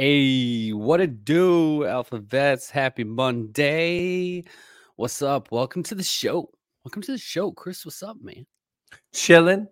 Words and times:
Hey, 0.00 0.70
what 0.70 1.00
it 1.00 1.24
do, 1.24 1.80
Alphavets? 1.80 2.70
Happy 2.70 3.02
Monday. 3.02 4.44
What's 4.94 5.22
up? 5.22 5.50
Welcome 5.50 5.82
to 5.82 5.96
the 5.96 6.04
show. 6.04 6.52
Welcome 6.84 7.02
to 7.02 7.10
the 7.10 7.18
show, 7.18 7.50
Chris. 7.50 7.84
What's 7.84 8.00
up, 8.04 8.16
man? 8.22 8.46
Chilling. 9.12 9.66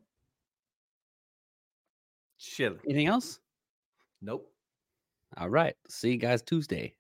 Chilling. 2.40 2.80
Anything 2.86 3.06
else? 3.06 3.38
Nope. 4.20 4.50
All 5.36 5.48
right. 5.48 5.76
See 5.88 6.10
you 6.10 6.16
guys 6.16 6.42
Tuesday. 6.42 6.96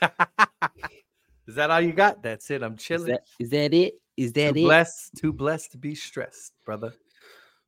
Is 1.48 1.56
that 1.56 1.72
all 1.72 1.80
you 1.80 1.92
got? 1.92 2.22
That's 2.22 2.48
it. 2.52 2.62
I'm 2.62 2.74
Is 2.74 2.82
chilling. 2.84 3.08
that, 3.08 3.22
is 3.40 3.50
that 3.50 3.74
it? 3.74 3.94
Is 4.16 4.32
that 4.34 4.54
too 4.54 4.60
it? 4.60 4.62
blessed. 4.62 5.16
Too 5.16 5.32
blessed 5.32 5.72
to 5.72 5.78
be 5.78 5.96
stressed, 5.96 6.52
brother. 6.64 6.92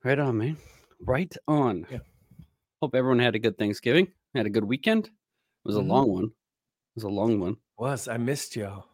Right 0.04 0.20
on, 0.20 0.38
man. 0.38 0.56
Right 1.04 1.34
on. 1.48 1.84
Yeah. 1.90 1.98
Hope 2.80 2.94
everyone 2.94 3.18
had 3.18 3.34
a 3.34 3.40
good 3.40 3.58
Thanksgiving. 3.58 4.06
Had 4.34 4.46
a 4.46 4.50
good 4.50 4.64
weekend. 4.64 5.06
It 5.06 5.12
was 5.64 5.76
Mhm. 5.76 5.80
a 5.80 5.82
long 5.82 6.10
one. 6.12 6.24
It 6.24 6.32
was 6.94 7.04
a 7.04 7.08
long 7.08 7.40
one. 7.40 7.56
Was 7.78 8.08
I 8.08 8.16
missed 8.16 8.54
y'all? 8.56 8.86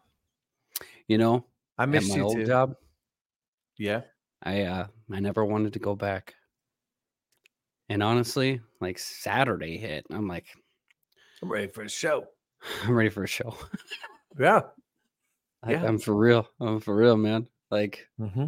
You 1.07 1.17
know, 1.17 1.47
I 1.77 1.85
missed 1.85 2.09
my 2.09 2.17
you 2.17 2.23
old 2.23 2.35
too. 2.37 2.45
job, 2.45 2.75
Yeah. 3.77 4.03
I 4.43 4.61
uh 4.63 4.87
I 5.11 5.19
never 5.19 5.45
wanted 5.45 5.73
to 5.73 5.79
go 5.79 5.95
back. 5.95 6.35
And 7.89 8.03
honestly, 8.03 8.61
like 8.81 8.99
Saturday 8.99 9.77
hit, 9.77 10.05
I'm 10.09 10.27
like, 10.27 10.47
I'm 11.41 11.51
ready 11.51 11.67
for 11.67 11.83
a 11.83 11.89
show. 11.89 12.27
I'm 12.83 12.93
ready 12.95 13.09
for 13.09 13.23
a 13.23 13.27
show. 13.27 13.55
Yeah. 14.39 14.61
I, 15.63 15.71
Yeah. 15.71 15.85
I'm 15.85 15.97
for 15.99 16.15
real. 16.15 16.47
I'm 16.59 16.79
for 16.79 16.95
real, 16.95 17.15
man. 17.17 17.47
Like, 17.71 18.07
Mm-hmm. 18.19 18.47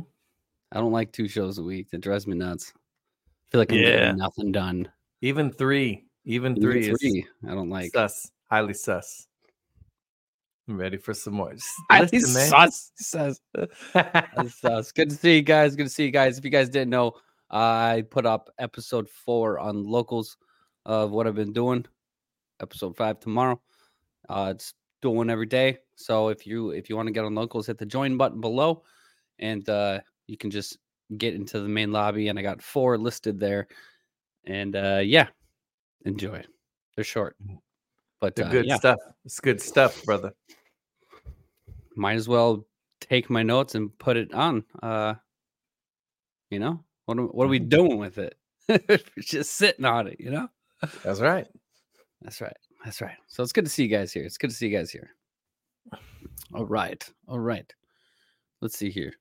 I 0.71 0.77
don't 0.79 0.91
like 0.91 1.11
two 1.11 1.27
shows 1.27 1.57
a 1.57 1.63
week. 1.63 1.89
That 1.91 2.01
drives 2.01 2.27
me 2.27 2.35
nuts. 2.35 2.73
I 2.75 3.51
feel 3.51 3.61
like 3.61 3.71
I'm 3.71 3.77
Yeah. 3.79 3.89
getting 3.91 4.17
nothing 4.17 4.51
done. 4.51 4.91
Even 5.21 5.51
three. 5.51 6.05
Even 6.29 6.51
Even 6.51 6.61
three, 6.61 6.93
three, 6.93 7.25
I 7.47 7.55
don't 7.55 7.71
like. 7.71 7.91
sus. 7.91 8.29
Highly 8.51 8.75
sus. 8.75 9.25
I'm 10.67 10.79
ready 10.79 10.97
for 10.97 11.15
some 11.15 11.33
more. 11.33 11.53
Just 11.53 12.13
listen, 12.13 12.47
sus, 12.47 12.91
sus. 12.97 13.41
Sus. 14.61 14.91
Good 14.91 15.09
to 15.09 15.15
see 15.15 15.37
you 15.37 15.41
guys. 15.41 15.75
Good 15.75 15.85
to 15.85 15.89
see 15.89 16.05
you 16.05 16.11
guys. 16.11 16.37
If 16.37 16.45
you 16.45 16.51
guys 16.51 16.69
didn't 16.69 16.91
know, 16.91 17.13
I 17.49 18.03
put 18.11 18.27
up 18.27 18.51
episode 18.59 19.09
four 19.09 19.57
on 19.57 19.83
locals 19.83 20.37
of 20.85 21.09
what 21.09 21.25
I've 21.25 21.33
been 21.33 21.51
doing. 21.51 21.83
Episode 22.61 22.95
five 22.95 23.19
tomorrow. 23.19 23.59
Uh, 24.29 24.53
it's 24.53 24.75
doing 25.01 25.31
every 25.31 25.47
day. 25.47 25.79
So 25.95 26.27
if 26.29 26.45
you 26.45 26.69
if 26.69 26.91
you 26.91 26.95
want 26.95 27.07
to 27.07 27.11
get 27.11 27.25
on 27.25 27.33
locals, 27.33 27.65
hit 27.65 27.79
the 27.79 27.87
join 27.87 28.17
button 28.17 28.39
below, 28.39 28.83
and 29.39 29.67
uh, 29.67 30.01
you 30.27 30.37
can 30.37 30.51
just 30.51 30.77
get 31.17 31.33
into 31.33 31.59
the 31.59 31.67
main 31.69 31.91
lobby. 31.91 32.27
And 32.27 32.37
I 32.37 32.43
got 32.43 32.61
four 32.61 32.99
listed 32.99 33.39
there. 33.39 33.67
And 34.45 34.75
uh, 34.75 35.01
yeah, 35.03 35.29
enjoy. 36.05 36.43
They're 36.95 37.03
short, 37.03 37.35
but 38.19 38.35
The 38.35 38.45
uh, 38.45 38.51
good 38.51 38.65
yeah, 38.65 38.75
stuff. 38.75 38.99
It's 39.25 39.39
good 39.39 39.61
stuff, 39.61 40.03
brother. 40.03 40.33
might 41.95 42.15
as 42.15 42.27
well 42.27 42.65
take 42.99 43.29
my 43.29 43.43
notes 43.43 43.75
and 43.75 43.97
put 43.99 44.17
it 44.17 44.33
on. 44.33 44.63
Uh, 44.81 45.15
you 46.49 46.59
know, 46.59 46.83
what 47.05 47.17
are, 47.17 47.25
what 47.27 47.45
are 47.45 47.49
we 47.49 47.59
doing 47.59 47.97
with 47.97 48.17
it? 48.17 48.35
Just 49.19 49.55
sitting 49.55 49.85
on 49.85 50.07
it, 50.07 50.17
you 50.19 50.29
know. 50.31 50.47
That's 51.03 51.21
right. 51.21 51.47
That's 52.21 52.41
right. 52.41 52.57
That's 52.83 53.01
right. 53.01 53.17
So 53.27 53.43
it's 53.43 53.51
good 53.51 53.65
to 53.65 53.71
see 53.71 53.83
you 53.83 53.89
guys 53.89 54.13
here. 54.13 54.23
It's 54.23 54.37
good 54.37 54.49
to 54.49 54.55
see 54.55 54.67
you 54.67 54.77
guys 54.77 54.91
here. 54.91 55.11
All 56.53 56.65
right. 56.65 57.07
All 57.27 57.39
right. 57.39 57.71
Let's 58.61 58.77
see 58.77 58.89
here. 58.89 59.13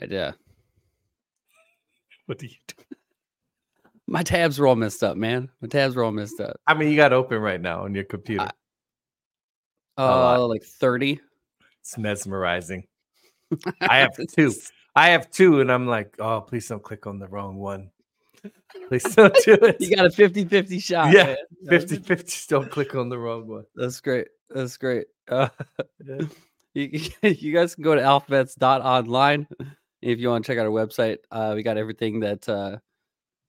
Right, 0.00 0.10
yeah. 0.10 0.32
What 2.26 2.38
do 2.38 2.46
you 2.46 2.56
do? 2.66 2.74
My 4.10 4.22
tabs 4.22 4.58
are 4.58 4.66
all 4.66 4.74
messed 4.74 5.04
up, 5.04 5.18
man. 5.18 5.50
My 5.60 5.68
tabs 5.68 5.94
are 5.94 6.02
all 6.02 6.12
messed 6.12 6.40
up. 6.40 6.58
I 6.66 6.72
mean, 6.72 6.90
you 6.90 6.96
got 6.96 7.12
open 7.12 7.42
right 7.42 7.60
now 7.60 7.84
on 7.84 7.94
your 7.94 8.04
computer. 8.04 8.48
lot. 9.98 10.38
Uh, 10.38 10.46
like 10.46 10.62
30. 10.62 11.20
It's 11.82 11.98
mesmerizing. 11.98 12.86
I 13.82 13.98
have 13.98 14.16
two. 14.34 14.54
I 14.96 15.10
have 15.10 15.30
two, 15.30 15.60
and 15.60 15.70
I'm 15.70 15.86
like, 15.86 16.14
oh, 16.20 16.40
please 16.40 16.66
don't 16.66 16.82
click 16.82 17.06
on 17.06 17.18
the 17.18 17.28
wrong 17.28 17.56
one. 17.58 17.90
Please 18.88 19.04
don't 19.14 19.34
do 19.44 19.52
it. 19.62 19.76
You 19.78 19.94
got 19.94 20.06
a 20.06 20.10
50 20.10 20.46
50 20.46 20.78
shot. 20.78 21.12
Yeah, 21.12 21.36
man. 21.62 21.80
50 21.80 21.96
50. 21.98 22.46
Don't 22.48 22.70
click 22.70 22.94
on 22.94 23.10
the 23.10 23.18
wrong 23.18 23.46
one. 23.46 23.64
That's 23.74 24.00
great. 24.00 24.28
That's 24.50 24.76
great. 24.76 25.06
Uh, 25.30 25.50
you, 26.72 27.10
you 27.22 27.52
guys 27.52 27.74
can 27.74 27.84
go 27.84 27.94
to 27.94 28.00
alphavets.online 28.00 29.46
if 30.00 30.18
you 30.18 30.28
want 30.30 30.42
to 30.42 30.50
check 30.50 30.58
out 30.58 30.64
our 30.64 30.72
website. 30.72 31.18
Uh, 31.30 31.52
we 31.54 31.62
got 31.62 31.76
everything 31.76 32.20
that 32.20 32.48
uh, 32.48 32.78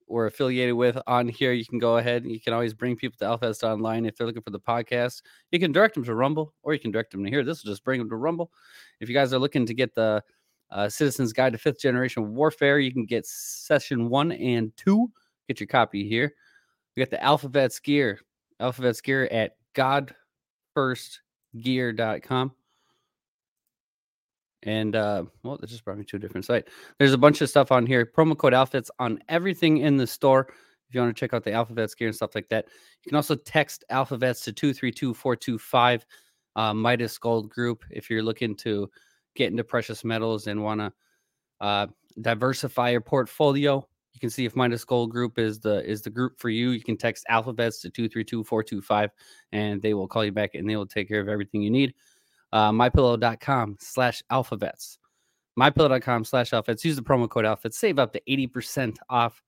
we're 0.10 0.26
affiliated 0.26 0.76
with 0.76 0.98
on 1.08 1.28
here. 1.28 1.54
You 1.54 1.66
can 1.66 1.80
go 1.80 1.98
ahead. 1.98 2.26
You 2.26 2.40
can 2.40 2.54
always 2.54 2.74
bring 2.74 2.96
people 2.96 3.18
to 3.20 3.26
alphavets.online 3.26 4.06
if 4.06 4.18
they're 4.18 4.28
looking 4.28 4.42
for 4.42 4.50
the 4.50 4.60
podcast. 4.60 5.22
You 5.52 5.60
can 5.60 5.72
direct 5.72 5.94
them 5.94 6.04
to 6.06 6.16
Rumble 6.16 6.54
or 6.64 6.74
you 6.74 6.80
can 6.80 6.92
direct 6.92 7.12
them 7.12 7.24
to 7.24 7.30
here. 7.30 7.44
This 7.44 7.64
will 7.64 7.72
just 7.72 7.84
bring 7.84 8.00
them 8.00 8.10
to 8.10 8.16
Rumble. 8.16 8.52
If 9.00 9.08
you 9.08 9.16
guys 9.16 9.34
are 9.34 9.40
looking 9.40 9.66
to 9.66 9.74
get 9.74 9.94
the 9.94 10.24
uh, 10.72 10.90
Citizens 10.90 11.34
Guide 11.34 11.54
to 11.54 11.60
Fifth 11.60 11.80
Generation 11.80 12.34
Warfare, 12.34 12.80
you 12.80 12.92
can 12.92 13.06
get 13.06 13.26
session 13.26 14.10
one 14.10 14.32
and 14.32 14.76
two. 14.76 15.12
Get 15.48 15.60
your 15.60 15.68
copy 15.68 16.08
here. 16.08 16.34
We 16.96 17.04
got 17.04 17.12
the 17.12 17.18
Alphavets 17.18 17.82
gear. 17.82 18.20
Alphavets 18.60 19.04
gear 19.04 19.28
at 19.32 19.56
godfirstgear.com. 19.76 22.52
And 24.64 24.96
uh, 24.96 25.26
well, 25.44 25.58
that 25.58 25.68
just 25.68 25.86
brought 25.86 25.98
me 25.98 26.04
to 26.06 26.18
a 26.18 26.20
different 26.20 26.46
site. 26.46 26.68
There's 26.98 27.14
a 27.14 27.18
bunch 27.18 27.42
of 27.42 27.50
stuff 27.50 27.72
on 27.72 27.86
here. 27.86 28.06
Promo 28.06 28.38
code 28.38 28.54
outfits 28.54 28.92
on 29.00 29.20
everything 29.30 29.78
in 29.78 29.98
the 29.98 30.08
store. 30.08 30.48
If 30.90 30.96
you 30.96 31.02
want 31.02 31.16
to 31.16 31.20
check 31.20 31.34
out 31.34 31.44
the 31.44 31.52
Alphavets 31.52 31.96
gear 31.96 32.08
and 32.08 32.16
stuff 32.16 32.36
like 32.36 32.50
that, 32.50 32.66
you 33.04 33.10
can 33.10 33.16
also 33.16 33.36
text 33.36 33.84
Alphavets 33.92 34.44
to 34.44 34.54
232 34.54 35.14
425 35.14 36.06
uh, 36.56 36.74
Midas 36.74 37.18
Gold 37.18 37.50
Group 37.50 37.86
if 37.92 38.10
you're 38.10 38.24
looking 38.24 38.56
to 38.58 38.90
get 39.36 39.52
into 39.52 39.64
precious 39.64 40.04
metals 40.04 40.48
and 40.48 40.64
want 40.64 40.82
to 40.82 40.94
uh, 41.62 41.88
diversify 42.22 42.90
your 42.90 43.02
portfolio. 43.02 43.88
You 44.14 44.20
can 44.20 44.32
see 44.32 44.46
if 44.46 44.56
Midas 44.56 44.84
Gold 44.84 45.12
Group 45.12 45.38
is 45.38 45.60
the 45.60 45.88
is 45.88 46.02
the 46.02 46.10
group 46.10 46.40
for 46.40 46.50
you. 46.50 46.72
You 46.72 46.84
can 46.84 46.98
text 46.98 47.26
Alphavets 47.30 47.82
to 47.82 47.90
232425 47.92 49.12
and 49.52 49.82
they 49.82 49.94
will 49.94 50.08
call 50.08 50.26
you 50.26 50.32
back 50.32 50.56
and 50.56 50.68
they 50.68 50.76
will 50.76 50.88
take 50.88 51.08
care 51.08 51.22
of 51.22 51.30
everything 51.30 51.62
you 51.62 51.70
need 51.70 51.94
uh, 52.52 52.72
mypillow.com 52.72 53.78
slash 53.80 54.24
alphavets. 54.32 54.98
Mypillow.com 55.58 56.24
slash 56.24 56.52
alphavets. 56.52 56.84
Use 56.84 56.96
the 56.96 57.02
promo 57.02 57.30
code 57.30 57.46
alphavets. 57.46 57.74
Save 57.74 58.00
up 58.00 58.14
to 58.14 58.22
80% 58.28 58.96
off 59.10 59.42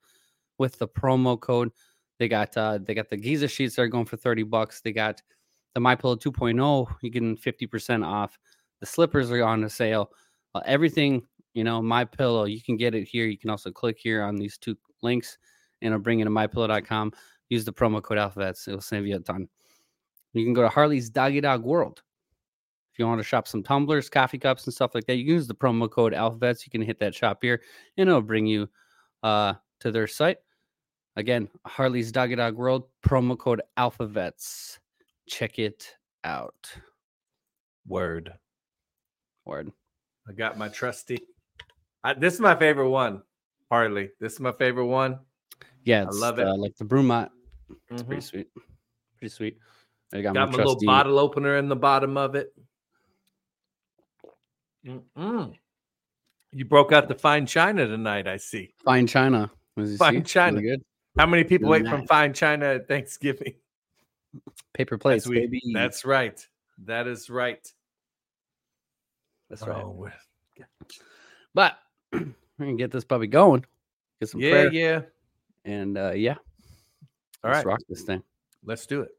with 0.57 0.77
the 0.77 0.87
promo 0.87 1.39
code. 1.39 1.71
They 2.19 2.27
got 2.27 2.55
uh 2.55 2.77
they 2.83 2.93
got 2.93 3.09
the 3.09 3.17
giza 3.17 3.47
sheets 3.47 3.75
that 3.75 3.81
are 3.81 3.87
going 3.87 4.05
for 4.05 4.17
30 4.17 4.43
bucks. 4.43 4.81
They 4.81 4.91
got 4.91 5.21
the 5.73 5.81
mypillow 5.81 6.19
2.0 6.19 6.95
you're 7.01 7.09
getting 7.09 7.35
50% 7.35 8.05
off. 8.05 8.37
The 8.79 8.85
slippers 8.85 9.31
are 9.31 9.43
on 9.43 9.61
the 9.61 9.69
sale. 9.69 10.11
Uh, 10.53 10.61
everything 10.65 11.23
you 11.55 11.63
know 11.63 11.81
my 11.81 12.05
pillow 12.05 12.45
you 12.45 12.61
can 12.61 12.77
get 12.77 12.93
it 12.93 13.05
here. 13.05 13.25
You 13.25 13.39
can 13.39 13.49
also 13.49 13.71
click 13.71 13.97
here 13.99 14.21
on 14.21 14.35
these 14.35 14.57
two 14.57 14.77
links 15.01 15.39
and 15.81 15.93
it'll 15.93 16.03
bring 16.03 16.19
you 16.19 16.25
to 16.25 16.31
mypillow.com 16.31 17.11
use 17.49 17.65
the 17.65 17.73
promo 17.73 18.01
code 18.03 18.19
alphavets. 18.19 18.67
It'll 18.67 18.81
save 18.81 19.07
you 19.07 19.15
a 19.15 19.19
ton. 19.19 19.49
You 20.33 20.45
can 20.45 20.53
go 20.53 20.61
to 20.61 20.69
harley's 20.69 21.09
doggy 21.09 21.41
dog 21.41 21.63
world 21.63 22.03
you 23.01 23.07
want 23.07 23.19
to 23.19 23.23
shop 23.23 23.47
some 23.47 23.63
tumblers, 23.63 24.09
coffee 24.09 24.37
cups, 24.37 24.65
and 24.65 24.73
stuff 24.73 24.95
like 24.95 25.05
that, 25.07 25.15
you 25.15 25.25
can 25.25 25.33
use 25.33 25.47
the 25.47 25.55
promo 25.55 25.89
code 25.89 26.13
alphavets. 26.13 26.65
You 26.65 26.71
can 26.71 26.81
hit 26.81 26.99
that 26.99 27.13
shop 27.15 27.39
here, 27.41 27.61
and 27.97 28.07
it'll 28.09 28.21
bring 28.21 28.45
you 28.45 28.69
uh, 29.23 29.53
to 29.81 29.91
their 29.91 30.07
site. 30.07 30.37
Again, 31.17 31.49
Harley's 31.65 32.11
Doggy 32.11 32.35
Dog 32.35 32.55
World, 32.55 32.83
promo 33.05 33.37
code 33.37 33.61
alphavets. 33.77 34.77
Check 35.27 35.59
it 35.59 35.95
out. 36.23 36.71
Word. 37.87 38.33
Word. 39.45 39.71
I 40.27 40.33
got 40.33 40.57
my 40.57 40.69
trusty. 40.69 41.19
I, 42.03 42.13
this 42.13 42.33
is 42.35 42.39
my 42.39 42.55
favorite 42.55 42.89
one. 42.89 43.21
Harley. 43.69 44.09
This 44.19 44.33
is 44.33 44.39
my 44.39 44.51
favorite 44.51 44.85
one. 44.87 45.19
Yeah, 45.83 46.03
it's, 46.03 46.19
love 46.19 46.39
it. 46.39 46.47
Uh, 46.47 46.55
like 46.55 46.75
the 46.77 46.85
Brumont. 46.85 47.29
It's 47.89 48.03
Mhm. 48.03 48.07
pretty 48.07 48.21
sweet. 48.21 48.47
Pretty 49.17 49.33
sweet. 49.33 49.57
I 50.13 50.21
got, 50.21 50.33
Got 50.33 50.49
my 50.49 50.51
my 50.51 50.57
little 50.57 50.73
trusty. 50.73 50.85
bottle 50.85 51.19
opener 51.19 51.57
in 51.57 51.69
the 51.69 51.75
bottom 51.75 52.17
of 52.17 52.35
it. 52.35 52.53
Mm-mm. 54.85 55.53
You 56.51 56.65
broke 56.65 56.91
out 56.91 57.07
the 57.07 57.15
fine 57.15 57.45
china 57.45 57.87
tonight, 57.87 58.27
I 58.27 58.37
see. 58.37 58.73
Fine 58.83 59.07
China. 59.07 59.49
Fine 59.97 60.23
China. 60.25 60.61
Good. 60.61 60.83
How 61.17 61.25
many 61.25 61.43
people 61.43 61.69
Doing 61.69 61.83
wait 61.83 61.89
from 61.89 62.05
fine 62.07 62.33
china 62.33 62.65
at 62.65 62.87
Thanksgiving? 62.87 63.53
Paper 64.73 64.97
plates, 64.99 65.23
That's, 65.25 65.29
we- 65.29 65.39
baby. 65.39 65.61
that's 65.73 66.03
right. 66.05 66.45
That 66.85 67.07
is 67.07 67.29
right. 67.29 67.65
That's 69.49 69.61
right. 69.65 69.83
Oh, 69.83 69.91
we're- 69.91 70.65
But 71.53 71.77
we're 72.13 72.25
gonna 72.59 72.75
get 72.75 72.91
this 72.91 73.03
puppy 73.03 73.27
going. 73.27 73.65
Get 74.19 74.29
some 74.29 74.41
yeah, 74.41 74.49
prayer, 74.51 74.73
yeah. 74.73 75.01
and 75.65 75.97
uh, 75.97 76.11
yeah, 76.11 76.35
All 77.43 77.51
let's 77.51 77.57
right. 77.57 77.65
rock 77.65 77.79
this 77.89 78.03
thing. 78.03 78.21
Let's 78.63 78.85
do 78.85 79.01
it. 79.01 79.09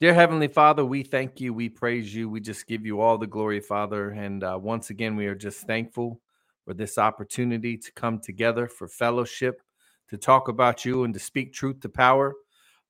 Dear 0.00 0.14
Heavenly 0.14 0.48
Father, 0.48 0.82
we 0.82 1.02
thank 1.02 1.42
you. 1.42 1.52
We 1.52 1.68
praise 1.68 2.14
you. 2.14 2.30
We 2.30 2.40
just 2.40 2.66
give 2.66 2.86
you 2.86 3.02
all 3.02 3.18
the 3.18 3.26
glory, 3.26 3.60
Father. 3.60 4.12
And 4.12 4.42
uh, 4.42 4.58
once 4.58 4.88
again, 4.88 5.14
we 5.14 5.26
are 5.26 5.34
just 5.34 5.66
thankful 5.66 6.22
for 6.64 6.72
this 6.72 6.96
opportunity 6.96 7.76
to 7.76 7.92
come 7.92 8.18
together 8.18 8.66
for 8.66 8.88
fellowship, 8.88 9.60
to 10.08 10.16
talk 10.16 10.48
about 10.48 10.86
you 10.86 11.04
and 11.04 11.12
to 11.12 11.20
speak 11.20 11.52
truth 11.52 11.80
to 11.80 11.90
power. 11.90 12.32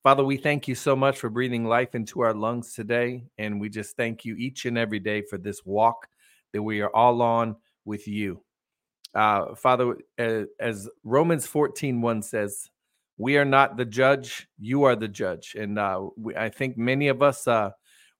Father, 0.04 0.22
we 0.24 0.36
thank 0.36 0.68
you 0.68 0.76
so 0.76 0.94
much 0.94 1.18
for 1.18 1.28
breathing 1.30 1.64
life 1.64 1.96
into 1.96 2.20
our 2.20 2.32
lungs 2.32 2.74
today. 2.74 3.24
And 3.38 3.60
we 3.60 3.70
just 3.70 3.96
thank 3.96 4.24
you 4.24 4.36
each 4.36 4.64
and 4.64 4.78
every 4.78 5.00
day 5.00 5.22
for 5.22 5.36
this 5.36 5.66
walk 5.66 6.06
that 6.52 6.62
we 6.62 6.80
are 6.80 6.94
all 6.94 7.22
on 7.22 7.56
with 7.84 8.06
you. 8.06 8.40
Uh, 9.16 9.56
Father, 9.56 9.96
as 10.16 10.88
Romans 11.02 11.44
14 11.44 12.00
1 12.00 12.22
says, 12.22 12.70
we 13.20 13.36
are 13.36 13.44
not 13.44 13.76
the 13.76 13.84
judge, 13.84 14.48
you 14.58 14.84
are 14.84 14.96
the 14.96 15.06
judge. 15.06 15.54
And 15.54 15.78
uh, 15.78 16.08
we, 16.16 16.34
I 16.34 16.48
think 16.48 16.78
many 16.78 17.08
of 17.08 17.20
us, 17.20 17.46
uh, 17.46 17.72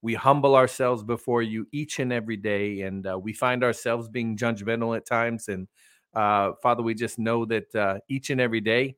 we 0.03 0.13
humble 0.13 0.55
ourselves 0.55 1.03
before 1.03 1.41
you 1.41 1.67
each 1.73 2.01
and 2.01 2.13
every 2.13 2.37
day. 2.37 2.83
And 2.83 3.07
uh, 3.07 3.19
we 3.19 3.33
find 3.33 3.65
ourselves 3.65 4.11
being 4.11 4.37
judgmental 4.37 4.95
at 4.95 5.07
times. 5.07 5.49
And 5.49 5.69
uh, 6.13 6.53
Father, 6.63 6.83
we 6.83 6.93
just 6.93 7.19
know 7.19 7.47
that 7.47 7.75
uh, 7.75 8.01
each 8.11 8.29
and 8.29 8.43
every 8.43 8.61
day 8.61 8.97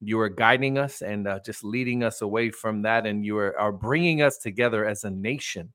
you 0.00 0.18
are 0.20 0.30
guiding 0.30 0.78
us 0.78 1.02
and 1.02 1.28
uh, 1.28 1.38
just 1.44 1.62
leading 1.62 2.02
us 2.02 2.22
away 2.22 2.50
from 2.50 2.80
that. 2.82 3.04
And 3.06 3.22
you 3.22 3.36
are, 3.36 3.58
are 3.60 3.72
bringing 3.72 4.22
us 4.22 4.38
together 4.38 4.86
as 4.86 5.04
a 5.04 5.10
nation. 5.10 5.74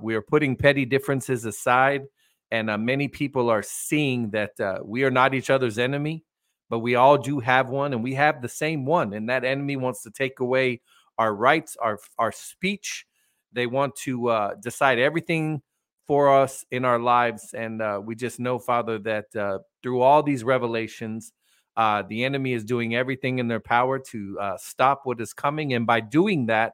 we 0.00 0.14
are 0.14 0.22
putting 0.22 0.56
petty 0.56 0.86
differences 0.86 1.44
aside 1.44 2.04
and 2.50 2.70
many 2.86 3.08
people 3.08 3.50
are 3.50 3.62
seeing 3.62 4.30
that 4.30 4.52
we 4.82 5.04
are 5.04 5.10
not 5.10 5.34
each 5.34 5.50
other's 5.50 5.78
enemy 5.78 6.24
but 6.72 6.78
we 6.78 6.94
all 6.94 7.18
do 7.18 7.38
have 7.38 7.68
one 7.68 7.92
and 7.92 8.02
we 8.02 8.14
have 8.14 8.40
the 8.40 8.48
same 8.48 8.86
one 8.86 9.12
and 9.12 9.28
that 9.28 9.44
enemy 9.44 9.76
wants 9.76 10.02
to 10.02 10.10
take 10.10 10.40
away 10.40 10.80
our 11.18 11.34
rights 11.34 11.76
our 11.76 11.98
our 12.18 12.32
speech 12.32 13.04
they 13.52 13.66
want 13.66 13.94
to 13.94 14.28
uh, 14.28 14.54
decide 14.54 14.98
everything 14.98 15.60
for 16.06 16.34
us 16.34 16.64
in 16.70 16.86
our 16.86 16.98
lives 16.98 17.52
and 17.52 17.82
uh, 17.82 18.00
we 18.02 18.14
just 18.14 18.40
know 18.40 18.58
father 18.58 18.98
that 18.98 19.26
uh, 19.36 19.58
through 19.82 20.00
all 20.00 20.22
these 20.22 20.44
revelations 20.44 21.34
uh, 21.76 22.02
the 22.08 22.24
enemy 22.24 22.54
is 22.54 22.64
doing 22.64 22.94
everything 22.94 23.38
in 23.38 23.48
their 23.48 23.60
power 23.60 23.98
to 23.98 24.38
stop 24.56 25.02
what 25.04 25.20
is 25.20 25.34
coming 25.34 25.74
and 25.74 25.86
by 25.86 26.00
doing 26.00 26.46
that 26.46 26.72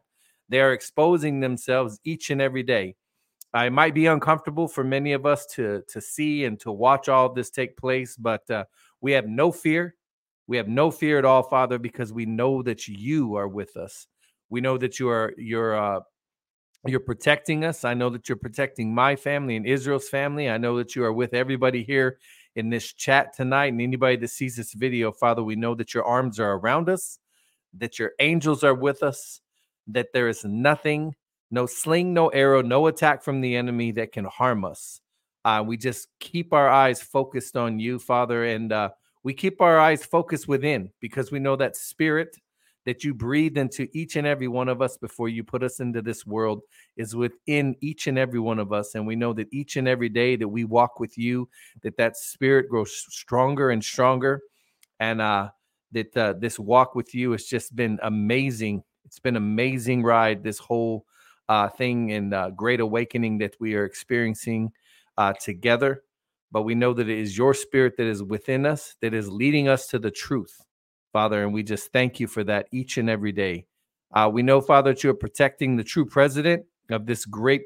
they 0.49 0.61
are 0.61 0.73
exposing 0.73 1.41
themselves 1.41 1.99
each 2.05 2.31
and 2.31 2.41
every 2.41 2.63
day 2.63 2.95
uh, 3.57 3.65
it 3.65 3.73
might 3.73 3.95
be 3.95 4.07
uncomfortable 4.07 4.69
for 4.69 4.85
many 4.85 5.13
of 5.13 5.25
us 5.25 5.47
to 5.47 5.83
to 5.89 6.01
see 6.01 6.45
and 6.45 6.61
to 6.61 6.71
watch 6.71 7.09
all 7.09 7.33
this 7.33 7.51
take 7.51 7.77
place, 7.79 8.15
but 8.17 8.49
uh, 8.51 8.65
we 9.01 9.13
have 9.13 9.27
no 9.27 9.51
fear. 9.51 9.95
We 10.49 10.57
have 10.57 10.67
no 10.67 10.91
fear 10.91 11.19
at 11.19 11.25
all, 11.25 11.45
Father, 11.45 11.79
because 11.79 12.13
we 12.13 12.27
know 12.27 12.63
that 12.63 12.89
you 12.89 13.37
are 13.37 13.47
with 13.47 13.77
us. 13.77 14.09
We 14.51 14.61
know 14.61 14.77
that 14.79 14.99
you 14.99 15.09
are 15.09 15.33
you're 15.37 15.77
uh, 15.77 16.01
you're 16.87 17.01
protecting 17.01 17.65
us. 17.65 17.85
I 17.85 17.95
know 17.95 18.11
that 18.11 18.29
you're 18.29 18.37
protecting 18.37 18.93
my 18.93 19.15
family 19.15 19.55
and 19.55 19.67
Israel's 19.67 20.09
family. 20.09 20.51
I 20.51 20.59
know 20.59 20.77
that 20.79 20.97
you 20.97 21.05
are 21.05 21.13
with 21.13 21.35
everybody 21.35 21.85
here 21.85 22.19
in 22.57 22.71
this 22.71 22.93
chat 22.93 23.37
tonight 23.37 23.73
and 23.73 23.81
anybody 23.81 24.17
that 24.17 24.29
sees 24.29 24.57
this 24.57 24.73
video, 24.73 25.13
Father. 25.13 25.45
We 25.45 25.55
know 25.55 25.77
that 25.77 25.95
your 25.95 26.05
arms 26.05 26.41
are 26.41 26.55
around 26.55 26.89
us, 26.89 27.21
that 27.75 28.01
your 28.01 28.13
angels 28.19 28.65
are 28.65 28.75
with 28.75 29.05
us, 29.05 29.41
that 29.87 30.09
there 30.13 30.29
is 30.29 30.45
nothing 30.45 31.15
no 31.51 31.67
sling, 31.67 32.13
no 32.13 32.29
arrow, 32.29 32.63
no 32.63 32.87
attack 32.87 33.23
from 33.23 33.41
the 33.41 33.57
enemy 33.57 33.93
that 33.93 34.13
can 34.13 34.25
harm 34.25 34.65
us. 34.65 35.01
Uh, 35.45 35.63
we 35.67 35.77
just 35.77 36.09
keep 36.21 36.53
our 36.53 36.69
eyes 36.69 37.01
focused 37.01 37.57
on 37.57 37.79
you, 37.79 37.99
Father, 37.99 38.45
and 38.45 38.73
uh, 38.73 38.91
we 39.23 39.35
keep 39.35 39.61
our 39.61 39.79
eyes 39.79 40.05
focused 40.05 40.49
within 40.49 40.91
because 41.01 41.31
we 41.31 41.39
know 41.39 41.57
that 41.57 41.77
spirit 41.77 42.37
that 42.87 43.05
you 43.05 43.13
breathed 43.13 43.59
into 43.59 43.87
each 43.93 44.17
and 44.17 44.27
every 44.27 44.49
one 44.49 44.69
of 44.69 44.81
us 44.81 44.97
before 44.97 45.29
you 45.29 45.45
put 45.45 45.63
us 45.63 45.81
into 45.81 46.01
this 46.01 46.25
world 46.25 46.63
is 46.97 47.15
within 47.15 47.77
each 47.81 48.07
and 48.07 48.19
every 48.19 48.41
one 48.41 48.59
of 48.59 48.73
us. 48.73 48.95
And 48.95 49.07
we 49.07 49.15
know 49.15 49.35
that 49.35 49.49
each 49.53 49.77
and 49.77 49.87
every 49.87 50.09
day 50.09 50.37
that 50.37 50.49
we 50.49 50.65
walk 50.65 50.99
with 50.99 51.19
you 51.19 51.49
that 51.83 51.99
that 51.99 52.17
spirit 52.17 52.69
grows 52.71 53.05
stronger 53.11 53.71
and 53.71 53.85
stronger. 53.85 54.41
And 55.01 55.21
uh 55.21 55.51
that 55.93 56.17
uh, 56.17 56.35
this 56.39 56.59
walk 56.59 56.95
with 56.95 57.15
you 57.15 57.33
has 57.33 57.45
just 57.45 57.75
been 57.75 57.99
amazing. 58.03 58.83
It's 59.05 59.19
been 59.19 59.37
an 59.37 59.43
amazing 59.43 60.03
ride 60.03 60.43
this 60.43 60.59
whole 60.59 61.07
uh, 61.49 61.69
thing 61.69 62.13
and 62.13 62.35
uh, 62.35 62.51
great 62.51 62.81
awakening 62.81 63.39
that 63.39 63.55
we 63.59 63.75
are 63.75 63.85
experiencing 63.85 64.73
uh, 65.17 65.33
together. 65.33 66.03
But 66.51 66.63
we 66.63 66.75
know 66.75 66.95
that 66.95 67.09
it 67.09 67.19
is 67.19 67.37
your 67.37 67.55
spirit 67.55 67.97
that 67.99 68.07
is 68.07 68.23
within 68.23 68.65
us, 68.65 68.97
that 69.03 69.15
is 69.15 69.29
leading 69.29 69.69
us 69.69 69.87
to 69.89 69.99
the 69.99 70.11
truth, 70.11 70.57
Father. 71.13 71.43
And 71.43 71.53
we 71.53 71.63
just 71.63 71.93
thank 71.93 72.21
you 72.21 72.27
for 72.27 72.43
that 72.45 72.69
each 72.73 72.97
and 72.97 73.11
every 73.11 73.33
day. 73.33 73.67
Uh, 74.15 74.31
we 74.33 74.43
know, 74.43 74.61
Father, 74.61 74.95
that 74.95 75.05
you 75.05 75.11
are 75.11 75.15
protecting 75.15 75.77
the 75.77 75.85
true 75.85 76.07
president 76.07 76.65
of 76.91 77.05
this 77.05 77.27
great 77.27 77.63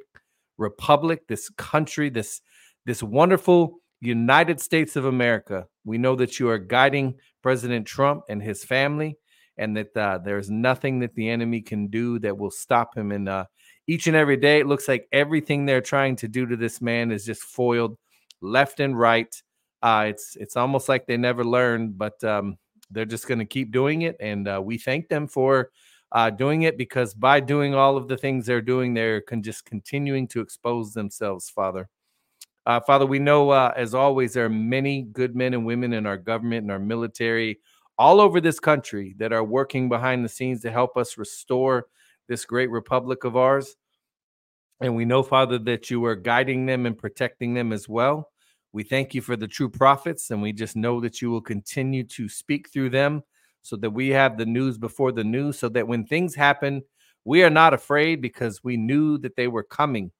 republic, 0.58 1.22
this 1.28 1.48
country, 1.50 2.10
this 2.10 2.40
this 2.84 3.02
wonderful 3.02 3.78
United 4.00 4.60
States 4.60 4.96
of 4.96 5.04
America. 5.04 5.66
We 5.84 5.98
know 5.98 6.16
that 6.16 6.40
you 6.40 6.48
are 6.48 6.58
guiding 6.58 7.14
President 7.42 7.86
Trump 7.86 8.24
and 8.28 8.42
his 8.42 8.64
family, 8.64 9.16
and 9.56 9.76
that 9.76 9.96
uh, 9.96 10.18
there's 10.18 10.50
nothing 10.50 10.98
that 10.98 11.14
the 11.14 11.28
enemy 11.28 11.60
can 11.60 11.86
do 11.86 12.18
that 12.18 12.36
will 12.36 12.50
stop 12.50 12.96
him. 12.96 13.12
And 13.12 13.28
uh, 13.28 13.44
each 13.86 14.06
and 14.06 14.16
every 14.16 14.36
day. 14.36 14.60
It 14.60 14.66
looks 14.66 14.88
like 14.88 15.08
everything 15.12 15.66
they're 15.66 15.80
trying 15.80 16.16
to 16.16 16.28
do 16.28 16.46
to 16.46 16.56
this 16.56 16.80
man 16.80 17.10
is 17.10 17.24
just 17.24 17.42
foiled 17.42 17.96
left 18.42 18.80
and 18.80 18.98
right. 18.98 19.34
Uh, 19.82 20.06
it's 20.08 20.36
it's 20.36 20.56
almost 20.56 20.88
like 20.88 21.06
they 21.06 21.16
never 21.16 21.44
learned, 21.44 21.98
but 21.98 22.22
um, 22.24 22.56
they're 22.90 23.04
just 23.04 23.26
going 23.26 23.38
to 23.38 23.44
keep 23.44 23.72
doing 23.72 24.02
it, 24.02 24.16
and 24.20 24.46
uh, 24.48 24.60
we 24.62 24.78
thank 24.78 25.08
them 25.08 25.26
for 25.26 25.70
uh, 26.12 26.30
doing 26.30 26.62
it 26.62 26.76
because 26.76 27.14
by 27.14 27.40
doing 27.40 27.74
all 27.74 27.96
of 27.96 28.06
the 28.06 28.16
things 28.16 28.46
they're 28.46 28.60
doing, 28.60 28.94
they're 28.94 29.22
con- 29.22 29.42
just 29.42 29.64
continuing 29.64 30.28
to 30.28 30.40
expose 30.40 30.92
themselves, 30.92 31.48
Father. 31.48 31.88
Uh, 32.64 32.78
Father, 32.80 33.06
we 33.06 33.18
know 33.18 33.50
uh, 33.50 33.72
as 33.76 33.94
always 33.94 34.34
there 34.34 34.44
are 34.44 34.50
many 34.50 35.02
good 35.02 35.34
men 35.34 35.54
and 35.54 35.66
women 35.66 35.92
in 35.92 36.06
our 36.06 36.18
government 36.18 36.62
and 36.62 36.70
our 36.70 36.78
military 36.78 37.58
all 37.98 38.20
over 38.20 38.40
this 38.40 38.60
country 38.60 39.14
that 39.18 39.32
are 39.32 39.44
working 39.44 39.88
behind 39.88 40.24
the 40.24 40.28
scenes 40.28 40.60
to 40.62 40.70
help 40.70 40.96
us 40.96 41.18
restore 41.18 41.86
this 42.28 42.44
great 42.44 42.70
republic 42.70 43.24
of 43.24 43.36
ours. 43.36 43.76
And 44.80 44.96
we 44.96 45.04
know, 45.04 45.22
Father, 45.22 45.58
that 45.60 45.90
you 45.90 46.04
are 46.04 46.16
guiding 46.16 46.66
them 46.66 46.86
and 46.86 46.96
protecting 46.96 47.54
them 47.54 47.72
as 47.72 47.88
well. 47.88 48.31
We 48.72 48.82
thank 48.84 49.14
you 49.14 49.20
for 49.20 49.36
the 49.36 49.48
true 49.48 49.68
prophets, 49.68 50.30
and 50.30 50.40
we 50.40 50.52
just 50.52 50.76
know 50.76 51.00
that 51.00 51.20
you 51.20 51.30
will 51.30 51.42
continue 51.42 52.04
to 52.04 52.28
speak 52.28 52.70
through 52.70 52.90
them 52.90 53.22
so 53.60 53.76
that 53.76 53.90
we 53.90 54.08
have 54.08 54.38
the 54.38 54.46
news 54.46 54.78
before 54.78 55.12
the 55.12 55.24
news, 55.24 55.58
so 55.58 55.68
that 55.68 55.86
when 55.86 56.06
things 56.06 56.34
happen, 56.34 56.82
we 57.24 57.44
are 57.44 57.50
not 57.50 57.74
afraid 57.74 58.22
because 58.22 58.64
we 58.64 58.76
knew 58.76 59.18
that 59.18 59.36
they 59.36 59.46
were 59.46 59.62
coming. 59.62 60.10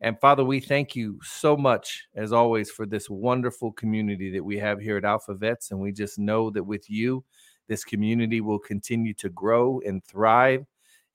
And 0.00 0.20
Father, 0.20 0.44
we 0.44 0.60
thank 0.60 0.94
you 0.94 1.18
so 1.22 1.56
much, 1.56 2.04
as 2.14 2.32
always, 2.32 2.70
for 2.70 2.84
this 2.84 3.08
wonderful 3.08 3.72
community 3.72 4.30
that 4.32 4.44
we 4.44 4.58
have 4.58 4.80
here 4.80 4.98
at 4.98 5.04
Alpha 5.04 5.34
Vets. 5.34 5.70
And 5.70 5.80
we 5.80 5.92
just 5.92 6.18
know 6.18 6.50
that 6.50 6.64
with 6.64 6.90
you, 6.90 7.24
this 7.68 7.84
community 7.84 8.42
will 8.42 8.58
continue 8.58 9.14
to 9.14 9.30
grow 9.30 9.80
and 9.86 10.04
thrive 10.04 10.66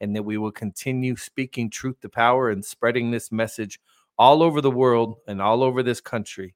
and 0.01 0.15
that 0.15 0.23
we 0.23 0.37
will 0.37 0.51
continue 0.51 1.15
speaking 1.15 1.69
truth 1.69 1.99
to 1.99 2.09
power 2.09 2.49
and 2.49 2.63
spreading 2.63 3.11
this 3.11 3.31
message 3.31 3.79
all 4.17 4.41
over 4.41 4.61
the 4.61 4.71
world 4.71 5.17
and 5.27 5.41
all 5.41 5.61
over 5.61 5.83
this 5.83 6.01
country. 6.01 6.55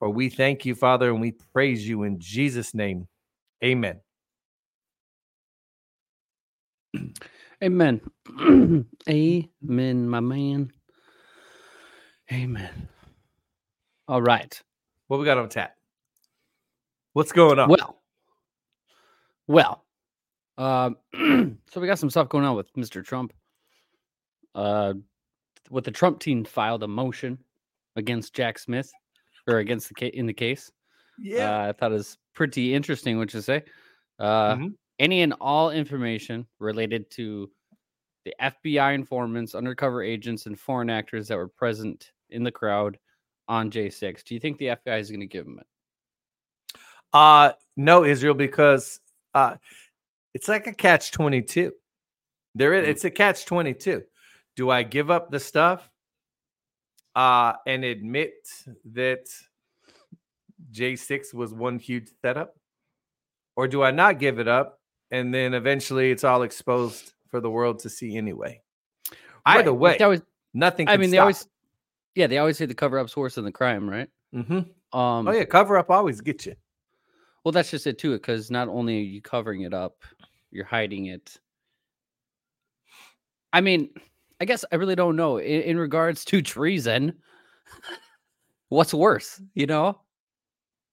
For 0.00 0.08
we 0.08 0.30
thank 0.30 0.64
you, 0.64 0.74
Father, 0.74 1.10
and 1.10 1.20
we 1.20 1.32
praise 1.52 1.86
you 1.86 2.04
in 2.04 2.18
Jesus' 2.18 2.74
name. 2.74 3.06
Amen. 3.62 4.00
Amen. 7.62 8.00
Amen, 9.08 10.08
my 10.08 10.20
man. 10.20 10.72
Amen. 12.32 12.88
All 14.08 14.22
right. 14.22 14.60
What 15.08 15.20
we 15.20 15.26
got 15.26 15.36
on 15.36 15.50
tap? 15.50 15.76
What's 17.12 17.32
going 17.32 17.58
on? 17.58 17.68
Well, 17.68 18.00
well, 19.48 19.84
uh, 20.56 20.90
so 21.14 21.80
we 21.80 21.86
got 21.86 21.98
some 21.98 22.08
stuff 22.08 22.30
going 22.30 22.44
on 22.44 22.56
with 22.56 22.72
Mr. 22.74 23.04
Trump. 23.04 23.34
Uh, 24.54 24.94
with 25.68 25.84
the 25.84 25.90
Trump 25.90 26.20
team 26.20 26.44
filed 26.44 26.82
a 26.82 26.88
motion 26.88 27.38
against 27.96 28.32
Jack 28.34 28.58
Smith 28.58 28.90
or 29.46 29.58
against 29.58 29.88
the 29.88 29.94
case 29.94 30.12
in 30.14 30.26
the 30.26 30.32
case. 30.32 30.70
Yeah, 31.18 31.64
uh, 31.64 31.68
I 31.68 31.72
thought 31.72 31.92
it 31.92 31.96
was 31.96 32.18
pretty 32.34 32.74
interesting. 32.74 33.18
What 33.18 33.32
you 33.34 33.40
say? 33.40 33.64
Uh, 34.18 34.54
mm-hmm. 34.54 34.68
Any 34.98 35.22
and 35.22 35.34
all 35.40 35.70
information 35.70 36.46
related 36.58 37.10
to 37.12 37.50
the 38.24 38.34
FBI 38.40 38.94
informants, 38.94 39.54
undercover 39.54 40.02
agents, 40.02 40.46
and 40.46 40.58
foreign 40.58 40.90
actors 40.90 41.28
that 41.28 41.36
were 41.36 41.48
present 41.48 42.12
in 42.28 42.44
the 42.44 42.52
crowd 42.52 42.98
on 43.48 43.70
J6. 43.70 44.24
Do 44.24 44.34
you 44.34 44.40
think 44.40 44.58
the 44.58 44.66
FBI 44.66 45.00
is 45.00 45.10
going 45.10 45.20
to 45.20 45.26
give 45.26 45.44
them 45.44 45.58
it? 45.58 45.66
Uh 47.12 47.52
no, 47.76 48.04
Israel, 48.04 48.34
because 48.34 49.00
uh 49.34 49.56
it's 50.32 50.48
like 50.48 50.68
a 50.68 50.72
catch 50.72 51.10
22. 51.10 51.72
There 52.54 52.74
is, 52.74 52.86
mm. 52.86 52.90
it's 52.90 53.04
a 53.04 53.10
catch 53.10 53.46
22. 53.46 54.04
Do 54.54 54.70
I 54.70 54.84
give 54.84 55.10
up 55.10 55.30
the 55.30 55.40
stuff 55.40 55.89
uh, 57.14 57.54
and 57.66 57.84
admit 57.84 58.34
that 58.92 59.26
J6 60.72 61.34
was 61.34 61.52
one 61.52 61.78
huge 61.78 62.08
setup? 62.22 62.56
Or 63.56 63.68
do 63.68 63.82
I 63.82 63.90
not 63.90 64.18
give 64.18 64.38
it 64.38 64.48
up 64.48 64.80
and 65.10 65.34
then 65.34 65.54
eventually 65.54 66.10
it's 66.10 66.24
all 66.24 66.42
exposed 66.42 67.12
for 67.28 67.40
the 67.40 67.50
world 67.50 67.80
to 67.80 67.90
see 67.90 68.16
anyway? 68.16 68.62
Either 69.44 69.74
way, 69.74 69.96
that 69.98 70.06
was, 70.06 70.22
nothing. 70.54 70.88
I 70.88 70.96
mean, 70.96 71.10
they 71.10 71.18
always, 71.18 71.46
yeah, 72.14 72.26
they 72.26 72.38
always 72.38 72.58
say 72.58 72.66
the 72.66 72.74
cover 72.74 72.98
up's 72.98 73.16
worse 73.16 73.34
than 73.34 73.44
the 73.44 73.52
crime, 73.52 73.88
right? 73.88 74.08
Mm-hmm. 74.34 74.98
Um, 74.98 75.28
oh 75.28 75.32
yeah, 75.32 75.44
cover 75.44 75.78
up 75.78 75.90
always 75.90 76.20
get 76.20 76.46
you. 76.46 76.54
Well, 77.44 77.52
that's 77.52 77.70
just 77.70 77.86
it 77.86 77.98
too, 77.98 78.12
because 78.12 78.50
not 78.50 78.68
only 78.68 78.98
are 78.98 79.02
you 79.02 79.22
covering 79.22 79.62
it 79.62 79.72
up, 79.72 79.96
you're 80.50 80.64
hiding 80.64 81.06
it. 81.06 81.38
I 83.52 83.60
mean, 83.60 83.90
I 84.40 84.44
guess 84.46 84.64
I 84.72 84.76
really 84.76 84.96
don't 84.96 85.16
know 85.16 85.38
in, 85.38 85.62
in 85.62 85.78
regards 85.78 86.24
to 86.26 86.42
treason. 86.42 87.14
what's 88.68 88.94
worse, 88.94 89.40
you 89.54 89.66
know? 89.66 90.00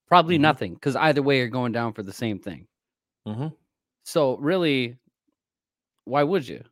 Probably 0.08 0.38
Mhm. 0.38 0.42
nothing, 0.42 0.74
because 0.76 0.96
either 0.96 1.22
way, 1.22 1.38
you're 1.38 1.48
going 1.50 1.72
down 1.72 1.94
for 1.94 2.04
the 2.04 2.14
same 2.14 2.40
thing. 2.40 2.68
Mhm. 3.28 3.56
So 4.04 4.38
really, 4.38 4.98
why 6.06 6.24
would 6.24 6.48
you? 6.48 6.64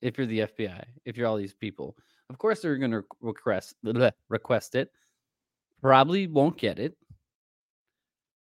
If 0.00 0.18
you're 0.18 0.26
the 0.26 0.42
FBI, 0.42 0.84
if 1.04 1.16
you're 1.16 1.26
all 1.26 1.36
these 1.36 1.54
people, 1.54 1.96
of 2.30 2.38
course 2.38 2.62
they're 2.62 2.78
going 2.78 2.92
to 2.92 3.04
request 3.20 3.76
bleh, 3.84 4.12
request 4.28 4.74
it. 4.74 4.92
Probably 5.82 6.26
won't 6.26 6.58
get 6.58 6.78
it, 6.78 6.96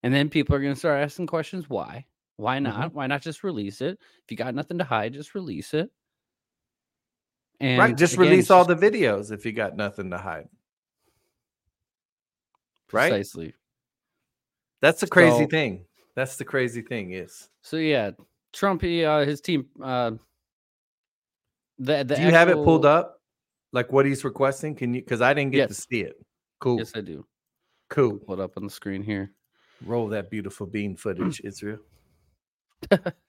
and 0.02 0.12
then 0.14 0.28
people 0.30 0.54
are 0.54 0.60
going 0.60 0.74
to 0.74 0.78
start 0.78 1.02
asking 1.02 1.26
questions. 1.26 1.68
Why? 1.68 2.06
Why 2.36 2.58
not? 2.60 2.94
Why 2.94 3.06
not 3.06 3.22
just 3.22 3.42
release 3.44 3.80
it? 3.80 3.98
If 4.24 4.30
you 4.30 4.36
got 4.36 4.54
nothing 4.54 4.78
to 4.78 4.84
hide, 4.84 5.12
just 5.14 5.34
release 5.34 5.74
it. 5.74 5.90
And 7.60 7.78
right. 7.78 7.96
Just 7.96 8.14
again, 8.14 8.28
release 8.28 8.50
all 8.50 8.64
just 8.64 8.80
the 8.80 8.90
videos 8.90 9.32
if 9.32 9.44
you 9.44 9.52
got 9.52 9.76
nothing 9.76 10.10
to 10.10 10.18
hide. 10.18 10.48
right? 12.92 13.10
precisely. 13.10 13.54
That's 14.80 15.00
the 15.00 15.06
crazy 15.08 15.44
So- 15.44 15.48
thing. 15.48 15.84
That's 16.14 16.36
the 16.36 16.44
crazy 16.44 16.82
thing 16.82 17.12
is. 17.12 17.48
So 17.62 17.76
yeah, 17.76 18.10
Trump, 18.52 18.82
he, 18.82 19.04
uh, 19.04 19.24
his 19.24 19.40
team. 19.40 19.66
Uh, 19.80 20.12
the, 21.78 22.02
the 22.02 22.16
Do 22.16 22.22
you 22.22 22.30
have 22.30 22.48
it 22.48 22.56
pulled 22.56 22.84
up? 22.84 23.20
Like 23.72 23.92
what 23.92 24.04
he's 24.04 24.24
requesting? 24.24 24.74
Can 24.74 24.94
you? 24.94 25.00
Because 25.00 25.20
I 25.20 25.32
didn't 25.32 25.52
get 25.52 25.68
to 25.68 25.74
see 25.74 26.00
it. 26.00 26.16
Cool. 26.58 26.78
Yes, 26.78 26.92
I 26.96 27.02
do. 27.02 27.24
Cool. 27.88 28.18
Pull 28.18 28.40
it 28.40 28.42
up 28.42 28.56
on 28.56 28.64
the 28.64 28.70
screen 28.70 29.02
here. 29.02 29.32
Roll 29.84 30.08
that 30.08 30.28
beautiful 30.28 30.66
bean 30.66 30.96
footage, 30.96 31.40
Israel. 31.44 31.78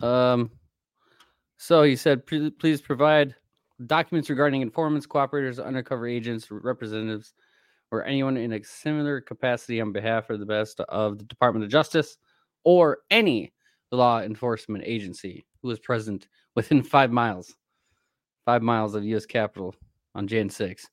um, 0.00 0.50
so 1.56 1.82
he 1.82 1.96
said, 1.96 2.26
please 2.26 2.80
provide 2.80 3.34
documents 3.86 4.30
regarding 4.30 4.62
informants, 4.62 5.06
cooperators, 5.06 5.64
undercover 5.64 6.06
agents, 6.06 6.50
representatives, 6.50 7.34
or 7.90 8.04
anyone 8.04 8.36
in 8.36 8.52
a 8.52 8.64
similar 8.64 9.20
capacity 9.20 9.80
on 9.80 9.92
behalf 9.92 10.30
of 10.30 10.40
the 10.40 10.46
best 10.46 10.80
of 10.80 11.18
the 11.18 11.24
Department 11.24 11.64
of 11.64 11.70
Justice 11.70 12.18
or 12.64 12.98
any 13.10 13.52
law 13.92 14.20
enforcement 14.20 14.84
agency 14.86 15.46
who 15.62 15.70
is 15.70 15.78
present 15.78 16.28
within 16.54 16.82
five 16.82 17.12
miles, 17.12 17.54
five 18.44 18.62
miles 18.62 18.94
of 18.94 19.04
U.S. 19.04 19.26
Capitol 19.26 19.74
on 20.14 20.26
Jan 20.26 20.48
6. 20.48 20.88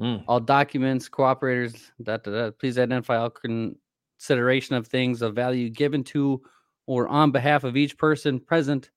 Mm. 0.00 0.24
All 0.28 0.40
documents, 0.40 1.08
cooperators, 1.08 1.90
da, 2.02 2.18
da, 2.18 2.30
da, 2.30 2.50
please 2.52 2.78
identify 2.78 3.16
all 3.16 3.30
consideration 3.30 4.76
of 4.76 4.86
things 4.86 5.22
of 5.22 5.34
value 5.34 5.68
given 5.70 6.04
to 6.04 6.40
or 6.88 7.06
on 7.06 7.30
behalf 7.30 7.64
of 7.64 7.76
each 7.76 7.98
person 7.98 8.40
present 8.40 8.90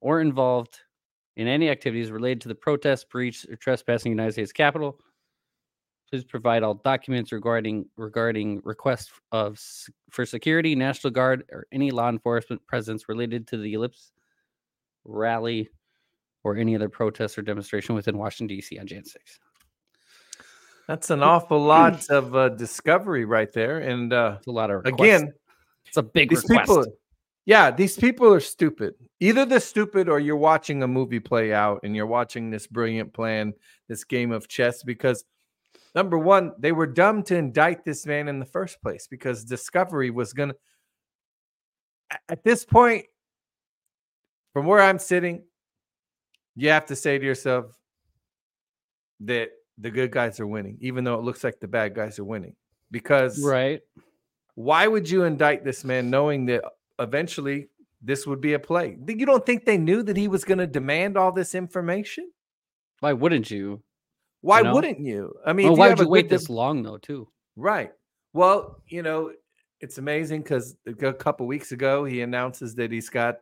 or 0.00 0.22
involved 0.22 0.78
in 1.36 1.46
any 1.46 1.68
activities 1.68 2.10
related 2.10 2.40
to 2.40 2.48
the 2.48 2.54
protest, 2.54 3.10
breach, 3.10 3.46
or 3.50 3.56
trespassing 3.56 4.10
United 4.10 4.32
States 4.32 4.50
Capitol. 4.50 4.98
Please 6.08 6.24
provide 6.24 6.62
all 6.62 6.74
documents 6.74 7.30
regarding 7.30 7.84
regarding 7.98 8.62
requests 8.64 9.10
of 9.30 9.60
for 10.10 10.24
security, 10.24 10.74
National 10.74 11.10
Guard, 11.10 11.44
or 11.52 11.66
any 11.70 11.90
law 11.90 12.08
enforcement 12.08 12.66
presence 12.66 13.08
related 13.10 13.46
to 13.48 13.58
the 13.58 13.74
ellipse 13.74 14.12
rally 15.04 15.68
or 16.44 16.56
any 16.56 16.74
other 16.74 16.88
protest 16.88 17.36
or 17.38 17.42
demonstration 17.42 17.94
within 17.94 18.16
Washington 18.16 18.56
D.C. 18.56 18.78
on 18.78 18.86
Jan 18.86 19.04
6. 19.04 19.38
That's 20.88 21.10
an 21.10 21.22
awful 21.22 21.62
lot 21.62 22.08
of 22.08 22.34
uh, 22.34 22.48
discovery 22.50 23.24
right 23.26 23.52
there. 23.52 23.80
And 23.80 24.12
uh, 24.12 24.36
It's 24.38 24.46
a 24.46 24.50
lot 24.50 24.70
of 24.70 24.84
requests. 24.84 25.00
again, 25.00 25.32
it's 25.86 25.96
a 25.98 26.02
big 26.02 26.30
these 26.30 26.42
request. 26.48 26.68
people, 26.68 26.84
yeah, 27.44 27.70
these 27.70 27.96
people 27.96 28.32
are 28.32 28.40
stupid. 28.40 28.94
Either 29.20 29.44
they're 29.44 29.60
stupid 29.60 30.08
or 30.08 30.20
you're 30.20 30.36
watching 30.36 30.82
a 30.82 30.88
movie 30.88 31.20
play 31.20 31.52
out 31.52 31.80
and 31.82 31.96
you're 31.96 32.06
watching 32.06 32.50
this 32.50 32.66
brilliant 32.66 33.12
plan, 33.12 33.52
this 33.88 34.04
game 34.04 34.30
of 34.30 34.48
chess. 34.48 34.82
Because 34.84 35.24
number 35.94 36.18
one, 36.18 36.52
they 36.58 36.72
were 36.72 36.86
dumb 36.86 37.22
to 37.24 37.36
indict 37.36 37.84
this 37.84 38.06
man 38.06 38.28
in 38.28 38.38
the 38.38 38.46
first 38.46 38.80
place 38.80 39.08
because 39.10 39.44
Discovery 39.44 40.10
was 40.10 40.32
gonna. 40.32 40.54
At 42.28 42.44
this 42.44 42.64
point, 42.64 43.06
from 44.52 44.66
where 44.66 44.80
I'm 44.80 44.98
sitting, 44.98 45.42
you 46.54 46.68
have 46.68 46.86
to 46.86 46.96
say 46.96 47.18
to 47.18 47.24
yourself 47.24 47.66
that 49.20 49.50
the 49.78 49.90
good 49.90 50.12
guys 50.12 50.38
are 50.38 50.46
winning, 50.46 50.76
even 50.80 51.04
though 51.04 51.14
it 51.14 51.22
looks 51.22 51.42
like 51.42 51.58
the 51.58 51.68
bad 51.68 51.94
guys 51.94 52.18
are 52.18 52.24
winning. 52.24 52.54
Because 52.90 53.42
right. 53.42 53.80
why 54.54 54.86
would 54.86 55.08
you 55.08 55.24
indict 55.24 55.64
this 55.64 55.82
man 55.82 56.10
knowing 56.10 56.44
that 56.46 56.62
eventually 57.02 57.68
this 58.00 58.26
would 58.26 58.40
be 58.40 58.54
a 58.54 58.58
play? 58.58 58.96
You 59.06 59.26
don't 59.26 59.44
think 59.44 59.64
they 59.64 59.78
knew 59.78 60.02
that 60.02 60.16
he 60.16 60.28
was 60.28 60.44
going 60.44 60.58
to 60.58 60.66
demand 60.66 61.16
all 61.16 61.32
this 61.32 61.54
information? 61.54 62.30
Why 63.00 63.12
wouldn't 63.12 63.50
you? 63.50 63.82
Why 64.40 64.62
know? 64.62 64.74
wouldn't 64.74 65.00
you? 65.00 65.34
I 65.46 65.52
mean, 65.52 65.68
Well, 65.68 65.76
why 65.76 65.88
would 65.90 65.98
you 65.98 66.08
wait 66.08 66.28
this 66.28 66.46
de- 66.46 66.52
long 66.52 66.82
though? 66.82 66.98
Too. 66.98 67.28
Right. 67.56 67.92
Well, 68.32 68.80
you 68.86 69.02
know, 69.02 69.32
it's 69.80 69.98
amazing 69.98 70.42
because 70.42 70.76
a 70.86 71.12
couple 71.12 71.46
weeks 71.46 71.72
ago 71.72 72.04
he 72.04 72.22
announces 72.22 72.74
that 72.76 72.90
he's 72.90 73.08
got 73.08 73.38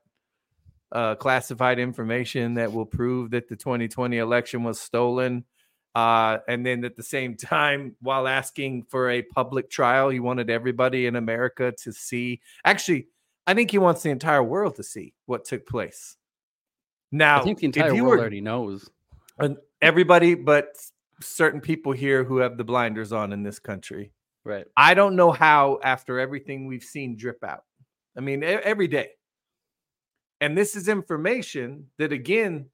uh, 0.92 1.14
classified 1.14 1.78
information 1.78 2.54
that 2.54 2.72
will 2.72 2.86
prove 2.86 3.30
that 3.30 3.48
the 3.48 3.56
2020 3.56 4.18
election 4.18 4.62
was 4.62 4.80
stolen. 4.80 5.44
Uh, 5.94 6.38
and 6.48 6.64
then 6.64 6.84
at 6.84 6.96
the 6.96 7.02
same 7.02 7.36
time, 7.36 7.96
while 8.00 8.26
asking 8.26 8.84
for 8.88 9.10
a 9.10 9.22
public 9.22 9.70
trial, 9.70 10.08
he 10.08 10.20
wanted 10.20 10.50
everybody 10.50 11.06
in 11.06 11.16
America 11.16 11.72
to 11.82 11.92
see. 11.92 12.40
Actually, 12.64 13.08
I 13.50 13.54
think 13.54 13.72
he 13.72 13.78
wants 13.78 14.04
the 14.04 14.10
entire 14.10 14.44
world 14.44 14.76
to 14.76 14.84
see 14.84 15.12
what 15.26 15.44
took 15.44 15.66
place. 15.66 16.16
Now, 17.10 17.40
I 17.40 17.42
think 17.42 17.58
the 17.58 17.66
entire 17.66 17.92
world 17.94 18.06
were- 18.06 18.18
already 18.20 18.40
knows. 18.40 18.88
everybody 19.82 20.34
but 20.34 20.76
certain 21.20 21.60
people 21.60 21.90
here 21.90 22.22
who 22.22 22.36
have 22.36 22.56
the 22.58 22.62
blinders 22.64 23.12
on 23.12 23.32
in 23.32 23.42
this 23.42 23.58
country. 23.58 24.12
Right. 24.44 24.66
I 24.76 24.94
don't 24.94 25.16
know 25.16 25.32
how, 25.32 25.80
after 25.82 26.20
everything 26.20 26.66
we've 26.66 26.84
seen 26.84 27.16
drip 27.16 27.42
out, 27.42 27.64
I 28.16 28.20
mean, 28.20 28.44
every 28.44 28.86
day. 28.86 29.08
And 30.40 30.56
this 30.56 30.76
is 30.76 30.86
information 30.88 31.88
that, 31.98 32.12
again, 32.12 32.66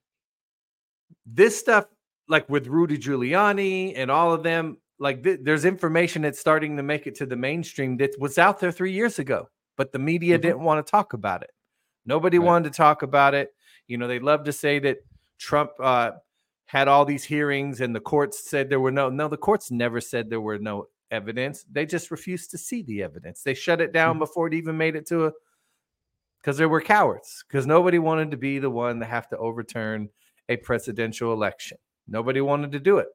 this 1.24 1.58
stuff, 1.58 1.86
like 2.28 2.48
with 2.50 2.66
Rudy 2.66 2.98
Giuliani 2.98 3.94
and 3.96 4.10
all 4.10 4.34
of 4.34 4.42
them, 4.42 4.76
like 4.98 5.22
th- 5.22 5.40
there's 5.42 5.64
information 5.64 6.22
that's 6.22 6.38
starting 6.38 6.76
to 6.76 6.82
make 6.82 7.06
it 7.06 7.14
to 7.16 7.26
the 7.26 7.36
mainstream 7.36 7.96
that 7.96 8.10
was 8.18 8.36
out 8.36 8.60
there 8.60 8.72
three 8.72 8.92
years 8.92 9.18
ago, 9.18 9.48
but 9.76 9.92
the 9.92 9.98
media 9.98 10.38
Mhm. 10.38 10.42
didn't 10.42 10.60
want 10.60 10.84
to 10.84 10.90
talk 10.90 11.12
about 11.12 11.42
it. 11.42 11.50
Nobody 12.04 12.38
Right. 12.38 12.46
wanted 12.46 12.72
to 12.72 12.76
talk 12.76 13.02
about 13.02 13.34
it. 13.34 13.54
You 13.86 13.98
know, 13.98 14.08
they 14.08 14.18
love 14.18 14.44
to 14.44 14.52
say 14.52 14.78
that 14.80 14.98
Trump 15.38 15.70
uh, 15.80 16.12
had 16.66 16.88
all 16.88 17.04
these 17.04 17.24
hearings 17.24 17.80
and 17.80 17.94
the 17.94 18.00
courts 18.00 18.48
said 18.50 18.68
there 18.68 18.80
were 18.80 18.90
no, 18.90 19.08
no, 19.08 19.28
the 19.28 19.36
courts 19.36 19.70
never 19.70 20.00
said 20.00 20.28
there 20.30 20.40
were 20.40 20.58
no 20.58 20.88
evidence. 21.10 21.64
They 21.70 21.86
just 21.86 22.10
refused 22.10 22.50
to 22.50 22.58
see 22.58 22.82
the 22.82 23.02
evidence. 23.02 23.42
They 23.42 23.54
shut 23.54 23.80
it 23.80 23.92
down 23.92 24.16
Mhm. 24.16 24.20
before 24.20 24.48
it 24.48 24.54
even 24.54 24.76
made 24.76 24.96
it 24.96 25.06
to 25.06 25.26
a, 25.26 25.32
because 26.40 26.56
they 26.58 26.66
were 26.66 26.80
cowards, 26.80 27.44
because 27.46 27.66
nobody 27.66 27.98
wanted 27.98 28.30
to 28.30 28.36
be 28.36 28.58
the 28.58 28.70
one 28.70 28.98
to 29.00 29.06
have 29.06 29.28
to 29.28 29.36
overturn 29.38 30.08
a 30.48 30.56
presidential 30.56 31.32
election. 31.32 31.78
Nobody 32.08 32.40
wanted 32.40 32.72
to 32.72 32.80
do 32.80 32.98
it. 32.98 33.08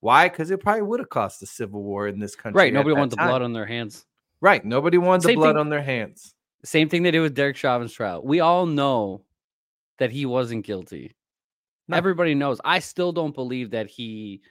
Why? 0.00 0.28
Because 0.28 0.50
it 0.52 0.60
probably 0.60 0.82
would 0.82 1.00
have 1.00 1.08
cost 1.08 1.42
a 1.42 1.46
civil 1.46 1.82
war 1.82 2.06
in 2.06 2.20
this 2.20 2.36
country. 2.36 2.58
Right. 2.58 2.72
Nobody 2.72 2.94
wanted 2.94 3.10
the 3.10 3.16
blood 3.16 3.42
on 3.42 3.52
their 3.52 3.66
hands. 3.66 4.06
Right. 4.40 4.64
Nobody 4.64 4.98
wanted 4.98 5.28
the 5.28 5.34
blood 5.34 5.50
thing- 5.54 5.56
on 5.60 5.68
their 5.68 5.82
hands. 5.82 6.34
Same 6.64 6.88
thing 6.88 7.02
they 7.04 7.10
did 7.12 7.20
with 7.20 7.34
Derek 7.34 7.56
Chauvin's 7.56 7.92
trial. 7.92 8.22
We 8.24 8.40
all 8.40 8.66
know 8.66 9.22
that 9.98 10.10
he 10.10 10.26
wasn't 10.26 10.66
guilty. 10.66 11.14
No. 11.86 11.96
Everybody 11.96 12.34
knows. 12.34 12.60
I 12.64 12.80
still 12.80 13.12
don't 13.12 13.34
believe 13.34 13.70
that 13.70 13.86
he, 13.86 14.42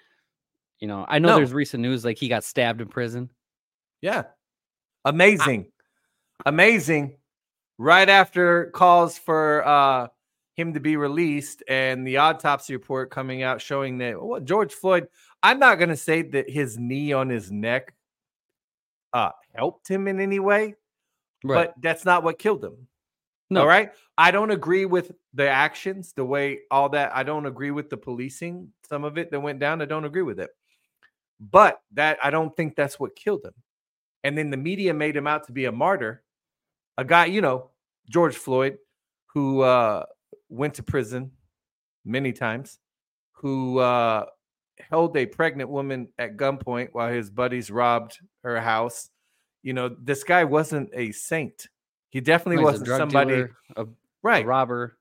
you 0.80 0.88
know, 0.88 1.06
I 1.08 1.20
know 1.20 1.30
No. 1.30 1.36
there's 1.38 1.54
recent 1.54 1.82
news 1.82 2.06
like 2.06 2.18
he 2.18 2.30
got 2.30 2.44
stabbed 2.46 2.82
in 2.82 2.88
prison. 2.88 3.30
Yeah. 4.02 4.24
Amazing. 5.06 5.72
Amazing. 6.46 7.18
Right 7.78 8.10
after 8.10 8.72
calls 8.72 9.18
for 9.18 9.66
uh 9.68 10.08
him 10.56 10.74
to 10.74 10.80
be 10.80 10.98
released 10.98 11.62
and 11.68 12.06
the 12.08 12.18
autopsy 12.18 12.74
report 12.74 13.12
coming 13.12 13.44
out 13.44 13.62
showing 13.62 14.00
that 14.00 14.20
well, 14.22 14.40
George 14.42 14.74
Floyd, 14.74 15.08
I'm 15.44 15.60
not 15.60 15.76
going 15.76 15.90
to 15.90 15.96
say 15.98 16.24
that 16.24 16.50
his 16.50 16.80
knee 16.80 17.14
on 17.14 17.30
his 17.30 17.52
neck 17.52 17.94
uh 19.14 19.32
helped 19.54 19.88
him 19.88 20.08
in 20.08 20.20
any 20.20 20.40
way, 20.40 20.76
right. 21.44 21.68
but 21.68 21.74
that's 21.82 22.06
not 22.06 22.24
what 22.24 22.40
killed 22.40 22.64
him. 22.64 22.88
no, 23.50 23.62
All 23.62 23.68
right. 23.68 23.92
I 24.18 24.32
don't 24.32 24.52
agree 24.52 24.86
with 24.86 25.12
the 25.34 25.48
actions, 25.48 26.14
the 26.14 26.26
way 26.26 26.60
all 26.72 26.90
that. 26.90 27.16
I 27.16 27.24
don't 27.24 27.46
agree 27.46 27.72
with 27.72 27.90
the 27.90 27.98
policing, 27.98 28.72
some 28.90 29.04
of 29.04 29.18
it 29.18 29.32
that 29.32 29.40
went 29.40 29.60
down. 29.60 29.82
I 29.82 29.86
don't 29.86 30.06
agree 30.06 30.24
with 30.24 30.40
it. 30.40 30.50
But 31.40 31.80
that 31.94 32.18
I 32.24 32.32
don't 32.32 32.56
think 32.56 32.76
that's 32.76 33.00
what 33.00 33.16
killed 33.16 33.46
him. 33.46 33.54
And 34.24 34.38
then 34.38 34.50
the 34.50 34.58
media 34.58 34.94
made 34.94 35.16
him 35.16 35.28
out 35.28 35.46
to 35.46 35.52
be 35.52 35.66
a 35.66 35.72
martyr. 35.72 36.24
A 36.98 37.06
guy, 37.06 37.26
you 37.26 37.42
know, 37.42 37.70
George 38.10 38.36
Floyd, 38.36 38.78
who 39.28 39.62
uh 39.62 40.04
went 40.50 40.74
to 40.76 40.84
prison 40.84 41.32
many 42.04 42.34
times, 42.34 42.80
who 43.34 43.78
uh 43.78 44.26
held 44.90 45.16
a 45.18 45.26
pregnant 45.26 45.70
woman 45.70 46.10
at 46.18 46.38
gunpoint 46.38 46.90
while 46.92 47.12
his 47.12 47.30
buddies 47.30 47.72
robbed 47.72 48.20
her 48.44 48.60
house. 48.60 49.10
You 49.64 49.74
know, 49.74 49.90
this 49.90 50.24
guy 50.24 50.44
wasn't 50.44 50.90
a 50.94 51.12
saint. 51.12 51.68
He 52.10 52.22
definitely 52.22 52.62
a 52.62 52.66
wasn't 52.66 52.88
somebody 52.88 53.36
dealer, 53.36 53.52
a, 53.76 53.84
a 53.84 53.88
right. 54.24 54.46
robber, 54.46 54.98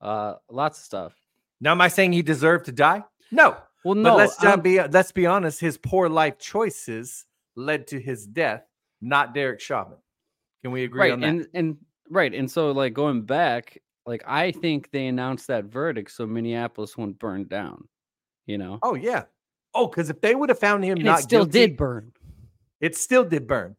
uh, 0.00 0.34
lots 0.50 0.78
of 0.78 0.84
stuff. 0.84 1.12
Now, 1.60 1.72
am 1.72 1.80
I 1.80 1.88
saying 1.88 2.12
he 2.12 2.22
deserved 2.22 2.64
to 2.66 2.72
die? 2.72 3.04
No. 3.30 3.56
Well, 3.84 3.94
But 3.94 4.00
no, 4.00 4.16
let's 4.16 4.42
I 4.42 4.44
not 4.44 4.62
be 4.62 4.82
let's 4.82 5.12
be 5.12 5.26
honest. 5.26 5.60
His 5.60 5.78
poor 5.78 6.08
life 6.08 6.38
choices 6.38 7.24
led 7.56 7.86
to 7.88 8.00
his 8.00 8.26
death, 8.26 8.64
not 9.00 9.34
Derek 9.34 9.60
Chauvin. 9.60 9.98
Can 10.62 10.72
we 10.72 10.84
agree 10.84 11.00
right, 11.00 11.12
on 11.12 11.20
that? 11.20 11.26
and 11.28 11.46
and 11.54 11.76
right, 12.10 12.34
and 12.34 12.50
so 12.50 12.72
like 12.72 12.92
going 12.92 13.22
back, 13.22 13.78
like 14.06 14.22
I 14.26 14.52
think 14.52 14.90
they 14.90 15.06
announced 15.06 15.46
that 15.46 15.64
verdict 15.64 16.10
so 16.10 16.26
Minneapolis 16.26 16.96
won't 16.98 17.18
burn 17.18 17.46
down. 17.46 17.88
You 18.50 18.58
know, 18.58 18.78
oh 18.82 18.94
yeah. 18.96 19.24
Oh, 19.74 19.86
because 19.86 20.10
if 20.10 20.20
they 20.20 20.34
would 20.34 20.48
have 20.48 20.58
found 20.58 20.84
him 20.84 20.96
and 20.96 21.04
not 21.04 21.20
it 21.20 21.22
still 21.22 21.44
guilty, 21.44 21.68
did 21.68 21.76
burn. 21.76 22.12
it 22.80 22.96
still 22.96 23.22
did 23.24 23.46
burn. 23.46 23.76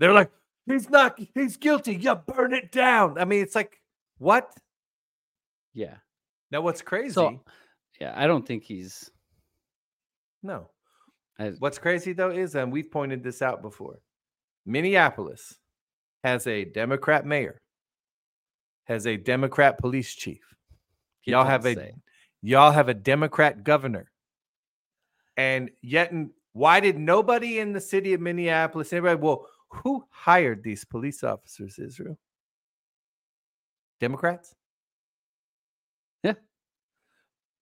They're 0.00 0.12
like, 0.12 0.30
he's 0.66 0.90
not, 0.90 1.18
he's 1.34 1.56
guilty. 1.56 1.94
Yeah, 1.94 2.14
burn 2.14 2.52
it 2.52 2.72
down. 2.72 3.18
I 3.18 3.24
mean, 3.24 3.40
it's 3.42 3.54
like, 3.54 3.80
what? 4.18 4.52
Yeah, 5.74 5.94
Now, 6.50 6.62
what's 6.62 6.82
crazy? 6.82 7.12
So- 7.12 7.40
yeah. 8.00 8.12
I 8.16 8.26
don't 8.26 8.46
think 8.46 8.64
he's. 8.64 9.10
no. 10.42 10.70
I, 11.40 11.50
What's 11.60 11.78
crazy 11.78 12.12
though 12.12 12.30
is, 12.30 12.56
and 12.56 12.72
we've 12.72 12.90
pointed 12.90 13.22
this 13.22 13.42
out 13.42 13.62
before, 13.62 14.00
Minneapolis 14.66 15.54
has 16.24 16.48
a 16.48 16.64
Democrat 16.64 17.24
mayor, 17.24 17.60
has 18.86 19.06
a 19.06 19.16
Democrat 19.16 19.78
police 19.78 20.12
chief. 20.12 20.40
Y'all 21.24 21.44
have 21.44 21.64
a 21.66 21.74
say. 21.74 21.92
Y'all 22.42 22.72
have 22.72 22.88
a 22.88 22.94
Democrat 22.94 23.64
governor. 23.64 24.10
And 25.36 25.70
yet 25.82 26.12
why 26.52 26.80
did 26.80 26.98
nobody 26.98 27.60
in 27.60 27.72
the 27.72 27.80
city 27.80 28.14
of 28.14 28.20
Minneapolis, 28.20 28.92
anybody, 28.92 29.20
well, 29.20 29.46
who 29.70 30.04
hired 30.10 30.62
these 30.62 30.84
police 30.84 31.22
officers, 31.22 31.78
Israel? 31.78 32.18
Democrats? 34.00 34.54
Yeah. 36.22 36.34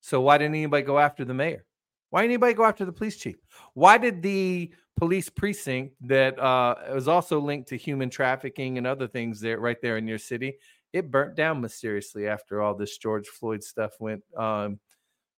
So 0.01 0.21
why 0.21 0.39
didn't 0.39 0.55
anybody 0.55 0.83
go 0.83 0.99
after 0.99 1.25
the 1.25 1.35
mayor? 1.35 1.65
Why 2.11 2.23
didn't 2.23 2.33
anybody 2.33 2.55
go 2.55 2.65
after 2.65 2.85
the 2.85 2.93
police 2.93 3.17
chief? 3.17 3.37
Why 3.75 3.99
did 3.99 4.23
the 4.23 4.73
police 4.97 5.29
precinct 5.29 5.95
that 6.03 6.39
uh, 6.39 6.77
was 6.95 7.09
also 7.09 7.39
linked 7.41 7.69
to 7.69 7.77
human 7.77 8.09
trafficking 8.09 8.79
and 8.79 8.87
other 8.87 9.09
things 9.09 9.41
there 9.41 9.59
right 9.59 9.81
there 9.83 9.99
in 9.99 10.07
your 10.07 10.19
city? 10.19 10.57
It 10.97 11.11
burnt 11.11 11.35
down 11.35 11.61
mysteriously 11.61 12.27
after 12.27 12.63
all 12.63 12.75
this 12.75 12.97
George 12.97 13.29
Floyd 13.29 13.63
stuff 13.63 13.93
went 14.01 14.23
um, 14.35 14.81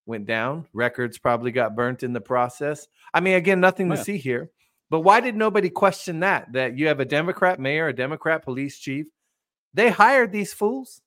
went 0.06 0.24
down. 0.24 0.66
Records 0.72 1.18
probably 1.18 1.50
got 1.50 1.74
burnt 1.74 2.04
in 2.04 2.12
the 2.12 2.20
process. 2.20 2.86
I 3.12 3.18
mean, 3.18 3.34
again, 3.34 3.58
nothing 3.58 3.90
to 3.90 3.96
yeah. 3.96 4.02
see 4.02 4.18
here. 4.18 4.50
But 4.88 5.00
why 5.00 5.20
did 5.20 5.34
nobody 5.34 5.68
question 5.68 6.20
that? 6.20 6.52
That 6.52 6.78
you 6.78 6.86
have 6.86 7.00
a 7.00 7.04
Democrat 7.04 7.58
mayor, 7.58 7.88
a 7.88 7.92
Democrat 7.92 8.44
police 8.44 8.78
chief. 8.78 9.06
They 9.74 9.90
hired 9.90 10.30
these 10.30 10.52
fools. 10.52 11.02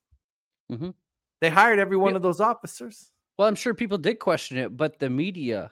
Mhm. 0.69 0.93
They 1.39 1.49
hired 1.49 1.79
every 1.79 1.97
one 1.97 2.11
Yeah. 2.11 2.17
of 2.17 2.21
those 2.21 2.41
officers. 2.41 3.09
Well, 3.37 3.47
I'm 3.47 3.55
sure 3.55 3.73
people 3.73 3.97
did 3.97 4.19
question 4.19 4.57
it, 4.57 4.75
but 4.75 4.99
the 4.99 5.09
media, 5.09 5.71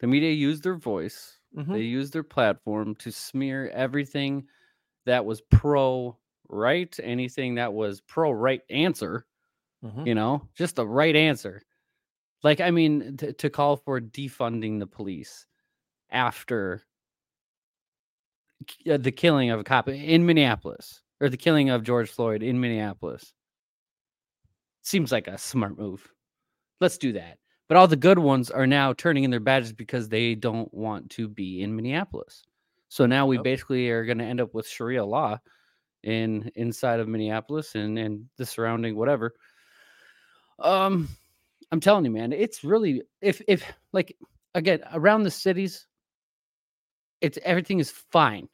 the 0.00 0.06
media 0.06 0.30
used 0.30 0.62
their 0.62 0.76
voice, 0.76 1.38
Mhm. 1.56 1.72
they 1.72 1.80
used 1.80 2.12
their 2.12 2.22
platform 2.22 2.94
to 2.96 3.10
smear 3.10 3.70
everything 3.70 4.46
that 5.06 5.24
was 5.24 5.40
pro 5.40 6.16
right, 6.48 6.94
anything 7.02 7.56
that 7.56 7.72
was 7.72 8.00
pro 8.02 8.30
right 8.30 8.62
answer, 8.70 9.26
Mhm. 9.84 10.06
you 10.06 10.14
know, 10.14 10.48
just 10.54 10.76
the 10.76 10.86
right 10.86 11.16
answer. 11.16 11.62
Like, 12.42 12.60
I 12.60 12.70
mean, 12.70 13.16
to, 13.18 13.32
to 13.34 13.50
call 13.50 13.76
for 13.76 14.00
defunding 14.00 14.78
the 14.80 14.86
police 14.86 15.46
after 16.10 16.84
k- 18.66 18.92
uh, 18.92 18.96
the 18.98 19.12
killing 19.12 19.50
of 19.50 19.60
a 19.60 19.64
cop 19.64 19.88
in 19.88 20.26
Minneapolis 20.26 21.02
or 21.20 21.28
the 21.28 21.36
killing 21.36 21.70
of 21.70 21.82
George 21.82 22.10
Floyd 22.10 22.42
in 22.42 22.60
Minneapolis 22.60 23.32
seems 24.82 25.10
like 25.12 25.28
a 25.28 25.38
smart 25.38 25.78
move. 25.78 26.12
Let's 26.80 26.98
do 26.98 27.12
that. 27.12 27.38
But 27.68 27.76
all 27.76 27.88
the 27.88 27.96
good 27.96 28.18
ones 28.18 28.50
are 28.50 28.66
now 28.66 28.92
turning 28.92 29.24
in 29.24 29.30
their 29.30 29.40
badges 29.40 29.72
because 29.72 30.08
they 30.08 30.34
don't 30.34 30.72
want 30.72 31.10
to 31.12 31.28
be 31.28 31.62
in 31.62 31.74
Minneapolis. 31.74 32.44
So 32.88 33.06
now 33.06 33.26
we 33.26 33.36
Yep. 33.36 33.44
basically 33.44 33.90
are 33.90 34.04
going 34.04 34.18
to 34.18 34.24
end 34.24 34.40
up 34.40 34.54
with 34.54 34.68
Sharia 34.68 35.04
law 35.04 35.38
in 36.06 36.50
inside 36.56 37.00
of 37.00 37.08
Minneapolis 37.08 37.76
and 37.76 37.98
and 37.98 38.26
the 38.38 38.46
surrounding 38.46 38.96
whatever. 38.96 39.34
Um, 40.58 41.08
I'm 41.72 41.80
telling 41.80 42.04
you, 42.04 42.10
man, 42.10 42.32
it's 42.32 42.64
really 42.64 43.02
if 43.20 43.42
if 43.48 43.64
like 43.92 44.16
again 44.54 44.80
around 44.92 45.24
the 45.24 45.30
cities, 45.30 45.86
it's 47.20 47.38
everything 47.44 47.78
is 47.78 47.90
fine 47.90 48.48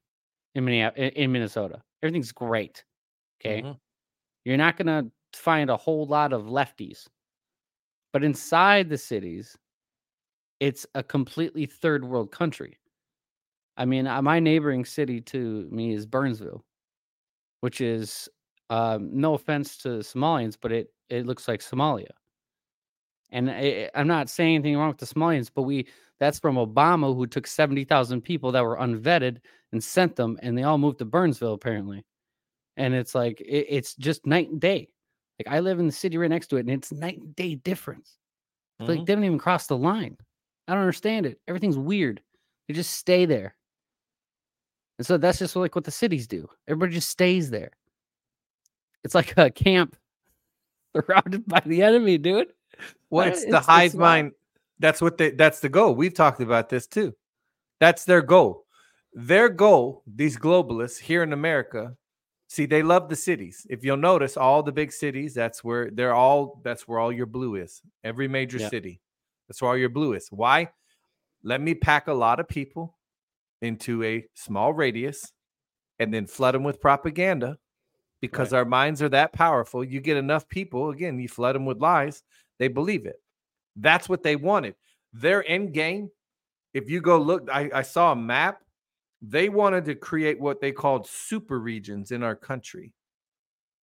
in 0.54 0.64
Minneapolis 0.64 1.12
in 1.16 1.32
Minnesota. 1.32 1.82
Everything's 2.02 2.32
great. 2.32 2.84
Okay, 3.40 3.62
Mhm. 3.62 3.78
you're 4.44 4.58
not 4.58 4.76
gonna 4.76 5.10
find 5.34 5.70
a 5.70 5.76
whole 5.76 6.06
lot 6.06 6.32
of 6.32 6.44
lefties, 6.44 7.08
but 8.12 8.24
inside 8.24 8.88
the 8.88 8.98
cities, 8.98 9.56
it's 10.60 10.86
a 10.94 11.02
completely 11.02 11.66
third 11.66 12.04
world 12.04 12.30
country. 12.32 12.78
I 13.76 13.84
mean, 13.84 14.06
uh, 14.06 14.22
my 14.22 14.40
neighboring 14.40 14.84
city 14.84 15.20
to 15.22 15.68
me 15.70 15.92
is 15.94 16.06
Burnsville, 16.06 16.64
which 17.62 17.80
is 17.80 18.28
um, 18.70 19.08
no 19.12 19.34
offense 19.34 19.78
to 19.78 19.88
Somalians, 20.00 20.56
but 20.60 20.72
it 20.72 20.92
it 21.08 21.26
looks 21.26 21.46
like 21.46 21.60
Somalia. 21.60 22.10
And 23.30 23.50
I, 23.50 23.88
I'm 23.94 24.06
not 24.06 24.28
saying 24.28 24.56
anything 24.56 24.76
wrong 24.76 24.88
with 24.88 24.98
the 24.98 25.06
Somalians, 25.06 25.50
but 25.54 25.62
we 25.62 25.86
that's 26.20 26.38
from 26.38 26.56
Obama 26.56 27.14
who 27.14 27.26
took 27.26 27.46
seventy 27.46 27.84
thousand 27.84 28.22
people 28.22 28.52
that 28.52 28.64
were 28.64 28.76
unvetted 28.76 29.38
and 29.72 29.82
sent 29.82 30.16
them, 30.16 30.38
and 30.42 30.58
they 30.58 30.64
all 30.64 30.76
moved 30.78 30.98
to 30.98 31.04
Burnsville 31.04 31.54
apparently. 31.54 32.04
And 32.76 32.94
it's 32.94 33.14
like 33.14 33.40
it, 33.40 33.66
it's 33.68 33.94
just 33.94 34.26
night 34.26 34.50
and 34.50 34.60
day. 34.60 34.88
Like 35.38 35.54
I 35.54 35.60
live 35.60 35.78
in 35.78 35.86
the 35.86 35.92
city 35.92 36.18
right 36.18 36.30
next 36.30 36.48
to 36.48 36.56
it, 36.56 36.60
and 36.60 36.70
it's 36.70 36.92
night 36.92 37.18
and 37.18 37.34
day 37.36 37.54
difference. 37.54 38.18
It's 38.80 38.88
Like 38.88 39.06
they 39.06 39.14
don't 39.14 39.24
even 39.24 39.38
cross 39.38 39.68
the 39.68 39.76
line. 39.76 40.16
I 40.66 40.72
don't 40.72 40.82
understand 40.82 41.26
it. 41.26 41.40
Everything's 41.46 41.78
weird. 41.78 42.20
They 42.66 42.74
just 42.74 42.94
stay 42.94 43.24
there. 43.24 43.54
And 44.98 45.06
so 45.06 45.16
that's 45.16 45.38
just 45.38 45.56
like 45.56 45.74
what 45.74 45.84
the 45.84 45.90
cities 45.90 46.26
do. 46.26 46.48
Everybody 46.68 46.92
just 46.94 47.08
stays 47.10 47.50
there. 47.50 47.70
It's 49.04 49.14
like 49.14 49.36
a 49.36 49.50
camp 49.50 49.96
surrounded 50.96 51.46
by 51.46 51.60
the 51.64 51.82
enemy, 51.82 52.18
dude. 52.18 52.52
Well, 53.10 53.26
Uh, 53.26 53.30
it's 53.30 53.42
the 53.42 53.48
it's- 53.48 53.66
hive 53.66 53.86
it's 53.86 53.94
wild. 53.94 54.00
mind. 54.00 54.32
That's 54.78 55.00
what 55.00 55.16
they. 55.16 55.30
That's 55.30 55.60
the 55.60 55.68
goal. 55.68 55.94
We've 55.94 56.14
talked 56.14 56.40
about 56.40 56.68
this 56.68 56.86
too. 56.86 57.14
That's 57.80 58.04
their 58.04 58.22
goal. 58.22 58.66
Their 59.12 59.48
goal. 59.48 60.02
These 60.06 60.36
globalists 60.38 60.98
here 60.98 61.22
in 61.22 61.32
America. 61.32 61.96
See, 62.48 62.66
they 62.66 62.82
love 62.82 63.08
the 63.08 63.16
cities. 63.16 63.66
If 63.70 63.84
you'll 63.84 63.96
notice, 63.96 64.36
all 64.36 64.62
the 64.62 64.72
big 64.72 64.92
cities. 64.92 65.34
That's 65.34 65.62
where 65.62 65.90
they're 65.90 66.14
all. 66.14 66.60
That's 66.64 66.88
where 66.88 66.98
all 66.98 67.12
your 67.12 67.26
blue 67.26 67.56
is. 67.56 67.80
Every 68.02 68.26
major 68.28 68.58
Yeah. 68.58 68.68
city. 68.70 69.00
That's 69.48 69.62
where 69.62 69.70
all 69.70 69.76
your 69.76 69.88
blue 69.88 70.14
is. 70.14 70.28
Why? 70.30 70.70
Let 71.44 71.60
me 71.60 71.74
pack 71.74 72.08
a 72.08 72.12
lot 72.14 72.40
of 72.40 72.48
people 72.48 72.96
into 73.62 74.04
a 74.04 74.26
small 74.34 74.74
radius, 74.74 75.32
and 75.98 76.12
then 76.12 76.26
flood 76.26 76.54
them 76.54 76.64
with 76.64 76.80
propaganda. 76.80 77.56
Because 78.20 78.52
our 78.52 78.64
minds 78.64 79.02
are 79.02 79.08
that 79.08 79.32
powerful. 79.32 79.82
You 79.82 80.00
get 80.00 80.16
enough 80.16 80.48
people, 80.48 80.90
again, 80.90 81.18
you 81.18 81.26
flood 81.28 81.56
them 81.56 81.66
with 81.66 81.80
lies, 81.80 82.22
they 82.60 82.68
believe 82.68 83.04
it. 83.04 83.16
That's 83.74 84.08
what 84.08 84.22
they 84.22 84.36
wanted. 84.36 84.76
Their 85.12 85.44
end 85.48 85.72
game, 85.72 86.08
if 86.72 86.88
you 86.88 87.00
go 87.00 87.18
look, 87.18 87.48
I, 87.52 87.68
I 87.74 87.82
saw 87.82 88.12
a 88.12 88.16
map. 88.16 88.60
They 89.22 89.48
wanted 89.48 89.86
to 89.86 89.96
create 89.96 90.40
what 90.40 90.60
they 90.60 90.70
called 90.70 91.08
super 91.08 91.58
regions 91.58 92.12
in 92.12 92.22
our 92.22 92.36
country. 92.36 92.92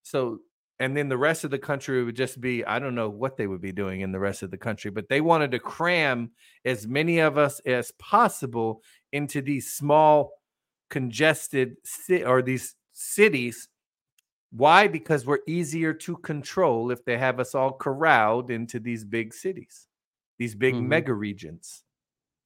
So, 0.03 0.39
and 0.79 0.95
then 0.95 1.09
the 1.09 1.17
rest 1.17 1.43
of 1.43 1.51
the 1.51 1.59
country 1.59 2.03
would 2.03 2.15
just 2.15 2.39
be, 2.41 2.63
I 2.65 2.79
don't 2.79 2.95
know 2.95 3.09
what 3.09 3.37
they 3.37 3.47
would 3.47 3.61
be 3.61 3.71
doing 3.71 4.01
in 4.01 4.11
the 4.11 4.19
rest 4.19 4.43
of 4.43 4.51
the 4.51 4.57
country, 4.57 4.91
but 4.91 5.09
they 5.09 5.21
wanted 5.21 5.51
to 5.51 5.59
cram 5.59 6.31
as 6.65 6.87
many 6.87 7.19
of 7.19 7.37
us 7.37 7.59
as 7.61 7.91
possible 7.93 8.83
into 9.11 9.41
these 9.41 9.73
small, 9.73 10.31
congested 10.89 11.77
ci- 11.85 12.23
or 12.23 12.41
these 12.41 12.75
cities 12.93 13.69
why? 14.51 14.87
Because 14.87 15.25
we're 15.25 15.39
easier 15.47 15.93
to 15.93 16.15
control 16.17 16.89
if 16.89 17.03
they 17.03 17.17
have 17.17 17.39
us 17.39 17.53
all 17.53 17.73
corralled 17.73 18.49
into 18.49 18.79
these 18.79 19.03
big 19.03 19.33
cities, 19.33 19.87
these 20.39 20.55
big 20.55 20.75
Mhm. 20.75 20.87
mega 20.87 21.13
regions. 21.13 21.83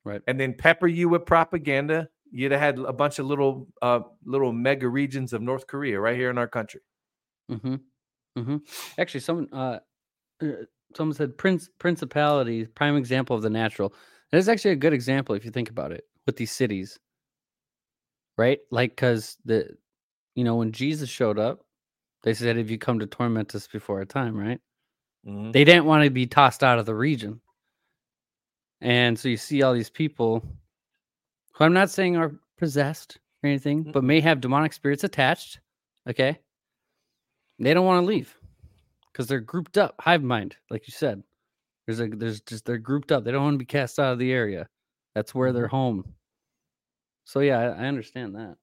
Right. 0.03 0.21
And 0.27 0.39
then 0.39 0.55
pepper 0.55 0.87
you 0.87 1.09
with 1.09 1.25
propaganda. 1.25 2.09
You'd 2.31 2.53
have 2.53 2.61
had 2.61 2.79
a 2.79 2.93
bunch 2.93 3.19
of 3.19 3.27
little 3.27 3.67
uh 3.83 4.01
little 4.25 4.51
mega 4.53 4.89
regions 4.89 5.33
of 5.33 5.41
North 5.43 5.67
Korea 5.67 5.99
right 5.99 6.15
here 6.17 6.29
in 6.31 6.37
our 6.39 6.47
country. 6.47 6.81
Mm-hmm. 7.51 7.75
Mm-hmm. 8.37 8.57
Actually, 8.97 9.19
someone 9.21 9.49
uh, 9.53 9.79
uh, 10.41 10.47
someone 10.95 11.15
said 11.15 11.37
prince 11.37 11.69
principality 11.79 12.65
prime 12.65 12.95
example 12.97 13.35
of 13.35 13.41
the 13.41 13.49
natural. 13.49 13.93
And 14.31 14.39
it's 14.39 14.47
actually 14.47 14.71
a 14.71 14.75
good 14.77 14.93
example 14.93 15.35
if 15.35 15.45
you 15.45 15.51
think 15.51 15.69
about 15.69 15.91
it 15.91 16.05
with 16.25 16.37
these 16.37 16.51
cities, 16.51 16.99
right? 18.37 18.59
Like 18.71 18.91
because 18.91 19.37
the 19.45 19.69
you 20.35 20.43
know 20.43 20.55
when 20.55 20.71
Jesus 20.71 21.09
showed 21.09 21.39
up, 21.39 21.65
they 22.23 22.33
said, 22.33 22.57
"If 22.57 22.69
you 22.71 22.77
come 22.77 22.99
to 22.99 23.07
torment 23.07 23.55
us 23.55 23.67
before 23.67 23.99
our 23.99 24.05
time," 24.05 24.37
right? 24.37 24.59
Mhm. 25.27 25.53
They 25.53 25.63
didn't 25.65 25.85
want 25.85 26.03
to 26.05 26.09
be 26.09 26.27
tossed 26.27 26.63
out 26.63 26.79
of 26.79 26.85
the 26.85 26.95
region, 26.95 27.41
And 28.81 29.17
so 29.17 29.29
you 29.29 29.37
see 29.37 29.61
all 29.61 29.73
these 29.73 29.89
people 29.91 30.43
who 31.53 31.63
I'm 31.63 31.73
not 31.73 31.89
saying 31.89 32.17
are 32.17 32.33
possessed 32.57 33.19
or 33.43 33.49
anything, 33.49 33.83
but 33.83 34.03
may 34.03 34.19
have 34.21 34.41
demonic 34.41 34.73
spirits 34.73 35.03
attached. 35.03 35.59
Okay. 36.09 36.39
They 37.61 37.73
don't 37.73 37.85
want 37.85 38.03
to 38.03 38.07
leave 38.07 38.35
because 39.11 39.27
they're 39.27 39.39
grouped 39.39 39.77
up, 39.77 39.95
hive 39.99 40.23
mind, 40.23 40.55
like 40.69 40.87
you 40.87 40.91
said. 40.91 41.21
There's 41.85 41.99
a 41.99 42.07
there's 42.07 42.41
just 42.41 42.65
they're 42.65 42.77
grouped 42.77 43.11
up. 43.11 43.23
They 43.23 43.31
don't 43.31 43.43
want 43.43 43.53
to 43.55 43.59
be 43.59 43.65
cast 43.65 43.99
out 43.99 44.13
of 44.13 44.19
the 44.19 44.31
area. 44.31 44.67
That's 45.13 45.35
where 45.35 45.53
they're 45.53 45.67
home. 45.67 46.05
So 47.25 47.39
yeah, 47.41 47.59
I, 47.59 47.83
I 47.83 47.85
understand 47.87 48.35
that. 48.35 48.55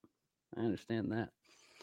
I 0.56 0.60
understand 0.60 1.12
that. 1.12 1.28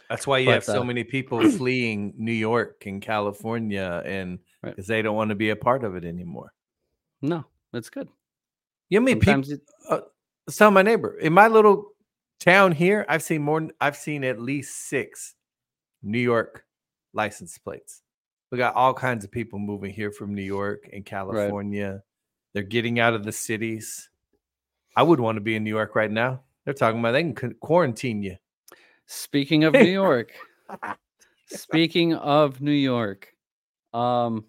That's 0.10 0.28
why 0.28 0.40
you 0.40 0.48
But, 0.48 0.54
have 0.56 0.64
so 0.66 0.82
uh, 0.82 0.84
many 0.84 1.04
people 1.04 1.50
fleeing 1.58 2.14
New 2.18 2.34
York 2.34 2.84
and 2.86 3.02
California, 3.02 4.02
and 4.06 4.40
Right. 4.62 4.72
because 4.76 4.88
they 4.88 5.04
don't 5.04 5.16
want 5.16 5.30
to 5.30 5.36
be 5.36 5.52
a 5.52 5.56
part 5.56 5.84
of 5.84 5.96
it 5.96 6.04
anymore. 6.04 6.52
No, 7.22 7.46
that's 7.72 7.90
good. 7.90 8.10
You 8.90 9.00
know, 9.00 9.06
people. 9.16 9.44
It, 9.52 9.62
Let's 10.48 10.58
tell 10.58 10.70
my 10.72 10.82
neighbor 10.82 11.18
in 11.18 11.34
my 11.34 11.48
little 11.48 11.92
town 12.40 12.72
here. 12.72 13.06
I've 13.08 13.24
seen 13.24 13.42
more. 13.42 13.68
I've 13.80 13.96
seen 13.96 14.24
at 14.24 14.40
least 14.40 14.90
six 14.90 15.36
New 16.04 16.20
York 16.20 16.65
license 17.16 17.58
plates. 17.58 18.02
We 18.52 18.58
got 18.58 18.76
all 18.76 18.94
kinds 18.94 19.26
of 19.26 19.32
people 19.32 19.60
moving 19.60 19.92
here 19.92 20.12
from 20.12 20.36
New 20.36 20.44
York 20.44 20.88
and 20.94 21.06
California. 21.06 22.04
They're 22.54 22.64
getting 22.64 23.00
out 23.00 23.14
of 23.14 23.24
the 23.24 23.32
cities. 23.32 24.10
I 24.96 25.04
would 25.04 25.20
want 25.20 25.36
to 25.38 25.42
be 25.42 25.56
in 25.56 25.64
New 25.64 25.72
York 25.72 25.96
right 25.96 26.12
now. 26.12 26.42
They're 26.64 26.74
talking 26.74 27.00
about 27.00 27.12
they 27.12 27.32
can 27.34 27.56
quarantine 27.56 28.24
you. 28.24 28.38
Speaking 29.08 29.66
of 29.66 29.74
New 29.74 29.84
York, 29.84 30.32
speaking 31.48 32.14
of 32.14 32.62
New 32.62 32.72
York, 32.72 33.34
um, 33.94 34.46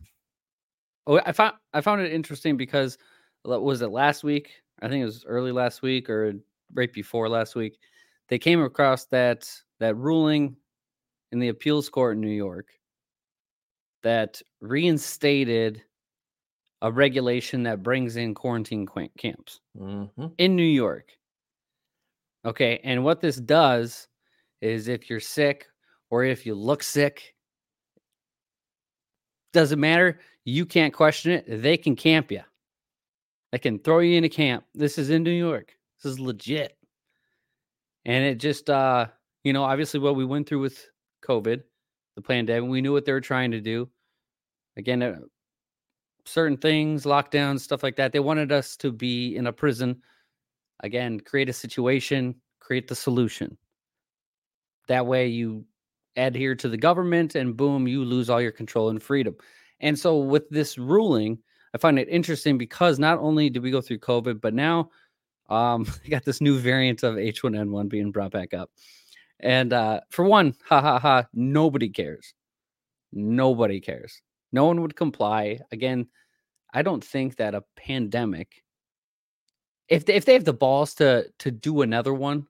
oh, 1.07 1.21
I 1.25 1.33
found 1.33 1.55
I 1.75 1.81
found 1.81 2.01
it 2.01 2.13
interesting 2.13 2.57
because 2.57 2.97
was 3.45 3.83
it 3.83 3.91
last 3.91 4.25
week? 4.25 4.51
I 4.81 4.89
think 4.89 5.03
it 5.03 5.07
was 5.07 5.25
early 5.27 5.53
last 5.53 5.83
week 5.83 6.09
or 6.09 6.35
right 6.75 6.93
before 6.93 7.29
last 7.29 7.55
week. 7.55 7.79
They 8.29 8.39
came 8.39 8.63
across 8.63 9.07
that 9.07 9.51
that 9.79 9.97
ruling 9.97 10.57
in 11.37 11.41
the 11.41 11.49
appeals 11.49 11.91
court 11.91 12.15
in 12.17 12.23
New 12.23 12.29
York 12.31 12.69
that 14.03 14.41
reinstated 14.63 15.83
a 16.81 16.91
regulation 16.91 17.63
that 17.65 17.83
brings 17.83 18.17
in 18.17 18.33
quarantine 18.35 18.87
qu- 18.87 19.11
camps 19.19 19.61
Mhm. 19.77 20.35
in 20.39 20.57
New 20.57 20.63
York. 20.63 21.13
Okay, 22.47 22.81
and 22.85 23.05
what 23.05 23.21
this 23.21 23.37
does 23.37 24.09
is 24.63 24.89
if 24.89 25.11
you're 25.11 25.21
sick 25.21 25.67
or 26.09 26.25
if 26.25 26.47
you 26.47 26.55
look 26.55 26.83
sick, 26.83 27.35
doesn't 29.53 29.81
matter. 29.81 30.21
You 30.45 30.65
can't 30.65 30.95
question 30.95 31.33
it. 31.33 31.45
They 31.63 31.77
can 31.77 31.97
camp 31.97 32.31
you. 32.31 32.43
They 33.53 33.59
can 33.59 33.79
throw 33.79 33.99
you 33.99 34.17
in 34.17 34.25
a 34.25 34.29
camp. 34.29 34.65
This 34.75 34.97
is 34.97 35.11
in 35.11 35.23
New 35.23 35.31
York. 35.31 35.77
This 36.03 36.13
is 36.13 36.21
legit. 36.21 36.79
And 38.05 38.25
it 38.25 38.37
just 38.37 38.71
uh, 38.71 39.09
you 39.45 39.53
know, 39.53 39.65
obviously 39.65 40.01
what 40.01 40.17
we 40.17 40.25
went 40.25 40.49
through 40.49 40.61
with 40.61 40.87
COVID, 41.23 41.63
the 42.15 42.23
pandemic, 42.23 42.71
we 42.71 42.81
knew 42.81 42.93
what 42.93 43.05
they 43.05 43.13
were 43.13 43.21
trying 43.21 43.51
to 43.51 43.61
do. 43.61 43.89
Again, 44.77 45.03
uh, 45.03 45.21
certain 46.25 46.57
things, 46.57 47.05
lockdowns, 47.05 47.61
stuff 47.61 47.83
like 47.83 47.97
that. 47.97 48.13
They 48.13 48.21
wanted 48.21 48.53
us 48.53 48.77
to 48.79 48.93
be 48.93 49.37
in 49.37 49.47
a 49.47 49.53
prison 49.53 50.03
again 50.81 51.21
create 51.21 51.49
a 51.49 51.53
situation 51.53 52.35
create 52.61 52.89
the 52.89 52.95
solution 52.95 53.57
that 54.89 55.07
way 55.07 55.27
you 55.27 55.65
adhere 56.17 56.55
to 56.55 56.69
the 56.69 56.77
government 56.77 57.35
and 57.35 57.57
boom 57.57 57.87
you 57.87 58.05
lose 58.05 58.31
all 58.31 58.41
your 58.41 58.53
control 58.53 58.91
and 58.91 59.03
freedom 59.03 59.35
and 59.81 59.99
so 59.99 60.19
with 60.19 60.49
this 60.51 60.79
ruling 60.79 61.39
i 61.75 61.79
find 61.79 61.99
it 61.99 62.09
interesting 62.09 62.59
because 62.59 62.99
not 62.99 63.19
only 63.19 63.51
did 63.51 63.63
we 63.63 63.71
go 63.71 63.81
through 63.81 63.99
covid 63.99 64.41
but 64.41 64.55
now 64.55 64.91
um 65.49 65.87
we 66.05 66.11
got 66.11 66.25
this 66.25 66.41
new 66.41 66.59
variant 66.59 67.03
of 67.03 67.15
h1n1 67.15 67.89
being 67.89 68.11
brought 68.11 68.33
back 68.33 68.53
up 68.55 68.71
and 69.41 69.73
uh 69.73 70.01
for 70.11 70.25
one 70.25 70.55
ha 70.65 70.81
ha 70.81 70.99
ha 70.99 71.25
nobody 71.35 71.89
cares 71.89 72.35
nobody 73.13 73.81
cares 73.81 74.23
no 74.53 74.65
one 74.65 74.81
would 74.81 74.97
comply 74.97 75.59
again 75.73 76.07
i 76.73 76.83
don't 76.83 77.05
think 77.05 77.37
that 77.37 77.55
a 77.55 77.63
pandemic 77.77 78.63
if 79.89 80.05
they, 80.05 80.15
if 80.15 80.25
they 80.25 80.33
have 80.33 80.45
the 80.45 80.53
balls 80.53 80.95
to 80.95 81.27
to 81.39 81.51
do 81.51 81.83
another 81.83 82.15
one 82.15 82.47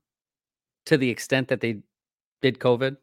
to 0.86 0.96
the 0.96 1.10
extent 1.10 1.48
that 1.48 1.60
they 1.60 1.80
did 2.40 2.58
covid 2.58 2.96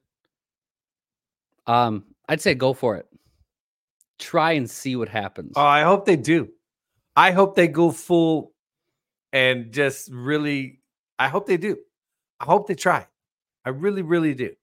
um 1.68 2.04
i'd 2.30 2.42
say 2.42 2.54
go 2.56 2.74
for 2.74 2.96
it 2.96 3.08
try 4.20 4.54
and 4.54 4.70
see 4.70 4.96
what 4.96 5.10
happens 5.10 5.52
Oh, 5.56 5.62
I 5.62 5.82
hope 5.82 6.06
they 6.06 6.16
do. 6.16 6.50
I 7.16 7.32
hope 7.32 7.56
they 7.56 7.68
go 7.68 7.92
full 7.92 8.54
and 9.34 9.72
just 9.72 10.10
really. 10.12 10.80
I 11.20 11.28
hope 11.28 11.46
they 11.46 11.58
do. 11.58 11.78
I 12.40 12.46
hope 12.46 12.68
they 12.68 12.76
try. 12.76 13.06
I 13.66 13.70
really, 13.70 14.02
really 14.02 14.34
do. 14.34 14.54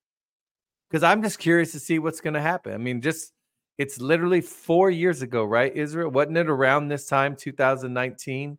Because 0.88 1.02
I'm 1.02 1.22
just 1.22 1.38
curious 1.38 1.72
to 1.72 1.80
see 1.80 1.98
what's 1.98 2.20
going 2.20 2.34
to 2.34 2.40
happen. 2.40 2.72
I 2.72 2.78
mean, 2.78 3.00
just 3.00 3.32
it's 3.78 4.00
literally 4.00 4.40
four 4.40 4.90
years 4.90 5.22
ago, 5.22 5.44
right? 5.44 5.74
Israel, 5.74 6.10
wasn't 6.10 6.36
it 6.36 6.50
around 6.50 6.88
this 6.88 7.06
time, 7.06 7.36
2019, 7.36 8.58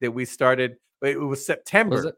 that 0.00 0.10
we 0.10 0.24
started? 0.24 0.76
It 1.02 1.20
was 1.20 1.44
September. 1.44 1.96
was 1.96 2.04
it 2.06 2.14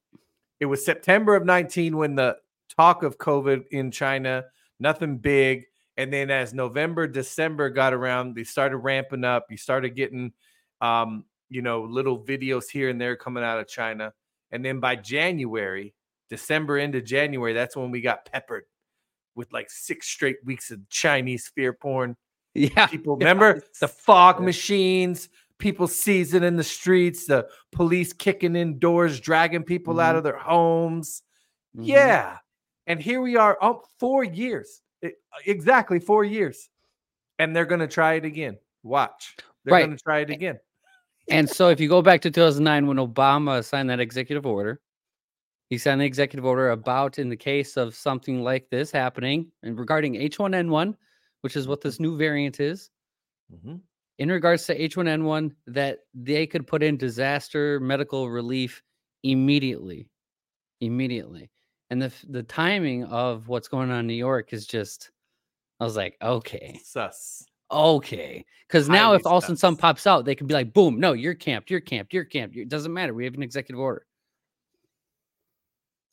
it 0.61 0.67
was 0.67 0.85
September 0.85 1.35
of 1.35 1.45
19 1.45 1.97
when 1.97 2.15
the 2.15 2.37
talk 2.77 3.03
of 3.03 3.19
COVID 3.19 3.65
in 3.71 3.91
China, 3.91 4.45
nothing 4.81 5.19
big. 5.19 5.65
And 5.97 6.13
then 6.13 6.31
as 6.31 6.55
November, 6.55 7.07
December 7.07 7.71
got 7.71 7.93
around, 7.93 8.35
they 8.35 8.45
started 8.45 8.79
ramping 8.79 9.25
up. 9.25 9.47
You 9.51 9.57
started 9.57 9.91
getting, 9.91 10.33
um, 10.81 11.25
you 11.49 11.63
know, 11.63 11.83
little 11.83 12.23
videos 12.23 12.69
here 12.71 12.89
and 12.89 13.01
there 13.01 13.17
coming 13.17 13.45
out 13.45 13.59
of 13.59 13.69
China. 13.69 14.13
And 14.51 14.65
then 14.65 14.81
by 14.81 14.97
January, 14.97 15.95
December 16.31 16.79
into 16.79 17.01
January, 17.01 17.53
that's 17.53 17.77
when 17.77 17.91
we 17.91 18.01
got 18.01 18.25
peppered 18.31 18.65
with 19.35 19.53
like 19.53 19.71
six 19.71 20.07
straight 20.09 20.37
weeks 20.45 20.71
of 20.71 20.81
Chinese 20.89 21.51
fear 21.55 21.73
porn. 21.73 22.17
yeah 22.55 22.87
People 22.87 23.17
remember 23.19 23.61
the 23.81 23.89
fog 23.89 24.41
machines, 24.41 25.29
people 25.59 25.87
seizing 25.87 26.43
in 26.43 26.57
the 26.57 26.65
streets, 26.65 27.27
the 27.27 27.47
police 27.73 28.13
kicking 28.13 28.57
in 28.57 28.79
doors, 28.79 29.21
dragging 29.21 29.63
people 29.63 30.01
out 30.01 30.15
Mhm. 30.15 30.19
of 30.19 30.25
their 30.25 30.39
homes. 30.39 31.23
Mhm. 31.77 31.87
Yeah. 31.87 32.39
And 32.87 33.01
here 33.01 33.21
we 33.21 33.37
are, 33.37 33.59
oh, 33.61 33.83
four 33.99 34.25
years. 34.25 34.81
E- 35.05 35.11
exactly 35.45 35.99
four 36.01 36.25
years. 36.25 36.69
And 37.39 37.55
they're 37.55 37.67
going 37.67 37.81
to 37.81 37.89
try 37.89 38.15
it 38.15 38.25
again. 38.25 38.57
Watch. 38.83 39.37
They're 39.65 39.73
Right. 39.75 39.85
going 39.87 39.97
to 39.97 40.03
try 40.03 40.21
it 40.21 40.31
again. 40.31 40.59
and 41.29 41.51
so 41.51 41.69
if 41.71 41.81
you 41.81 41.89
go 41.89 42.01
back 42.01 42.21
to 42.23 42.31
2009 42.31 42.87
when 42.87 42.99
obama 42.99 43.63
signed 43.65 43.91
that 43.91 43.99
executive 43.99 44.47
order 44.47 44.81
he 45.71 45.79
signed 45.79 46.01
the 46.01 46.05
executive 46.05 46.45
order 46.45 46.71
about 46.71 47.19
in 47.19 47.29
the 47.29 47.37
case 47.37 47.77
of 47.77 47.95
something 47.95 48.43
like 48.43 48.69
this 48.71 48.91
happening 48.91 49.51
and 49.63 49.79
regarding 49.79 50.15
h1n1 50.17 50.97
which 51.43 51.57
is 51.57 51.69
what 51.69 51.81
this 51.81 52.01
new 52.01 52.17
variant 52.17 52.61
is 52.61 52.91
Mhm. 53.51 53.87
in 54.19 54.31
regards 54.31 54.65
to 54.67 54.81
H1N1 54.81 55.55
that 55.67 56.01
they 56.15 56.47
could 56.47 56.67
put 56.67 56.83
in 56.83 56.97
disaster 56.97 57.79
medical 57.81 58.31
relief 58.31 58.83
immediately. 59.23 60.09
Immediately. 60.81 61.51
And 61.91 62.03
the 62.03 62.13
the 62.29 62.43
timing 62.43 63.05
of 63.05 63.49
what's 63.49 63.69
going 63.69 63.91
on 63.91 64.01
in 64.01 64.07
New 64.07 64.15
York 64.15 64.53
is 64.53 64.67
just 64.67 65.11
I 65.81 65.85
was 65.85 65.97
like, 65.97 66.17
okay. 66.23 66.83
Sus. 66.83 67.47
Okay. 67.71 68.45
Cuz 68.69 68.89
now 68.89 69.13
Highly 69.13 69.15
if 69.15 69.27
all 69.27 69.39
of 69.39 69.43
a 69.45 69.47
sudden 69.47 69.57
something 69.57 69.81
pops 69.81 70.07
out, 70.07 70.25
they 70.25 70.35
can 70.35 70.47
be 70.47 70.55
like, 70.55 70.73
boom, 70.73 71.01
no, 71.01 71.13
you're 71.13 71.35
camped, 71.35 71.71
you're 71.71 71.81
camped, 71.81 72.13
you're 72.13 72.25
camped. 72.25 72.57
It 72.57 72.69
doesn't 72.69 72.93
matter. 72.93 73.15
We 73.15 73.25
have 73.25 73.35
an 73.35 73.43
executive 73.43 73.81
order. 73.81 74.07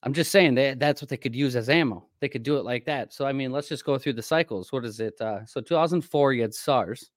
I'm 0.06 0.14
just 0.14 0.32
saying 0.32 0.56
that 0.56 0.80
that's 0.80 1.02
what 1.02 1.08
they 1.08 1.18
could 1.18 1.34
use 1.34 1.56
as 1.56 1.70
ammo. 1.70 2.06
They 2.20 2.28
could 2.28 2.44
do 2.44 2.58
it 2.58 2.66
like 2.66 2.86
that. 2.86 3.14
So 3.14 3.26
I 3.26 3.32
mean, 3.32 3.52
let's 3.52 3.70
just 3.70 3.86
go 3.86 3.98
through 3.98 4.14
the 4.14 4.22
cycles. 4.22 4.72
What 4.72 4.84
is 4.84 5.00
it? 5.00 5.20
Uh, 5.20 5.46
so 5.46 5.62
2004 5.62 6.34
you 6.34 6.42
had 6.42 6.54
SARS. 6.54 7.10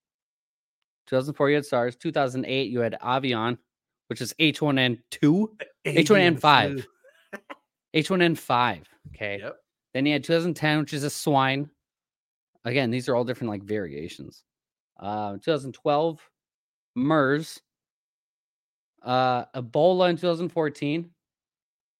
2004 1.08 1.50
you 1.50 1.56
had 1.56 1.66
SARS. 1.66 1.96
2008 1.96 2.70
you 2.70 2.80
had 2.80 2.96
Avian, 3.04 3.58
which 4.06 4.20
is 4.20 4.34
H1N2, 4.38 5.48
H1N5. 5.84 6.86
H1N5. 7.94 8.82
Okay. 9.08 9.38
Yep. 9.40 9.56
Then 9.92 10.06
you 10.06 10.12
had 10.12 10.24
2010, 10.24 10.80
which 10.80 10.92
is 10.92 11.02
a 11.02 11.10
swine. 11.10 11.68
Again, 12.64 12.90
these 12.90 13.08
are 13.08 13.16
all 13.16 13.24
different 13.24 13.50
like 13.50 13.64
variations. 13.64 14.44
Uh, 14.98 15.38
2012, 15.42 16.20
MERS. 16.94 17.60
Uh, 19.02 19.44
Ebola 19.56 20.10
in 20.10 20.16
2014. 20.16 21.10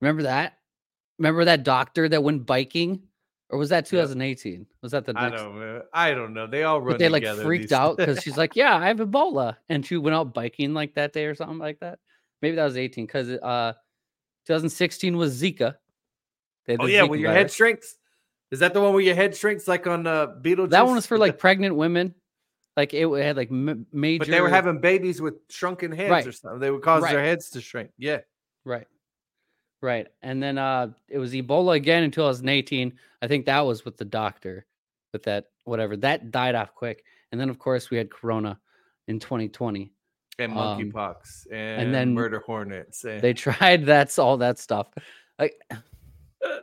Remember 0.01 0.23
that? 0.25 0.59
Remember 1.19 1.45
that 1.45 1.63
doctor 1.63 2.09
that 2.09 2.23
went 2.23 2.45
biking, 2.47 3.03
or 3.49 3.59
was 3.59 3.71
that 3.71 3.87
2018? 3.87 4.67
Was 4.83 4.93
that 4.93 5.05
the 5.07 5.15
I 5.17 5.31
don't 5.31 5.59
know. 5.59 5.83
I 5.93 6.13
don't 6.13 6.35
know. 6.35 6.47
They 6.47 6.65
all 6.65 6.81
run 6.81 6.95
But 6.95 6.99
they 6.99 7.09
like 7.09 7.23
together, 7.23 7.43
freaked 7.43 7.73
out 7.73 7.97
because 7.97 8.19
she's 8.23 8.37
like, 8.37 8.55
"Yeah, 8.57 8.77
I 8.77 8.87
have 8.89 8.99
Ebola," 8.99 9.57
and 9.69 9.85
she 9.85 9.97
went 9.97 10.15
out 10.15 10.35
biking 10.35 10.75
like 10.75 10.95
that 10.95 11.13
day 11.13 11.27
or 11.27 11.35
something 11.35 11.59
like 11.59 11.81
that. 11.81 11.99
Maybe 12.43 12.57
that 12.57 12.65
was 12.65 12.77
18 12.77 13.07
because 13.07 13.31
uh, 13.31 13.73
2016 14.47 15.17
was 15.17 15.41
Zika. 15.41 15.77
Oh 16.69 16.87
yeah, 16.87 17.03
Zika 17.03 17.09
when 17.09 17.21
your 17.21 17.33
head 17.33 17.51
shrinks. 17.51 17.97
Is 18.51 18.61
that 18.61 18.75
the 18.75 18.81
one 18.81 18.93
where 18.93 19.03
your 19.03 19.15
head 19.15 19.37
shrinks 19.37 19.67
like 19.67 19.87
on 19.87 20.07
uh, 20.07 20.29
Beetlejuice? 20.41 20.71
That 20.71 20.85
one 20.87 20.95
was 20.95 21.07
for 21.07 21.19
like 21.19 21.39
pregnant 21.39 21.77
women. 21.77 22.15
Like 22.77 22.93
it 22.93 23.09
had 23.23 23.37
like 23.37 23.51
major. 23.51 24.19
But 24.19 24.29
they 24.29 24.41
were 24.43 24.51
having 24.51 24.81
babies 24.81 25.21
with 25.21 25.35
shrunken 25.49 25.93
heads 25.93 26.11
Right. 26.11 26.27
or 26.27 26.33
something. 26.33 26.61
They 26.61 26.71
would 26.71 26.83
cause 26.83 27.03
their 27.03 27.23
heads 27.25 27.51
to 27.51 27.61
shrink. 27.61 27.91
Yeah. 27.97 28.19
Right. 28.65 28.87
Right. 29.87 30.09
And 30.21 30.43
then 30.43 30.59
uh 30.59 30.89
it 31.09 31.19
was 31.19 31.33
Ebola 31.33 31.77
again 31.77 32.03
in 32.03 32.11
2018. 32.11 32.93
I 33.23 33.29
think 33.29 33.47
that 33.47 33.61
was 33.61 33.85
with 33.85 33.97
the 33.97 34.05
doctor 34.05 34.67
with 35.13 35.23
that 35.23 35.45
whatever. 35.63 35.97
That 35.97 36.33
died 36.33 36.57
off 36.57 36.75
quick. 36.75 37.05
And 37.31 37.41
then 37.41 37.49
of 37.49 37.61
course 37.61 37.89
we 37.89 37.97
had 37.97 38.11
corona 38.11 38.59
in 39.07 39.21
2020. 39.21 39.93
And 40.41 40.53
Um, 40.59 40.59
monkeypox 40.59 41.47
and, 41.53 41.95
then 41.95 42.13
murder 42.15 42.41
hornets. 42.41 43.05
And 43.05 43.23
They 43.23 43.33
tried 43.47 43.87
that's 43.87 44.19
all 44.19 44.39
that 44.39 44.59
stuff. 44.59 44.89
Like 45.39 45.55
I'm 45.71 46.63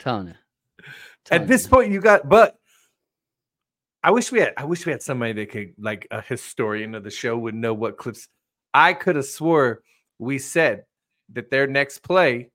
telling 0.00 0.26
you. 0.26 0.34
at 0.80 0.84
Telling 1.24 1.46
this 1.46 1.62
you. 1.66 1.70
point 1.70 1.92
you 1.92 2.00
got 2.00 2.28
but 2.28 2.58
I 4.02 4.10
wish 4.10 4.32
we 4.32 4.40
had 4.40 4.54
I 4.56 4.64
wish 4.64 4.84
we 4.86 4.90
had 4.90 5.02
somebody 5.02 5.34
that 5.34 5.50
could 5.52 5.74
like 5.78 6.08
a 6.10 6.20
historian 6.20 6.96
of 6.96 7.04
the 7.04 7.10
show 7.12 7.38
would 7.38 7.54
know 7.54 7.74
what 7.74 7.96
clips 7.96 8.26
I 8.74 8.92
could 8.92 9.14
have 9.14 9.24
swore 9.26 9.82
we 10.18 10.40
said 10.40 10.84
that 11.32 11.50
their 11.50 11.66
next 11.66 11.98
play 11.98 12.50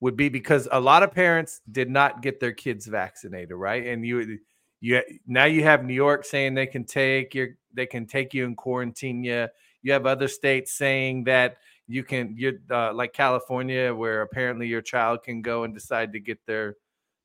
would 0.00 0.16
be 0.16 0.28
because 0.28 0.68
a 0.72 0.80
lot 0.80 1.02
of 1.02 1.12
parents 1.12 1.60
did 1.70 1.88
not 1.88 2.22
get 2.22 2.40
their 2.40 2.52
kids 2.52 2.86
vaccinated, 2.86 3.52
right? 3.52 3.86
And 3.86 4.04
you 4.04 4.38
you 4.80 5.02
now 5.26 5.44
you 5.46 5.62
have 5.64 5.84
New 5.84 5.94
York 5.94 6.24
saying 6.24 6.54
they 6.54 6.66
can 6.66 6.84
take 6.84 7.34
your 7.34 7.48
they 7.72 7.86
can 7.86 8.06
take 8.06 8.34
you 8.34 8.44
and 8.44 8.56
quarantine 8.56 9.24
you. 9.24 9.48
You 9.82 9.92
have 9.92 10.06
other 10.06 10.28
states 10.28 10.72
saying 10.72 11.24
that 11.24 11.56
you 11.86 12.04
can 12.04 12.34
you're 12.36 12.60
uh, 12.70 12.92
like 12.92 13.12
California 13.12 13.94
where 13.94 14.22
apparently 14.22 14.66
your 14.66 14.82
child 14.82 15.22
can 15.22 15.40
go 15.40 15.64
and 15.64 15.72
decide 15.72 16.12
to 16.12 16.20
get 16.20 16.44
their 16.46 16.76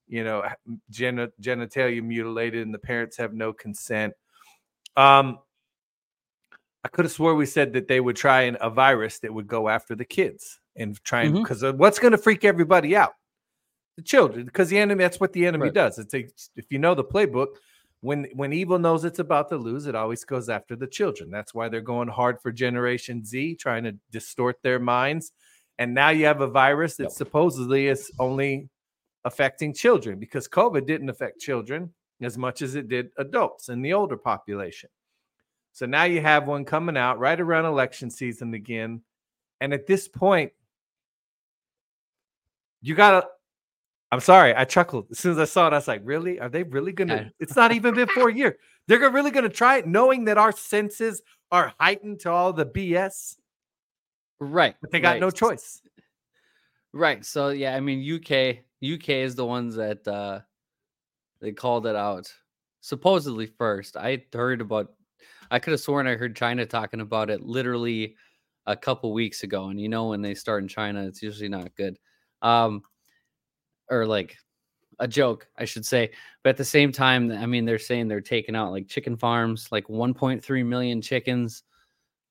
you 0.08 0.24
know 0.24 0.48
gen- 0.90 1.32
genitalia 1.42 2.02
mutilated 2.02 2.66
and 2.66 2.74
the 2.74 2.80
parents 2.80 3.18
have 3.18 3.34
no 3.34 3.52
consent. 3.52 4.14
Um 4.96 5.40
I 6.84 6.88
could 6.88 7.06
have 7.06 7.12
swore 7.12 7.36
we 7.36 7.46
said 7.46 7.74
that 7.74 7.88
they 7.88 8.00
would 8.00 8.16
try 8.16 8.44
and 8.44 8.58
a 8.60 8.70
virus 8.70 9.20
that 9.20 9.34
would 9.34 9.48
go 9.48 9.68
after 9.70 9.94
the 9.94 10.06
kids 10.06 10.61
and 10.76 11.02
try 11.04 11.24
and 11.24 11.36
Mhm. 11.36 11.44
because 11.44 11.64
what's 11.76 12.00
going 12.00 12.12
to 12.12 12.18
freak 12.18 12.46
everybody 12.46 12.96
out? 12.96 13.14
The 13.98 14.04
children, 14.04 14.46
because 14.46 14.70
the 14.70 14.78
enemy 14.78 15.04
that's 15.04 15.20
what 15.20 15.34
the 15.34 15.46
enemy 15.46 15.66
Right. 15.66 15.74
does. 15.74 16.00
It's 16.00 16.14
a, 16.14 16.28
if 16.56 16.72
you 16.72 16.80
know 16.80 16.96
the 16.96 17.04
playbook, 17.04 17.58
when 18.00 18.26
when 18.34 18.54
evil 18.54 18.80
knows 18.80 19.04
it's 19.04 19.20
about 19.20 19.50
to 19.50 19.58
lose, 19.58 19.86
it 19.86 19.96
always 19.96 20.24
goes 20.24 20.50
after 20.50 20.76
the 20.76 20.88
children. 20.88 21.30
That's 21.30 21.54
why 21.54 21.70
they're 21.70 21.82
going 21.82 22.08
hard 22.08 22.42
for 22.42 22.52
Generation 22.52 23.24
Z, 23.24 23.56
trying 23.56 23.84
to 23.84 23.92
distort 24.12 24.62
their 24.64 24.80
minds. 24.80 25.34
And 25.78 25.94
now 25.94 26.10
you 26.10 26.26
have 26.26 26.42
a 26.42 26.48
virus 26.48 26.96
that 26.98 27.04
Yep. 27.06 27.12
supposedly 27.12 27.88
is 27.88 28.12
only 28.18 28.70
affecting 29.26 29.74
children 29.74 30.20
because 30.20 30.48
COVID 30.48 30.86
didn't 30.88 31.10
affect 31.10 31.40
children 31.40 31.94
as 32.22 32.38
much 32.38 32.62
as 32.62 32.76
it 32.76 32.88
did 32.88 33.12
adults 33.18 33.70
and 33.70 33.84
the 33.84 33.94
older 33.94 34.18
population. 34.18 34.90
So 35.74 35.86
now 35.86 36.04
you 36.04 36.22
have 36.22 36.48
one 36.48 36.66
coming 36.66 36.98
out 36.98 37.20
right 37.20 37.40
around 37.40 37.66
election 37.66 38.10
season 38.10 38.54
again. 38.54 39.04
And 39.60 39.74
at 39.74 39.86
this 39.88 40.08
point, 40.08 40.54
you 42.82 42.96
gotta. 42.96 43.28
I'm 44.12 44.20
sorry, 44.20 44.54
I 44.54 44.66
chuckled 44.66 45.08
as 45.12 45.20
soon 45.20 45.34
as 45.34 45.40
I 45.40 45.46
saw 45.46 45.68
it. 45.68 45.74
I 45.74 45.78
was 45.78 45.88
like, 45.88 46.02
"Really? 46.04 46.40
Are 46.40 46.50
they 46.50 46.64
really 46.64 46.92
gonna?" 46.92 47.32
It's 47.40 47.56
not 47.56 47.72
even 47.72 47.94
been 47.96 48.08
four 48.10 48.30
years. 48.30 48.56
They're 48.88 49.10
really 49.10 49.32
gonna 49.32 49.50
try 49.50 49.78
it, 49.78 49.88
knowing 49.88 50.26
that 50.26 50.38
our 50.38 50.52
senses 50.52 51.22
are 51.52 51.74
heightened 51.80 52.20
to 52.22 52.32
all 52.32 52.52
the 52.54 52.66
BS, 52.66 53.38
Right. 54.40 54.76
but 54.82 54.92
they 54.92 55.00
got 55.00 55.12
right. 55.12 55.22
no 55.22 55.30
choice. 55.32 55.82
Right. 56.94 57.24
So 57.26 57.50
yeah, 57.50 57.76
I 57.76 57.80
mean 57.80 58.00
UK 58.02 58.60
UK 58.84 59.10
is 59.10 59.36
the 59.36 59.46
ones 59.46 59.76
that 59.76 60.06
uh 60.08 60.42
they 61.40 61.52
called 61.52 61.86
it 61.88 61.96
out 61.96 62.32
supposedly 62.82 63.46
first. 63.46 63.96
I 63.98 64.24
heard 64.34 64.62
about 64.62 64.92
I 65.52 65.60
could 65.60 65.72
have 65.72 65.80
sworn 65.80 66.08
I 66.08 66.16
heard 66.16 66.36
China 66.36 66.66
talking 66.66 67.02
about 67.02 67.30
it 67.30 67.42
literally 67.44 68.16
a 68.66 68.76
couple 68.76 69.14
weeks 69.14 69.44
ago. 69.44 69.70
And 69.70 69.80
you 69.80 69.90
know 69.90 70.10
when 70.10 70.22
they 70.22 70.36
start 70.36 70.64
in 70.64 70.68
China, 70.68 71.06
it's 71.06 71.22
usually 71.24 71.50
not 71.50 71.76
good. 71.76 71.98
Um 72.42 72.84
or 73.90 74.06
like 74.06 74.38
a 75.00 75.08
joke, 75.08 75.48
I 75.58 75.66
should 75.66 75.86
say. 75.86 76.12
But 76.44 76.52
at 76.52 76.58
the 76.58 76.66
same 76.66 76.92
time, 76.92 77.32
I 77.32 77.46
mean 77.46 77.66
they're 77.66 77.80
saying 77.80 78.08
they're 78.08 78.22
taking 78.22 78.56
out 78.56 78.72
like 78.72 78.88
chicken 78.88 79.18
farms, 79.18 79.68
like 79.72 79.88
1.3 79.88 80.66
million 80.66 81.02
chickens 81.02 81.64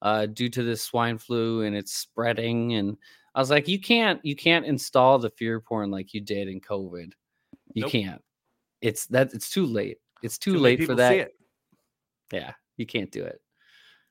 uh 0.01 0.25
due 0.25 0.49
to 0.49 0.63
this 0.63 0.81
swine 0.81 1.17
flu 1.17 1.61
and 1.61 1.75
it's 1.75 1.93
spreading 1.93 2.73
and 2.73 2.97
I 3.35 3.39
was 3.39 3.49
like, 3.49 3.67
you 3.69 3.79
can't, 3.79 4.19
you 4.25 4.35
can't 4.35 4.65
install 4.65 5.17
the 5.19 5.29
fear 5.29 5.61
porn 5.61 5.89
like 5.89 6.13
you 6.13 6.19
did 6.19 6.49
in 6.49 6.59
COVID. 6.59 7.13
You 7.73 7.83
Nope. 7.83 7.91
can't. 7.91 8.21
It's 8.81 9.05
that. 9.05 9.33
It's 9.33 9.49
too 9.49 9.65
late. 9.65 9.99
It's 10.21 10.37
too, 10.37 10.53
Too 10.53 10.59
late 10.59 10.83
for 10.83 10.95
that. 10.95 11.29
Yeah, 12.33 12.51
you 12.75 12.85
can't 12.85 13.09
do 13.09 13.23
it. 13.23 13.39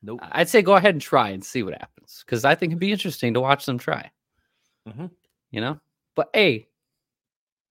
Nope. 0.03 0.21
I'd 0.23 0.49
say 0.49 0.63
go 0.63 0.77
ahead 0.77 0.95
and 0.95 1.03
try 1.03 1.31
and 1.31 1.45
see 1.45 1.63
what 1.63 1.75
happens 1.75 2.23
because 2.25 2.47
I 2.47 2.55
think 2.55 2.71
it'd 2.71 2.81
be 2.81 2.93
interesting 2.93 3.35
to 3.35 3.41
watch 3.41 3.67
them 3.67 3.77
try. 3.77 4.11
Mhm. 4.89 5.11
You 5.51 5.61
know, 5.61 5.81
but 6.15 6.31
hey, 6.35 6.69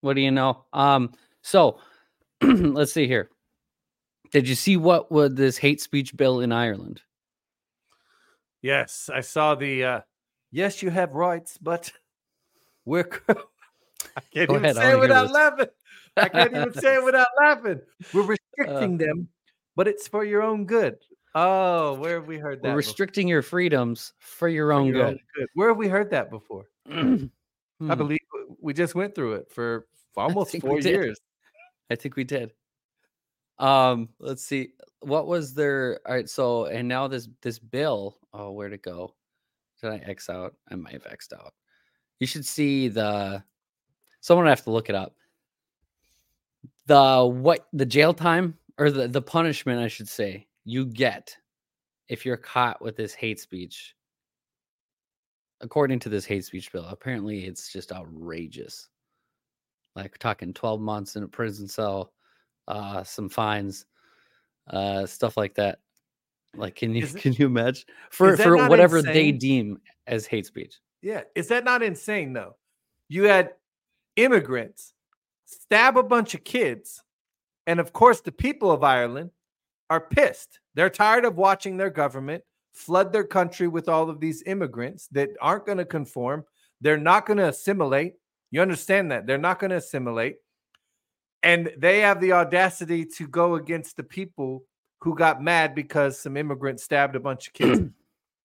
what 0.02 0.14
do 0.16 0.22
you 0.22 0.32
know? 0.32 0.66
Um, 0.74 1.14
so 1.42 1.80
let's 2.42 2.94
see 2.94 3.08
here. 3.08 3.30
Did 4.32 4.48
you 4.48 4.56
see 4.56 4.78
what 4.78 5.12
would 5.12 5.36
this 5.36 5.58
hate 5.58 5.82
speech 5.82 6.16
bill 6.16 6.40
in 6.42 6.52
Ireland? 6.52 7.02
Yes, 8.62 9.10
I 9.14 9.22
saw 9.22 9.56
the. 9.56 9.84
uh 9.84 10.02
Yes, 10.52 10.82
you 10.82 10.90
have 10.90 11.14
rights, 11.14 11.58
but 11.58 11.92
we're. 12.86 13.10
I 13.30 14.22
can't 14.34 14.50
Go 14.50 14.56
even 14.56 14.58
ahead, 14.58 14.76
say 14.76 14.92
it 14.92 15.00
without 15.00 15.24
this. 15.24 15.32
laughing. 15.32 15.68
I 16.18 16.30
can't 16.30 16.54
even 16.56 16.74
say 16.74 16.96
it 16.96 17.04
without 17.06 17.28
laughing. 17.40 17.82
We're 18.14 18.22
Uh, 18.22 18.26
restricting 18.58 18.98
them, 18.98 19.28
but 19.76 19.88
it's 19.88 20.08
for 20.08 20.24
your 20.24 20.42
own 20.42 20.66
good. 20.66 20.98
Oh, 21.36 21.94
where 21.96 22.16
have 22.20 22.28
we 22.28 22.38
heard 22.38 22.60
that? 22.60 22.64
We're 22.64 22.70
before? 22.70 22.78
restricting 22.78 23.28
your 23.28 23.42
freedoms 23.42 24.14
for 24.20 24.50
your 24.50 24.72
For 24.72 24.80
own 24.80 24.88
your 24.88 25.06
good. 25.06 25.20
good. 25.36 25.48
Where 25.54 25.70
have 25.70 25.78
we 25.78 25.88
heard 25.88 26.10
that 26.12 26.30
before? 26.30 26.66
I 26.92 27.30
Hmm. 27.80 27.94
believe 27.96 28.19
we 28.70 28.74
just 28.76 28.94
went 28.94 29.16
through 29.16 29.34
it 29.34 29.52
for 29.52 29.88
almost 30.16 30.56
four 30.62 30.80
years. 30.80 31.20
I 31.90 31.96
think 31.96 32.16
we 32.16 32.24
did. 32.24 32.54
Um, 33.58 34.10
let's 34.20 34.46
see. 34.46 34.74
What 35.00 35.26
was 35.26 35.56
their 35.56 36.00
all 36.06 36.14
right? 36.14 36.30
So 36.30 36.66
and 36.66 36.88
now 36.88 37.08
this 37.08 37.28
this 37.42 37.58
bill. 37.58 38.20
Oh, 38.32 38.52
where 38.52 38.70
to 38.70 38.78
go? 38.78 39.16
Did 39.82 39.94
I 39.94 39.98
X 40.06 40.30
out? 40.30 40.54
I 40.70 40.76
might 40.76 40.94
have 40.94 41.08
X'd 41.08 41.34
out. 41.34 41.56
You 42.20 42.28
should 42.28 42.46
see 42.46 42.90
the 42.90 43.44
someone 44.20 44.46
have 44.46 44.64
to 44.66 44.72
look 44.72 44.88
it 44.88 44.96
up. 44.96 45.16
The 46.86 47.26
what 47.26 47.70
the 47.74 47.88
jail 47.88 48.14
time 48.14 48.56
or 48.78 48.92
the, 48.92 49.08
the 49.08 49.22
punishment, 49.24 49.82
I 49.82 49.88
should 49.88 50.08
say, 50.08 50.46
you 50.64 50.86
get 50.86 51.36
if 52.08 52.24
you're 52.24 52.38
caught 52.38 52.84
with 52.84 52.96
this 52.96 53.16
hate 53.16 53.40
speech. 53.40 53.96
According 55.62 56.00
to 56.00 56.10
this 56.10 56.26
hate 56.26 56.46
speech 56.46 56.72
bill, 56.72 56.86
apparently 56.86 57.46
it's 57.46 57.72
just 57.72 57.92
outrageous. 57.92 58.88
Like 59.96 60.18
talking 60.18 60.54
12 60.54 60.80
months 60.80 61.16
in 61.16 61.24
a 61.24 61.28
prison 61.28 61.68
cell, 61.68 62.14
uh, 62.68 63.04
some 63.04 63.28
fines, 63.28 63.86
uh, 64.70 65.06
stuff 65.06 65.36
like 65.36 65.56
that. 65.56 65.80
Like, 66.56 66.76
can 66.76 66.94
you 66.96 67.04
it- 67.06 67.16
can 67.18 67.34
you 67.34 67.48
imagine 67.48 67.84
for 68.12 68.32
for 68.38 68.56
whatever 68.70 69.02
they 69.02 69.32
deem 69.32 69.82
as 70.08 70.26
hate 70.26 70.46
speech? 70.46 70.80
Yeah, 71.02 71.24
is 71.36 71.48
that 71.50 71.64
not 71.66 71.82
insane 71.84 72.34
though? 72.34 72.56
You 73.08 73.24
had 73.24 73.54
immigrants 74.16 74.94
stab 75.46 75.98
a 75.98 76.04
bunch 76.04 76.36
of 76.36 76.44
kids, 76.44 77.04
and 77.68 77.80
of 77.80 77.92
course, 77.94 78.22
the 78.22 78.32
people 78.32 78.72
of 78.72 78.84
Ireland 78.84 79.32
are 79.90 80.00
pissed. 80.02 80.60
They're 80.76 80.90
tired 80.90 81.26
of 81.26 81.36
watching 81.38 81.78
their 81.78 81.90
government 81.90 82.44
flood 82.74 83.12
their 83.12 83.24
country 83.24 83.68
with 83.68 83.90
all 83.90 84.10
of 84.10 84.20
these 84.20 84.44
immigrants 84.46 85.08
that 85.12 85.30
aren't 85.42 85.66
going 85.66 85.78
to 85.78 85.86
conform. 85.86 86.46
They're 86.82 86.98
not 86.98 87.26
going 87.26 87.38
to 87.38 87.50
assimilate. 87.50 88.14
You 88.52 88.62
understand 88.62 89.12
that? 89.12 89.28
They're 89.28 89.38
not 89.38 89.60
going 89.60 89.72
to 89.72 89.78
assimilate. 89.78 90.38
And 91.44 91.72
they 91.78 92.00
have 92.00 92.20
the 92.20 92.34
audacity 92.34 93.06
to 93.06 93.28
go 93.28 93.56
against 93.56 93.98
the 93.98 94.04
people 94.04 94.64
who 95.02 95.16
got 95.16 95.42
mad 95.42 95.74
because 95.74 96.20
some 96.20 96.36
immigrants 96.36 96.84
stabbed 96.84 97.16
a 97.16 97.20
bunch 97.20 97.48
of 97.48 97.54
kids. 97.54 97.82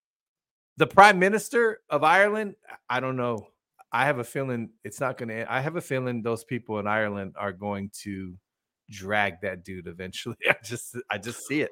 the 0.77 0.87
prime 0.87 1.19
minister 1.19 1.81
of 1.91 2.05
Ireland, 2.05 2.55
I 2.89 3.01
don't 3.01 3.17
know. 3.17 3.49
I 3.93 4.07
have 4.07 4.19
a 4.19 4.25
feeling 4.25 4.71
it's 4.85 5.01
not 5.01 5.19
going 5.19 5.29
to. 5.29 5.53
I 5.53 5.61
have 5.61 5.77
a 5.77 5.81
feeling 5.81 6.23
those 6.23 6.45
people 6.45 6.79
in 6.79 6.87
Ireland 6.87 7.35
are 7.37 7.53
going 7.53 7.91
to 8.03 8.35
drag 8.91 9.41
that 9.43 9.65
dude 9.65 9.87
eventually. 9.87 10.37
I 10.49 10.57
just, 10.63 10.97
I 11.11 11.19
just 11.19 11.47
see 11.47 11.63
it. 11.63 11.71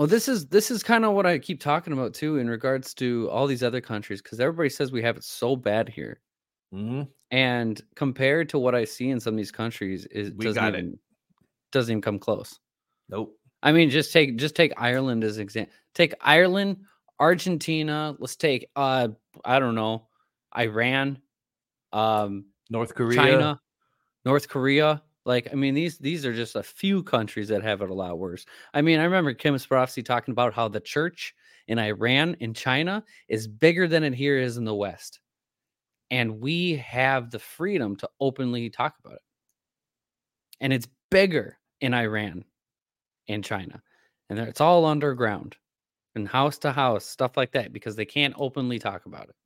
Oh, 0.00 0.06
this 0.06 0.28
is 0.28 0.46
this 0.46 0.70
is 0.70 0.82
kind 0.82 1.04
of 1.04 1.12
what 1.12 1.26
I 1.26 1.38
keep 1.38 1.60
talking 1.60 1.92
about 1.92 2.14
too 2.14 2.38
in 2.38 2.48
regards 2.48 2.94
to 2.94 3.28
all 3.30 3.46
these 3.46 3.62
other 3.62 3.82
countries 3.82 4.22
because 4.22 4.40
everybody 4.40 4.70
says 4.70 4.90
we 4.90 5.02
have 5.02 5.18
it 5.18 5.24
so 5.24 5.54
bad 5.56 5.90
here, 5.90 6.22
Mhm. 6.72 7.12
and 7.30 7.82
compared 7.96 8.48
to 8.50 8.58
what 8.58 8.74
I 8.74 8.86
see 8.86 9.10
in 9.10 9.20
some 9.20 9.34
of 9.34 9.38
these 9.38 9.52
countries, 9.52 10.06
it 10.10 10.34
We 10.38 10.46
doesn't 10.46 10.54
got 10.54 10.74
it. 10.74 10.78
even 10.78 10.98
doesn't 11.72 11.92
even 11.92 12.02
come 12.02 12.18
close. 12.18 12.58
Nope. 13.10 13.38
I 13.62 13.72
mean, 13.72 13.90
just 13.90 14.12
take 14.12 14.38
just 14.38 14.56
take 14.56 14.72
Ireland 14.78 15.22
as 15.22 15.36
an 15.36 15.42
example. 15.42 15.74
Take 15.94 16.14
Ireland, 16.22 16.78
Argentina. 17.18 18.16
Let's 18.18 18.36
take 18.36 18.70
uh 18.76 19.08
I 19.44 19.58
don't 19.58 19.74
know, 19.74 20.08
Iran, 20.56 21.20
um, 21.92 22.46
North 22.70 22.94
Korea. 22.94 23.16
China, 23.16 23.60
North 24.24 24.48
Korea. 24.48 25.02
Like, 25.24 25.48
I 25.52 25.54
mean, 25.54 25.74
these 25.74 25.98
these 25.98 26.24
are 26.24 26.32
just 26.32 26.56
a 26.56 26.62
few 26.62 27.02
countries 27.02 27.48
that 27.48 27.62
have 27.62 27.82
it 27.82 27.90
a 27.90 27.94
lot 27.94 28.18
worse. 28.18 28.46
I 28.72 28.80
mean, 28.80 29.00
I 29.00 29.04
remember 29.04 29.34
Kim 29.34 29.54
Swarovski 29.54 30.04
talking 30.04 30.32
about 30.32 30.54
how 30.54 30.68
the 30.68 30.80
church 30.80 31.34
in 31.68 31.78
Iran 31.78 32.36
in 32.40 32.54
China 32.54 33.04
is 33.28 33.46
bigger 33.46 33.86
than 33.86 34.02
it 34.02 34.14
here 34.14 34.38
is 34.38 34.56
in 34.56 34.64
the 34.64 34.74
West. 34.74 35.20
And 36.10 36.40
we 36.40 36.76
have 36.76 37.30
the 37.30 37.38
freedom 37.38 37.96
to 37.96 38.10
openly 38.20 38.70
talk 38.70 38.96
about 38.98 39.14
it. 39.14 39.22
And 40.60 40.72
it's 40.72 40.88
bigger 41.10 41.58
in 41.80 41.94
Iran 41.94 42.44
and 43.28 43.44
China. 43.44 43.82
And 44.28 44.38
it's 44.38 44.60
all 44.60 44.84
underground 44.84 45.56
and 46.14 46.26
house 46.26 46.58
to 46.58 46.72
house, 46.72 47.04
stuff 47.04 47.36
like 47.36 47.52
that, 47.52 47.72
because 47.72 47.94
they 47.94 48.04
can't 48.04 48.34
openly 48.38 48.78
talk 48.78 49.06
about 49.06 49.28
it. 49.28 49.36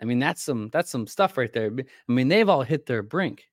I 0.00 0.04
mean, 0.04 0.18
that's 0.18 0.42
some 0.42 0.68
that's 0.70 0.90
some 0.90 1.06
stuff 1.06 1.36
right 1.36 1.52
there. 1.52 1.70
I 1.76 2.12
mean, 2.12 2.28
they've 2.28 2.48
all 2.48 2.62
hit 2.62 2.86
their 2.86 3.02
brink. 3.02 3.48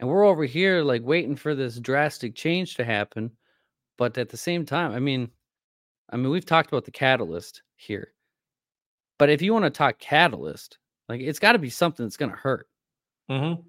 And 0.00 0.08
we're 0.08 0.24
over 0.24 0.44
here 0.44 0.82
like 0.82 1.02
waiting 1.02 1.36
for 1.36 1.54
this 1.54 1.78
drastic 1.78 2.34
change 2.34 2.76
to 2.76 2.84
happen. 2.84 3.32
But 3.96 4.16
at 4.16 4.28
the 4.28 4.36
same 4.36 4.64
time, 4.64 4.92
I 4.92 5.00
mean, 5.00 5.30
I 6.10 6.16
mean, 6.16 6.30
we've 6.30 6.46
talked 6.46 6.70
about 6.70 6.84
the 6.84 6.90
catalyst 6.90 7.62
here. 7.76 8.12
But 9.18 9.30
if 9.30 9.42
you 9.42 9.52
want 9.52 9.64
to 9.64 9.70
talk 9.70 9.98
catalyst, 9.98 10.78
like 11.08 11.20
it's 11.20 11.40
got 11.40 11.52
to 11.52 11.58
be 11.58 11.70
something 11.70 12.06
that's 12.06 12.16
going 12.16 12.30
to 12.30 12.36
hurt. 12.36 12.68
Mm-hmm. 13.30 13.60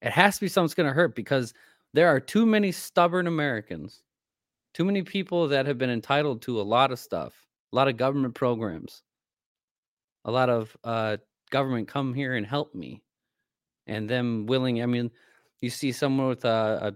It 0.00 0.12
has 0.12 0.36
to 0.36 0.40
be 0.40 0.48
something 0.48 0.66
that's 0.66 0.74
going 0.74 0.88
to 0.88 0.94
hurt 0.94 1.14
because 1.14 1.52
there 1.92 2.08
are 2.08 2.20
too 2.20 2.46
many 2.46 2.72
stubborn 2.72 3.26
Americans, 3.26 4.02
too 4.72 4.84
many 4.84 5.02
people 5.02 5.48
that 5.48 5.66
have 5.66 5.78
been 5.78 5.90
entitled 5.90 6.42
to 6.42 6.60
a 6.60 6.62
lot 6.62 6.90
of 6.90 6.98
stuff, 6.98 7.46
a 7.72 7.76
lot 7.76 7.88
of 7.88 7.96
government 7.96 8.34
programs, 8.34 9.02
a 10.24 10.30
lot 10.30 10.48
of 10.48 10.76
uh, 10.84 11.18
government 11.50 11.86
come 11.86 12.14
here 12.14 12.34
and 12.34 12.46
help 12.46 12.74
me, 12.74 13.02
and 13.86 14.08
them 14.08 14.46
willing. 14.46 14.82
I 14.82 14.86
mean, 14.86 15.10
you 15.60 15.70
see 15.70 15.92
someone 15.92 16.28
with 16.28 16.44
a, 16.44 16.78
a 16.82 16.94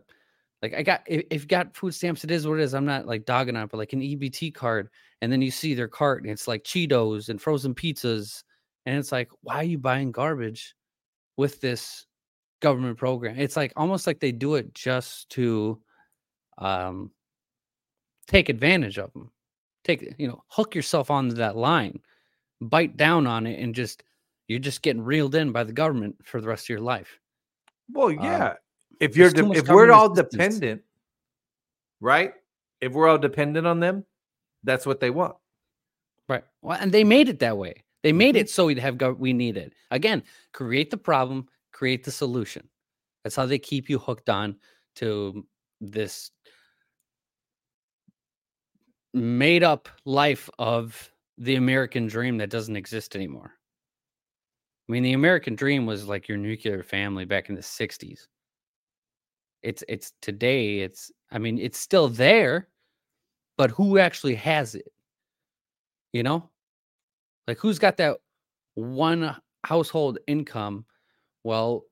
like 0.62 0.74
I 0.74 0.82
got 0.82 1.02
if, 1.06 1.24
if 1.30 1.42
you 1.42 1.48
got 1.48 1.76
food 1.76 1.94
stamps, 1.94 2.24
it 2.24 2.30
is 2.30 2.46
what 2.46 2.58
it 2.58 2.62
is. 2.62 2.74
I'm 2.74 2.84
not 2.84 3.06
like 3.06 3.24
dogging 3.24 3.56
on 3.56 3.64
it, 3.64 3.70
but 3.70 3.78
like 3.78 3.92
an 3.92 4.00
EBT 4.00 4.54
card, 4.54 4.88
and 5.22 5.30
then 5.30 5.42
you 5.42 5.50
see 5.50 5.74
their 5.74 5.88
cart 5.88 6.22
and 6.22 6.30
it's 6.32 6.48
like 6.48 6.64
Cheetos 6.64 7.28
and 7.28 7.40
frozen 7.40 7.74
pizzas, 7.74 8.42
and 8.86 8.98
it's 8.98 9.12
like, 9.12 9.30
why 9.42 9.56
are 9.56 9.64
you 9.64 9.78
buying 9.78 10.12
garbage 10.12 10.74
with 11.36 11.60
this 11.60 12.06
government 12.60 12.98
program? 12.98 13.38
It's 13.38 13.56
like 13.56 13.72
almost 13.76 14.06
like 14.06 14.20
they 14.20 14.32
do 14.32 14.56
it 14.56 14.74
just 14.74 15.30
to 15.30 15.80
um 16.58 17.12
take 18.26 18.48
advantage 18.48 18.98
of 18.98 19.12
them. 19.12 19.30
Take 19.84 20.14
you 20.18 20.28
know, 20.28 20.42
hook 20.48 20.74
yourself 20.74 21.10
onto 21.10 21.36
that 21.36 21.56
line, 21.56 22.00
bite 22.60 22.96
down 22.96 23.26
on 23.26 23.46
it, 23.46 23.60
and 23.60 23.74
just 23.74 24.02
you're 24.48 24.58
just 24.58 24.82
getting 24.82 25.02
reeled 25.02 25.34
in 25.34 25.52
by 25.52 25.62
the 25.62 25.72
government 25.72 26.16
for 26.24 26.40
the 26.40 26.48
rest 26.48 26.64
of 26.64 26.70
your 26.70 26.80
life. 26.80 27.20
Well, 27.90 28.08
Um, 28.08 28.22
yeah. 28.22 28.54
if 29.00 29.16
you're 29.16 29.30
de- 29.30 29.50
if 29.52 29.68
we're 29.68 29.92
all 29.92 30.12
dependent, 30.12 30.82
right? 32.00 32.34
If 32.80 32.92
we're 32.92 33.08
all 33.08 33.18
dependent 33.18 33.66
on 33.66 33.80
them, 33.80 34.04
that's 34.62 34.86
what 34.86 35.00
they 35.00 35.10
want. 35.10 35.36
Right. 36.28 36.44
Well, 36.62 36.78
and 36.80 36.92
they 36.92 37.04
made 37.04 37.28
it 37.28 37.38
that 37.40 37.56
way. 37.56 37.84
They 38.02 38.12
made 38.12 38.34
Mhm. 38.34 38.40
it 38.40 38.50
so 38.50 38.66
we'd 38.66 38.78
have 38.78 39.00
we 39.18 39.32
need 39.32 39.56
it. 39.56 39.72
Again, 39.90 40.22
create 40.52 40.90
the 40.90 40.96
problem, 40.98 41.48
create 41.72 42.04
the 42.04 42.12
solution. 42.12 42.68
That's 43.24 43.34
how 43.34 43.46
they 43.46 43.58
keep 43.58 43.88
you 43.88 43.98
hooked 43.98 44.28
on 44.30 44.60
to 44.96 45.46
this 45.80 46.30
made 49.14 49.62
up 49.62 49.88
life 50.04 50.50
of 50.58 51.10
the 51.38 51.56
American 51.56 52.06
dream 52.06 52.36
that 52.38 52.50
doesn't 52.50 52.76
exist 52.76 53.16
anymore. 53.16 53.57
I 54.88 54.92
mean, 54.92 55.02
the 55.02 55.12
American 55.12 55.54
dream 55.54 55.84
was 55.84 56.06
like 56.06 56.28
your 56.28 56.38
nuclear 56.38 56.82
family 56.82 57.26
back 57.26 57.50
in 57.50 57.54
the 57.54 57.60
60s. 57.60 58.26
It's 59.62 59.84
it's 59.88 60.12
today, 60.22 60.80
it's 60.80 61.12
I 61.30 61.38
mean, 61.38 61.58
it's 61.58 61.78
still 61.78 62.08
there, 62.08 62.68
but 63.58 63.70
who 63.70 63.98
actually 63.98 64.36
has 64.36 64.74
it? 64.74 64.90
You 66.12 66.22
know? 66.22 66.48
Like 67.46 67.58
who's 67.58 67.78
got 67.78 67.96
that 67.98 68.18
one 68.74 69.36
household 69.64 70.18
income? 70.26 70.86
Well, 71.44 71.84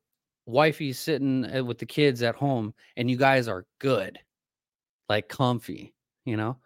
wifey's 0.47 0.99
sitting 0.99 1.45
uh, 1.55 1.65
with 1.65 1.79
the 1.79 1.87
kids 1.87 2.23
at 2.23 2.35
home 2.35 2.73
and 2.97 3.11
you 3.11 3.17
guys 3.17 3.49
are 3.49 3.67
good. 3.79 4.19
Like 5.09 5.29
comfy, 5.29 5.93
you 6.25 6.37
know? 6.37 6.57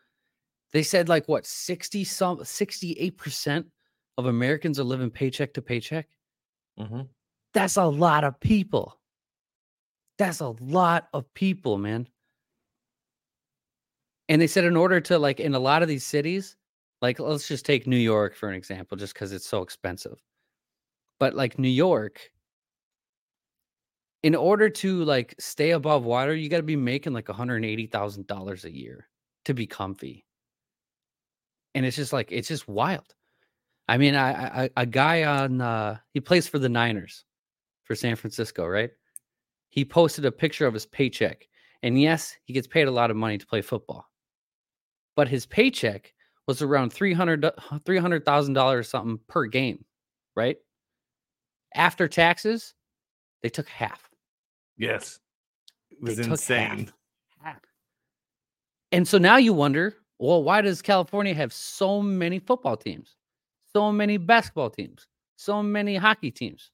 They 0.73 0.83
said 0.85 1.09
like 1.09 1.27
what 1.29 1.47
60 1.47 2.05
some 2.05 2.39
68% 2.39 3.65
of 4.19 4.27
Americans 4.27 4.79
are 4.79 4.85
living 4.85 5.11
paycheck 5.11 5.55
to 5.55 5.63
paycheck. 5.63 6.07
Mm-hmm. 6.81 7.03
That's 7.53 7.77
a 7.77 7.85
lot 7.85 8.25
of 8.25 8.39
people. 8.41 8.99
That's 10.19 10.41
a 10.41 10.55
lot 10.61 11.09
of 11.13 11.33
people, 11.35 11.79
man. 11.79 12.09
And 14.29 14.41
they 14.41 14.47
said 14.47 14.65
in 14.65 14.77
order 14.77 15.01
to 15.01 15.19
like 15.19 15.41
in 15.41 15.55
a 15.55 15.59
lot 15.59 15.83
of 15.83 15.89
these 15.89 16.07
cities, 16.07 16.57
like 17.03 17.19
let's 17.19 17.49
just 17.49 17.67
take 17.67 17.87
New 17.87 17.97
York 17.97 18.37
for 18.37 18.49
an 18.49 18.55
example, 18.55 18.97
just 18.97 19.15
because 19.15 19.33
it's 19.33 19.47
so 19.47 19.63
expensive. 19.63 20.19
But 21.19 21.35
like 21.35 21.59
New 21.59 21.69
York, 21.69 22.31
in 24.23 24.35
order 24.35 24.69
to 24.71 25.05
like 25.05 25.35
stay 25.39 25.71
above 25.71 26.05
water, 26.05 26.35
you 26.35 26.49
got 26.49 26.59
to 26.59 26.63
be 26.63 26.77
making 26.77 27.13
like 27.13 27.27
$180,000 27.27 28.65
a 28.65 28.73
year 28.73 29.09
to 29.47 29.55
be 29.55 29.67
comfy. 29.67 30.25
And 31.75 31.87
it's 31.87 31.97
just 31.97 32.13
like 32.13 32.31
it's 32.33 32.49
just 32.49 32.69
wild. 32.69 33.15
I 33.91 33.99
mean, 33.99 34.15
I, 34.15 34.65
I 34.65 34.71
a 34.77 34.87
guy 34.87 35.25
on 35.25 35.61
uh 35.61 35.99
he 36.15 36.21
plays 36.21 36.47
for 36.47 36.61
the 36.61 36.69
Niners 36.69 37.25
for 37.83 37.97
San 37.97 38.15
Francisco, 38.15 38.65
right? 38.65 38.91
He 39.69 39.85
posted 39.85 40.25
a 40.25 40.31
picture 40.31 40.65
of 40.65 40.75
his 40.75 40.87
paycheck. 40.87 41.49
And 41.83 42.01
yes, 42.01 42.37
he 42.45 42.53
gets 42.53 42.69
paid 42.69 42.87
a 42.87 42.93
lot 42.93 43.11
of 43.11 43.17
money 43.17 43.37
to 43.37 43.47
play 43.47 43.63
football. 43.63 44.09
But 45.17 45.27
his 45.27 45.45
paycheck 45.45 46.15
was 46.47 46.63
around 46.63 46.93
300 46.93 47.43
$300,000 47.43 48.87
something 48.87 49.19
per 49.27 49.47
game, 49.47 49.85
right? 50.37 50.57
After 51.75 52.07
taxes, 52.07 52.75
they 53.43 53.49
took 53.49 53.69
half. 53.69 54.09
Yes. 54.77 55.19
It 55.91 56.01
was 56.01 56.19
half. 56.19 56.29
insane. 56.29 56.93
Half. 57.43 57.59
And 58.93 59.09
so 59.09 59.19
now 59.19 59.37
you 59.37 59.53
wonder, 59.53 59.97
well, 60.21 60.45
why 60.45 60.61
does 60.61 60.81
California 60.81 61.35
have 61.35 61.53
so 61.53 62.01
many 62.01 62.39
football 62.39 62.77
teams? 62.77 63.17
So 63.75 63.93
many 63.93 64.17
basketball 64.17 64.71
teams? 64.71 65.07
So 65.37 65.63
many 65.63 65.97
hockey 65.97 66.31
teams? 66.31 66.71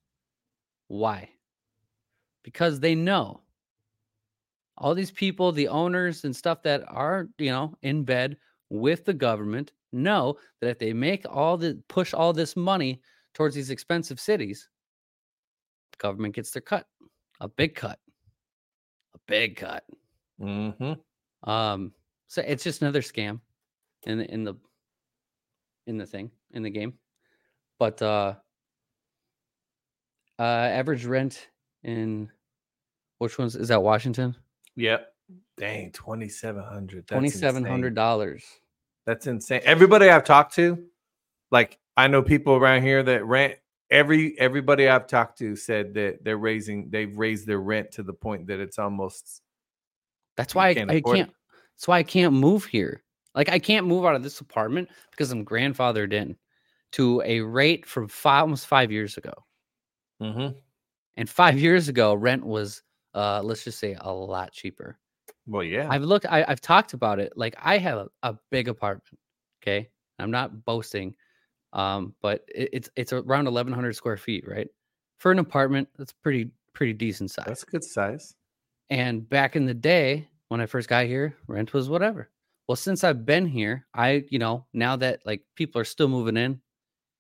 Why? 0.89 1.31
Because 2.43 2.81
they 2.81 2.95
know 2.95 3.43
all 4.79 4.95
these 4.95 5.11
people, 5.11 5.53
the 5.53 5.69
owners 5.69 6.25
and 6.25 6.35
stuff 6.35 6.63
that 6.63 6.85
are, 6.89 7.29
you 7.39 7.51
know, 7.51 7.77
in 7.83 8.05
bed 8.05 8.37
with 8.69 9.05
the 9.05 9.15
government 9.15 9.73
know 9.93 10.37
that 10.61 10.69
if 10.69 10.79
they 10.79 10.93
make 10.93 11.25
all 11.29 11.57
the 11.57 11.81
push 11.89 12.13
all 12.13 12.33
this 12.33 12.57
money 12.57 13.01
towards 13.35 13.55
these 13.55 13.71
expensive 13.71 14.21
cities, 14.21 14.69
the 15.93 15.99
government 15.99 16.35
gets 16.35 16.51
their 16.51 16.63
cut. 16.63 16.87
A 17.41 17.49
big 17.49 17.75
cut. 17.75 17.99
A 19.15 19.19
big 19.27 19.57
cut. 19.57 19.85
Mm-hmm. 20.41 21.49
Um, 21.49 21.93
so 22.29 22.43
it's 22.47 22.65
just 22.65 22.83
another 22.83 23.03
scam 23.03 23.41
in 24.05 24.19
the 24.19 24.33
in 24.33 24.45
the 24.45 24.55
in 25.87 25.99
the 25.99 26.07
thing 26.07 26.31
in 26.53 26.63
the 26.63 26.71
game. 26.71 26.95
But 27.79 28.01
uh 28.03 28.35
uh 30.39 30.43
average 30.43 31.05
rent 31.05 31.49
in 31.83 32.31
which 33.19 33.39
ones 33.39 33.57
is 33.57 33.69
that 33.69 33.83
Washington? 33.83 34.37
Yep. 34.77 35.13
Dang, 35.57 35.91
twenty 35.93 36.29
seven 36.29 36.63
hundred. 36.63 37.07
Twenty 37.09 37.31
seven 37.31 37.65
hundred 37.65 37.95
dollars. 37.95 38.45
That's 39.07 39.27
insane. 39.27 39.63
Everybody 39.65 40.11
I've 40.11 40.25
talked 40.25 40.55
to, 40.57 40.85
like 41.51 41.79
I 41.97 42.09
know 42.09 42.23
people 42.23 42.55
around 42.55 42.83
here 42.83 43.03
that 43.03 43.25
rent. 43.25 43.55
Every 43.91 44.39
everybody 44.39 44.89
I've 44.89 45.07
talked 45.07 45.39
to 45.39 45.57
said 45.57 45.95
that 45.95 46.25
they're 46.25 46.37
raising. 46.37 46.91
They've 46.91 47.17
raised 47.17 47.47
their 47.47 47.61
rent 47.61 47.93
to 47.93 48.03
the 48.03 48.13
point 48.13 48.49
that 48.49 48.61
it's 48.61 48.79
almost. 48.79 49.43
That's 50.37 50.55
why 50.55 50.69
I, 50.69 50.75
can't 50.75 50.91
I 50.91 50.95
afford 50.95 51.17
it. 51.17 51.21
can't 51.21 51.33
that's 51.77 51.89
why 51.89 51.99
I 51.99 52.03
can't 52.03 52.33
move 52.33 52.65
here. 52.65 53.03
Like 53.37 53.49
I 53.49 53.59
can't 53.59 53.87
move 53.87 54.05
out 54.05 54.17
of 54.17 54.23
this 54.23 54.41
apartment 54.41 54.89
because 55.13 55.31
I'm 55.31 55.45
grandfathered 55.45 56.13
in 56.13 56.37
to 56.93 57.23
a 57.25 57.41
rate 57.41 57.87
from 57.87 58.09
five, 58.09 58.43
almost 58.43 58.67
five 58.67 58.91
years 58.91 59.17
ago. 59.17 59.35
Mm-hmm. 60.21 60.59
And 61.17 61.31
five 61.31 61.59
years 61.61 61.89
ago, 61.89 62.15
rent 62.15 62.45
was 62.45 62.83
uh 63.15 63.43
let's 63.43 63.65
just 63.65 63.79
say 63.79 63.97
a 64.01 64.13
lot 64.13 64.53
cheaper. 64.53 64.99
Well, 65.47 65.63
yeah. 65.63 65.87
I've 65.89 66.03
looked, 66.03 66.27
I, 66.27 66.45
I've 66.49 66.61
talked 66.61 66.93
about 66.93 67.21
it. 67.21 67.33
Like 67.37 67.55
I 67.63 67.79
have 67.79 67.99
a, 67.99 68.09
a 68.23 68.37
big 68.51 68.69
apartment. 68.69 69.21
Okay. 69.63 69.89
I'm 70.19 70.31
not 70.31 70.65
boasting. 70.65 71.15
Um, 71.73 72.15
but 72.23 72.45
it, 72.49 72.71
it's 72.73 72.91
it's 72.97 73.13
around 73.13 73.47
eleven 73.47 73.73
hundred 73.73 73.95
square 73.95 74.17
feet, 74.17 74.49
right? 74.49 74.69
For 75.19 75.31
an 75.31 75.39
apartment, 75.39 75.89
that's 75.97 76.13
pretty 76.13 76.51
pretty 76.73 76.95
decent 76.95 77.31
size. 77.31 77.45
That's 77.47 77.63
a 77.65 77.67
good 77.67 77.85
size. 77.85 78.35
And 78.89 79.29
back 79.29 79.57
in 79.57 79.67
the 79.67 79.75
day, 79.75 80.29
when 80.49 80.61
I 80.61 80.67
first 80.67 80.89
got 80.89 81.07
here, 81.07 81.37
rent 81.49 81.75
was 81.75 81.89
whatever. 81.89 82.31
Well, 82.69 82.77
since 82.77 83.05
I've 83.05 83.25
been 83.25 83.47
here, 83.47 83.87
I, 83.95 84.25
you 84.29 84.39
know, 84.39 84.67
now 84.73 84.97
that 84.97 85.25
like 85.25 85.43
people 85.55 85.81
are 85.81 85.85
still 85.85 86.09
moving 86.09 86.37
in, 86.37 86.61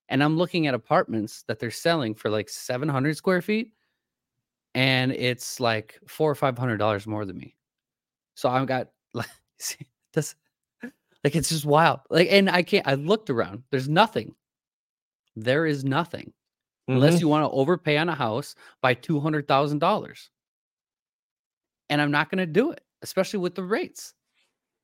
and 0.08 0.22
I'm 0.24 0.38
looking 0.38 0.66
at 0.66 0.74
apartments 0.74 1.44
that 1.48 1.58
they're 1.60 1.70
selling 1.72 2.14
for 2.14 2.30
like 2.30 2.48
700 2.50 3.16
square 3.16 3.42
feet, 3.42 3.72
and 4.74 5.12
it's 5.12 5.60
like 5.60 5.98
four 6.06 6.30
or 6.30 6.34
five 6.34 6.58
hundred 6.58 6.78
dollars 6.78 7.06
more 7.06 7.24
than 7.24 7.38
me. 7.38 7.56
So 8.36 8.48
I've 8.50 8.66
got 8.68 8.90
like 9.14 9.28
see, 9.58 9.86
this 10.14 10.34
like 11.24 11.36
it's 11.36 11.50
just 11.50 11.66
wild. 11.66 12.00
Like 12.10 12.28
and 12.30 12.50
I 12.50 12.62
can't 12.64 12.88
I 12.88 12.94
looked 12.94 13.30
around. 13.30 13.64
There's 13.70 13.88
nothing. 13.88 14.34
There 15.36 15.66
is 15.66 15.84
nothing. 15.84 16.32
Unless 16.94 17.18
Mhm. 17.18 17.20
you 17.20 17.28
want 17.28 17.44
to 17.44 17.50
overpay 17.56 17.98
on 17.98 18.08
a 18.08 18.14
house 18.16 18.54
by 18.82 18.94
two 18.94 19.20
hundred 19.20 19.48
thousand 19.48 19.80
dollars. 19.80 20.30
And 21.90 22.00
I'm 22.00 22.10
not 22.10 22.30
gonna 22.30 22.46
do 22.46 22.70
it, 22.70 22.84
especially 23.02 23.38
with 23.40 23.54
the 23.54 23.62
rates. 23.64 24.14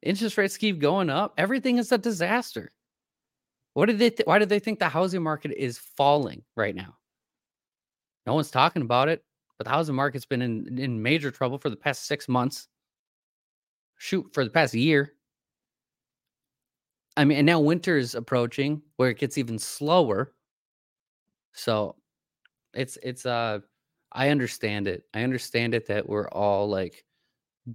Interest 0.02 0.36
rates 0.36 0.56
keep 0.56 0.78
going 0.78 1.10
up. 1.10 1.34
Everything 1.38 1.78
is 1.78 1.92
a 1.92 1.98
disaster. 1.98 2.72
What 3.74 3.86
did 3.86 3.98
they 3.98 4.10
th- 4.10 4.26
why 4.26 4.38
do 4.38 4.44
they 4.44 4.58
think 4.58 4.78
the 4.78 4.88
housing 4.88 5.22
market 5.22 5.52
is 5.56 5.78
falling 5.78 6.42
right 6.56 6.74
now? 6.74 6.96
No 8.26 8.34
one's 8.34 8.50
talking 8.50 8.82
about 8.82 9.08
it, 9.08 9.24
but 9.58 9.64
the 9.64 9.70
housing 9.70 9.94
market's 9.94 10.26
been 10.26 10.42
in, 10.42 10.78
in 10.78 11.02
major 11.02 11.30
trouble 11.30 11.58
for 11.58 11.70
the 11.70 11.76
past 11.76 12.06
six 12.06 12.28
months. 12.28 12.68
Shoot, 13.96 14.26
for 14.32 14.44
the 14.44 14.50
past 14.50 14.74
year. 14.74 15.14
I 17.16 17.24
mean, 17.24 17.38
and 17.38 17.46
now 17.46 17.60
winter 17.60 17.96
is 17.96 18.14
approaching 18.14 18.82
where 18.96 19.10
it 19.10 19.18
gets 19.18 19.38
even 19.38 19.58
slower. 19.58 20.34
So 21.52 21.96
it's 22.74 22.98
it's 23.02 23.26
uh 23.26 23.60
I 24.12 24.30
understand 24.30 24.88
it. 24.88 25.04
I 25.14 25.22
understand 25.22 25.74
it 25.74 25.86
that 25.86 26.08
we're 26.08 26.28
all 26.28 26.68
like 26.68 27.04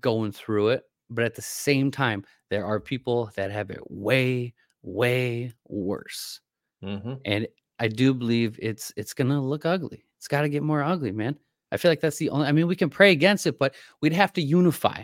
going 0.01 0.31
through 0.31 0.69
it, 0.69 0.83
but 1.09 1.25
at 1.25 1.35
the 1.35 1.41
same 1.41 1.91
time, 1.91 2.25
there 2.49 2.65
are 2.65 2.79
people 2.79 3.31
that 3.35 3.51
have 3.51 3.69
it 3.71 3.79
way, 3.89 4.53
way 4.83 5.53
worse. 5.67 6.41
Mhm. 6.83 7.21
And 7.25 7.47
I 7.79 7.87
do 7.87 8.13
believe 8.13 8.59
it's 8.61 8.91
it's 8.97 9.13
gonna 9.13 9.41
look 9.41 9.65
ugly. 9.65 10.05
It's 10.17 10.27
got 10.27 10.41
to 10.41 10.49
get 10.49 10.63
more 10.63 10.83
ugly, 10.83 11.11
man. 11.11 11.37
I 11.71 11.77
feel 11.77 11.91
like 11.91 12.01
that's 12.01 12.17
the 12.17 12.29
only. 12.29 12.47
I 12.47 12.51
mean, 12.51 12.67
we 12.67 12.75
can 12.75 12.89
pray 12.89 13.11
against 13.11 13.45
it, 13.47 13.59
but 13.59 13.75
we'd 14.01 14.13
have 14.13 14.33
to 14.33 14.41
unify 14.41 15.03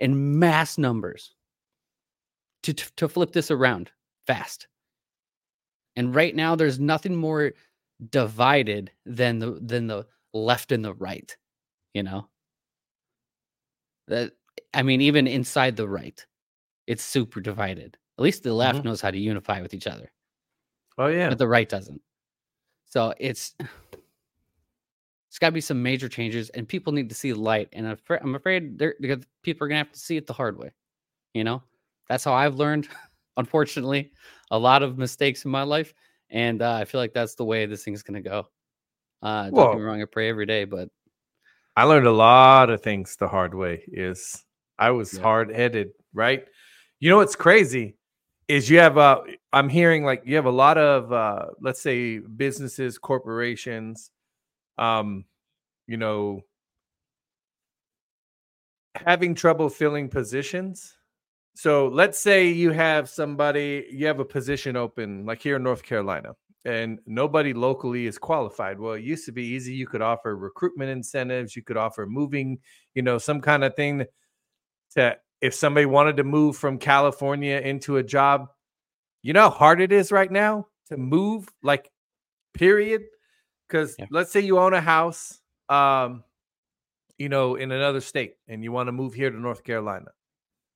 in 0.00 0.38
mass 0.38 0.78
numbers 0.78 1.34
to 2.62 2.72
to, 2.74 2.92
to 2.96 3.08
flip 3.08 3.32
this 3.32 3.50
around 3.50 3.90
fast. 4.26 4.66
And 5.96 6.14
right 6.14 6.34
now, 6.34 6.54
there's 6.56 6.78
nothing 6.80 7.16
more 7.16 7.52
divided 8.10 8.90
than 9.06 9.38
the 9.38 9.58
than 9.60 9.86
the 9.86 10.06
left 10.32 10.72
and 10.72 10.84
the 10.84 10.94
right. 10.94 11.36
You 11.94 12.02
know. 12.04 12.28
That 14.08 14.32
I 14.74 14.82
mean, 14.82 15.00
even 15.00 15.26
inside 15.26 15.76
the 15.76 15.88
right, 15.88 16.24
it's 16.86 17.02
super 17.04 17.40
divided. 17.40 17.96
At 18.18 18.22
least 18.22 18.42
the 18.42 18.52
left 18.54 18.80
Mhm. 18.80 18.84
knows 18.86 19.00
how 19.00 19.10
to 19.10 19.18
unify 19.18 19.60
with 19.62 19.74
each 19.74 19.86
other 19.86 20.12
Oh 20.98 21.06
yeah. 21.08 21.28
but 21.28 21.38
the 21.38 21.48
right 21.48 21.68
doesn't. 21.68 22.00
So 22.86 23.14
it's 23.18 23.54
it's 25.28 25.38
got 25.38 25.48
to 25.48 25.52
be 25.52 25.60
some 25.62 25.82
major 25.82 26.08
changes, 26.08 26.50
and 26.50 26.68
people 26.68 26.92
need 26.92 27.08
to 27.08 27.14
see 27.14 27.32
light. 27.32 27.68
And 27.72 27.86
I'm 27.86 27.92
afraid, 27.94 28.20
I'm 28.22 28.34
afraid 28.34 28.78
they're, 28.78 28.94
because 29.00 29.24
people 29.42 29.64
are 29.64 29.68
gonna 29.68 29.78
have 29.78 29.92
to 29.92 29.98
see 29.98 30.16
it 30.16 30.26
the 30.26 30.32
hard 30.34 30.58
way. 30.58 30.72
You 31.34 31.44
know, 31.44 31.62
that's 32.08 32.24
how 32.24 32.34
I've 32.34 32.56
learned. 32.56 32.88
Unfortunately, 33.38 34.12
a 34.50 34.58
lot 34.58 34.82
of 34.82 34.98
mistakes 34.98 35.44
in 35.46 35.50
my 35.50 35.62
life, 35.62 35.94
and 36.28 36.60
uh, 36.60 36.74
I 36.74 36.84
feel 36.84 37.00
like 37.00 37.14
that's 37.14 37.34
the 37.34 37.44
way 37.46 37.64
this 37.64 37.82
thing's 37.84 38.02
gonna 38.02 38.20
go. 38.20 38.48
Uh, 39.22 39.44
don't 39.50 39.70
get 39.70 39.78
me 39.78 39.82
wrong, 39.84 40.02
I 40.02 40.04
pray 40.04 40.28
every 40.28 40.46
day, 40.46 40.64
but 40.64 40.90
I 41.76 41.84
learned 41.84 42.06
a 42.06 42.12
lot 42.12 42.70
of 42.70 42.82
things 42.82 43.16
the 43.16 43.28
hard 43.28 43.54
way. 43.54 43.84
Is 43.88 44.44
I 44.78 44.90
was 44.90 45.14
Yeah. 45.14 45.22
hard 45.22 45.54
headed, 45.54 45.92
right? 46.12 46.46
You 47.00 47.10
know 47.10 47.16
what's 47.18 47.36
crazy 47.36 47.96
is 48.48 48.68
you 48.68 48.78
have 48.78 48.98
uh 48.98 49.22
I'm 49.52 49.68
hearing 49.68 50.04
like 50.04 50.22
you 50.26 50.36
have 50.36 50.46
a 50.46 50.50
lot 50.50 50.78
of 50.78 51.12
uh 51.12 51.46
let's 51.60 51.80
say 51.80 52.18
businesses, 52.18 52.98
corporations, 52.98 54.10
um, 54.78 55.24
you 55.86 55.96
know, 55.96 56.42
having 58.94 59.34
trouble 59.34 59.68
filling 59.68 60.08
positions. 60.08 60.96
So 61.54 61.88
let's 61.88 62.18
say 62.18 62.48
you 62.48 62.70
have 62.72 63.08
somebody, 63.10 63.86
you 63.90 64.06
have 64.06 64.20
a 64.20 64.24
position 64.24 64.76
open, 64.76 65.26
like 65.26 65.42
here 65.42 65.56
in 65.56 65.62
North 65.62 65.82
Carolina, 65.82 66.34
and 66.64 67.00
nobody 67.06 67.52
locally 67.52 68.06
is 68.06 68.18
qualified. 68.18 68.78
Well, 68.78 68.94
it 68.94 69.02
used 69.02 69.26
to 69.26 69.32
be 69.32 69.42
easy. 69.42 69.74
You 69.74 69.86
could 69.86 70.02
offer 70.02 70.36
recruitment 70.36 70.90
incentives, 70.90 71.56
you 71.56 71.62
could 71.62 71.76
offer 71.76 72.06
moving, 72.06 72.58
you 72.94 73.02
know, 73.02 73.18
some 73.18 73.40
kind 73.40 73.64
of 73.64 73.74
thing 73.74 74.04
to 74.94 75.16
if 75.40 75.54
somebody 75.54 75.86
wanted 75.86 76.16
to 76.18 76.24
move 76.24 76.56
from 76.56 76.78
California 76.78 77.58
into 77.58 77.96
a 77.96 78.02
job, 78.02 78.48
you 79.22 79.32
know 79.32 79.42
how 79.42 79.50
hard 79.50 79.80
it 79.80 79.90
is 79.90 80.12
right 80.12 80.30
now 80.30 80.68
to 80.86 80.96
move, 80.96 81.48
like 81.62 81.90
period. 82.54 83.02
Because 83.68 83.96
Yeah. 83.98 84.06
let's 84.10 84.30
say 84.30 84.40
you 84.40 84.58
own 84.58 84.74
a 84.74 84.80
house, 84.80 85.40
um, 85.68 86.22
you 87.18 87.28
know, 87.28 87.56
in 87.56 87.72
another 87.72 88.00
state 88.00 88.34
and 88.46 88.62
you 88.62 88.70
want 88.70 88.86
to 88.88 88.92
move 88.92 89.14
here 89.14 89.30
to 89.30 89.38
North 89.38 89.64
Carolina. 89.64 90.12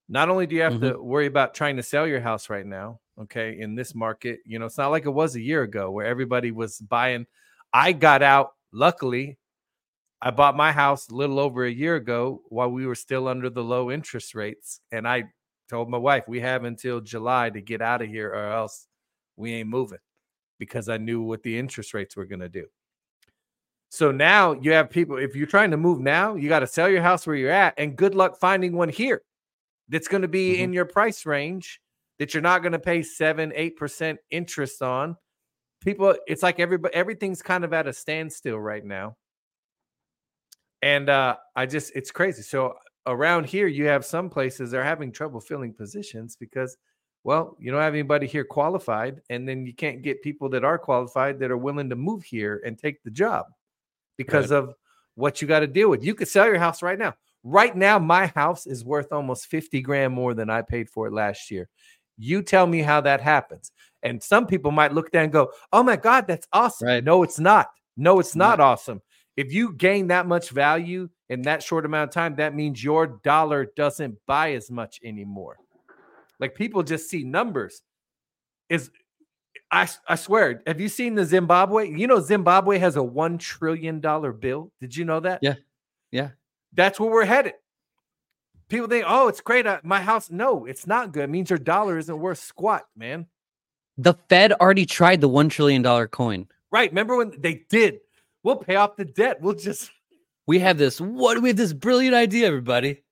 Not 0.09 0.28
only 0.28 0.47
do 0.47 0.57
you 0.57 0.62
have 0.62 0.80
to 0.80 1.01
worry 1.01 1.26
about 1.26 1.55
trying 1.55 1.76
to 1.76 1.82
sell 1.82 2.07
your 2.07 2.20
house 2.20 2.49
right 2.49 2.66
now, 2.66 3.01
okay, 3.21 3.59
in 3.59 3.75
this 3.75 3.95
market, 3.95 4.41
you 4.45 4.59
know, 4.59 4.67
it's 4.67 4.79
not 4.79 4.91
like 4.91 5.07
it 5.07 5.11
was 5.11 5.37
a 5.37 5.41
year 5.41 5.62
ago 5.62 5.91
where 5.91 6.07
everybody 6.07 6.51
was 6.51 6.79
buying. 6.79 7.27
I 7.73 7.93
got 7.93 8.23
out, 8.23 8.53
luckily. 8.73 9.39
I 10.21 10.31
bought 10.31 10.57
my 10.57 10.73
house 10.73 11.09
a 11.09 11.14
little 11.14 11.39
over 11.39 11.64
a 11.64 11.71
year 11.71 11.97
ago 11.97 12.43
while 12.49 12.71
we 12.71 12.87
were 12.87 12.95
still 12.95 13.29
under 13.29 13.51
the 13.51 13.62
low 13.62 13.91
interest 13.91 14.35
rates. 14.35 14.81
And 14.91 15.07
I 15.07 15.25
told 15.69 15.91
my 15.91 15.99
wife, 15.99 16.25
we 16.27 16.41
have 16.41 16.64
until 16.64 17.01
July 17.01 17.51
to 17.51 17.61
get 17.61 17.83
out 17.83 18.03
of 18.03 18.09
here 18.09 18.31
or 18.31 18.53
else 18.53 18.87
we 19.37 19.53
ain't 19.53 19.69
moving 19.69 19.99
because 20.59 20.89
I 20.89 20.97
knew 20.97 21.23
what 21.23 21.43
the 21.43 21.59
interest 21.59 21.93
rates 21.93 22.17
were 22.17 22.25
going 22.25 22.41
to 22.41 22.49
do. 22.49 22.67
So 23.91 24.11
now 24.11 24.53
you 24.53 24.73
have 24.73 24.91
people, 24.91 25.17
if 25.17 25.37
you're 25.37 25.47
trying 25.47 25.71
to 25.71 25.77
move 25.77 26.01
now, 26.01 26.35
you 26.35 26.49
got 26.49 26.61
to 26.61 26.67
sell 26.67 26.89
your 26.89 27.03
house 27.03 27.27
where 27.27 27.37
you're 27.37 27.51
at 27.51 27.75
and 27.77 27.97
good 27.97 28.14
luck 28.14 28.39
finding 28.39 28.75
one 28.75 28.89
here 28.89 29.23
that's 29.89 30.09
going 30.09 30.23
to 30.23 30.29
be 30.29 30.55
mm-hmm. 30.55 30.64
in 30.64 30.73
your 30.73 30.87
price 30.87 31.27
range 31.27 31.81
that 32.19 32.35
you're 32.35 32.43
not 32.43 32.62
going 32.62 32.73
to 32.73 32.79
pay 32.79 33.03
seven, 33.03 33.53
eight 33.55 33.77
percent 33.77 34.19
interest 34.31 34.83
on. 34.83 35.17
People, 35.83 36.14
it's 36.27 36.43
like 36.43 36.59
everybody, 36.59 36.95
everything's 36.95 37.43
kind 37.43 37.64
of 37.64 37.73
at 37.73 37.87
a 37.87 37.93
standstill 37.93 38.59
right 38.59 38.85
now. 38.85 39.17
And 40.83 41.09
uh, 41.09 41.37
I 41.55 41.67
just, 41.67 41.93
it's 41.95 42.11
crazy. 42.11 42.43
So 42.43 42.75
around 43.07 43.47
here, 43.47 43.67
you 43.67 43.87
have 43.87 44.05
some 44.05 44.31
places 44.31 44.71
they're 44.71 44.85
having 44.85 45.12
trouble 45.12 45.41
filling 45.41 45.73
positions 45.73 46.37
because, 46.37 46.77
well, 47.25 47.57
you 47.59 47.71
don't 47.71 47.81
have 47.81 47.95
anybody 47.95 48.27
here 48.27 48.45
qualified, 48.45 49.21
and 49.31 49.49
then 49.49 49.67
you 49.67 49.75
can't 49.75 50.03
get 50.03 50.23
people 50.23 50.49
that 50.51 50.64
are 50.64 50.79
qualified 50.79 51.39
that 51.41 51.51
are 51.51 51.57
willing 51.57 51.91
to 51.91 51.97
move 51.97 52.25
here 52.25 52.62
and 52.64 52.79
take 52.79 53.03
the 53.03 53.11
job 53.11 53.47
because 54.17 54.51
of 54.51 54.75
what 55.14 55.41
you 55.41 55.49
got 55.49 55.61
to 55.61 55.67
deal 55.67 55.91
with. 55.91 56.05
You 56.05 56.14
could 56.14 56.29
sell 56.29 56.47
your 56.47 56.59
house 56.59 56.83
right 56.83 56.99
now. 56.99 57.14
Right 57.43 57.77
now, 57.77 57.99
my 57.99 58.27
house 58.27 58.67
is 58.67 58.85
worth 58.85 59.12
almost 59.12 59.47
50 59.47 59.81
grand 59.81 60.12
more 60.12 60.35
than 60.35 60.51
I 60.51 60.62
paid 60.62 60.91
for 60.91 61.07
it 61.07 61.12
last 61.12 61.51
year. 61.51 61.69
You 62.19 62.43
tell 62.43 62.67
me 62.67 62.83
how 62.83 63.01
that 63.03 63.21
happens. 63.21 63.73
And 64.03 64.23
some 64.23 64.47
people 64.47 64.71
might 64.71 64.93
look 64.93 65.11
there 65.11 65.23
and 65.25 65.33
go, 65.33 65.51
Oh 65.73 65.83
my 65.83 65.97
God, 65.97 66.27
that's 66.27 66.47
awesome. 66.53 66.87
Right. 66.87 67.05
No, 67.05 67.23
it's 67.23 67.39
not. 67.39 67.69
No, 67.97 68.21
it's 68.21 68.37
not 68.37 68.59
Not. 68.59 68.64
awesome. 68.64 69.03
If 69.37 69.53
you 69.53 69.73
gain 69.75 70.07
that 70.09 70.27
much 70.27 70.51
value 70.51 71.09
in 71.29 71.43
that 71.43 71.62
short 71.62 71.85
amount 71.85 72.11
of 72.11 72.14
time, 72.14 72.37
that 72.37 72.55
means 72.55 72.83
your 72.83 73.07
dollar 73.25 73.67
doesn't 73.77 74.17
buy 74.27 74.53
as 74.53 74.71
much 74.71 75.01
anymore. 75.05 75.57
Like 76.41 76.55
people 76.55 76.83
just 76.83 77.09
see 77.11 77.25
numbers. 77.25 77.83
Is 78.69 78.91
I, 79.71 79.89
I 80.09 80.14
swear, 80.14 80.62
have 80.67 80.81
you 80.81 80.89
seen 80.89 81.14
the 81.14 81.25
Zimbabwe? 81.25 81.89
You 81.91 82.07
know, 82.07 82.21
Zimbabwe 82.21 82.79
has 82.79 82.97
a 82.97 83.01
$1 83.01 83.39
trillion 83.39 84.01
bill. 84.01 84.73
Did 84.81 84.97
you 84.97 85.05
know 85.05 85.21
that? 85.21 85.41
Yeah. 85.43 85.55
Yeah. 86.11 86.31
That's 86.73 87.01
where 87.01 87.11
we're 87.11 87.25
headed. 87.25 87.55
People 88.69 88.89
think, 88.89 89.05
oh, 89.07 89.29
it's 89.29 89.41
great. 89.41 89.67
uh, 89.67 89.81
My 89.85 90.01
house. 90.01 90.31
No, 90.31 90.64
it's 90.67 90.87
not 90.87 91.12
good. 91.12 91.25
It 91.25 91.31
means 91.31 91.51
your 91.51 91.59
dollar 91.59 91.99
isn't 91.99 92.19
worth 92.19 92.39
squat, 92.39 92.85
man. 92.97 93.27
the 93.99 94.14
Fed 94.29 94.53
already 94.53 94.87
tried 94.87 95.21
the 95.21 95.29
one 95.29 95.49
trillion 95.49 95.83
dollar 95.83 96.09
coin. 96.09 96.49
Right. 96.73 96.91
Remember 96.91 97.17
when 97.17 97.33
they 97.39 97.64
did? 97.71 98.01
We'll 98.43 98.57
pay 98.57 98.77
off 98.77 98.97
the 98.97 99.05
debt. 99.05 99.41
We'll 99.41 99.55
just 99.55 99.91
We 100.47 100.59
have 100.61 100.79
this 100.79 101.01
what 101.01 101.41
we 101.41 101.49
have 101.51 101.57
this 101.57 101.73
brilliant 101.73 102.14
idea, 102.14 102.47
everybody. 102.47 103.03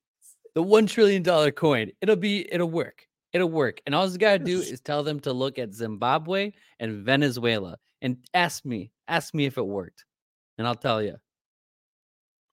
The 0.55 0.63
one 0.63 0.87
trillion 0.87 1.23
dollar 1.23 1.51
coin. 1.53 1.91
It'll 2.01 2.17
be 2.17 2.47
it'll 2.53 2.71
work. 2.71 3.07
It'll 3.33 3.49
work. 3.49 3.81
And 3.87 3.95
all 3.95 4.09
you 4.09 4.19
gotta 4.19 4.39
do 4.45 4.59
is 4.73 4.81
tell 4.81 5.03
them 5.03 5.21
to 5.21 5.33
look 5.33 5.59
at 5.59 5.73
Zimbabwe 5.75 6.53
and 6.81 7.05
Venezuela 7.05 7.79
and 8.03 8.17
ask 8.35 8.65
me, 8.65 8.91
ask 9.09 9.35
me 9.35 9.47
if 9.47 9.57
it 9.59 9.67
worked. 9.67 10.05
And 10.59 10.67
I'll 10.67 10.75
tell 10.75 11.03
you. 11.03 11.17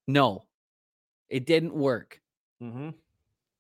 No, 0.08 0.46
it 1.30 1.46
didn't 1.46 1.74
work. 1.76 2.20
Mhm. 2.62 2.94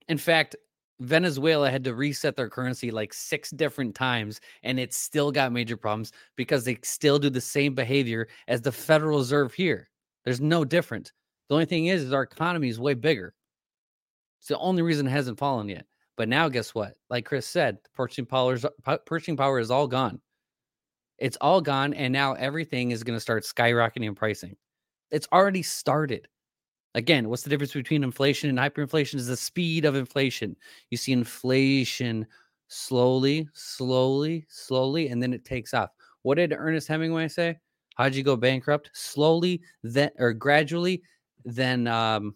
In 0.09 0.17
fact, 0.17 0.55
Venezuela 0.99 1.71
had 1.71 1.83
to 1.85 1.95
reset 1.95 2.35
their 2.35 2.49
currency 2.49 2.91
like 2.91 3.13
six 3.13 3.51
different 3.51 3.95
times, 3.95 4.41
and 4.63 4.79
it 4.79 4.93
still 4.93 5.31
got 5.31 5.51
major 5.53 5.77
problems 5.77 6.11
because 6.35 6.65
they 6.65 6.77
still 6.83 7.19
do 7.19 7.29
the 7.29 7.41
same 7.41 7.75
behavior 7.75 8.27
as 8.47 8.61
the 8.61 8.71
Federal 8.71 9.19
Reserve 9.19 9.53
here. 9.53 9.89
There's 10.25 10.41
no 10.41 10.65
difference. 10.65 11.13
The 11.49 11.55
only 11.55 11.65
thing 11.65 11.87
is, 11.87 12.03
is 12.03 12.13
our 12.13 12.23
economy 12.23 12.69
is 12.69 12.79
way 12.79 12.93
bigger. 12.95 13.35
It's 14.39 14.47
the 14.47 14.57
only 14.57 14.81
reason 14.81 15.07
it 15.07 15.11
hasn't 15.11 15.37
fallen 15.37 15.69
yet. 15.69 15.85
But 16.17 16.27
now, 16.29 16.49
guess 16.49 16.75
what? 16.75 16.95
Like 17.09 17.25
Chris 17.25 17.47
said, 17.47 17.79
purchasing 17.93 18.25
power 18.25 18.53
is, 18.53 18.65
purchasing 19.05 19.37
power 19.37 19.59
is 19.59 19.71
all 19.71 19.87
gone. 19.87 20.21
It's 21.17 21.37
all 21.41 21.61
gone, 21.61 21.93
and 21.93 22.13
now 22.13 22.33
everything 22.33 22.91
is 22.91 23.03
going 23.03 23.17
to 23.17 23.21
start 23.21 23.43
skyrocketing 23.43 24.05
in 24.05 24.15
pricing 24.15 24.57
It's 25.11 25.27
already 25.33 25.63
started. 25.63 26.27
Again, 26.95 27.29
what's 27.29 27.43
the 27.43 27.49
difference 27.49 27.73
between 27.73 28.03
inflation 28.03 28.49
and 28.49 28.59
hyperinflation? 28.59 29.15
Is 29.15 29.27
the 29.27 29.37
speed 29.37 29.85
of 29.85 29.95
inflation. 29.95 30.55
You 30.89 30.97
see 30.97 31.13
inflation 31.13 32.27
slowly, 32.67 33.47
slowly, 33.53 34.45
slowly, 34.49 35.07
and 35.09 35.21
then 35.23 35.33
it 35.33 35.45
takes 35.45 35.73
off. 35.73 35.91
What 36.23 36.35
did 36.35 36.53
Ernest 36.53 36.87
Hemingway 36.89 37.29
say? 37.29 37.57
How'd 37.95 38.15
you 38.15 38.23
go 38.23 38.35
bankrupt? 38.35 38.89
Slowly, 38.93 39.61
then 39.83 40.11
or 40.17 40.33
gradually, 40.33 41.01
then 41.45 41.87
um, 41.87 42.35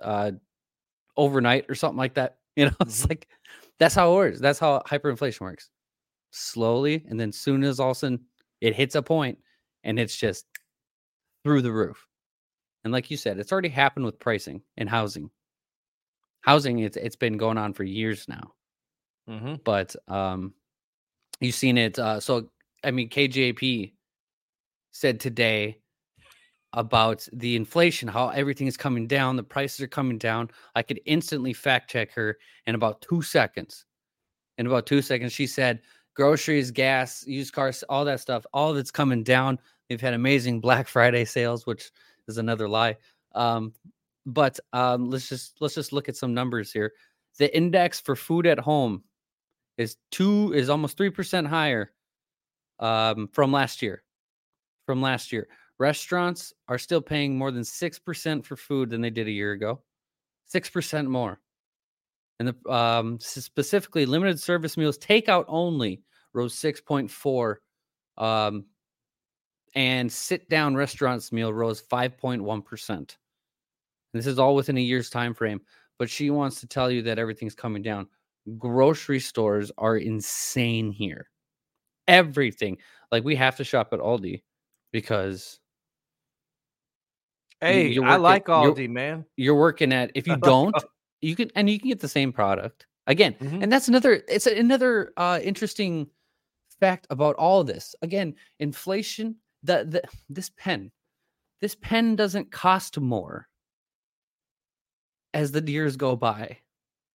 uh, 0.00 0.32
overnight 1.16 1.66
or 1.68 1.74
something 1.74 1.98
like 1.98 2.14
that. 2.14 2.36
You 2.56 2.66
know, 2.66 2.72
it's 2.80 3.04
Mhm. 3.06 3.10
like 3.10 3.28
that's 3.78 3.94
how 3.94 4.12
it 4.12 4.16
works. 4.16 4.40
That's 4.40 4.58
how 4.58 4.82
hyperinflation 4.86 5.40
works. 5.40 5.70
Slowly, 6.32 7.04
and 7.08 7.20
then 7.20 7.32
soon 7.32 7.64
as 7.64 7.80
all 7.80 7.92
of 7.92 7.96
a 7.96 8.00
sudden 8.00 8.20
it 8.60 8.74
hits 8.74 8.94
a 8.94 9.02
point, 9.02 9.38
and 9.84 9.98
it's 9.98 10.16
just 10.16 10.46
through 11.44 11.62
the 11.62 11.72
roof. 11.72 12.08
And 12.84 12.92
like 12.92 13.10
you 13.10 13.16
said, 13.16 13.38
it's 13.38 13.52
already 13.52 13.68
happened 13.68 14.04
with 14.04 14.18
pricing 14.18 14.62
and 14.76 14.88
housing. 14.88 15.30
Housing, 16.40 16.80
it's 16.80 16.96
it's 16.96 17.16
been 17.16 17.36
going 17.36 17.58
on 17.58 17.72
for 17.72 17.84
years 17.84 18.28
now 18.28 18.52
Mm-hmm. 19.28 19.54
but 19.64 19.94
um 20.08 20.52
you've 21.38 21.54
seen 21.54 21.78
it 21.78 21.96
uh 21.96 22.18
so 22.18 22.48
i 22.82 22.90
mean 22.90 23.08
kjp 23.08 23.92
said 24.90 25.20
today 25.20 25.78
about 26.72 27.28
the 27.34 27.54
inflation 27.54 28.08
how 28.08 28.30
everything 28.30 28.66
is 28.66 28.76
coming 28.76 29.06
down 29.06 29.36
the 29.36 29.42
prices 29.44 29.80
are 29.80 29.86
coming 29.86 30.18
down 30.18 30.50
i 30.74 30.82
could 30.82 31.00
instantly 31.06 31.52
fact 31.52 31.88
check 31.88 32.10
her 32.12 32.36
in 32.66 32.74
about 32.74 33.00
two 33.00 33.22
seconds 33.22 33.84
in 34.58 34.66
about 34.66 34.86
two 34.86 35.00
seconds 35.02 35.32
she 35.32 35.46
said 35.46 35.80
groceries 36.16 36.72
gas 36.72 37.24
used 37.24 37.52
cars 37.52 37.84
all 37.88 38.04
that 38.04 38.18
stuff 38.18 38.44
all 38.52 38.72
of 38.72 38.76
it's 38.76 38.90
coming 38.90 39.22
down 39.22 39.56
they've 39.88 40.00
had 40.00 40.14
amazing 40.14 40.58
black 40.60 40.88
friday 40.88 41.24
sales 41.24 41.64
which 41.64 41.92
is 42.28 42.38
another 42.38 42.68
lie 42.68 42.96
um 43.34 43.72
but 44.26 44.58
um 44.72 45.10
let's 45.10 45.28
just 45.28 45.56
let's 45.60 45.74
just 45.74 45.92
look 45.92 46.08
at 46.08 46.16
some 46.16 46.34
numbers 46.34 46.72
here 46.72 46.92
the 47.38 47.54
index 47.56 48.00
for 48.00 48.14
food 48.14 48.46
at 48.46 48.58
home 48.58 49.02
is 49.78 49.96
two 50.10 50.52
is 50.52 50.68
almost 50.68 50.96
three 50.96 51.10
percent 51.10 51.46
higher 51.46 51.92
um, 52.78 53.28
from 53.32 53.52
last 53.52 53.82
year. 53.82 54.02
From 54.86 55.00
last 55.00 55.32
year, 55.32 55.46
restaurants 55.78 56.52
are 56.68 56.78
still 56.78 57.00
paying 57.00 57.38
more 57.38 57.52
than 57.52 57.64
six 57.64 57.98
percent 57.98 58.44
for 58.44 58.56
food 58.56 58.90
than 58.90 59.00
they 59.00 59.10
did 59.10 59.28
a 59.28 59.32
year 59.32 59.52
ago. 59.52 59.80
Six 60.46 60.68
percent 60.68 61.08
more, 61.08 61.40
and 62.38 62.48
the 62.48 62.70
um, 62.70 63.18
specifically 63.20 64.04
limited 64.04 64.40
service 64.40 64.76
meals 64.76 64.98
takeout 64.98 65.44
only 65.46 66.02
rose 66.34 66.54
six 66.54 66.80
point 66.80 67.10
four, 67.10 67.60
um, 68.18 68.64
and 69.74 70.10
sit 70.12 70.48
down 70.48 70.74
restaurants 70.74 71.32
meal 71.32 71.52
rose 71.52 71.80
five 71.80 72.16
point 72.18 72.42
one 72.42 72.62
percent. 72.62 73.16
This 74.12 74.26
is 74.26 74.38
all 74.38 74.54
within 74.54 74.76
a 74.76 74.80
year's 74.80 75.08
time 75.10 75.34
frame. 75.34 75.60
But 75.98 76.10
she 76.10 76.30
wants 76.30 76.60
to 76.60 76.66
tell 76.66 76.90
you 76.90 77.02
that 77.02 77.18
everything's 77.18 77.54
coming 77.54 77.82
down 77.82 78.08
grocery 78.58 79.20
stores 79.20 79.70
are 79.78 79.96
insane 79.98 80.90
here. 80.90 81.28
Everything. 82.08 82.76
Like 83.12 83.22
we 83.24 83.36
have 83.36 83.56
to 83.56 83.64
shop 83.64 83.90
at 83.92 84.00
Aldi 84.00 84.42
because 84.92 85.60
Hey, 87.60 87.88
you 87.88 88.02
I 88.04 88.16
like 88.16 88.48
at- 88.48 88.62
you're- 88.62 88.74
Aldi, 88.74 88.90
man. 88.90 89.24
you're 89.36 89.54
working 89.54 89.92
at 89.92 90.10
if 90.14 90.26
you 90.26 90.36
don't, 90.42 90.74
you 91.20 91.36
can 91.36 91.50
and 91.54 91.70
you 91.70 91.78
can 91.78 91.88
get 91.88 92.00
the 92.00 92.08
same 92.08 92.32
product. 92.32 92.86
Again, 93.06 93.34
Mhm. 93.34 93.62
and 93.62 93.72
that's 93.72 93.88
another 93.88 94.22
it's 94.28 94.46
another 94.46 95.12
uh 95.16 95.38
interesting 95.42 96.08
fact 96.80 97.06
about 97.10 97.36
all 97.36 97.62
this. 97.62 97.94
Again, 98.02 98.34
inflation, 98.58 99.36
the, 99.62 99.84
the 99.88 100.02
this 100.28 100.50
pen, 100.56 100.90
this 101.60 101.74
pen 101.74 102.16
doesn't 102.16 102.50
cost 102.50 102.98
more 102.98 103.48
as 105.34 105.52
the 105.52 105.62
years 105.70 105.96
go 105.96 106.16
by. 106.16 106.58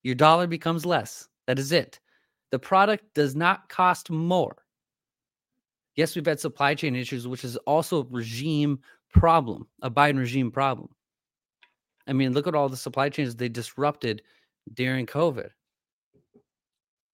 Your 0.03 0.15
dollar 0.15 0.47
becomes 0.47 0.85
less. 0.85 1.27
That 1.47 1.59
is 1.59 1.71
it. 1.71 1.99
The 2.51 2.59
product 2.59 3.13
does 3.13 3.35
not 3.35 3.69
cost 3.69 4.09
more. 4.09 4.55
Yes, 5.95 6.15
we've 6.15 6.25
had 6.25 6.39
supply 6.39 6.75
chain 6.75 6.95
issues, 6.95 7.27
which 7.27 7.43
is 7.43 7.57
also 7.57 8.01
a 8.01 8.07
regime 8.09 8.79
problem, 9.11 9.67
a 9.81 9.89
Biden 9.89 10.19
regime 10.19 10.51
problem. 10.51 10.89
I 12.07 12.13
mean, 12.13 12.33
look 12.33 12.47
at 12.47 12.55
all 12.55 12.69
the 12.69 12.77
supply 12.77 13.09
chains 13.09 13.35
they 13.35 13.49
disrupted 13.49 14.21
during 14.73 15.05
COVID. 15.05 15.49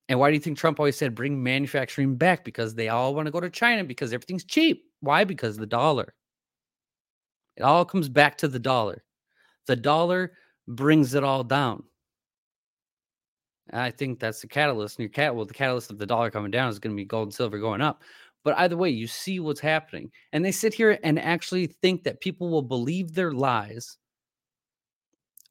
And 0.09 0.19
why 0.19 0.29
do 0.29 0.36
you 0.36 0.39
think 0.39 0.57
Trump 0.57 0.79
always 0.79 0.97
said 0.97 1.15
bring 1.15 1.41
manufacturing 1.41 2.15
back? 2.15 2.43
Because 2.43 2.75
they 2.75 2.89
all 2.89 3.15
want 3.15 3.25
to 3.25 3.31
go 3.31 3.39
to 3.39 3.49
China 3.49 3.84
because 3.84 4.13
everything's 4.13 4.43
cheap. 4.43 4.86
Why? 5.04 5.26
Because 5.26 5.58
the 5.58 5.66
dollar. 5.66 6.14
It 7.58 7.64
all 7.64 7.84
comes 7.84 8.08
back 8.08 8.38
to 8.38 8.47
the 8.47 8.58
dollar. 8.58 9.04
The 9.68 9.76
dollar 9.76 10.32
brings 10.66 11.14
it 11.14 11.26
all 11.26 11.43
down. 11.43 11.84
And 13.70 13.82
I 13.82 13.91
think 13.91 14.18
that's 14.18 14.39
the 14.39 14.47
catalyst. 14.47 14.97
And 14.97 15.04
your 15.04 15.10
cat, 15.10 15.36
well, 15.36 15.45
the 15.45 15.54
catalyst 15.54 15.91
of 15.91 15.97
the 15.97 16.06
dollar 16.06 16.32
coming 16.32 16.51
down 16.51 16.70
is 16.70 16.80
going 16.80 16.95
to 16.95 16.97
be 16.99 17.04
gold 17.04 17.28
and 17.28 17.34
silver 17.34 17.60
going 17.60 17.82
up. 17.82 18.01
But 18.45 18.58
either 18.58 18.78
way, 18.78 18.91
you 18.91 19.06
see 19.08 19.41
what's 19.41 19.60
happening. 19.60 20.10
And 20.32 20.43
they 20.43 20.54
sit 20.54 20.74
here 20.74 20.97
and 21.04 21.20
actually 21.20 21.68
think 21.68 22.04
that 22.04 22.22
people 22.22 22.47
will 22.47 22.62
believe 22.62 23.14
their 23.14 23.34
lies 23.34 23.97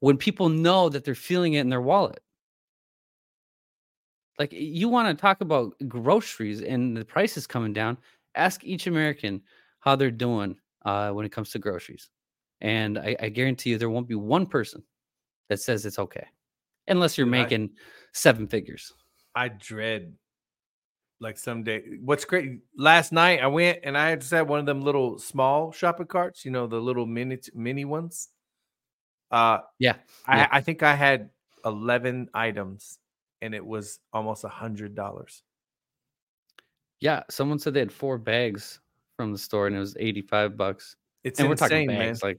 when 0.00 0.16
people 0.16 0.48
know 0.48 0.88
that 0.88 1.04
they're 1.04 1.14
feeling 1.14 1.54
it 1.54 1.60
in 1.60 1.68
their 1.68 1.82
wallet. 1.82 2.22
Like 4.38 4.54
you 4.54 4.88
want 4.88 5.14
to 5.14 5.20
talk 5.20 5.42
about 5.42 5.74
groceries 5.88 6.62
and 6.62 6.96
the 6.96 7.04
prices 7.04 7.46
coming 7.46 7.74
down, 7.74 7.98
ask 8.34 8.64
each 8.64 8.86
American 8.86 9.42
how 9.80 9.96
they're 9.96 10.10
doing 10.10 10.56
uh, 10.84 11.10
when 11.10 11.26
it 11.26 11.32
comes 11.32 11.50
to 11.50 11.58
groceries. 11.58 12.10
And 12.60 12.98
I, 12.98 13.16
I 13.20 13.28
guarantee 13.28 13.70
you 13.70 13.78
there 13.78 13.90
won't 13.90 14.08
be 14.08 14.14
one 14.14 14.46
person 14.46 14.82
that 15.48 15.60
says 15.60 15.84
it's 15.84 15.98
okay. 15.98 16.26
Unless 16.88 17.18
you're 17.18 17.26
Dude, 17.26 17.34
I- 17.34 17.42
making 17.42 17.70
seven 18.12 18.46
figures. 18.46 18.92
I 19.34 19.48
dread 19.48 20.14
like 21.20 21.38
someday. 21.38 21.82
What's 22.00 22.24
great? 22.24 22.60
Last 22.76 23.12
night 23.12 23.40
I 23.42 23.46
went 23.46 23.78
and 23.84 23.96
I 23.96 24.14
just 24.16 24.30
had 24.30 24.48
one 24.48 24.60
of 24.60 24.66
them 24.66 24.82
little 24.82 25.18
small 25.18 25.72
shopping 25.72 26.06
carts. 26.06 26.44
You 26.44 26.50
know 26.50 26.66
the 26.66 26.80
little 26.80 27.06
mini 27.06 27.38
mini 27.54 27.84
ones. 27.84 28.28
Uh, 29.30 29.58
Yeah, 29.78 29.94
I, 30.26 30.38
yeah. 30.38 30.48
I 30.50 30.60
think 30.60 30.82
I 30.82 30.94
had 30.94 31.30
eleven 31.64 32.28
items, 32.34 32.98
and 33.40 33.54
it 33.54 33.64
was 33.64 34.00
almost 34.12 34.44
a 34.44 34.48
hundred 34.48 34.94
dollars. 34.94 35.42
Yeah, 37.02 37.24
someone 37.28 37.58
said 37.58 37.74
they 37.74 37.80
had 37.80 37.90
four 37.92 38.16
bags 38.16 38.78
from 39.16 39.32
the 39.32 39.38
store 39.38 39.66
and 39.66 39.74
it 39.74 39.80
was 39.80 39.96
85 39.98 40.56
bucks. 40.56 40.94
It's 41.24 41.40
and 41.40 41.48
we're 41.48 41.54
insane, 41.54 41.68
talking 41.68 41.86
man. 41.88 41.98
bags 41.98 42.22
like 42.22 42.38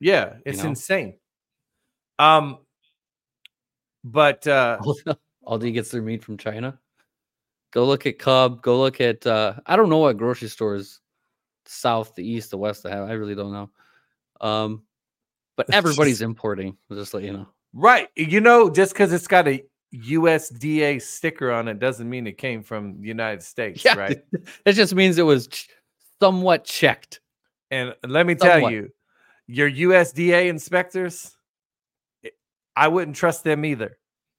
Yeah, 0.00 0.34
it's 0.44 0.62
know? 0.62 0.68
insane. 0.68 1.16
Um, 2.18 2.58
but 4.04 4.46
uh, 4.46 4.78
Aldi, 5.46 5.72
gets 5.72 5.90
their 5.90 6.02
meat 6.02 6.22
from 6.22 6.36
China. 6.36 6.78
Go 7.72 7.86
look 7.86 8.04
at 8.04 8.18
Cub. 8.18 8.60
Go 8.60 8.78
look 8.80 9.00
at 9.00 9.26
uh 9.26 9.54
I 9.64 9.76
don't 9.76 9.88
know 9.88 9.98
what 9.98 10.18
grocery 10.18 10.48
stores 10.48 11.00
south, 11.64 12.14
the 12.14 12.28
east, 12.28 12.50
the 12.50 12.58
west 12.58 12.84
I 12.84 12.90
have. 12.90 13.08
I 13.08 13.14
really 13.14 13.34
don't 13.34 13.52
know. 13.52 13.70
Um 14.42 14.82
but 15.56 15.68
everybody's 15.72 16.20
importing. 16.20 16.76
Just 16.92 17.14
let 17.14 17.22
you 17.22 17.32
know. 17.32 17.46
right, 17.72 18.08
you 18.14 18.42
know, 18.42 18.68
just 18.68 18.92
because 18.92 19.10
it's 19.10 19.26
got 19.26 19.48
a 19.48 19.64
USDA 19.96 21.00
sticker 21.02 21.50
on 21.52 21.68
it 21.68 21.78
doesn't 21.78 22.08
mean 22.08 22.26
it 22.26 22.38
came 22.38 22.62
from 22.62 23.00
the 23.00 23.08
United 23.08 23.42
States, 23.42 23.84
Yeah, 23.84 23.96
right? 23.96 24.18
it 24.64 24.72
just 24.72 24.94
means 24.94 25.18
it 25.18 25.22
was 25.22 25.48
somewhat 26.20 26.64
checked. 26.64 27.20
And 27.70 27.94
let 28.06 28.26
me 28.26 28.34
tell 28.34 28.70
you, 28.70 28.90
your 29.46 29.70
USDA 29.70 30.48
inspectors, 30.48 31.36
I- 32.24 32.30
I 32.76 32.88
wouldn't 32.88 33.16
trust 33.16 33.44
them 33.44 33.64
either. 33.64 33.98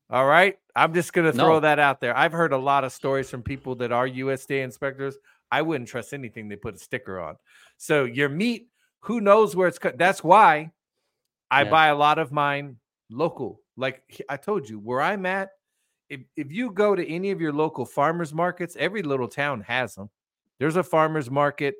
All 0.09 0.25
right. 0.25 0.57
I'm 0.75 0.93
just 0.93 1.11
going 1.11 1.25
to 1.25 1.33
throw 1.33 1.55
No. 1.55 1.59
that 1.61 1.79
out 1.79 1.99
there. 1.99 2.15
I've 2.15 2.31
heard 2.31 2.53
a 2.53 2.57
lot 2.57 2.83
of 2.83 2.93
stories 2.93 3.29
from 3.29 3.41
people 3.43 3.75
that 3.75 3.91
are 3.91 4.07
USDA 4.07 4.63
inspectors. 4.63 5.17
I 5.51 5.61
wouldn't 5.61 5.89
trust 5.89 6.13
anything 6.13 6.47
they 6.47 6.55
put 6.55 6.75
a 6.75 6.77
sticker 6.77 7.19
on. 7.19 7.35
So 7.77 8.05
your 8.05 8.29
meat, 8.29 8.69
who 9.01 9.19
knows 9.21 9.55
where 9.55 9.67
it's 9.67 9.79
cut? 9.79 9.97
That's 9.97 10.23
why 10.23 10.71
I 11.49 11.63
Yeah. 11.63 11.69
buy 11.71 11.87
a 11.87 11.95
lot 11.95 12.19
of 12.19 12.31
mine 12.31 12.77
local. 13.09 13.61
Like 13.77 14.03
I 14.27 14.37
told 14.37 14.67
you, 14.67 14.79
where 14.79 15.01
I'm 15.01 15.25
at, 15.25 15.49
if, 16.09 16.21
if 16.35 16.51
you 16.51 16.71
go 16.71 16.95
to 16.95 17.07
any 17.07 17.31
of 17.31 17.39
your 17.39 17.53
local 17.53 17.85
farmers 17.85 18.33
markets, 18.33 18.75
every 18.79 19.03
little 19.03 19.27
town 19.27 19.61
has 19.61 19.95
them. 19.95 20.09
There's 20.59 20.75
a 20.75 20.83
farmers 20.83 21.29
market. 21.29 21.75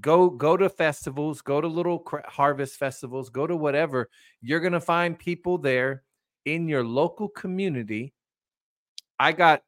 Go 0.00 0.30
go 0.30 0.56
to 0.56 0.70
festivals 0.70 1.42
go 1.42 1.60
to 1.60 1.68
little 1.68 2.02
harvest 2.26 2.78
festivals 2.78 3.28
go 3.28 3.46
to 3.46 3.54
whatever. 3.54 4.08
You're 4.40 4.60
going 4.60 4.72
to 4.72 4.80
find 4.80 5.18
people 5.18 5.58
there 5.58 6.02
in 6.46 6.66
your 6.66 6.82
local 6.82 7.28
community. 7.28 8.14
I 9.18 9.32
got 9.32 9.62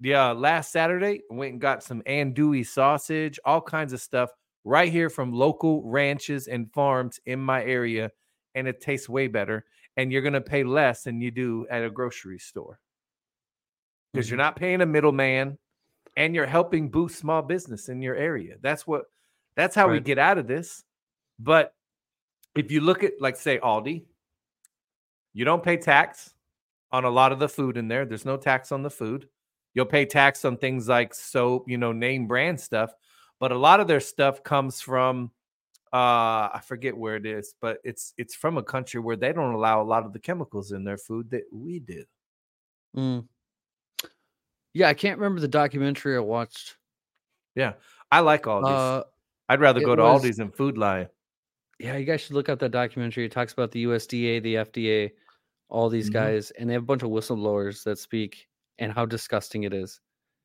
yeah 0.00 0.32
last 0.32 0.72
saturday 0.72 1.20
went 1.30 1.52
and 1.52 1.60
got 1.60 1.82
some 1.82 2.00
andouille 2.02 2.66
sausage 2.66 3.38
all 3.44 3.60
kinds 3.60 3.92
of 3.92 4.00
stuff 4.00 4.30
right 4.64 4.90
here 4.90 5.10
from 5.10 5.32
local 5.32 5.82
ranches 5.84 6.48
and 6.48 6.72
farms 6.72 7.20
in 7.26 7.38
my 7.38 7.62
area 7.64 8.10
and 8.54 8.66
it 8.66 8.80
tastes 8.80 9.08
way 9.08 9.28
better 9.28 9.64
and 9.96 10.12
you're 10.12 10.22
going 10.22 10.32
to 10.32 10.40
pay 10.40 10.64
less 10.64 11.02
than 11.02 11.20
you 11.20 11.30
do 11.30 11.66
at 11.70 11.84
a 11.84 11.90
grocery 11.90 12.38
store 12.38 12.80
because 14.12 14.30
you're 14.30 14.38
mm-hmm. 14.38 14.46
not 14.46 14.56
paying 14.56 14.80
a 14.80 14.86
middleman 14.86 15.58
and 16.16 16.34
you're 16.34 16.46
helping 16.46 16.90
boost 16.90 17.18
small 17.18 17.42
business 17.42 17.88
in 17.88 18.02
your 18.02 18.16
area 18.16 18.56
that's 18.62 18.86
what 18.86 19.04
that's 19.56 19.74
how 19.74 19.88
we 19.88 20.00
get 20.00 20.18
out 20.18 20.38
of 20.38 20.46
this 20.46 20.84
But 21.38 21.74
if 22.54 22.70
you 22.70 22.80
look 22.82 23.02
at, 23.02 23.12
like, 23.20 23.36
say, 23.36 23.58
Aldi, 23.58 24.04
you 25.32 25.44
don't 25.44 25.62
pay 25.62 25.76
tax 25.76 26.34
on 26.92 27.04
a 27.04 27.10
lot 27.10 27.32
of 27.32 27.38
the 27.38 27.48
food 27.48 27.76
in 27.76 27.88
there. 27.88 28.04
There's 28.04 28.24
no 28.24 28.36
tax 28.36 28.72
on 28.72 28.82
the 28.82 28.90
food. 28.90 29.28
You'll 29.72 29.86
pay 29.86 30.04
tax 30.04 30.44
on 30.44 30.56
things 30.56 30.88
like 30.88 31.14
soap, 31.14 31.68
you 31.68 31.78
know, 31.78 31.92
name 31.92 32.26
brand 32.26 32.60
stuff. 32.60 32.92
But 33.38 33.52
a 33.52 33.58
lot 33.58 33.80
of 33.80 33.86
their 33.86 34.00
stuff 34.00 34.42
comes 34.42 34.80
from 34.80 35.30
uh 35.92 36.48
I 36.54 36.60
forget 36.64 36.96
where 36.96 37.16
it 37.16 37.26
is, 37.26 37.54
but 37.60 37.78
it's 37.84 38.14
it's 38.16 38.34
from 38.34 38.58
a 38.58 38.62
country 38.62 39.00
where 39.00 39.16
they 39.16 39.32
don't 39.32 39.54
allow 39.54 39.82
a 39.82 39.84
lot 39.84 40.04
of 40.06 40.12
the 40.12 40.18
chemicals 40.20 40.72
in 40.72 40.84
their 40.84 40.98
food 40.98 41.30
that 41.30 41.44
we 41.52 41.80
do. 41.80 42.04
Mm. 42.96 43.26
Yeah, 44.72 44.88
I 44.88 44.94
can't 44.94 45.18
remember 45.18 45.40
the 45.40 45.48
documentary 45.48 46.16
I 46.16 46.20
watched. 46.20 46.76
Yeah. 47.56 47.72
I 48.12 48.20
like 48.20 48.42
Aldi's. 48.44 48.68
Uh, 48.68 49.02
I'd 49.48 49.60
rather 49.60 49.80
go 49.80 49.96
to 49.96 50.02
was- 50.02 50.22
Aldi's 50.22 50.38
and 50.38 50.54
Food 50.54 50.78
Lion. 50.78 51.08
yeah, 51.80 51.96
you 51.96 52.04
guys 52.04 52.20
should 52.20 52.34
look 52.34 52.48
up 52.48 52.58
that 52.60 52.70
documentary. 52.70 53.24
It 53.24 53.32
talks 53.32 53.52
about 53.52 53.72
the 53.72 53.84
USDA, 53.84 54.42
the 54.42 54.54
FDA, 54.58 55.10
all 55.68 55.88
these 55.88 56.08
Mhm. 56.10 56.12
guys, 56.14 56.50
and 56.52 56.68
they 56.68 56.74
have 56.74 56.82
a 56.82 56.86
bunch 56.86 57.02
of 57.02 57.10
whistleblowers 57.10 57.82
that 57.84 57.98
speak 57.98 58.48
and 58.78 58.92
how 58.92 59.06
disgusting 59.06 59.64
it 59.64 59.72
is. 59.74 60.00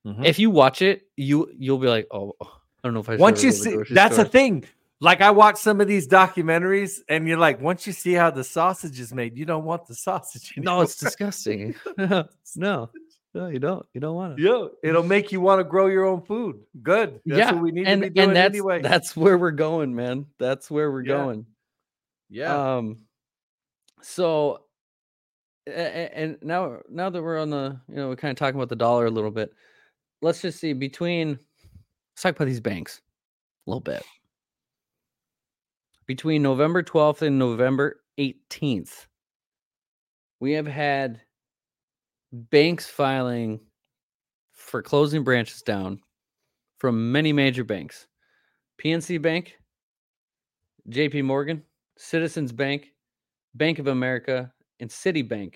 Mhm. 0.07 0.25
If 0.25 0.39
you 0.39 0.49
watch 0.49 0.81
it, 0.81 1.07
you 1.17 1.51
you'll 1.57 1.77
be 1.79 1.87
like, 1.87 2.07
oh, 2.11 2.33
I 2.41 2.47
don't 2.83 2.93
know 2.95 2.99
if 3.01 3.09
I. 3.09 3.13
should 3.13 3.21
once 3.21 3.43
you 3.43 3.51
go 3.51 3.57
to 3.57 3.63
the 3.79 3.85
see 3.85 3.93
that's 3.93 4.15
store." 4.15 4.23
the 4.25 4.29
thing 4.31 4.65
like 5.01 5.21
i 5.21 5.29
watch 5.31 5.57
some 5.57 5.81
of 5.81 5.87
these 5.87 6.07
documentaries 6.07 6.99
and 7.09 7.27
you're 7.27 7.37
like 7.37 7.59
once 7.61 7.85
you 7.85 7.93
see 7.93 8.13
how 8.13 8.31
the 8.31 8.43
sausage 8.43 8.99
is 8.99 9.13
made 9.13 9.37
you 9.37 9.45
don't 9.45 9.65
want 9.65 9.85
the 9.87 9.95
sausage 9.95 10.53
No, 10.57 10.81
it's 10.81 10.95
disgusting. 10.95 11.75
no, 11.97 12.89
no, 13.33 13.47
you 13.47 13.59
don't. 13.59 13.85
You 13.93 13.99
don't 14.01 14.15
want 14.15 14.39
it. 14.39 14.43
yeah 14.43 14.67
it'll 14.83 15.03
make 15.03 15.31
you 15.31 15.41
want 15.41 15.59
to 15.59 15.63
grow 15.65 15.87
your 15.87 16.05
own 16.05 16.21
food 16.21 16.61
good 16.81 17.19
that's 17.25 17.39
yeah, 17.39 17.51
what 17.51 17.61
we 17.61 17.71
need 17.71 17.87
and 17.87 18.01
to 18.01 18.09
be 18.09 18.13
doing 18.13 18.27
and 18.29 18.35
that's 18.37 18.53
anyway 18.53 18.81
that's 18.81 19.15
where 19.17 19.37
we're 19.37 19.51
going, 19.51 19.93
man. 19.93 20.25
That's 20.39 20.71
where 20.71 20.89
we're 20.91 21.03
Yeah. 21.03 21.13
going. 21.15 21.45
yeah 22.29 22.75
Um, 22.77 22.99
so, 24.01 24.61
and 25.67 26.37
now 26.43 26.77
now 26.89 27.09
that 27.09 27.21
we're 27.21 27.39
on 27.39 27.49
the, 27.49 27.79
you 27.89 27.95
know, 27.95 28.09
we're 28.09 28.15
kind 28.15 28.31
of 28.31 28.37
talking 28.37 28.55
about 28.55 28.69
the 28.69 28.75
dollar 28.75 29.07
a 29.07 29.11
little 29.11 29.31
bit. 29.31 29.51
Let's 30.21 30.41
just 30.41 30.59
see 30.59 30.73
between. 30.73 31.29
Let's 32.13 32.21
talk 32.21 32.35
about 32.35 32.45
these 32.45 32.59
banks 32.61 33.01
a 33.65 33.69
little 33.69 33.81
bit. 33.81 34.03
Between 36.07 36.43
November 36.43 36.83
12th 36.83 37.23
and 37.23 37.39
November 37.39 38.01
18th, 38.19 39.07
we 40.39 40.51
have 40.51 40.67
had 40.67 41.21
banks 42.31 42.87
filing 42.87 43.59
for 44.51 44.83
closing 44.83 45.23
branches 45.23 45.61
down 45.61 45.99
from 46.77 47.11
many 47.11 47.33
major 47.33 47.63
banks 47.63 48.07
PNC 48.79 49.21
Bank, 49.21 49.57
JP 50.89 51.23
Morgan, 51.23 51.63
Citizens 51.97 52.51
Bank, 52.51 52.93
Bank 53.55 53.79
of 53.79 53.87
America, 53.87 54.51
and 54.79 54.89
Citibank. 54.89 55.55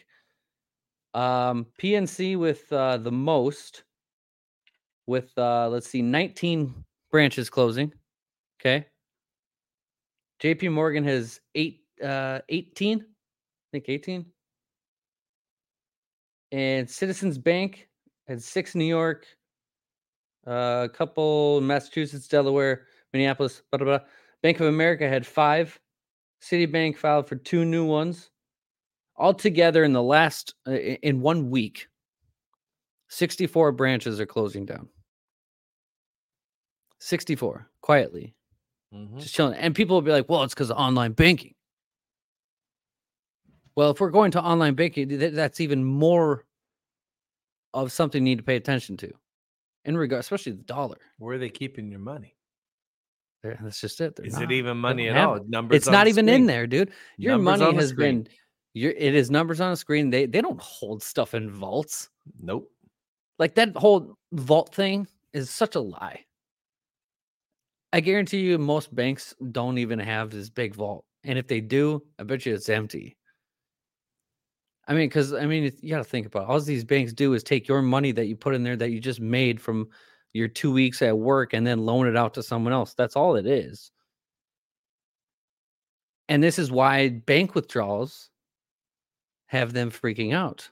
Um, 1.14 1.68
PNC 1.82 2.38
with 2.38 2.72
uh, 2.72 2.98
the 2.98 3.12
most, 3.12 3.84
with 5.06 5.32
uh, 5.38 5.68
let's 5.70 5.88
see, 5.90 6.02
19 6.02 6.74
branches 7.12 7.50
closing. 7.50 7.92
Okay. 8.60 8.86
JP 10.42 10.72
Morgan 10.72 11.04
has 11.04 11.42
eight, 11.56 11.82
uh, 12.04 12.40
18, 12.50 13.00
I 13.00 13.04
think 13.72 13.86
18. 13.88 14.26
And 16.52 16.90
Citizens 16.90 17.38
Bank 17.38 17.90
had 18.28 18.42
six 18.42 18.74
in 18.74 18.80
New 18.80 18.86
York, 18.86 19.26
uh, 20.48 20.88
a 20.90 20.90
couple 20.90 21.62
Massachusetts, 21.62 22.28
Delaware, 22.28 22.86
Minneapolis, 23.14 23.62
blah, 23.72 23.78
blah, 23.78 23.98
blah. 23.98 24.08
Bank 24.42 24.60
of 24.60 24.68
America 24.68 25.08
had 25.08 25.28
five. 25.28 25.80
Citibank 26.42 26.98
filed 26.98 27.28
for 27.28 27.36
two 27.36 27.66
new 27.66 27.86
ones. 27.86 28.30
Altogether, 29.18 29.84
in 29.84 29.92
the 29.92 30.02
last, 30.02 30.56
uh, 30.66 30.72
in 30.72 31.20
one 31.20 31.50
week, 31.50 31.88
64 33.10 33.74
branches 33.74 34.20
are 34.20 34.26
closing 34.26 34.66
down. 34.66 34.88
64, 37.02 37.70
quietly, 37.82 38.34
Mhm. 38.94 39.20
just 39.20 39.34
chilling. 39.36 39.54
And 39.56 39.76
people 39.76 39.96
will 39.96 40.02
be 40.02 40.12
like, 40.12 40.28
well, 40.30 40.44
it's 40.44 40.54
because 40.54 40.72
of 40.72 40.78
online 40.78 41.12
banking. 41.14 41.54
Well, 43.76 43.92
if 43.92 44.00
we're 44.02 44.10
going 44.10 44.32
to 44.32 44.42
online 44.44 44.76
banking, 44.76 45.10
th- 45.10 45.34
that's 45.34 45.62
even 45.62 45.84
more 45.84 46.46
of 47.74 47.92
something 47.92 48.26
you 48.26 48.32
need 48.32 48.40
to 48.40 48.44
pay 48.44 48.56
attention 48.56 48.98
to 48.98 49.12
in 49.86 49.96
regard, 49.98 50.20
especially 50.22 50.54
the 50.54 50.64
dollar. 50.64 50.98
where 51.18 51.36
are 51.36 51.38
they 51.40 51.50
keeping 51.50 51.90
your 51.90 52.00
money 52.00 52.36
There- 53.44 53.58
That's 53.62 53.80
just 53.80 54.02
it. 54.02 54.16
They're 54.18 54.26
is 54.26 54.34
not. 54.34 54.44
it 54.44 54.52
even 54.52 54.78
money 54.78 55.08
at 55.08 55.16
all 55.18 55.36
it. 55.36 55.48
numbers 55.48 55.78
It's 55.78 55.88
not 55.88 56.08
even 56.08 56.28
in 56.28 56.46
there, 56.46 56.68
dude. 56.68 56.92
Your 57.18 57.38
Numbers 57.38 57.60
money 57.60 57.76
has 57.78 57.90
screen. 57.90 58.24
been 58.24 58.34
your 58.74 58.92
it 58.92 59.16
is 59.16 59.32
numbers 59.32 59.62
on 59.62 59.72
a 59.72 59.78
screen. 59.78 60.10
They 60.10 60.26
they 60.26 60.42
don't 60.42 60.60
hold 60.62 61.02
stuff 61.02 61.34
in 61.34 61.50
vaults. 61.50 62.10
nope 62.42 62.70
Like 63.38 63.56
that 63.56 63.76
whole 63.78 64.18
vault 64.34 64.76
thing 64.76 65.08
is 65.32 65.50
such 65.50 65.76
a 65.76 65.80
lie. 65.80 66.26
I 67.92 68.02
guarantee 68.02 68.42
you 68.42 68.58
most 68.58 68.94
banks 68.94 69.34
don't 69.52 69.78
even 69.78 70.00
have 70.00 70.30
this 70.30 70.50
big 70.50 70.76
vault. 70.76 71.06
And 71.24 71.40
if 71.40 71.48
they 71.48 71.62
do, 71.62 72.04
I 72.20 72.24
bet 72.24 72.46
you 72.46 72.54
it's 72.54 72.70
empty. 72.70 73.18
I 74.88 74.94
mean, 74.94 75.08
because 75.08 75.34
I 75.34 75.46
mean, 75.46 75.72
you 75.82 75.90
got 75.90 76.00
to 76.00 76.04
think 76.04 76.26
about 76.26 76.44
it. 76.44 76.50
all 76.50 76.60
these 76.60 76.84
banks 76.84 77.14
do 77.14 77.34
is 77.34 77.44
take 77.44 77.68
your 77.68 77.82
money 77.82 78.12
that 78.12 78.26
you 78.26 78.36
put 78.36 78.56
in 78.56 78.64
there 78.64 78.76
that 78.76 78.92
you 78.92 79.00
just 79.00 79.20
made 79.20 79.62
from 79.62 79.88
your 80.34 80.48
two 80.48 80.72
weeks 80.72 81.02
at 81.02 81.18
work 81.18 81.54
and 81.54 81.66
then 81.66 81.86
loan 81.86 82.08
it 82.08 82.16
out 82.16 82.34
to 82.36 82.44
someone 82.44 82.74
else. 82.74 82.94
That's 82.94 83.16
all 83.16 83.36
it 83.36 83.46
is. 83.46 83.92
And 86.28 86.44
this 86.44 86.60
is 86.60 86.72
why 86.72 87.10
bank 87.10 87.56
withdrawals 87.56 88.30
have 89.48 89.74
them 89.74 89.90
freaking 89.90 90.34
out. 90.34 90.70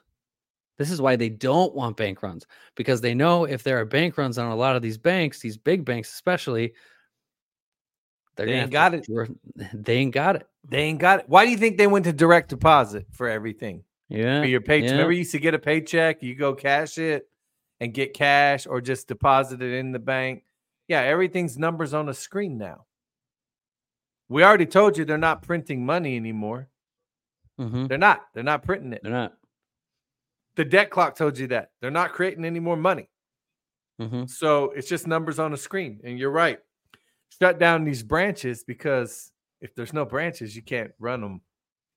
This 0.78 0.92
is 0.92 1.02
why 1.02 1.16
they 1.16 1.28
don't 1.28 1.74
want 1.74 1.96
bank 1.96 2.22
runs 2.22 2.46
because 2.76 3.00
they 3.00 3.14
know 3.14 3.44
if 3.44 3.64
there 3.64 3.80
are 3.80 3.84
bank 3.84 4.16
runs 4.16 4.38
on 4.38 4.52
a 4.52 4.56
lot 4.56 4.76
of 4.76 4.82
these 4.82 4.98
banks, 4.98 5.40
these 5.40 5.56
big 5.56 5.84
banks 5.84 6.12
especially, 6.12 6.72
they're 8.38 8.46
They 8.46 8.60
ain't 8.60 8.70
got 8.70 8.90
to 8.90 9.00
dra- 9.02 9.28
They 9.74 9.96
ain't 9.96 10.14
got 10.14 10.36
it. 10.36 10.48
they 10.66 10.78
ain't 10.84 10.98
got 10.98 11.20
it 11.20 11.28
why 11.28 11.44
do 11.44 11.50
you 11.50 11.58
think 11.58 11.76
they 11.76 11.86
went 11.86 12.06
to 12.06 12.12
direct 12.14 12.48
deposit 12.48 13.06
for 13.12 13.28
everything 13.28 13.84
Yeah. 14.08 14.40
for 14.40 14.46
your 14.46 14.60
paycheck. 14.62 14.86
yeah. 14.88 14.92
Remember, 14.92 15.12
you 15.12 15.18
used 15.18 15.32
to 15.32 15.38
get 15.38 15.52
a 15.54 15.58
paycheck, 15.58 16.22
you 16.22 16.34
go 16.34 16.54
cash 16.54 16.96
it 16.98 17.28
and 17.80 17.92
get 17.92 18.14
cash 18.14 18.66
or 18.66 18.80
just 18.80 19.06
deposit 19.08 19.60
it 19.62 19.74
in 19.74 19.92
the 19.92 19.98
bank. 19.98 20.44
Yeah, 20.88 21.02
everything's 21.02 21.58
numbers 21.58 21.92
on 21.92 22.08
a 22.08 22.14
screen 22.14 22.56
now. 22.58 22.86
We 24.28 24.42
already 24.44 24.66
told 24.66 24.96
you 24.98 25.04
they're 25.04 25.18
not 25.18 25.42
printing 25.42 25.84
money 25.86 26.16
anymore. 26.16 26.68
Mhm. 27.60 27.88
They're 27.88 27.98
not. 27.98 28.26
They're 28.34 28.42
not 28.42 28.62
printing 28.62 28.92
it. 28.92 29.02
They're 29.02 29.12
not. 29.12 29.34
The 30.56 30.64
debt 30.64 30.90
clock 30.90 31.14
told 31.16 31.38
you 31.38 31.46
that. 31.48 31.70
They're 31.80 31.90
not 31.90 32.12
creating 32.12 32.44
any 32.44 32.60
more 32.60 32.76
money. 32.76 33.08
hmm 34.00 34.26
So 34.26 34.70
it's 34.72 34.88
just 34.88 35.06
numbers 35.06 35.38
on 35.38 35.52
a 35.52 35.56
screen. 35.56 36.00
And 36.04 36.18
you're 36.18 36.30
right. 36.30 36.58
Shut 37.40 37.58
down 37.58 37.84
these 37.84 38.02
branches 38.02 38.64
because 38.64 39.30
if 39.60 39.74
there's 39.74 39.92
no 39.92 40.04
branches, 40.04 40.56
you 40.56 40.62
can't 40.62 40.90
run 40.98 41.20
them. 41.20 41.40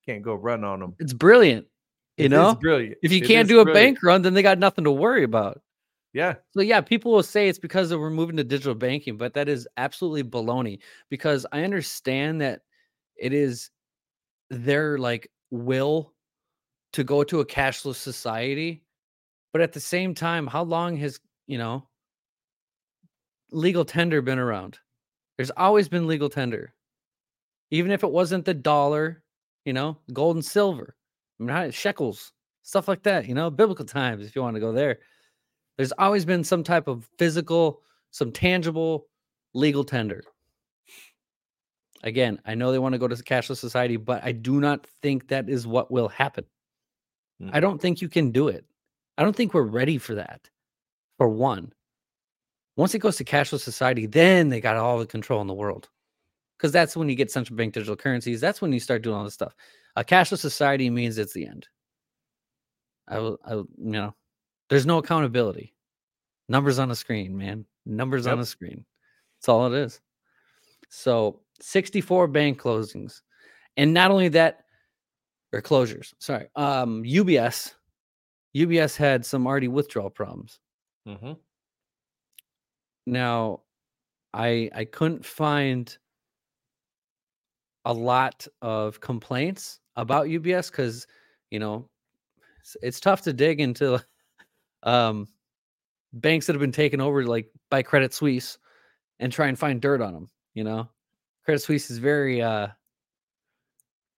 Can't 0.05 0.21
go 0.23 0.33
run 0.35 0.63
on 0.63 0.79
them. 0.79 0.95
It's 0.99 1.13
brilliant. 1.13 1.67
You 2.17 2.29
know, 2.29 2.55
brilliant. 2.55 2.97
if 3.01 3.11
you 3.11 3.21
It 3.23 3.27
can't 3.27 3.47
do 3.47 3.59
a 3.61 3.63
brilliant. 3.63 3.95
bank 3.95 4.03
run, 4.03 4.21
then 4.21 4.33
they 4.33 4.43
got 4.43 4.59
nothing 4.59 4.83
to 4.83 4.91
worry 4.91 5.23
about. 5.23 5.61
Yeah. 6.13 6.35
So 6.51 6.61
yeah, 6.61 6.81
people 6.81 7.11
will 7.11 7.23
say 7.23 7.47
it's 7.47 7.57
because 7.57 7.89
of 7.91 7.99
we're 7.99 8.09
moving 8.09 8.37
to 8.37 8.43
digital 8.43 8.75
banking, 8.75 9.17
but 9.17 9.33
that 9.33 9.47
is 9.47 9.67
absolutely 9.77 10.23
baloney. 10.23 10.79
Because 11.09 11.45
I 11.51 11.63
understand 11.63 12.41
that 12.41 12.61
it 13.15 13.33
is 13.33 13.69
their 14.49 14.97
like 14.97 15.31
will 15.49 16.13
to 16.93 17.03
go 17.03 17.23
to 17.23 17.39
a 17.39 17.45
cashless 17.45 17.95
society, 17.95 18.83
but 19.53 19.61
at 19.61 19.71
the 19.73 19.79
same 19.79 20.13
time, 20.13 20.45
how 20.45 20.63
long 20.63 20.97
has 20.97 21.19
you 21.47 21.57
know 21.57 21.87
legal 23.51 23.85
tender 23.85 24.21
been 24.21 24.39
around? 24.39 24.77
There's 25.41 25.49
always 25.57 25.89
been 25.89 26.05
legal 26.05 26.29
tender, 26.29 26.71
even 27.71 27.89
if 27.91 28.03
it 28.03 28.11
wasn't 28.11 28.45
the 28.45 28.53
dollar, 28.53 29.23
you 29.65 29.73
know, 29.73 29.97
gold 30.13 30.35
and 30.35 30.45
silver, 30.45 30.95
I 31.39 31.43
mean, 31.43 31.71
shekels, 31.71 32.31
stuff 32.61 32.87
like 32.87 33.01
that. 33.01 33.27
You 33.27 33.33
know, 33.33 33.49
biblical 33.49 33.85
times 33.99 34.23
if 34.27 34.35
you 34.35 34.43
want 34.43 34.55
to 34.55 34.59
go 34.59 34.71
there 34.71 34.99
there's 35.77 35.93
always 35.93 36.25
been 36.25 36.43
some 36.43 36.63
type 36.63 36.87
of 36.87 37.09
physical, 37.17 37.81
some 38.11 38.31
tangible 38.31 39.07
legal 39.55 39.83
tender. 39.83 40.23
Again, 42.03 42.39
I 42.45 42.53
know 42.53 42.71
they 42.71 42.77
want 42.77 42.93
to 42.93 42.99
go 42.99 43.07
to 43.07 43.15
cashless 43.15 43.57
society, 43.57 43.97
but 43.97 44.23
I 44.23 44.31
do 44.31 44.59
not 44.59 44.85
think 45.01 45.29
that 45.29 45.49
is 45.49 45.65
what 45.65 45.89
will 45.89 46.07
happen. 46.07 46.45
I 47.41 47.57
Mm. 47.57 47.61
don't 47.61 47.81
think 47.81 47.99
you 47.99 48.09
can 48.09 48.29
do 48.29 48.47
it. 48.47 48.63
I 49.17 49.23
don't 49.23 49.35
think 49.35 49.55
we're 49.55 49.63
ready 49.63 49.97
for 49.97 50.13
that. 50.13 50.51
For 51.17 51.27
one, 51.27 51.73
once 52.75 52.93
it 52.95 52.99
goes 52.99 53.17
to 53.17 53.23
cashless 53.25 53.61
society, 53.61 54.05
then 54.05 54.49
they 54.49 54.61
got 54.61 54.77
all 54.77 54.99
the 54.99 55.05
control 55.05 55.41
in 55.41 55.47
the 55.47 55.53
world. 55.53 55.89
Because 56.57 56.71
that's 56.71 56.95
when 56.95 57.09
you 57.09 57.15
get 57.15 57.31
central 57.31 57.57
bank 57.57 57.73
digital 57.73 57.95
currencies. 57.95 58.39
That's 58.39 58.61
when 58.61 58.71
you 58.71 58.79
start 58.79 59.01
doing 59.01 59.15
all 59.15 59.23
this 59.23 59.33
stuff. 59.33 59.55
A 59.95 60.03
cashless 60.03 60.39
society 60.39 60.89
means 60.89 61.17
it's 61.17 61.33
the 61.33 61.47
end. 61.47 61.67
I 63.07 63.19
will, 63.19 63.39
I 63.43 63.55
will, 63.55 63.67
you 63.77 63.91
know, 63.91 64.15
there's 64.69 64.85
no 64.85 64.99
accountability. 64.99 65.73
Numbers 66.49 66.79
on 66.79 66.91
a 66.91 66.95
screen, 66.95 67.35
man. 67.35 67.65
Numbers 67.85 68.27
on 68.27 68.37
Yep. 68.37 68.43
a 68.43 68.45
screen. 68.45 68.85
That's 69.39 69.49
all 69.49 69.65
it 69.73 69.77
is. 69.77 69.99
So 70.89 71.41
64 71.61 72.27
bank 72.27 72.61
closings. 72.61 73.21
And 73.77 73.93
not 73.93 74.11
only 74.11 74.27
that, 74.29 74.65
or 75.53 75.61
closures, 75.61 76.13
sorry. 76.19 76.47
Um, 76.55 77.03
UBS, 77.03 77.73
UBS 78.55 78.95
had 78.95 79.25
some 79.25 79.47
already 79.47 79.67
withdrawal 79.67 80.09
problems. 80.09 80.59
Mm-hmm. 81.07 81.33
Now, 83.05 83.61
I 84.33 84.69
I 84.73 84.85
couldn't 84.85 85.25
find 85.25 85.95
a 87.85 87.93
lot 87.93 88.47
of 88.61 88.99
complaints 88.99 89.79
about 89.95 90.27
UBS 90.27 90.69
because 90.71 91.07
you 91.49 91.59
know 91.59 91.89
it's, 92.61 92.77
it's 92.81 92.99
tough 92.99 93.21
to 93.23 93.33
dig 93.33 93.59
into 93.59 94.03
um 94.83 95.27
banks 96.13 96.45
that 96.47 96.53
have 96.53 96.61
been 96.61 96.71
taken 96.71 97.01
over 97.01 97.25
like 97.25 97.49
by 97.69 97.81
Credit 97.83 98.13
Suisse 98.13 98.57
and 99.19 99.31
try 99.31 99.47
and 99.47 99.57
find 99.57 99.81
dirt 99.81 100.01
on 100.01 100.13
them. 100.13 100.29
You 100.53 100.63
know, 100.65 100.89
Credit 101.45 101.59
Suisse 101.61 101.89
is 101.91 101.97
very 101.97 102.41
uh 102.41 102.67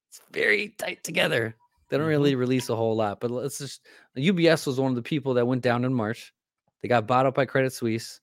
it's 0.09 0.21
very 0.31 0.69
tight 0.77 1.03
together. 1.03 1.55
They 1.89 1.97
don't 1.97 2.05
Mhm. 2.07 2.09
really 2.09 2.35
release 2.35 2.69
a 2.69 2.75
whole 2.75 2.95
lot, 2.95 3.19
but 3.19 3.31
let's 3.31 3.57
just 3.59 3.85
UBS 4.15 4.65
was 4.67 4.79
one 4.79 4.91
of 4.91 4.95
the 4.95 5.01
people 5.01 5.33
that 5.35 5.45
went 5.47 5.61
down 5.61 5.85
in 5.85 5.93
March. 5.93 6.33
They 6.81 6.87
got 6.87 7.07
bought 7.07 7.25
up 7.25 7.35
by 7.35 7.45
Credit 7.45 7.71
Suisse. 7.73 8.19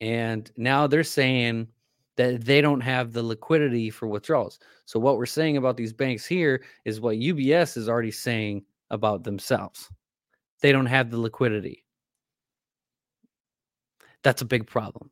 And 0.00 0.50
now 0.56 0.86
they're 0.86 1.04
saying 1.04 1.68
that 2.16 2.44
they 2.44 2.60
don't 2.60 2.80
have 2.80 3.12
the 3.12 3.22
liquidity 3.22 3.90
for 3.90 4.06
withdrawals. 4.08 4.58
So 4.84 4.98
what 4.98 5.16
we're 5.16 5.26
saying 5.26 5.56
about 5.56 5.76
these 5.76 5.92
banks 5.92 6.26
here 6.26 6.62
is 6.84 7.00
what 7.00 7.16
UBS 7.16 7.76
is 7.76 7.88
already 7.88 8.10
saying 8.10 8.64
about 8.90 9.24
themselves. 9.24 9.90
They 10.60 10.72
don't 10.72 10.86
have 10.86 11.10
the 11.10 11.18
liquidity. 11.18 11.84
That's 14.22 14.42
a 14.42 14.46
big 14.46 14.66
problem. 14.66 15.10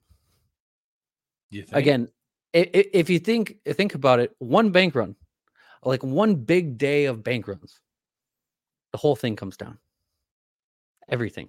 You 1.51 1.63
think? 1.63 1.77
Again, 1.77 2.09
if 2.53 3.09
you 3.09 3.19
think 3.19 3.57
think 3.67 3.95
about 3.95 4.21
it, 4.21 4.35
one 4.39 4.71
bank 4.71 4.95
run, 4.95 5.17
like 5.83 6.03
one 6.03 6.35
big 6.35 6.77
day 6.77 7.07
of 7.07 7.23
bank 7.23 7.49
runs, 7.49 7.81
the 8.93 8.99
whole 8.99 9.17
thing 9.17 9.37
comes 9.37 9.57
down. 9.57 9.79
Everything. 11.09 11.49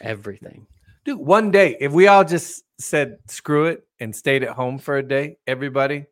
Everything. 0.00 0.66
Dude, 1.04 1.18
one 1.18 1.50
day, 1.50 1.76
if 1.80 1.92
we 1.92 2.08
all 2.08 2.24
just 2.24 2.62
said 2.78 3.16
screw 3.26 3.66
it 3.66 3.86
and 4.00 4.14
stayed 4.14 4.42
at 4.42 4.50
home 4.50 4.78
for 4.78 4.98
a 4.98 5.02
day, 5.02 5.36
everybody, 5.46 6.04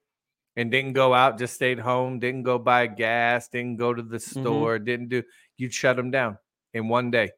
and 0.57 0.71
didn't 0.71 0.95
go 0.95 1.13
out, 1.13 1.39
just 1.39 1.55
stayed 1.55 1.79
home, 1.79 2.19
didn't 2.19 2.43
go 2.43 2.59
buy 2.59 2.87
gas, 2.87 3.49
didn't 3.49 3.77
go 3.77 3.93
to 3.93 4.03
the 4.03 4.17
mm-hmm. 4.17 4.41
store, 4.41 4.79
didn't 4.79 5.09
do, 5.09 5.23
you'd 5.57 5.75
shut 5.75 5.97
them 5.97 6.11
down 6.11 6.39
in 6.73 6.89
one 6.89 7.11
day. 7.11 7.31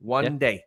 One 0.00 0.24
Yeah. 0.24 0.30
day. 0.30 0.64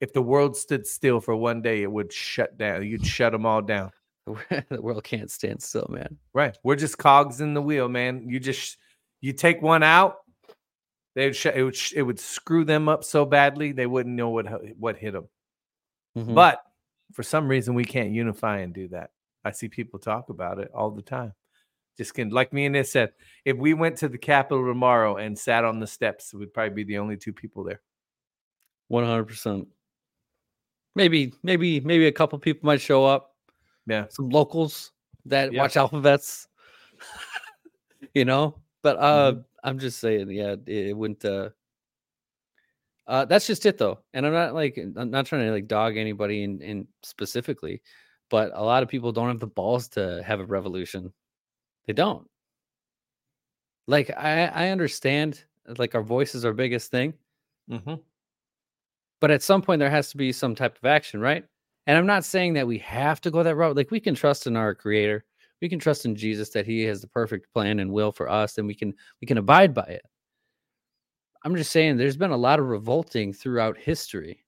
If 0.00 0.12
the 0.12 0.22
world 0.22 0.56
stood 0.56 0.86
still 0.86 1.20
for 1.20 1.34
one 1.34 1.62
day, 1.62 1.82
it 1.82 1.90
would 1.90 2.12
shut 2.12 2.56
down. 2.56 2.86
You'd 2.86 3.04
shut 3.04 3.32
them 3.32 3.46
all 3.46 3.62
down. 3.62 3.90
the 4.26 4.80
world 4.80 5.02
can't 5.02 5.30
stand 5.30 5.62
still, 5.62 5.88
man. 5.90 6.18
Right. 6.32 6.56
We're 6.62 6.76
just 6.76 6.98
cogs 6.98 7.40
in 7.40 7.54
the 7.54 7.62
wheel, 7.62 7.88
man. 7.88 8.28
You 8.28 8.38
just 8.38 8.76
you 9.20 9.32
take 9.32 9.60
one 9.60 9.82
out, 9.82 10.18
they 11.18 11.26
would 11.26 11.36
sh- 11.36 11.46
it 11.46 11.62
would 11.64 11.74
sh- 11.76 11.92
it 11.96 12.02
would 12.02 12.20
screw 12.20 12.64
them 12.64 12.88
up 12.88 13.02
so 13.02 13.24
badly 13.24 13.72
they 13.72 13.86
wouldn't 13.86 14.14
know 14.14 14.28
what 14.30 14.46
what 14.78 14.96
hit 14.96 15.12
them. 15.14 15.28
Mhm. 16.16 16.34
But 16.34 16.62
for 17.12 17.22
some 17.24 17.48
reason, 17.48 17.74
we 17.74 17.84
can't 17.84 18.10
unify 18.10 18.58
and 18.58 18.72
do 18.72 18.86
that. 18.88 19.10
I 19.44 19.50
see 19.50 19.68
people 19.68 19.98
talk 19.98 20.28
about 20.28 20.60
it 20.60 20.70
all 20.72 20.90
the 20.92 21.02
time. 21.02 21.32
Just 21.96 22.14
can 22.14 22.30
like 22.30 22.52
me 22.52 22.66
and 22.66 22.74
this 22.76 22.92
said, 22.92 23.12
if 23.44 23.56
we 23.56 23.74
went 23.74 23.96
to 23.98 24.08
the 24.08 24.18
Capitol 24.18 24.64
tomorrow 24.64 25.16
and 25.16 25.36
sat 25.36 25.64
on 25.64 25.80
the 25.80 25.86
steps, 25.88 26.32
we'd 26.32 26.54
probably 26.54 26.70
be 26.70 26.84
the 26.84 26.98
only 26.98 27.16
two 27.16 27.32
people 27.32 27.64
there. 27.64 27.80
One 28.86 29.04
hundred 29.04 29.24
percent. 29.26 29.66
Maybe, 30.94 31.32
maybe, 31.42 31.80
maybe 31.80 32.06
a 32.06 32.12
couple 32.12 32.38
people 32.38 32.66
might 32.66 32.80
show 32.80 33.04
up. 33.04 33.34
Yeah. 33.86 34.06
Some 34.10 34.28
locals 34.30 34.92
that 35.26 35.52
Yeah. 35.52 35.62
watch 35.62 35.74
Alphavets. 35.74 36.46
you 38.14 38.24
know, 38.24 38.60
but 38.82 38.96
uh, 38.98 39.32
Mm-hmm. 39.32 39.40
I'm 39.64 39.78
just 39.78 39.98
saying, 40.00 40.30
yeah, 40.30 40.52
it, 40.52 40.68
it 40.68 40.96
wouldn't. 40.96 41.24
Uh, 41.24 41.50
uh, 43.06 43.24
that's 43.24 43.46
just 43.46 43.64
it, 43.66 43.78
though. 43.78 44.00
And 44.12 44.26
I'm 44.26 44.32
not 44.32 44.54
like 44.54 44.78
I'm 44.78 45.10
not 45.10 45.26
trying 45.26 45.46
to 45.46 45.52
like 45.52 45.66
dog 45.66 45.96
anybody 45.96 46.42
in, 46.44 46.60
in 46.60 46.86
specifically, 47.02 47.82
but 48.30 48.52
a 48.54 48.62
lot 48.62 48.82
of 48.82 48.88
people 48.88 49.12
don't 49.12 49.28
have 49.28 49.40
the 49.40 49.46
balls 49.46 49.88
to 49.90 50.22
have 50.24 50.40
a 50.40 50.44
revolution. 50.44 51.12
They 51.86 51.94
don't. 51.94 52.28
Like 53.86 54.10
I, 54.10 54.46
I 54.46 54.68
understand. 54.68 55.44
Like 55.78 55.94
our 55.94 56.02
voice 56.02 56.34
is 56.34 56.44
our 56.44 56.52
biggest 56.54 56.90
thing, 56.90 57.12
Mm-hmm. 57.70 57.96
but 59.20 59.30
at 59.30 59.42
some 59.42 59.60
point 59.60 59.80
there 59.80 59.90
has 59.90 60.10
to 60.10 60.16
be 60.16 60.32
some 60.32 60.54
type 60.54 60.78
of 60.78 60.84
action, 60.86 61.20
right? 61.20 61.44
And 61.86 61.98
I'm 61.98 62.06
not 62.06 62.24
saying 62.24 62.54
that 62.54 62.66
we 62.66 62.78
have 62.78 63.20
to 63.22 63.30
go 63.30 63.42
that 63.42 63.54
route. 63.56 63.76
Like 63.76 63.90
we 63.90 64.00
can 64.00 64.14
trust 64.14 64.46
in 64.46 64.56
our 64.56 64.74
creator. 64.74 65.24
We 65.60 65.68
can 65.68 65.78
trust 65.78 66.04
in 66.04 66.14
Jesus 66.14 66.50
that 66.50 66.66
he 66.66 66.82
has 66.82 67.00
the 67.00 67.08
perfect 67.08 67.52
plan 67.52 67.80
and 67.80 67.92
will 67.92 68.12
for 68.12 68.28
us 68.28 68.58
and 68.58 68.66
we 68.66 68.74
can 68.74 68.94
we 69.20 69.26
can 69.26 69.38
abide 69.38 69.74
by 69.74 69.84
it. 69.84 70.02
I'm 71.44 71.56
just 71.56 71.72
saying 71.72 71.96
there's 71.96 72.16
been 72.16 72.30
a 72.30 72.36
lot 72.36 72.58
of 72.58 72.66
revolting 72.66 73.32
throughout 73.32 73.78
history. 73.78 74.44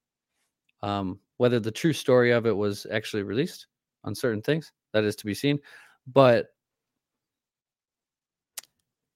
Um 0.81 1.19
whether 1.37 1.59
the 1.59 1.71
true 1.71 1.93
story 1.93 2.31
of 2.31 2.45
it 2.45 2.55
was 2.55 2.85
actually 2.91 3.23
released 3.23 3.67
on 4.03 4.13
certain 4.13 4.41
things, 4.41 4.71
that 4.93 5.03
is 5.03 5.15
to 5.17 5.25
be 5.25 5.33
seen. 5.33 5.59
But 6.07 6.47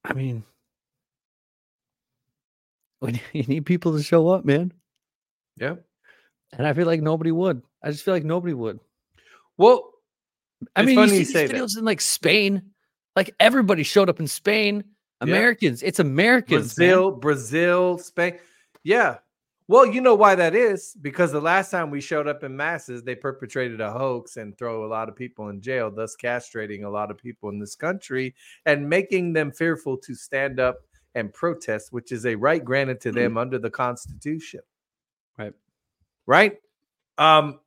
I 0.03 0.13
mean, 0.13 0.43
when 2.99 3.19
you 3.33 3.43
need 3.43 3.65
people 3.65 3.95
to 3.95 4.03
show 4.03 4.27
up, 4.29 4.45
man. 4.45 4.73
Yeah. 5.57 5.75
And 6.53 6.65
I 6.65 6.73
feel 6.73 6.85
like 6.85 7.01
nobody 7.01 7.31
would. 7.31 7.61
I 7.83 7.91
just 7.91 8.03
feel 8.03 8.13
like 8.13 8.23
nobody 8.23 8.53
would. 8.53 8.79
Well, 9.57 9.91
I 10.75 10.81
It's 10.81 10.87
mean, 10.87 10.97
you 10.97 11.03
you 11.03 11.09
see 11.09 11.23
say 11.25 11.41
these 11.47 11.51
that. 11.51 11.57
videos 11.57 11.77
in 11.77 11.85
like 11.85 12.01
Spain. 12.01 12.61
Like 13.15 13.33
everybody 13.39 13.83
showed 13.83 14.09
up 14.09 14.19
in 14.19 14.27
Spain. 14.27 14.83
Americans. 15.21 15.81
It's 15.83 15.99
Americans. 15.99 16.77
man. 16.77 16.87
Brazil, 16.89 17.11
Brazil, 17.11 17.97
Spain. 17.97 18.37
Yeah. 18.83 19.17
Well, 19.67 19.87
you 19.87 19.99
know 19.99 20.13
why 20.13 20.35
that 20.35 20.53
is 20.53 20.95
because 21.01 21.31
the 21.31 21.41
last 21.41 21.71
time 21.71 21.89
we 21.89 21.99
showed 21.99 22.27
up 22.27 22.43
in 22.43 22.55
masses, 22.55 23.01
they 23.01 23.15
perpetrated 23.15 23.81
a 23.81 23.91
hoax 23.91 24.37
and 24.37 24.55
throw 24.57 24.85
a 24.85 24.87
lot 24.87 25.09
of 25.09 25.15
people 25.15 25.49
in 25.49 25.59
jail, 25.59 25.89
thus 25.89 26.15
castrating 26.21 26.83
a 26.83 26.89
lot 26.89 27.09
of 27.09 27.17
people 27.17 27.49
in 27.49 27.57
this 27.57 27.75
country 27.75 28.35
and 28.67 28.87
making 28.87 29.33
them 29.33 29.51
fearful 29.51 29.97
to 29.97 30.13
stand 30.13 30.59
up 30.59 30.81
and 31.15 31.33
protest, 31.33 31.91
which 31.91 32.11
is 32.11 32.25
a 32.27 32.35
right 32.35 32.63
granted 32.63 33.01
to 33.01 33.11
them 33.11 33.37
under 33.37 33.57
the 33.57 33.71
Constitution. 33.71 34.59
Right. 35.37 35.53
Right. 36.27 36.57
Um, 37.17 37.59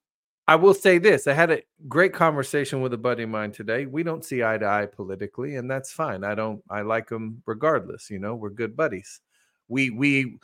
I 0.49 0.57
will 0.57 0.73
say 0.73 0.97
this: 0.97 1.27
I 1.27 1.35
had 1.35 1.51
a 1.51 1.63
great 1.89 2.15
conversation 2.15 2.81
with 2.81 2.95
a 2.95 2.99
buddy 2.99 3.25
of 3.25 3.29
mine 3.29 3.53
today. 3.53 3.85
We 3.85 4.03
don't 4.03 4.25
see 4.25 4.43
eye 4.43 4.57
to 4.57 4.67
eye 4.67 4.87
politically, 4.87 5.57
and 5.57 5.71
that's 5.71 5.93
fine. 5.93 6.25
I 6.25 6.35
don't. 6.35 6.63
I 6.71 6.81
like 6.81 7.11
him 7.11 7.43
regardless. 7.45 8.09
You 8.09 8.19
know, 8.19 8.35
we're 8.35 8.51
good 8.51 8.75
buddies. 8.75 9.21
We 9.69 9.91
we. 9.91 10.39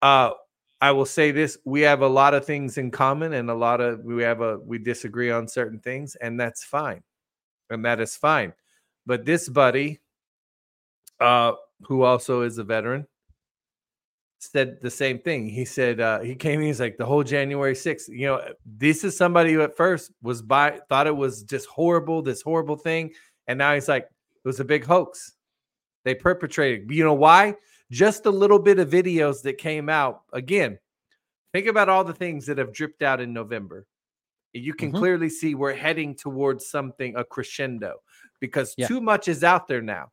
Uh, 0.00 0.30
I 0.80 0.92
will 0.92 1.06
say 1.06 1.32
this: 1.32 1.58
we 1.64 1.80
have 1.80 2.02
a 2.02 2.08
lot 2.08 2.34
of 2.34 2.46
things 2.46 2.78
in 2.78 2.92
common, 2.92 3.32
and 3.32 3.50
a 3.50 3.54
lot 3.54 3.80
of 3.80 4.04
we 4.04 4.22
have 4.22 4.42
a 4.42 4.58
we 4.58 4.78
disagree 4.78 5.32
on 5.32 5.48
certain 5.48 5.80
things, 5.80 6.14
and 6.14 6.38
that's 6.38 6.62
fine, 6.62 7.02
and 7.68 7.84
that 7.84 8.00
is 8.00 8.14
fine. 8.16 8.52
But 9.06 9.24
this 9.24 9.48
buddy, 9.48 9.98
uh, 11.18 11.54
who 11.88 12.02
also 12.02 12.42
is 12.42 12.58
a 12.58 12.64
veteran, 12.64 13.08
said 14.42 14.78
the 14.82 14.90
same 14.90 15.18
thing. 15.20 15.48
He 15.48 15.64
said 15.64 16.00
uh, 16.00 16.20
he 16.20 16.34
came 16.34 16.60
in. 16.60 16.66
He's 16.66 16.80
like 16.80 16.96
the 16.96 17.06
whole 17.06 17.22
January 17.22 17.74
6th. 17.74 18.08
You 18.08 18.26
know, 18.26 18.42
this 18.64 19.04
is 19.04 19.16
somebody 19.16 19.52
who 19.52 19.62
at 19.62 19.76
first 19.76 20.10
was 20.22 20.42
by 20.42 20.80
thought 20.88 21.06
it 21.06 21.16
was 21.16 21.42
just 21.44 21.66
horrible, 21.68 22.22
this 22.22 22.42
horrible 22.42 22.76
thing, 22.76 23.12
and 23.46 23.58
now 23.58 23.74
he's 23.74 23.88
like 23.88 24.04
it 24.04 24.48
was 24.48 24.58
a 24.60 24.64
big 24.64 24.84
hoax. 24.84 25.34
They 26.04 26.14
perpetrated. 26.14 26.90
You 26.90 27.04
know 27.04 27.14
why? 27.14 27.54
Just 27.92 28.26
a 28.26 28.30
little 28.30 28.58
bit 28.58 28.78
of 28.80 28.90
videos 28.90 29.42
that 29.42 29.58
came 29.58 29.88
out. 29.88 30.22
Again, 30.32 30.78
think 31.52 31.68
about 31.68 31.88
all 31.88 32.02
the 32.02 32.14
things 32.14 32.46
that 32.46 32.58
have 32.58 32.72
dripped 32.72 33.02
out 33.02 33.20
in 33.20 33.32
November. 33.32 33.86
You 34.52 34.74
can 34.74 34.90
Mhm. 34.92 34.98
clearly 34.98 35.28
see 35.28 35.54
we're 35.54 35.74
heading 35.74 36.16
towards 36.16 36.66
something 36.66 37.14
a 37.16 37.24
crescendo 37.24 38.02
because 38.40 38.74
Yeah. 38.76 38.88
too 38.88 39.00
much 39.00 39.28
is 39.28 39.44
out 39.44 39.68
there 39.68 39.80
now. 39.82 40.10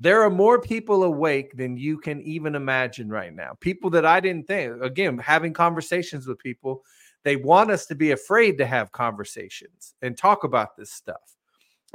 There 0.00 0.22
are 0.22 0.30
more 0.30 0.60
people 0.60 1.04
awake 1.04 1.56
than 1.56 1.76
you 1.76 1.98
can 1.98 2.20
even 2.22 2.54
imagine 2.54 3.08
right 3.08 3.32
now. 3.32 3.56
People 3.60 3.90
that 3.90 4.04
I 4.04 4.20
didn't 4.20 4.46
think, 4.46 4.82
again, 4.82 5.18
having 5.18 5.52
conversations 5.52 6.26
with 6.26 6.38
people, 6.38 6.82
they 7.22 7.36
want 7.36 7.70
us 7.70 7.86
to 7.86 7.94
be 7.94 8.10
afraid 8.10 8.58
to 8.58 8.66
have 8.66 8.92
conversations 8.92 9.94
and 10.02 10.16
talk 10.16 10.44
about 10.44 10.76
this 10.76 10.90
stuff. 10.90 11.36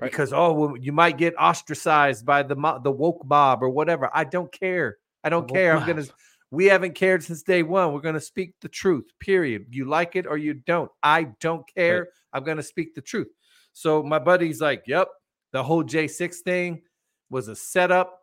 Right. 0.01 0.09
Because 0.09 0.31
oh, 0.31 0.53
well, 0.53 0.77
you 0.77 0.93
might 0.93 1.17
get 1.17 1.35
ostracized 1.37 2.25
by 2.25 2.41
the 2.43 2.55
mo- 2.55 2.79
the 2.81 2.91
woke 2.91 3.25
mob 3.25 3.61
or 3.61 3.69
whatever. 3.69 4.09
I 4.13 4.23
don't 4.23 4.51
care. 4.51 4.97
I 5.23 5.29
don't 5.29 5.49
care. 5.49 5.77
I'm 5.77 5.85
gonna. 5.85 6.05
We 6.51 6.65
haven't 6.65 6.95
cared 6.95 7.21
since 7.21 7.43
day 7.43 7.63
one. 7.63 7.93
We're 7.93 7.99
gonna 7.99 8.21
speak 8.21 8.53
the 8.61 8.69
truth. 8.69 9.11
Period. 9.19 9.65
You 9.71 9.85
like 9.85 10.15
it 10.15 10.25
or 10.25 10.37
you 10.37 10.53
don't. 10.53 10.89
I 11.03 11.27
don't 11.41 11.67
care. 11.75 12.07
I'm 12.31 12.45
gonna 12.45 12.63
speak 12.63 12.95
the 12.95 13.01
truth. 13.01 13.27
So 13.73 14.01
my 14.01 14.19
buddy's 14.19 14.61
like, 14.61 14.83
"Yep, 14.87 15.09
the 15.51 15.61
whole 15.61 15.83
J6 15.83 16.37
thing 16.37 16.81
was 17.29 17.47
a 17.47 17.55
setup. 17.55 18.21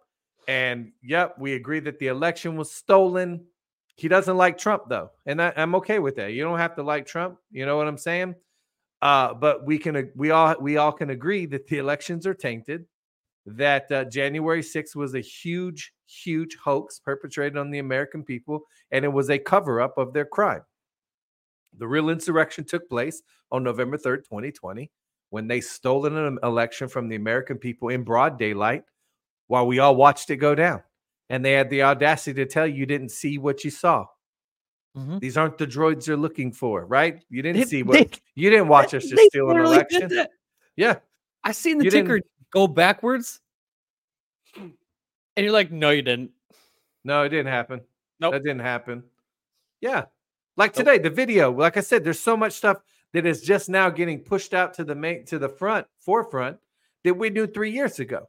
And 0.48 0.92
yep, 1.02 1.36
we 1.38 1.54
agree 1.54 1.80
that 1.80 1.98
the 1.98 2.08
election 2.08 2.56
was 2.56 2.70
stolen. 2.70 3.44
He 3.96 4.08
doesn't 4.08 4.36
like 4.36 4.58
Trump 4.58 4.84
though. 4.88 5.10
And 5.24 5.42
I, 5.42 5.52
I'm 5.56 5.74
okay 5.76 5.98
with 5.98 6.16
that. 6.16 6.32
You 6.32 6.44
don't 6.44 6.58
have 6.58 6.76
to 6.76 6.82
like 6.82 7.06
Trump. 7.06 7.38
You 7.50 7.66
know 7.66 7.76
what 7.76 7.88
I'm 7.88 7.98
saying? 7.98 8.34
Uh, 9.02 9.34
but 9.34 9.66
we 9.66 9.78
can 9.78 10.10
we 10.14 10.30
all 10.30 10.54
we 10.60 10.76
all 10.76 10.92
can 10.92 11.10
agree 11.10 11.46
that 11.46 11.66
the 11.66 11.78
elections 11.78 12.26
are 12.26 12.34
tainted. 12.34 12.86
That 13.48 13.92
uh, 13.92 14.04
January 14.04 14.62
6th 14.62 14.96
was 14.96 15.14
a 15.14 15.20
huge, 15.20 15.92
huge 16.08 16.56
hoax 16.56 16.98
perpetrated 16.98 17.56
on 17.56 17.70
the 17.70 17.78
American 17.78 18.24
people, 18.24 18.62
and 18.90 19.04
it 19.04 19.12
was 19.12 19.30
a 19.30 19.38
cover 19.38 19.80
up 19.80 19.98
of 19.98 20.12
their 20.12 20.24
crime. 20.24 20.62
The 21.78 21.86
real 21.86 22.10
insurrection 22.10 22.64
took 22.64 22.88
place 22.88 23.22
on 23.52 23.62
November 23.62 23.98
3rd, 23.98 24.24
2020, 24.24 24.90
when 25.30 25.46
they 25.46 25.60
stole 25.60 26.06
an 26.06 26.38
election 26.42 26.88
from 26.88 27.08
the 27.08 27.14
American 27.14 27.58
people 27.58 27.90
in 27.90 28.02
broad 28.02 28.36
daylight 28.36 28.82
while 29.48 29.66
we 29.66 29.78
all 29.78 29.96
watched 29.96 30.30
it 30.30 30.36
go 30.36 30.54
down. 30.54 30.82
And 31.28 31.44
they 31.44 31.52
had 31.52 31.70
the 31.70 31.82
audacity 31.82 32.34
to 32.44 32.46
tell 32.50 32.66
you 32.66 32.74
you 32.74 32.86
didn't 32.86 33.10
see 33.10 33.38
what 33.38 33.64
you 33.64 33.70
saw. 33.70 34.06
Mhm. 34.96 35.20
These 35.20 35.36
aren't 35.36 35.58
the 35.58 35.66
droids 35.66 36.06
you're 36.06 36.16
looking 36.16 36.52
for, 36.52 36.86
right? 36.86 37.22
You 37.28 37.42
didn't 37.42 37.60
They- 37.62 37.66
see 37.66 37.82
what 37.82 37.98
they- 38.10 38.18
you 38.34 38.48
didn't 38.50 38.68
watch 38.68 38.94
us 38.94 39.04
just 39.08 39.22
steal 39.26 39.50
an 39.50 39.58
election. 39.58 40.10
Yeah. 40.76 40.96
I 41.44 41.52
seen 41.52 41.78
the 41.78 41.84
You 41.84 41.90
ticker 41.90 42.20
go 42.50 42.66
backwards, 42.66 43.40
and 44.56 44.72
you're 45.36 45.52
like, 45.52 45.70
no, 45.70 45.90
you 45.90 46.02
didn't. 46.02 46.30
No, 47.04 47.22
it 47.22 47.28
didn't 47.28 47.48
happen. 47.52 47.82
Nope. 48.20 48.32
That 48.32 48.42
didn't 48.42 48.60
happen. 48.60 49.04
Yeah. 49.80 50.06
Like 50.56 50.74
Nope. 50.76 50.86
today, 50.86 50.98
the 50.98 51.10
video, 51.10 51.52
like 51.52 51.76
I 51.76 51.80
said, 51.80 52.02
there's 52.02 52.18
so 52.18 52.36
much 52.36 52.54
stuff 52.54 52.78
that 53.12 53.26
is 53.26 53.42
just 53.42 53.68
now 53.68 53.90
getting 53.90 54.20
pushed 54.20 54.54
out 54.54 54.74
to 54.74 54.84
the 54.84 54.94
main 54.94 55.24
to 55.26 55.38
the 55.38 55.48
front, 55.48 55.86
forefront 56.00 56.58
that 57.04 57.14
we 57.14 57.30
knew 57.30 57.46
three 57.46 57.70
years 57.70 58.00
ago. 58.00 58.28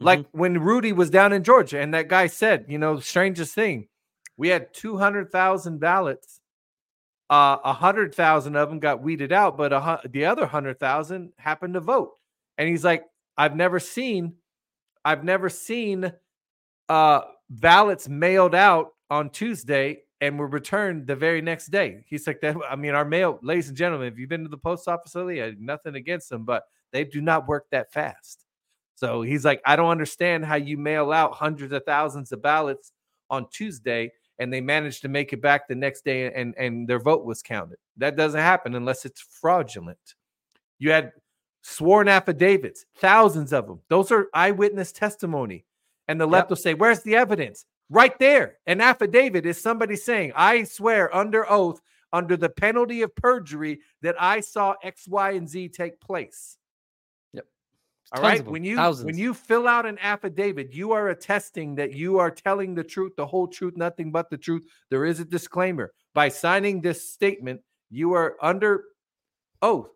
Like 0.00 0.20
Mhm. 0.20 0.26
when 0.32 0.58
Rudy 0.60 0.92
was 0.92 1.10
down 1.10 1.32
in 1.32 1.44
Georgia 1.44 1.80
and 1.80 1.94
that 1.94 2.08
guy 2.08 2.26
said, 2.26 2.66
you 2.68 2.78
know, 2.78 2.98
strangest 3.00 3.54
thing, 3.54 3.88
we 4.36 4.48
had 4.48 4.72
200,000 4.74 5.78
ballots. 5.78 6.40
Uh, 7.30 7.58
100,000 7.64 8.56
of 8.56 8.68
them 8.68 8.78
got 8.80 9.02
weeded 9.02 9.32
out, 9.32 9.56
but 9.56 9.72
a, 9.72 10.00
the 10.10 10.24
other 10.26 10.42
100,000 10.42 11.32
happened 11.38 11.74
to 11.74 11.80
vote. 11.80 12.12
And 12.58 12.68
he's 12.68 12.84
like, 12.84 13.04
I've 13.38 13.56
never 13.56 13.80
seen, 13.80 14.34
I've 15.04 15.24
never 15.24 15.48
seen 15.50 16.12
uh, 16.88 17.22
ballots 17.50 18.08
mailed 18.08 18.54
out 18.54 18.92
on 19.10 19.30
Tuesday 19.30 20.02
and 20.20 20.38
were 20.38 20.46
returned 20.48 21.06
the 21.06 21.16
very 21.16 21.42
next 21.42 21.68
day. 21.68 22.04
He's 22.08 22.26
like, 22.26 22.40
that, 22.42 22.56
I 22.70 22.76
mean, 22.76 22.94
our 22.94 23.04
mail, 23.04 23.38
ladies 23.42 23.68
and 23.68 23.76
gentlemen, 23.76 24.12
if 24.12 24.18
you've 24.18 24.28
been 24.30 24.44
to 24.44 24.48
the 24.48 24.58
post 24.58 24.88
office 24.88 25.14
lately, 25.14 25.42
I 25.42 25.46
have 25.46 25.60
nothing 25.60 25.94
against 25.96 26.30
them, 26.30 26.44
but 26.44 26.64
they 26.92 27.04
do 27.04 27.20
not 27.20 27.48
work 27.48 27.66
that 27.70 27.92
fast. 27.92 28.43
So 28.94 29.22
he's 29.22 29.44
like, 29.44 29.60
I 29.66 29.76
don't 29.76 29.90
understand 29.90 30.44
how 30.44 30.54
you 30.56 30.76
mail 30.76 31.12
out 31.12 31.34
hundreds 31.34 31.72
of 31.72 31.84
thousands 31.84 32.32
of 32.32 32.42
ballots 32.42 32.92
on 33.30 33.48
Tuesday 33.50 34.12
and 34.38 34.52
they 34.52 34.60
managed 34.60 35.02
to 35.02 35.08
make 35.08 35.32
it 35.32 35.40
back 35.40 35.68
the 35.68 35.74
next 35.74 36.04
day 36.04 36.32
and, 36.32 36.54
and 36.56 36.88
their 36.88 36.98
vote 36.98 37.24
was 37.24 37.42
counted. 37.42 37.78
That 37.96 38.16
doesn't 38.16 38.40
happen 38.40 38.74
unless 38.74 39.04
it's 39.04 39.20
fraudulent. 39.20 39.98
You 40.78 40.90
had 40.90 41.12
sworn 41.62 42.08
affidavits, 42.08 42.84
thousands 42.96 43.52
of 43.52 43.66
them. 43.66 43.80
Those 43.88 44.12
are 44.12 44.28
eyewitness 44.34 44.92
testimony. 44.92 45.64
And 46.08 46.20
the 46.20 46.26
left 46.26 46.46
Yep. 46.46 46.50
will 46.50 46.56
say, 46.56 46.74
Where's 46.74 47.02
the 47.02 47.16
evidence? 47.16 47.64
Right 47.90 48.18
there. 48.18 48.58
An 48.66 48.80
affidavit 48.80 49.46
is 49.46 49.60
somebody 49.60 49.96
saying, 49.96 50.32
I 50.34 50.64
swear 50.64 51.14
under 51.14 51.50
oath, 51.50 51.80
under 52.12 52.36
the 52.36 52.48
penalty 52.48 53.02
of 53.02 53.14
perjury, 53.14 53.80
that 54.02 54.16
I 54.20 54.40
saw 54.40 54.74
X, 54.82 55.08
Y, 55.08 55.32
and 55.32 55.48
Z 55.48 55.68
take 55.70 56.00
place. 56.00 56.58
All 58.12 58.22
right. 58.22 58.44
When 58.44 58.64
you 58.64 58.76
when 58.76 59.18
you 59.18 59.34
fill 59.34 59.66
out 59.66 59.86
an 59.86 59.98
affidavit, 60.00 60.72
you 60.72 60.92
are 60.92 61.08
attesting 61.08 61.74
that 61.76 61.94
you 61.94 62.18
are 62.18 62.30
telling 62.30 62.74
the 62.74 62.84
truth, 62.84 63.12
the 63.16 63.26
whole 63.26 63.48
truth, 63.48 63.76
nothing 63.76 64.12
but 64.12 64.30
the 64.30 64.36
truth. 64.36 64.64
There 64.90 65.04
is 65.04 65.20
a 65.20 65.24
disclaimer. 65.24 65.92
By 66.12 66.28
signing 66.28 66.80
this 66.80 67.10
statement, 67.10 67.60
you 67.90 68.12
are 68.12 68.36
under 68.40 68.84
oath. 69.62 69.90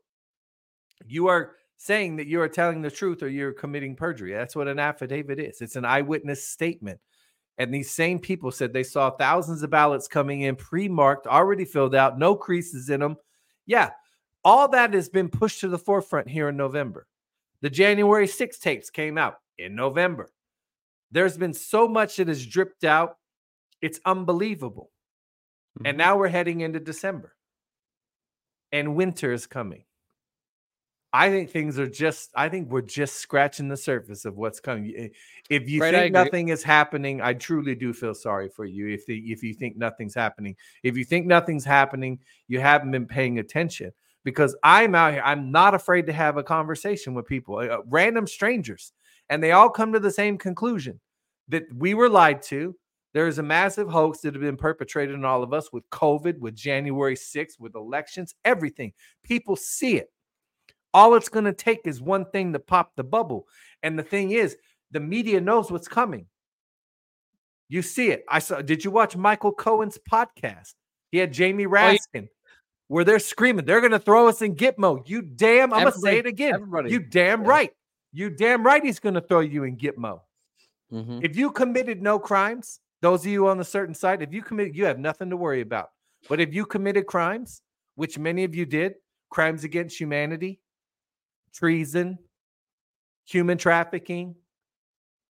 You 1.07 1.29
are 1.29 1.57
saying 1.77 2.17
that 2.17 2.27
you 2.27 2.41
are 2.41 2.49
telling 2.49 2.83
the 2.83 2.91
truth 2.91 3.23
or 3.23 3.29
you're 3.29 3.53
committing 3.53 3.95
perjury. 3.95 4.33
That's 4.33 4.57
what 4.57 4.69
an 4.69 4.81
affidavit 4.81 5.39
is. 5.39 5.61
It's 5.61 5.77
an 5.77 5.85
eyewitness 5.85 6.47
statement. 6.49 6.99
And 7.59 7.73
these 7.73 7.91
same 7.91 8.19
people 8.19 8.51
said 8.51 8.73
they 8.73 8.85
saw 8.85 9.11
thousands 9.11 9.63
of 9.63 9.71
ballots 9.71 10.09
coming 10.09 10.43
in 10.43 10.57
pre-marked, 10.57 11.27
already 11.27 11.65
filled 11.65 11.95
out, 11.95 12.19
no 12.19 12.35
creases 12.35 12.89
in 12.89 13.01
them. 13.01 13.17
Yeah, 13.67 13.91
all 14.45 14.69
that 14.69 14.95
has 14.95 15.09
been 15.09 15.29
pushed 15.29 15.61
to 15.61 15.69
the 15.69 15.79
forefront 15.79 16.29
here 16.29 16.49
in 16.49 16.57
November. 16.57 17.07
The 17.61 17.71
January 17.71 18.27
6 18.27 18.59
tapes 18.59 18.91
came 18.91 19.19
out 19.19 19.37
in 19.59 19.75
November. 19.75 20.31
There's 21.11 21.39
been 21.39 21.55
so 21.55 21.89
much 21.89 22.17
that 22.17 22.29
has 22.29 22.47
dripped 22.47 22.85
out. 22.85 23.19
It's 23.83 24.01
unbelievable. 24.05 24.93
And 25.85 25.97
Mhm. 25.97 25.99
now 25.99 26.19
we're 26.19 26.29
heading 26.29 26.61
into 26.61 26.81
December. 26.81 27.37
And 28.73 28.97
winter 28.97 29.31
is 29.33 29.47
coming. 29.47 29.85
I 31.13 31.31
think 31.31 31.51
things 31.51 31.79
are 31.79 31.89
just, 31.89 32.31
I 32.37 32.51
think 32.51 32.71
we're 32.71 32.83
just 32.83 33.17
scratching 33.17 33.69
the 33.69 33.79
surface 33.79 34.27
of 34.27 34.37
what's 34.37 34.61
coming. 34.61 35.11
If 35.49 35.69
you 35.69 35.81
Right, 35.81 35.91
think 35.91 36.11
nothing 36.11 36.51
is 36.51 36.63
happening, 36.63 37.23
I 37.23 37.33
truly 37.33 37.75
do 37.75 37.95
feel 37.95 38.15
sorry 38.15 38.51
for 38.51 38.67
you. 38.67 38.89
If 38.89 39.07
the, 39.07 39.19
if 39.33 39.43
you 39.43 39.55
think 39.55 39.79
nothing's 39.79 40.15
happening, 40.15 40.55
if 40.83 40.99
you 40.99 41.05
think 41.07 41.25
nothing's 41.27 41.65
happening, 41.65 42.21
you 42.47 42.61
haven't 42.61 42.91
been 42.91 43.07
paying 43.07 43.39
attention. 43.39 43.93
Because 44.25 44.57
I'm 44.63 44.95
out 44.95 45.15
here, 45.15 45.23
I'm 45.25 45.51
not 45.51 45.75
afraid 45.75 46.07
to 46.07 46.13
have 46.13 46.37
a 46.37 46.43
conversation 46.43 47.15
with 47.15 47.27
people, 47.27 47.59
uh, 47.59 47.79
random 47.87 48.27
strangers, 48.27 48.93
and 49.29 49.43
they 49.43 49.53
all 49.53 49.71
come 49.71 49.93
to 49.93 50.01
the 50.01 50.11
same 50.11 50.39
conclusion 50.39 51.01
that 51.49 51.65
we 51.75 51.95
were 51.95 52.09
lied 52.09 52.43
to. 52.43 52.75
There 53.15 53.27
is 53.27 53.39
a 53.39 53.43
massive 53.43 53.89
hoax 53.89 54.21
that 54.21 54.35
has 54.35 54.41
been 54.41 54.57
perpetrated 54.57 55.15
on 55.15 55.25
all 55.25 55.43
of 55.43 55.53
us 55.53 55.73
with 55.73 55.89
COVID, 55.91 56.39
with 56.39 56.55
January 56.55 57.17
6th, 57.17 57.59
with 57.59 57.75
elections, 57.75 58.35
everything. 58.45 58.93
People 59.23 59.57
see 59.57 59.97
it. 59.97 60.13
All 60.93 61.15
it's 61.15 61.29
going 61.29 61.45
to 61.45 61.53
take 61.53 61.81
is 61.85 62.01
one 62.01 62.27
thing 62.27 62.53
to 62.53 62.59
pop 62.59 62.93
the 62.97 63.05
bubble. 63.05 63.47
And 63.83 63.99
the 63.99 64.03
thing 64.03 64.33
is, 64.33 64.57
the 64.91 65.01
media 65.01 65.41
knows 65.41 65.71
what's 65.71 65.89
coming. 65.89 66.27
You 67.69 67.83
see 67.83 68.11
it. 68.11 68.25
I 68.29 68.39
saw. 68.39 68.63
Did 68.63 68.85
you 68.85 68.91
watch 68.91 69.17
Michael 69.17 69.53
Cohen's 69.53 69.99
podcast? 70.11 70.75
He 71.11 71.19
had 71.19 71.33
Jamie 71.33 71.67
Oh, 71.67 72.23
yeah. 72.23 72.29
Where 72.89 73.05
they're 73.05 73.19
screaming, 73.19 73.65
"They're 73.65 73.81
going 73.81 73.93
to 73.93 73.99
throw 73.99 74.29
us 74.29 74.43
in 74.43 74.57
Gitmo." 74.57 75.07
You 75.09 75.23
damn! 75.23 75.73
I'm 75.73 75.81
gonna 75.85 75.93
say 75.93 76.19
it 76.19 76.27
again. 76.27 76.55
everybody. 76.55 76.91
You 76.91 76.99
damn 77.01 77.43
Yeah. 77.43 77.49
right. 77.49 77.73
You 78.13 78.31
damn 78.31 78.65
right. 78.65 78.83
He's 78.83 78.99
going 78.99 79.15
to 79.15 79.21
throw 79.21 79.41
you 79.41 79.65
in 79.65 79.77
Gitmo. 79.77 80.23
Mhm. 80.91 81.23
If 81.23 81.37
you 81.37 81.51
committed 81.51 82.01
no 82.03 82.19
crimes, 82.19 82.81
those 83.03 83.21
of 83.27 83.31
you 83.31 83.47
on 83.49 83.59
the 83.59 83.65
certain 83.65 83.95
side, 83.95 84.23
if 84.23 84.33
you 84.33 84.43
committed, 84.43 84.75
you 84.75 84.87
have 84.87 84.99
nothing 84.99 85.29
to 85.31 85.37
worry 85.37 85.61
about. 85.61 85.91
But 86.29 86.41
if 86.41 86.55
you 86.55 86.65
committed 86.65 87.07
crimes, 87.07 87.61
which 87.97 88.19
many 88.19 88.45
of 88.45 88.55
you 88.55 88.65
did, 88.65 88.95
crimes 89.29 89.65
against 89.65 90.01
humanity, 90.01 90.61
treason, 91.53 92.19
human 93.27 93.59
trafficking, 93.59 94.35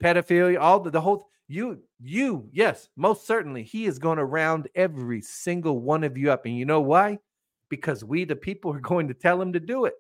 pedophilia, 0.03 0.61
all 0.61 0.79
the, 0.81 0.91
the 0.91 1.01
whole 1.01 1.29
you 1.49 1.83
you 1.99 2.49
yes, 2.53 2.89
most 2.95 3.27
certainly 3.27 3.65
he 3.65 3.87
is 3.87 3.99
going 3.99 4.19
to 4.19 4.25
round 4.25 4.69
every 4.77 5.21
single 5.23 5.81
one 5.81 6.05
of 6.05 6.17
you 6.17 6.31
up. 6.31 6.45
And 6.47 6.57
you 6.57 6.65
know 6.65 6.81
why? 6.81 7.19
Because 7.69 8.05
we 8.05 8.25
the 8.25 8.37
people 8.37 8.73
are 8.75 8.81
going 8.81 9.09
to 9.09 9.15
tell 9.15 9.41
him 9.41 9.53
to 9.53 9.61
do 9.61 9.85
it. 9.85 9.95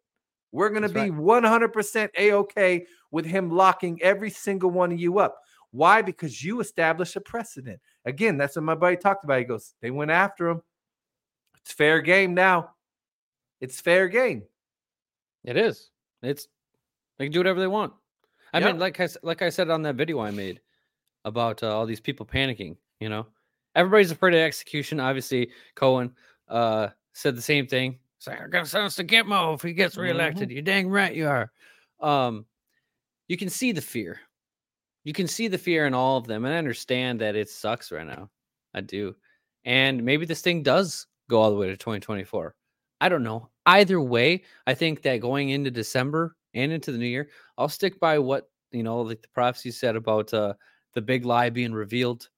We're 0.52 0.70
going 0.70 0.82
to 0.82 0.88
be 0.88 1.10
right. 1.10 1.42
100% 1.44 2.08
a-okay 2.16 2.86
with 3.10 3.26
him 3.26 3.50
locking 3.50 4.00
every 4.02 4.30
single 4.30 4.70
one 4.70 4.92
of 4.92 4.98
you 4.98 5.18
up. 5.18 5.38
Why? 5.72 6.00
Because 6.00 6.42
you 6.42 6.60
establish 6.60 7.14
a 7.16 7.20
precedent. 7.20 7.80
Again, 8.06 8.38
that's 8.38 8.56
what 8.56 8.64
my 8.64 8.74
buddy 8.74 8.96
talked 8.96 9.24
about. 9.24 9.38
He 9.40 9.44
goes, 9.44 9.74
they 9.82 9.90
went 9.90 10.10
after 10.10 10.48
him. 10.48 10.62
It's 11.60 11.72
fair 11.72 12.00
game 12.00 12.32
now. 12.32 12.70
It's 13.60 13.78
fair 13.78 14.08
game. 14.08 14.44
It 15.44 15.58
is. 15.58 15.90
It's 16.22 16.48
they 17.18 17.26
can 17.26 17.32
do 17.32 17.40
whatever 17.40 17.60
they 17.60 17.66
want. 17.66 17.92
I 18.54 18.60
Yep. 18.60 18.66
mean, 18.66 18.78
like 18.78 19.00
I 19.00 19.08
like 19.22 19.42
I 19.42 19.50
said 19.50 19.68
on 19.68 19.82
that 19.82 19.96
video 19.96 20.20
I 20.20 20.30
made 20.30 20.60
about 21.26 21.62
uh, 21.62 21.76
all 21.76 21.84
these 21.84 22.00
people 22.00 22.24
panicking. 22.24 22.76
You 23.00 23.10
know, 23.10 23.26
everybody's 23.74 24.10
afraid 24.10 24.32
of 24.34 24.40
execution. 24.40 25.00
Obviously, 25.00 25.50
Cohen 25.74 26.14
uh, 26.48 26.88
said 27.18 27.36
the 27.36 27.42
same 27.42 27.66
thing. 27.66 27.98
It's 28.18 28.26
like, 28.26 28.40
"I'm 28.40 28.50
gonna 28.50 28.66
send 28.66 28.84
us 28.86 28.96
to 28.96 29.04
Gitmo 29.04 29.54
if 29.54 29.62
he 29.62 29.72
gets 29.74 29.96
Mhm. 29.96 30.02
reelected." 30.02 30.50
You 30.50 30.62
dang 30.62 30.88
right 30.90 31.14
you 31.14 31.28
are. 31.28 31.52
Um, 32.00 32.46
you 33.28 33.36
can 33.36 33.50
see 33.50 33.72
the 33.72 33.82
fear. 33.82 34.20
You 35.04 35.12
can 35.12 35.26
see 35.28 35.48
the 35.48 35.58
fear 35.58 35.86
in 35.86 35.94
all 35.94 36.18
of 36.18 36.26
them, 36.26 36.44
and 36.44 36.54
I 36.54 36.58
understand 36.58 37.20
that 37.20 37.36
it 37.36 37.48
sucks 37.50 37.90
right 37.92 38.06
now. 38.06 38.30
I 38.74 38.80
do, 38.82 39.16
and 39.64 40.04
maybe 40.04 40.26
this 40.26 40.42
thing 40.42 40.62
does 40.62 41.06
go 41.30 41.40
all 41.40 41.50
the 41.50 41.56
way 41.56 41.68
to 41.68 41.76
2024. 41.76 42.54
I 43.00 43.08
don't 43.08 43.22
know. 43.22 43.50
Either 43.66 44.00
way, 44.00 44.44
I 44.66 44.74
think 44.74 45.02
that 45.02 45.18
going 45.18 45.50
into 45.50 45.70
December 45.70 46.36
and 46.54 46.72
into 46.72 46.92
the 46.92 46.98
new 46.98 47.06
year, 47.06 47.30
I'll 47.56 47.68
stick 47.68 47.98
by 48.00 48.18
what 48.18 48.50
you 48.72 48.82
know, 48.82 49.00
like 49.02 49.22
the 49.22 49.28
prophecy 49.28 49.70
said 49.70 49.96
about 49.96 50.34
uh, 50.34 50.54
the 50.94 51.00
big 51.02 51.24
lie 51.24 51.50
being 51.50 51.72
revealed, 51.72 52.28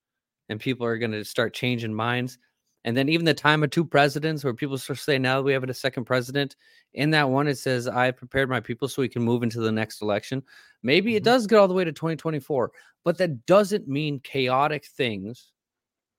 and 0.49 0.61
people 0.61 0.87
are 0.87 0.99
going 0.99 1.13
to 1.13 1.25
start 1.25 1.55
changing 1.55 1.95
minds. 1.95 2.39
And 2.85 2.97
then 2.97 3.09
even 3.11 3.27
the 3.27 3.35
time 3.35 3.63
of 3.63 3.71
two 3.71 3.85
presidents, 3.85 4.43
where 4.43 4.55
people 4.55 4.79
start 4.79 4.99
saying 4.99 5.23
now 5.23 5.37
that 5.37 5.43
we 5.45 5.53
have 5.53 5.65
a 5.65 5.75
second 5.75 6.05
president, 6.05 6.57
in 6.95 7.11
that 7.11 7.29
one 7.29 7.47
it 7.49 7.59
says, 7.59 7.87
"I 7.89 8.11
prepared 8.11 8.49
my 8.49 8.61
people 8.61 8.89
so 8.89 9.03
we 9.03 9.09
can 9.09 9.23
move 9.23 9.43
into 9.43 9.61
the 9.61 9.73
next 9.73 10.01
election." 10.03 10.43
Maybe 10.83 11.17
it 11.17 11.21
Mhm. 11.23 11.25
does 11.25 11.47
get 11.47 11.59
all 11.59 11.69
the 11.69 11.75
way 11.75 11.85
to 11.85 11.93
2024, 11.93 12.73
but 13.05 13.19
that 13.19 13.47
doesn't 13.47 13.89
mean 13.89 14.21
chaotic 14.21 14.87
things 14.87 15.53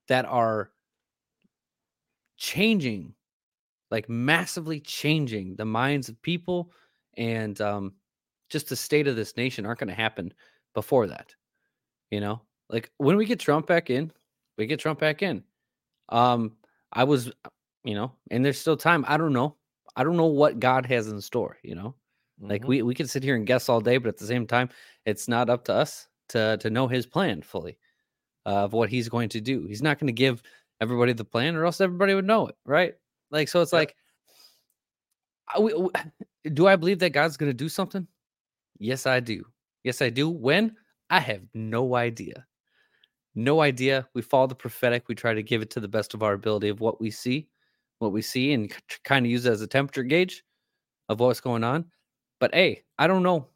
that 0.07 0.25
are 0.25 0.71
changing 2.37 3.13
like 3.91 4.09
massively 4.09 4.79
changing 4.79 5.55
the 5.55 5.65
minds 5.65 6.09
of 6.09 6.21
people 6.21 6.71
and 7.17 7.61
um, 7.61 7.93
just 8.49 8.69
the 8.69 8.75
state 8.75 9.07
of 9.07 9.15
this 9.15 9.37
nation 9.37 9.65
aren't 9.65 9.79
going 9.79 9.89
to 9.89 9.93
happen 9.95 10.33
before 10.73 11.07
that. 11.07 11.35
You 12.11 12.21
know, 12.21 12.41
like 12.69 12.91
when 12.97 13.17
we 13.17 13.25
get 13.25 13.39
Trump 13.39 13.67
back 13.67 13.89
in, 13.89 14.11
we 14.57 14.67
get 14.67 14.79
Trump 14.79 14.99
back 14.99 15.23
in. 15.23 15.43
Um, 16.11 16.57
I 16.93 17.03
was, 17.05 17.31
you 17.83 17.95
know, 17.95 18.11
and 18.31 18.43
there's 18.45 18.59
still 18.59 18.77
time. 18.77 19.05
I 19.07 19.17
don't 19.17 19.33
know. 19.33 19.57
I 19.95 20.03
don't 20.03 20.17
know 20.17 20.27
what 20.27 20.59
God 20.59 20.85
has 20.87 21.07
in 21.07 21.21
store. 21.21 21.57
You 21.63 21.75
know, 21.75 21.95
like 22.41 22.63
Mhm. 22.63 22.67
we 22.67 22.81
we 22.83 22.95
can 22.95 23.07
sit 23.07 23.23
here 23.23 23.35
and 23.35 23.47
guess 23.47 23.69
all 23.69 23.81
day, 23.81 23.97
but 23.97 24.09
at 24.09 24.17
the 24.17 24.27
same 24.27 24.47
time, 24.47 24.69
it's 25.05 25.27
not 25.27 25.49
up 25.49 25.65
to 25.65 25.73
us 25.73 26.07
to 26.29 26.57
to 26.59 26.69
know 26.69 26.87
His 26.87 27.05
plan 27.07 27.41
fully 27.41 27.77
uh, 28.45 28.65
of 28.65 28.73
what 28.73 28.89
He's 28.89 29.09
going 29.09 29.29
to 29.29 29.41
do. 29.41 29.65
He's 29.67 29.81
not 29.83 29.99
going 29.99 30.07
to 30.07 30.13
give 30.13 30.43
everybody 30.81 31.13
the 31.13 31.25
plan, 31.25 31.55
or 31.55 31.65
else 31.65 31.81
everybody 31.81 32.13
would 32.15 32.25
know 32.27 32.47
it, 32.47 32.55
right? 32.65 32.95
Like, 33.31 33.49
so 33.49 33.61
it's 33.61 33.73
Yep. 33.73 33.79
like, 33.79 33.95
I- 35.47 35.59
we- 35.59 35.89
do 36.53 36.67
I 36.67 36.75
believe 36.75 36.99
that 36.99 37.11
God's 37.11 37.37
going 37.37 37.49
to 37.49 37.53
do 37.53 37.69
something? 37.69 38.07
Yes, 38.79 39.05
I 39.05 39.19
do. 39.19 39.45
Yes, 39.83 40.01
I 40.01 40.09
do. 40.09 40.29
When? 40.29 40.75
I 41.09 41.19
have 41.19 41.43
no 41.53 41.95
idea. 41.95 42.47
No 43.35 43.61
idea. 43.61 44.07
We 44.13 44.21
follow 44.21 44.47
the 44.47 44.55
prophetic. 44.55 45.07
We 45.07 45.15
try 45.15 45.33
to 45.33 45.43
give 45.43 45.61
it 45.61 45.69
to 45.71 45.79
the 45.79 45.87
best 45.87 46.13
of 46.13 46.23
our 46.23 46.33
ability 46.33 46.69
of 46.69 46.81
what 46.81 46.99
we 46.99 47.11
see, 47.11 47.47
what 47.99 48.11
we 48.11 48.21
see, 48.21 48.53
and 48.53 48.73
kind 49.03 49.25
of 49.25 49.31
use 49.31 49.45
it 49.45 49.51
as 49.51 49.61
a 49.61 49.67
temperature 49.67 50.03
gauge 50.03 50.43
of 51.09 51.19
what's 51.19 51.41
going 51.41 51.63
on. 51.63 51.85
But 52.39 52.53
hey, 52.53 52.83
I 52.99 53.07
don't 53.07 53.23
know. 53.23 53.47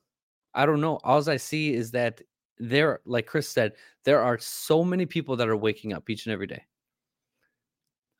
I 0.54 0.66
don't 0.66 0.82
know. 0.82 1.00
All 1.04 1.30
I 1.30 1.38
see 1.38 1.74
is 1.74 1.92
that 1.92 2.22
there, 2.58 3.02
like 3.06 3.26
Chris 3.26 3.50
said, 3.50 3.74
there 4.06 4.22
are 4.22 4.38
so 4.38 4.84
many 4.84 5.06
people 5.06 5.36
that 5.36 5.50
are 5.50 5.58
waking 5.58 5.94
up 5.94 6.10
each 6.10 6.26
and 6.26 6.34
every 6.34 6.48
day. 6.48 6.64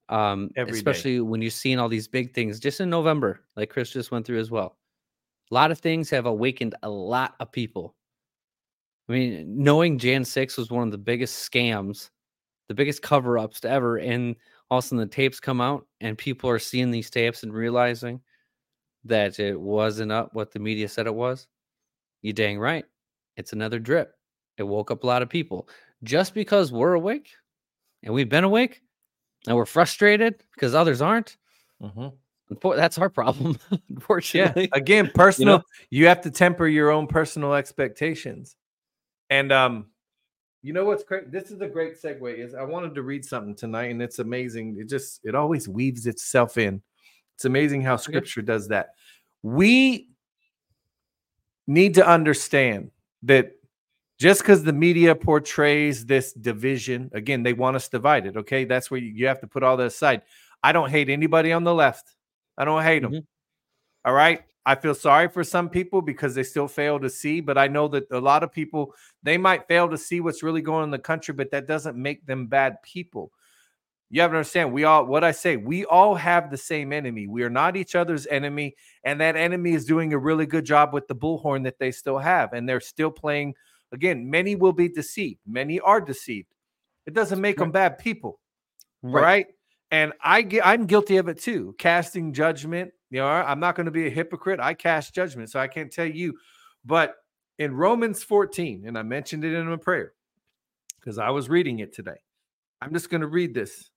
Um, 0.10 0.50
Every 0.56 0.74
day. 0.74 0.78
especially 0.78 1.20
when 1.22 1.42
you're 1.42 1.50
seeing 1.50 1.80
all 1.80 1.90
these 1.90 2.08
big 2.08 2.34
things 2.34 2.60
just 2.60 2.80
in 2.80 2.90
November, 2.90 3.42
like 3.56 3.70
Chris 3.70 3.92
just 3.92 4.12
went 4.12 4.26
through 4.26 4.40
as 4.40 4.52
well. 4.52 4.78
A 5.52 5.54
lot 5.54 5.72
of 5.72 5.80
things 5.80 6.10
have 6.10 6.26
awakened 6.26 6.76
a 6.84 6.90
lot 6.90 7.36
of 7.40 7.52
people. 7.52 7.96
I 9.08 9.12
mean, 9.12 9.46
knowing 9.64 9.98
Jan 10.00 10.26
6 10.26 10.58
was 10.58 10.72
one 10.72 10.88
of 10.88 10.92
the 10.92 10.98
biggest 10.98 11.50
scams, 11.52 12.10
the 12.68 12.74
biggest 12.74 13.02
cover 13.02 13.38
ups 13.38 13.60
to 13.62 13.70
ever, 13.70 13.98
and 13.98 14.36
all 14.72 14.80
of 14.80 14.84
a 14.84 14.88
sudden 14.88 14.98
the 14.98 15.06
tapes 15.06 15.40
come 15.40 15.62
out 15.62 15.86
and 16.02 16.18
people 16.18 16.50
are 16.50 16.58
seeing 16.60 16.90
these 16.90 17.10
tapes 17.12 17.44
and 17.44 17.54
realizing 17.54 18.20
that 19.04 19.40
it 19.40 19.60
wasn't 19.60 20.12
up 20.12 20.34
what 20.34 20.52
the 20.52 20.60
media 20.60 20.88
said 20.90 21.06
it 21.06 21.14
was. 21.14 21.48
You 22.24 22.34
dang 22.34 22.58
right. 22.58 22.86
It's 23.38 23.54
another 23.54 23.78
drip. 23.78 24.16
It 24.58 24.64
woke 24.64 24.90
up 24.90 25.04
a 25.04 25.08
lot 25.08 25.22
of 25.22 25.30
people. 25.30 25.70
Just 26.04 26.34
because 26.34 26.72
we're 26.72 26.94
awake 26.94 27.30
and 28.02 28.12
we've 28.14 28.30
been 28.30 28.44
awake 28.44 28.82
and 29.48 29.56
we're 29.56 29.66
frustrated 29.68 30.42
because 30.56 30.74
others 30.74 31.02
aren't, 31.02 31.38
Mhm. 31.84 32.14
unfor- 32.52 32.76
that's 32.76 32.98
our 32.98 33.10
problem, 33.10 33.60
Yeah. 33.72 33.78
unfortunately. 33.92 34.70
Again, 34.74 35.12
personal. 35.14 35.62
You, 35.92 36.08
have 36.08 36.22
to 36.22 36.32
temper 36.32 36.68
your 36.68 36.90
own 36.90 37.06
personal 37.06 37.54
expectations. 37.54 38.56
And 39.30 39.52
um, 39.52 39.88
you 40.62 40.74
know 40.74 40.86
what's 40.86 41.04
great? 41.04 41.32
This 41.32 41.52
is 41.52 41.62
a 41.62 41.68
great 41.68 42.02
segue. 42.02 42.38
Is 42.38 42.54
I 42.56 42.64
wanted 42.64 42.96
to 42.96 43.02
read 43.02 43.26
something 43.26 43.56
tonight, 43.56 43.92
and 43.92 44.02
it's 44.02 44.20
amazing. 44.20 44.78
It 44.80 44.90
just 44.90 45.22
it 45.24 45.36
always 45.36 45.68
weaves 45.68 46.08
itself 46.08 46.58
in. 46.58 46.82
It's 47.36 47.46
amazing 47.46 47.82
how 47.82 47.98
Scripture 47.98 48.42
does 48.42 48.68
that. 48.70 48.90
We 49.44 50.10
need 51.68 51.94
to 51.96 52.08
understand 52.08 52.92
that 53.24 53.52
just 54.18 54.42
because 54.42 54.64
the 54.64 54.74
media 54.74 55.14
portrays 55.16 56.06
this 56.06 56.32
division, 56.34 57.10
again, 57.14 57.44
they 57.44 57.54
want 57.54 57.76
us 57.76 57.90
divided. 57.90 58.38
Okay, 58.38 58.64
that's 58.66 58.90
where 58.90 59.00
you, 59.00 59.12
you 59.14 59.28
have 59.28 59.42
to 59.42 59.48
put 59.48 59.64
all 59.64 59.76
that 59.78 59.88
aside. 59.88 60.22
I 60.64 60.72
don't 60.72 60.90
hate 60.90 61.10
anybody 61.10 61.52
on 61.52 61.64
the 61.64 61.74
left. 61.74 62.16
I 62.58 62.66
don't 62.66 62.82
hate 62.84 63.02
them. 63.02 63.12
Mhm. 63.12 63.26
All 64.06 64.14
right. 64.14 64.44
I 64.66 64.76
feel 64.76 64.96
sorry 64.96 65.30
for 65.30 65.44
some 65.44 65.70
people 65.70 66.02
because 66.02 66.34
they 66.34 66.44
still 66.44 66.68
fail 66.68 67.00
to 67.00 67.10
see, 67.10 67.40
but 67.40 67.58
I 67.58 67.68
know 67.68 67.88
that 67.90 68.10
a 68.12 68.20
lot 68.20 68.44
of 68.44 68.52
people 68.52 68.96
they 69.22 69.38
might 69.38 69.68
fail 69.68 69.90
to 69.90 69.98
see 69.98 70.22
what's 70.22 70.42
really 70.42 70.62
going 70.62 70.80
on 70.80 70.86
in 70.86 70.92
the 70.92 71.00
country, 71.00 71.34
but 71.34 71.52
that 71.52 71.68
doesn't 71.68 71.96
make 71.96 72.26
them 72.26 72.48
bad 72.48 72.82
people. 72.82 73.32
You 74.10 74.22
have 74.22 74.32
to 74.32 74.38
understand, 74.38 74.74
we 74.74 74.84
all 74.84 75.06
what 75.06 75.24
I 75.24 75.32
say, 75.32 75.58
we 75.58 75.86
all 75.86 76.16
have 76.16 76.50
the 76.50 76.58
same 76.58 76.94
enemy. 76.94 77.28
We 77.28 77.44
are 77.44 77.50
not 77.50 77.76
each 77.76 77.96
other's 77.96 78.26
enemy, 78.28 78.76
and 79.04 79.22
that 79.22 79.36
enemy 79.36 79.74
is 79.74 79.86
doing 79.86 80.14
a 80.14 80.18
really 80.18 80.46
good 80.46 80.66
job 80.66 80.94
with 80.94 81.08
the 81.08 81.16
bullhorn 81.16 81.64
that 81.64 81.80
they 81.80 81.92
still 81.92 82.18
have, 82.18 82.54
and 82.54 82.68
they're 82.68 82.80
still 82.80 83.12
playing. 83.12 83.56
Again, 83.92 84.30
many 84.30 84.56
will 84.56 84.74
be 84.74 84.90
deceived, 84.90 85.42
many 85.46 85.80
are 85.80 86.02
deceived. 86.02 86.48
It 87.06 87.14
doesn't 87.14 87.42
make 87.42 87.58
them 87.58 87.72
bad 87.72 88.00
people 88.00 88.40
right. 89.04 89.48
And 89.92 90.14
I 90.22 90.42
get 90.42 90.66
I'm 90.66 90.88
guilty 90.88 91.18
of 91.18 91.28
it 91.28 91.40
too, 91.40 91.76
casting 91.78 92.34
judgment. 92.34 92.92
You 93.16 93.22
know, 93.22 93.28
I'm 93.28 93.62
not 93.62 93.78
going 93.78 93.86
to 93.86 93.94
be 93.94 94.08
a 94.08 94.10
hypocrite. 94.10 94.60
I 94.60 94.74
cast 94.74 95.16
judgment, 95.16 95.50
so 95.50 95.58
I 95.58 95.70
can't 95.70 95.90
tell 95.90 96.06
you. 96.06 96.38
But 96.84 97.16
in 97.58 97.74
Romans 97.74 98.22
14, 98.24 98.84
and 98.86 98.98
I 98.98 99.04
mentioned 99.04 99.46
it 99.46 99.54
in 99.54 99.72
a 99.72 99.78
prayer 99.78 100.12
because 101.00 101.18
I 101.18 101.30
was 101.30 101.48
reading 101.48 101.80
it 101.80 101.94
today. 101.94 102.18
I'm 102.82 102.92
just 102.92 103.10
going 103.10 103.22
to 103.22 103.28
read 103.28 103.54
this. 103.54 103.90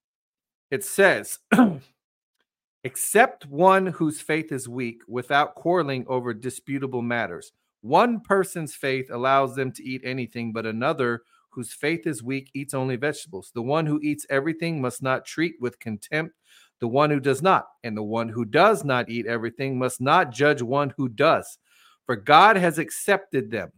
It 0.71 0.85
says, 0.85 1.41
except 2.85 3.45
one 3.47 3.87
whose 3.87 4.21
faith 4.21 4.53
is 4.53 4.69
weak 4.69 5.01
without 5.09 5.57
quarreling 5.57 6.05
over 6.07 6.33
disputable 6.33 7.03
matters. 7.03 7.51
One 7.81 8.21
person's 8.21 8.77
faith 8.77 9.11
allows 9.11 9.57
them 9.57 9.73
to 9.73 9.83
eat 9.83 10.03
anything, 10.05 10.53
but 10.53 10.65
another 10.65 11.23
whose 11.51 11.73
faith 11.73 12.07
is 12.07 12.23
weak 12.23 12.53
eats 12.55 12.73
only 12.73 12.95
vegetables. 12.95 13.51
The 13.53 13.63
one 13.63 13.87
who 13.87 13.99
eats 14.01 14.27
everything 14.31 14.81
must 14.81 15.03
not 15.03 15.25
treat 15.25 15.57
with 15.61 15.81
contempt 15.81 16.37
the 16.81 16.89
one 16.89 17.11
who 17.11 17.21
does 17.21 17.43
not, 17.43 17.67
and 17.83 17.97
the 17.97 18.03
one 18.03 18.29
who 18.29 18.45
does 18.45 18.85
not 18.85 19.11
eat 19.11 19.27
everything 19.27 19.79
must 19.79 20.01
not 20.01 20.33
judge 20.33 20.63
one 20.63 20.93
who 20.97 21.09
does, 21.09 21.59
for 22.07 22.17
God 22.17 22.57
has 22.57 22.79
accepted 22.79 23.51
them. 23.51 23.73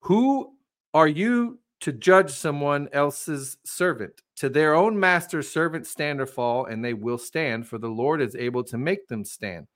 Who 0.00 0.54
are 0.94 1.08
you 1.08 1.58
to 1.80 1.92
judge 1.92 2.30
someone 2.30 2.88
else's 2.92 3.58
servant? 3.64 4.22
To 4.36 4.48
their 4.48 4.74
own 4.74 4.98
master's 4.98 5.50
servant 5.50 5.86
stand 5.86 6.20
or 6.20 6.26
fall, 6.26 6.66
and 6.66 6.84
they 6.84 6.94
will 6.94 7.18
stand, 7.18 7.66
for 7.66 7.78
the 7.78 7.88
Lord 7.88 8.20
is 8.20 8.36
able 8.36 8.64
to 8.64 8.78
make 8.78 9.08
them 9.08 9.24
stand. 9.24 9.66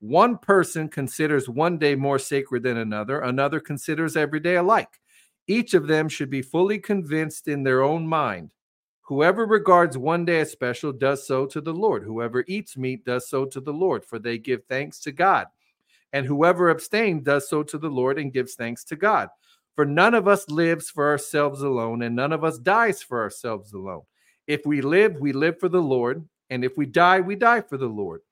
One 0.00 0.36
person 0.36 0.88
considers 0.88 1.48
one 1.48 1.78
day 1.78 1.94
more 1.94 2.18
sacred 2.18 2.62
than 2.62 2.76
another, 2.76 3.20
another 3.20 3.60
considers 3.60 4.16
every 4.16 4.40
day 4.40 4.56
alike. 4.56 5.00
Each 5.46 5.74
of 5.74 5.86
them 5.86 6.08
should 6.08 6.30
be 6.30 6.42
fully 6.42 6.78
convinced 6.78 7.48
in 7.48 7.62
their 7.62 7.82
own 7.82 8.06
mind. 8.06 8.50
Whoever 9.04 9.44
regards 9.44 9.98
one 9.98 10.24
day 10.24 10.40
as 10.40 10.50
special 10.50 10.90
does 10.90 11.26
so 11.26 11.44
to 11.46 11.60
the 11.60 11.74
Lord. 11.74 12.04
Whoever 12.04 12.42
eats 12.48 12.76
meat 12.76 13.04
does 13.04 13.28
so 13.28 13.44
to 13.44 13.60
the 13.60 13.72
Lord, 13.72 14.02
for 14.02 14.18
they 14.18 14.38
give 14.38 14.64
thanks 14.64 14.98
to 15.00 15.12
God. 15.12 15.46
And 16.14 16.24
whoever 16.24 16.70
abstains 16.70 17.22
does 17.22 17.46
so 17.46 17.62
to 17.64 17.76
the 17.76 17.90
Lord 17.90 18.18
and 18.18 18.32
gives 18.32 18.54
thanks 18.54 18.82
to 18.84 18.96
God. 18.96 19.28
For 19.74 19.84
none 19.84 20.14
of 20.14 20.26
us 20.26 20.48
lives 20.48 20.88
for 20.88 21.06
ourselves 21.06 21.60
alone, 21.60 22.00
and 22.02 22.16
none 22.16 22.32
of 22.32 22.44
us 22.44 22.58
dies 22.58 23.02
for 23.02 23.20
ourselves 23.20 23.74
alone. 23.74 24.04
If 24.46 24.64
we 24.64 24.80
live, 24.80 25.16
we 25.20 25.32
live 25.32 25.60
for 25.60 25.68
the 25.68 25.82
Lord, 25.82 26.26
and 26.48 26.64
if 26.64 26.78
we 26.78 26.86
die, 26.86 27.20
we 27.20 27.34
die 27.34 27.60
for 27.60 27.76
the 27.76 27.88
Lord. 27.88 28.22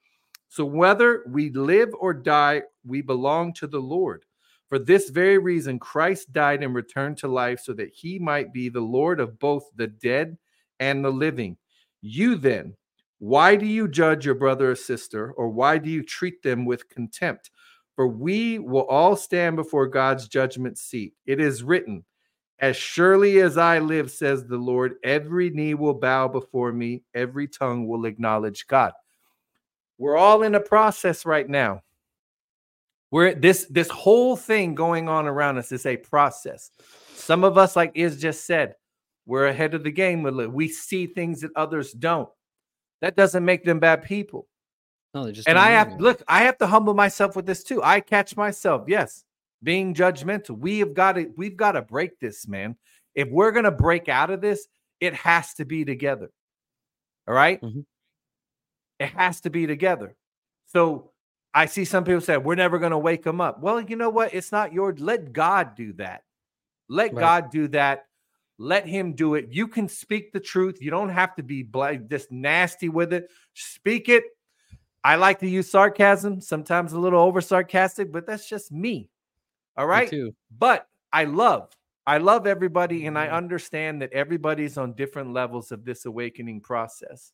So 0.48 0.64
whether 0.64 1.24
we 1.26 1.50
live 1.50 1.90
or 1.98 2.14
die, 2.14 2.62
we 2.86 3.02
belong 3.02 3.52
to 3.54 3.66
the 3.66 3.80
Lord. 3.80 4.24
For 4.70 4.78
this 4.78 5.10
very 5.10 5.36
reason, 5.36 5.78
Christ 5.78 6.32
died 6.32 6.62
and 6.62 6.74
returned 6.74 7.18
to 7.18 7.28
life 7.28 7.60
so 7.60 7.74
that 7.74 7.90
he 7.92 8.18
might 8.18 8.54
be 8.54 8.70
the 8.70 8.80
Lord 8.80 9.20
of 9.20 9.38
both 9.38 9.64
the 9.76 9.88
dead 9.88 10.38
and 10.82 11.04
the 11.04 11.10
living. 11.10 11.56
You 12.00 12.34
then, 12.34 12.74
why 13.20 13.54
do 13.54 13.66
you 13.66 13.86
judge 13.86 14.26
your 14.26 14.34
brother 14.34 14.72
or 14.72 14.74
sister, 14.74 15.30
or 15.32 15.48
why 15.48 15.78
do 15.78 15.88
you 15.88 16.02
treat 16.02 16.42
them 16.42 16.64
with 16.64 16.88
contempt? 16.88 17.52
For 17.94 18.08
we 18.08 18.58
will 18.58 18.86
all 18.88 19.14
stand 19.14 19.54
before 19.54 19.86
God's 19.86 20.26
judgment 20.26 20.78
seat. 20.78 21.14
It 21.24 21.40
is 21.40 21.62
written, 21.62 22.04
As 22.58 22.76
surely 22.76 23.40
as 23.40 23.56
I 23.58 23.78
live, 23.78 24.10
says 24.10 24.44
the 24.44 24.56
Lord, 24.56 24.96
every 25.04 25.50
knee 25.50 25.74
will 25.74 25.94
bow 25.94 26.26
before 26.26 26.72
me, 26.72 27.04
every 27.14 27.46
tongue 27.46 27.86
will 27.86 28.04
acknowledge 28.04 28.66
God. 28.66 28.92
We're 29.98 30.16
all 30.16 30.42
in 30.42 30.56
a 30.56 30.60
process 30.60 31.24
right 31.24 31.48
now. 31.48 31.82
We're 33.12 33.34
this 33.34 33.66
this 33.66 33.90
whole 33.90 34.36
thing 34.36 34.74
going 34.74 35.08
on 35.08 35.28
around 35.28 35.58
us 35.58 35.70
is 35.70 35.86
a 35.86 35.98
process. 35.98 36.70
Some 37.14 37.44
of 37.44 37.56
us, 37.56 37.76
like 37.76 37.92
Is 37.94 38.20
just 38.20 38.46
said, 38.46 38.74
we're 39.26 39.46
ahead 39.46 39.74
of 39.74 39.84
the 39.84 39.90
game. 39.90 40.22
We 40.52 40.68
see 40.68 41.06
things 41.06 41.40
that 41.42 41.50
others 41.56 41.92
don't. 41.92 42.28
That 43.00 43.16
doesn't 43.16 43.44
make 43.44 43.64
them 43.64 43.80
bad 43.80 44.02
people. 44.04 44.48
No, 45.14 45.24
they 45.24 45.32
just 45.32 45.48
And 45.48 45.58
I 45.58 45.70
have 45.72 45.90
yet. 45.90 46.00
look, 46.00 46.22
I 46.26 46.44
have 46.44 46.56
to 46.58 46.66
humble 46.66 46.94
myself 46.94 47.36
with 47.36 47.46
this 47.46 47.62
too. 47.62 47.82
I 47.82 48.00
catch 48.00 48.36
myself, 48.36 48.84
yes, 48.88 49.24
being 49.62 49.94
judgmental. 49.94 50.58
We 50.58 50.78
have 50.78 50.94
got 50.94 51.12
to, 51.14 51.30
we've 51.36 51.56
got 51.56 51.72
to 51.72 51.82
break 51.82 52.18
this, 52.18 52.48
man. 52.48 52.76
If 53.14 53.28
we're 53.28 53.52
gonna 53.52 53.70
break 53.70 54.08
out 54.08 54.30
of 54.30 54.40
this, 54.40 54.66
it 55.00 55.12
has 55.14 55.52
to 55.54 55.64
be 55.66 55.84
together. 55.84 56.30
All 57.28 57.34
right? 57.34 57.60
Mhm. 57.60 57.84
It 58.98 59.08
has 59.10 59.40
to 59.42 59.50
be 59.50 59.66
together. 59.66 60.16
So 60.66 61.12
I 61.52 61.66
see 61.66 61.84
some 61.84 62.04
people 62.04 62.22
say, 62.22 62.38
we're 62.38 62.54
never 62.54 62.78
gonna 62.78 62.98
wake 62.98 63.22
them 63.24 63.40
up. 63.40 63.60
Well, 63.60 63.80
you 63.80 63.96
know 63.96 64.08
what? 64.08 64.32
It's 64.32 64.50
not 64.52 64.72
your 64.72 64.94
let 64.94 65.32
God 65.34 65.74
do 65.74 65.92
that. 65.94 66.22
Let 66.88 67.12
Right. 67.12 67.20
God 67.20 67.50
do 67.50 67.68
that. 67.68 68.06
Let 68.62 68.86
him 68.86 69.14
do 69.14 69.34
it. 69.34 69.48
You 69.50 69.66
can 69.66 69.88
speak 69.88 70.32
the 70.32 70.38
truth. 70.38 70.80
You 70.80 70.92
don't 70.92 71.08
have 71.08 71.34
to 71.34 71.42
be 71.42 71.68
just 72.08 72.30
nasty 72.30 72.88
with 72.88 73.12
it. 73.12 73.28
Speak 73.54 74.08
it. 74.08 74.22
I 75.02 75.16
like 75.16 75.40
to 75.40 75.48
use 75.48 75.68
sarcasm, 75.68 76.40
sometimes 76.40 76.92
a 76.92 76.98
little 77.00 77.20
over 77.20 77.40
sarcastic, 77.40 78.12
but 78.12 78.24
that's 78.24 78.48
just 78.48 78.70
me. 78.70 79.10
All 79.76 79.86
right. 79.88 80.08
too. 80.10 80.32
But 80.56 80.86
I 81.12 81.24
love, 81.24 81.70
I 82.06 82.18
love 82.18 82.46
everybody, 82.46 83.06
and 83.06 83.18
I 83.18 83.26
Mm-hmm. 83.26 83.34
understand 83.34 84.00
that 84.02 84.12
everybody's 84.12 84.78
on 84.78 84.92
different 84.94 85.32
levels 85.32 85.72
of 85.72 85.84
this 85.84 86.04
awakening 86.04 86.60
process. 86.60 87.32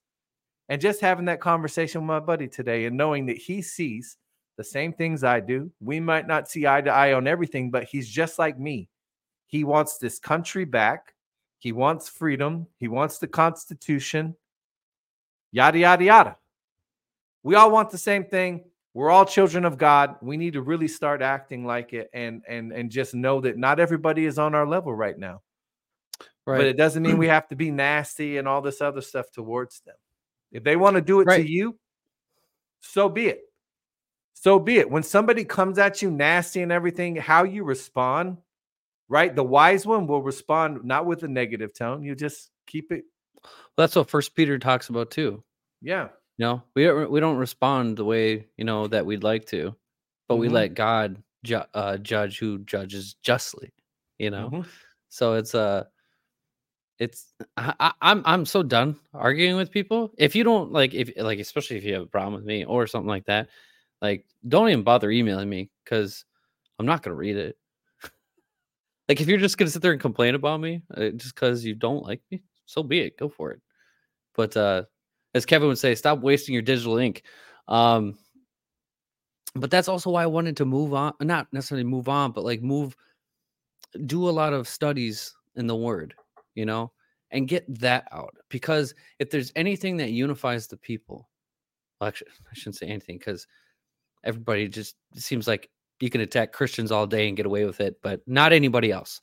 And 0.70 0.80
just 0.80 1.02
having 1.02 1.26
that 1.26 1.40
conversation 1.42 2.00
with 2.00 2.08
my 2.08 2.20
buddy 2.20 2.48
today 2.48 2.86
and 2.86 2.96
knowing 2.96 3.26
that 3.26 3.36
he 3.36 3.60
sees 3.60 4.16
the 4.56 4.64
same 4.64 4.94
things 4.94 5.24
I 5.24 5.40
do. 5.40 5.70
We 5.78 6.00
might 6.00 6.26
not 6.26 6.48
see 6.48 6.66
eye 6.66 6.80
to 6.80 6.90
eye 6.90 7.12
on 7.12 7.26
everything, 7.26 7.70
but 7.70 7.84
he's 7.84 8.08
just 8.08 8.38
like 8.38 8.58
me. 8.58 8.88
He 9.46 9.64
wants 9.64 9.98
this 9.98 10.18
country 10.18 10.64
back. 10.64 11.14
He 11.58 11.72
wants 11.72 12.08
freedom. 12.08 12.66
He 12.78 12.88
wants 12.88 13.18
the 13.18 13.26
Constitution. 13.26 14.36
Yada, 15.50 15.78
yada, 15.78 16.04
yada. 16.04 16.36
We 17.42 17.54
all 17.54 17.70
want 17.70 17.90
the 17.90 17.98
same 17.98 18.24
thing. 18.24 18.64
We're 18.94 19.10
all 19.10 19.24
children 19.24 19.64
of 19.64 19.78
God. 19.78 20.16
We 20.20 20.36
need 20.36 20.54
to 20.54 20.62
really 20.62 20.88
start 20.88 21.22
acting 21.22 21.64
like 21.64 21.92
it 21.92 22.10
and 22.12 22.42
and 22.48 22.72
and 22.72 22.90
just 22.90 23.14
know 23.14 23.40
that 23.42 23.56
not 23.56 23.80
everybody 23.80 24.26
is 24.26 24.38
on 24.38 24.54
our 24.54 24.66
level 24.66 24.92
right 24.94 25.18
now. 25.18 25.42
Right. 26.46 26.58
But 26.58 26.66
it 26.66 26.76
doesn't 26.76 27.02
mean 27.02 27.18
we 27.18 27.28
have 27.36 27.48
to 27.48 27.56
be 27.56 27.70
nasty 27.70 28.38
and 28.38 28.48
all 28.48 28.60
this 28.60 28.80
other 28.80 29.00
stuff 29.00 29.30
towards 29.30 29.80
them. 29.80 29.94
If 30.50 30.64
they 30.64 30.76
want 30.76 30.96
to 30.96 31.02
do 31.02 31.20
it 31.20 31.26
Right. 31.26 31.44
to 31.44 31.50
you, 31.50 31.78
so 32.80 33.08
be 33.08 33.26
it. 33.26 33.42
So 34.34 34.58
be 34.58 34.78
it. 34.78 34.90
When 34.90 35.02
somebody 35.02 35.44
comes 35.44 35.78
at 35.78 36.00
you 36.00 36.10
nasty 36.10 36.62
and 36.62 36.72
everything, 36.72 37.16
how 37.16 37.44
you 37.44 37.64
respond, 37.64 38.38
right? 39.08 39.34
The 39.34 39.44
wise 39.44 39.86
one 39.86 40.06
will 40.06 40.22
respond 40.22 40.84
not 40.84 41.06
with 41.06 41.22
a 41.22 41.28
negative 41.28 41.72
tone. 41.74 42.02
You 42.02 42.14
just 42.14 42.50
keep 42.66 42.92
it. 42.92 43.04
That's 43.76 43.96
what 43.96 44.10
First 44.10 44.34
Peter 44.34 44.58
talks 44.58 44.88
about 44.88 45.10
too. 45.10 45.42
Yeah. 45.82 46.08
You 46.38 46.44
know, 46.46 46.62
we 46.74 46.84
don't 46.84 47.10
we 47.10 47.20
don't 47.20 47.36
respond 47.36 47.96
the 47.96 48.04
way 48.04 48.46
you 48.56 48.64
know 48.64 48.86
that 48.88 49.04
we'd 49.06 49.24
like 49.24 49.46
to, 49.46 49.74
but 50.28 50.36
we 50.36 50.48
Mhm. 50.48 50.52
let 50.52 50.74
God 50.74 51.22
ju- 51.44 51.62
uh, 51.74 51.96
judge 51.98 52.38
who 52.38 52.58
judges 52.60 53.14
justly. 53.22 53.72
You 54.18 54.30
know, 54.30 54.50
Mhm. 54.52 54.66
so 55.08 55.34
it's 55.34 55.54
uh 55.54 55.84
it's 56.98 57.32
I, 57.56 57.74
I- 57.80 57.92
I'm 58.02 58.22
I'm 58.24 58.44
so 58.46 58.62
done 58.62 58.98
arguing 59.14 59.56
with 59.56 59.70
people. 59.70 60.12
If 60.18 60.34
you 60.34 60.44
don't 60.44 60.72
like, 60.72 60.94
if 60.94 61.10
like 61.16 61.38
especially 61.38 61.76
if 61.76 61.84
you 61.84 61.94
have 61.94 62.02
a 62.02 62.06
problem 62.06 62.34
with 62.34 62.44
me 62.44 62.64
or 62.64 62.86
something 62.86 63.08
like 63.08 63.26
that, 63.26 63.48
like 64.02 64.26
don't 64.46 64.68
even 64.68 64.82
bother 64.84 65.10
emailing 65.10 65.48
me 65.48 65.70
because 65.84 66.24
I'm 66.78 66.86
not 66.86 67.02
gonna 67.02 67.16
read 67.16 67.36
it. 67.36 67.56
Like 69.08 69.20
if 69.20 69.28
you're 69.28 69.38
just 69.38 69.58
gonna 69.58 69.70
sit 69.70 69.82
there 69.82 69.92
and 69.92 70.00
complain 70.00 70.34
about 70.34 70.60
me 70.60 70.82
uh, 70.96 71.10
just 71.10 71.34
because 71.34 71.64
you 71.64 71.74
don't 71.74 72.04
like 72.04 72.20
me, 72.30 72.42
so 72.66 72.82
be 72.82 73.00
it. 73.00 73.18
Go 73.18 73.28
for 73.28 73.52
it. 73.52 73.60
But 74.34 74.56
uh 74.56 74.84
as 75.34 75.46
Kevin 75.46 75.68
would 75.68 75.78
say, 75.78 75.94
stop 75.94 76.20
wasting 76.20 76.54
your 76.54 76.62
digital 76.62 76.98
ink. 76.98 77.22
Um, 77.68 78.18
but 79.54 79.70
that's 79.70 79.88
also 79.88 80.10
why 80.10 80.22
I 80.22 80.26
wanted 80.26 80.56
to 80.58 80.64
move 80.64 80.94
on, 80.94 81.14
not 81.20 81.48
necessarily 81.52 81.84
move 81.84 82.08
on, 82.08 82.32
but 82.32 82.44
like 82.44 82.62
move, 82.62 82.96
do 84.06 84.28
a 84.28 84.30
lot 84.30 84.52
of 84.52 84.68
studies 84.68 85.34
in 85.56 85.66
the 85.66 85.76
word, 85.76 86.14
you 86.54 86.64
know, 86.66 86.92
and 87.30 87.48
get 87.48 87.64
that 87.80 88.08
out. 88.12 88.34
Because 88.48 88.94
if 89.18 89.30
there's 89.30 89.52
anything 89.56 89.96
that 89.98 90.10
unifies 90.10 90.66
the 90.66 90.76
people, 90.76 91.28
well, 92.00 92.08
actually, 92.08 92.30
I 92.50 92.54
shouldn't 92.54 92.76
say 92.76 92.86
anything 92.86 93.18
because 93.18 93.46
everybody 94.24 94.68
just 94.68 94.96
seems 95.14 95.46
like 95.46 95.70
you 96.02 96.10
can 96.10 96.20
attack 96.20 96.52
Christians 96.52 96.92
all 96.92 97.06
day 97.06 97.28
and 97.28 97.36
get 97.36 97.46
away 97.46 97.64
with 97.64 97.80
it, 97.80 98.00
but 98.02 98.20
not 98.26 98.52
anybody 98.52 98.90
else. 98.92 99.20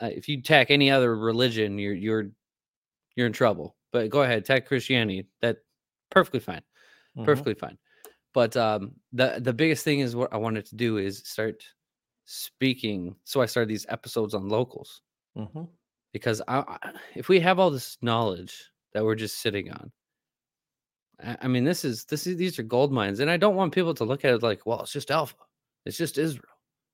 Uh, 0.00 0.06
if 0.12 0.28
you 0.28 0.38
attack 0.38 0.70
any 0.70 0.90
other 0.90 1.16
religion, 1.16 1.78
you're 1.78 1.94
you're 1.94 2.30
you're 3.16 3.26
in 3.26 3.32
trouble. 3.32 3.76
But 3.92 4.10
go 4.10 4.22
ahead, 4.22 4.38
attack 4.38 4.66
Christianity. 4.66 5.26
That 5.40 5.58
perfectly 6.10 6.40
fine, 6.40 6.62
Mhm. 7.16 7.24
perfectly 7.24 7.54
fine. 7.54 7.78
But 8.34 8.56
um, 8.56 8.92
the 9.12 9.40
the 9.40 9.52
biggest 9.52 9.84
thing 9.84 10.00
is 10.00 10.14
what 10.16 10.32
I 10.32 10.36
wanted 10.36 10.66
to 10.66 10.76
do 10.76 10.98
is 10.98 11.22
start 11.26 11.64
speaking. 12.26 13.16
So 13.24 13.40
I 13.40 13.46
started 13.46 13.68
these 13.70 13.86
episodes 13.88 14.34
on 14.34 14.48
locals 14.48 15.02
Mhm. 15.36 15.68
because 16.12 16.42
I, 16.48 16.78
if 17.16 17.28
we 17.28 17.40
have 17.40 17.58
all 17.58 17.70
this 17.70 17.96
knowledge 18.02 18.70
that 18.92 19.04
we're 19.04 19.14
just 19.14 19.38
sitting 19.40 19.70
on, 19.72 19.90
I, 21.24 21.48
mean, 21.48 21.64
this 21.64 21.84
is 21.84 22.04
this 22.04 22.26
is 22.26 22.36
these 22.36 22.58
are 22.58 22.62
gold 22.62 22.92
mines, 22.92 23.20
and 23.20 23.30
I 23.30 23.36
don't 23.36 23.56
want 23.56 23.74
people 23.74 23.94
to 23.94 24.04
look 24.04 24.24
at 24.24 24.34
it 24.34 24.42
like, 24.42 24.64
well, 24.66 24.82
it's 24.82 24.92
just 24.92 25.10
Alpha, 25.10 25.36
it's 25.84 25.96
just 25.96 26.16
Israel, 26.18 26.44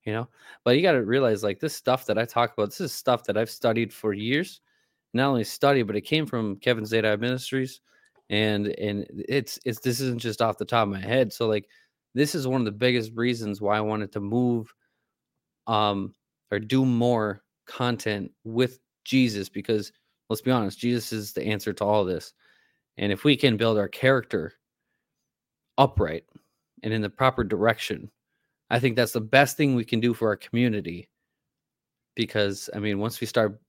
you 0.05 0.13
know. 0.13 0.29
But 0.65 0.77
you 0.77 0.83
got 0.83 0.93
to 0.93 1.03
realize, 1.03 1.43
like, 1.43 1.61
this 1.61 1.75
stuff 1.75 2.07
that 2.07 2.19
I 2.19 2.25
talk 2.25 2.53
about, 2.53 2.71
this 2.71 2.81
is 2.81 2.93
stuff 2.93 3.25
that 3.25 3.37
I've 3.37 3.51
studied 3.51 3.93
for 3.93 4.13
years. 4.15 4.61
Not 5.13 5.29
only 5.29 5.45
study, 5.45 5.83
but 5.83 5.97
it 5.97 6.03
came 6.03 6.27
from 6.27 6.57
Kevin 6.57 6.85
Zadai 6.85 7.21
Ministries, 7.21 7.81
and 8.31 8.69
and 8.69 9.07
it's 9.29 9.59
it's 9.65 9.81
this 9.81 10.01
isn't 10.01 10.21
just 10.21 10.41
off 10.43 10.59
the 10.59 10.65
top 10.65 10.85
of 10.85 10.93
my 10.93 11.01
head. 11.01 11.33
So 11.33 11.47
like, 11.47 11.69
this 12.15 12.35
is 12.35 12.49
one 12.49 12.61
of 12.61 12.65
the 12.65 12.73
biggest 12.73 13.13
reasons 13.15 13.61
why 13.61 13.77
I 13.77 13.83
wanted 13.83 14.11
to 14.13 14.21
move, 14.21 14.73
um, 15.67 16.15
or 16.51 16.59
do 16.59 16.87
more 16.87 17.43
content 17.67 18.33
with 18.45 18.79
Jesus 19.05 19.49
because 19.49 19.93
let's 20.31 20.43
be 20.43 20.51
honest, 20.51 20.79
Jesus 20.79 21.13
is 21.13 21.33
the 21.33 21.45
answer 21.45 21.73
to 21.75 21.85
all 21.85 22.05
this. 22.05 22.33
And 22.99 23.11
if 23.12 23.25
we 23.25 23.37
can 23.37 23.57
build 23.57 23.79
our 23.79 23.89
character 23.89 24.53
upright 25.79 26.25
and 26.83 26.93
in 26.93 27.03
the 27.03 27.11
proper 27.11 27.45
direction, 27.45 28.11
I 28.71 28.79
think 28.79 28.97
that's 28.97 29.12
the 29.12 29.21
best 29.21 29.57
thing 29.57 29.75
we 29.75 29.85
can 29.85 30.01
do 30.01 30.15
for 30.15 30.29
our 30.29 30.37
community. 30.37 31.09
Because 32.16 32.71
I 32.75 32.79
mean, 32.79 32.99
once 32.99 33.21
we 33.21 33.27
start 33.27 33.61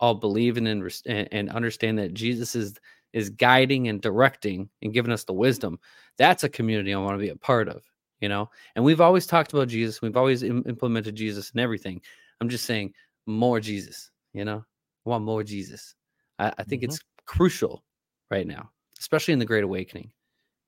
all 0.00 0.14
believing 0.14 0.66
and 0.68 0.82
and, 1.06 1.28
and 1.32 1.50
understand 1.50 1.98
that 1.98 2.14
Jesus 2.14 2.54
is 2.54 2.74
is 3.12 3.30
guiding 3.30 3.88
and 3.88 4.00
directing 4.00 4.68
and 4.82 4.92
giving 4.92 5.12
us 5.12 5.24
the 5.24 5.32
wisdom, 5.32 5.78
that's 6.18 6.44
a 6.44 6.48
community 6.48 6.94
I 6.94 6.98
want 6.98 7.14
to 7.14 7.22
be 7.22 7.30
a 7.30 7.36
part 7.36 7.68
of. 7.68 7.82
You 8.20 8.28
know, 8.28 8.50
and 8.74 8.84
we've 8.84 9.00
always 9.00 9.26
talked 9.26 9.52
about 9.52 9.68
Jesus. 9.68 10.02
We've 10.02 10.16
always 10.16 10.42
Im- 10.42 10.64
implemented 10.66 11.14
Jesus 11.14 11.50
and 11.52 11.60
everything. 11.60 12.00
I'm 12.40 12.48
just 12.48 12.64
saying 12.64 12.92
more 13.26 13.60
Jesus. 13.60 14.10
You 14.32 14.44
know, 14.44 14.64
I 15.06 15.10
want 15.10 15.24
more 15.24 15.44
Jesus. 15.44 15.94
I, 16.38 16.52
I 16.58 16.64
think 16.64 16.82
Mhm. 16.82 16.86
it's 16.86 17.00
crucial 17.26 17.84
right 18.30 18.46
now, 18.46 18.70
especially 18.98 19.32
in 19.32 19.38
the 19.38 19.44
Great 19.44 19.64
Awakening, 19.64 20.10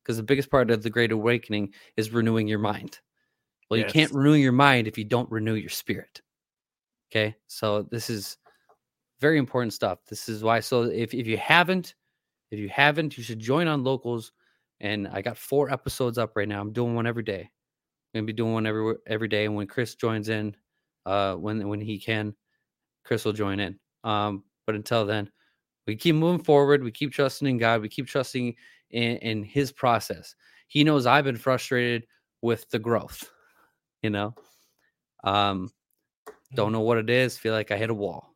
because 0.03 0.17
the 0.17 0.23
biggest 0.23 0.51
part 0.51 0.71
of 0.71 0.83
the 0.83 0.91
Great 0.91 1.13
Awakening 1.13 1.75
is 1.97 2.11
renewing 2.11 2.49
your 2.49 2.59
mind. 2.59 3.01
Well, 3.69 3.79
you 3.79 3.87
can't 3.87 4.13
renew 4.13 4.35
your 4.35 4.53
mind 4.53 4.89
if 4.89 4.99
you 4.99 5.05
don't 5.05 5.31
renew 5.31 5.55
your 5.55 5.71
spirit. 5.71 6.23
Okay, 7.11 7.37
so 7.47 7.83
this 7.83 8.11
is 8.11 8.37
very 9.21 9.39
important 9.39 9.73
stuff. 9.73 10.01
This 10.09 10.29
is 10.29 10.43
why. 10.43 10.61
So 10.61 10.85
if 10.85 11.15
if 11.15 11.27
you 11.27 11.37
haven't, 11.37 11.95
if 12.51 12.59
you 12.59 12.69
haven't, 12.69 13.17
you 13.17 13.23
should 13.23 13.39
join 13.39 13.69
on 13.69 13.85
locals. 13.85 14.33
And 14.81 15.07
I 15.09 15.21
got 15.23 15.37
four 15.37 15.71
episodes 15.71 16.19
up 16.19 16.33
right 16.37 16.49
now. 16.49 16.61
I'm 16.61 16.73
doing 16.73 16.95
one 16.95 17.07
every 17.07 17.23
day. 17.23 17.43
I'm 17.43 18.21
gonna 18.21 18.27
be 18.27 18.33
doing 18.33 18.55
one 18.55 18.67
every 18.67 18.95
every 19.07 19.29
day. 19.29 19.45
And 19.45 19.55
when 19.55 19.67
Chris 19.67 19.95
joins 19.95 20.29
in, 20.29 20.57
uh, 21.07 21.35
when 21.35 21.69
when 21.69 21.81
he 21.81 21.99
can, 21.99 22.35
Chris 23.05 23.25
will 23.25 23.33
join 23.33 23.61
in. 23.61 23.79
Um, 24.03 24.45
but 24.67 24.75
until 24.75 25.05
then, 25.07 25.31
we 25.87 25.97
keep 25.97 26.15
moving 26.15 26.45
forward. 26.45 26.83
We 26.83 26.91
keep 26.91 27.13
trusting 27.13 27.49
in 27.49 27.59
God. 27.59 27.81
We 27.83 27.89
keep 27.89 28.07
trusting 28.07 28.55
in, 28.91 29.17
in 29.19 29.43
His 29.43 29.73
process. 29.73 30.35
He 30.69 30.85
knows 30.85 31.07
I've 31.07 31.25
been 31.25 31.37
frustrated 31.37 32.07
with 32.43 32.69
the 32.71 32.79
growth. 32.79 33.31
You 34.03 34.11
know, 34.11 34.35
um, 35.25 35.71
don't 36.55 36.73
know 36.73 36.81
what 36.81 36.99
it 36.99 37.11
is. 37.11 37.37
Feel 37.37 37.53
like 37.55 37.71
I 37.71 37.77
hit 37.77 37.91
a 37.91 37.95
wall, 37.95 38.35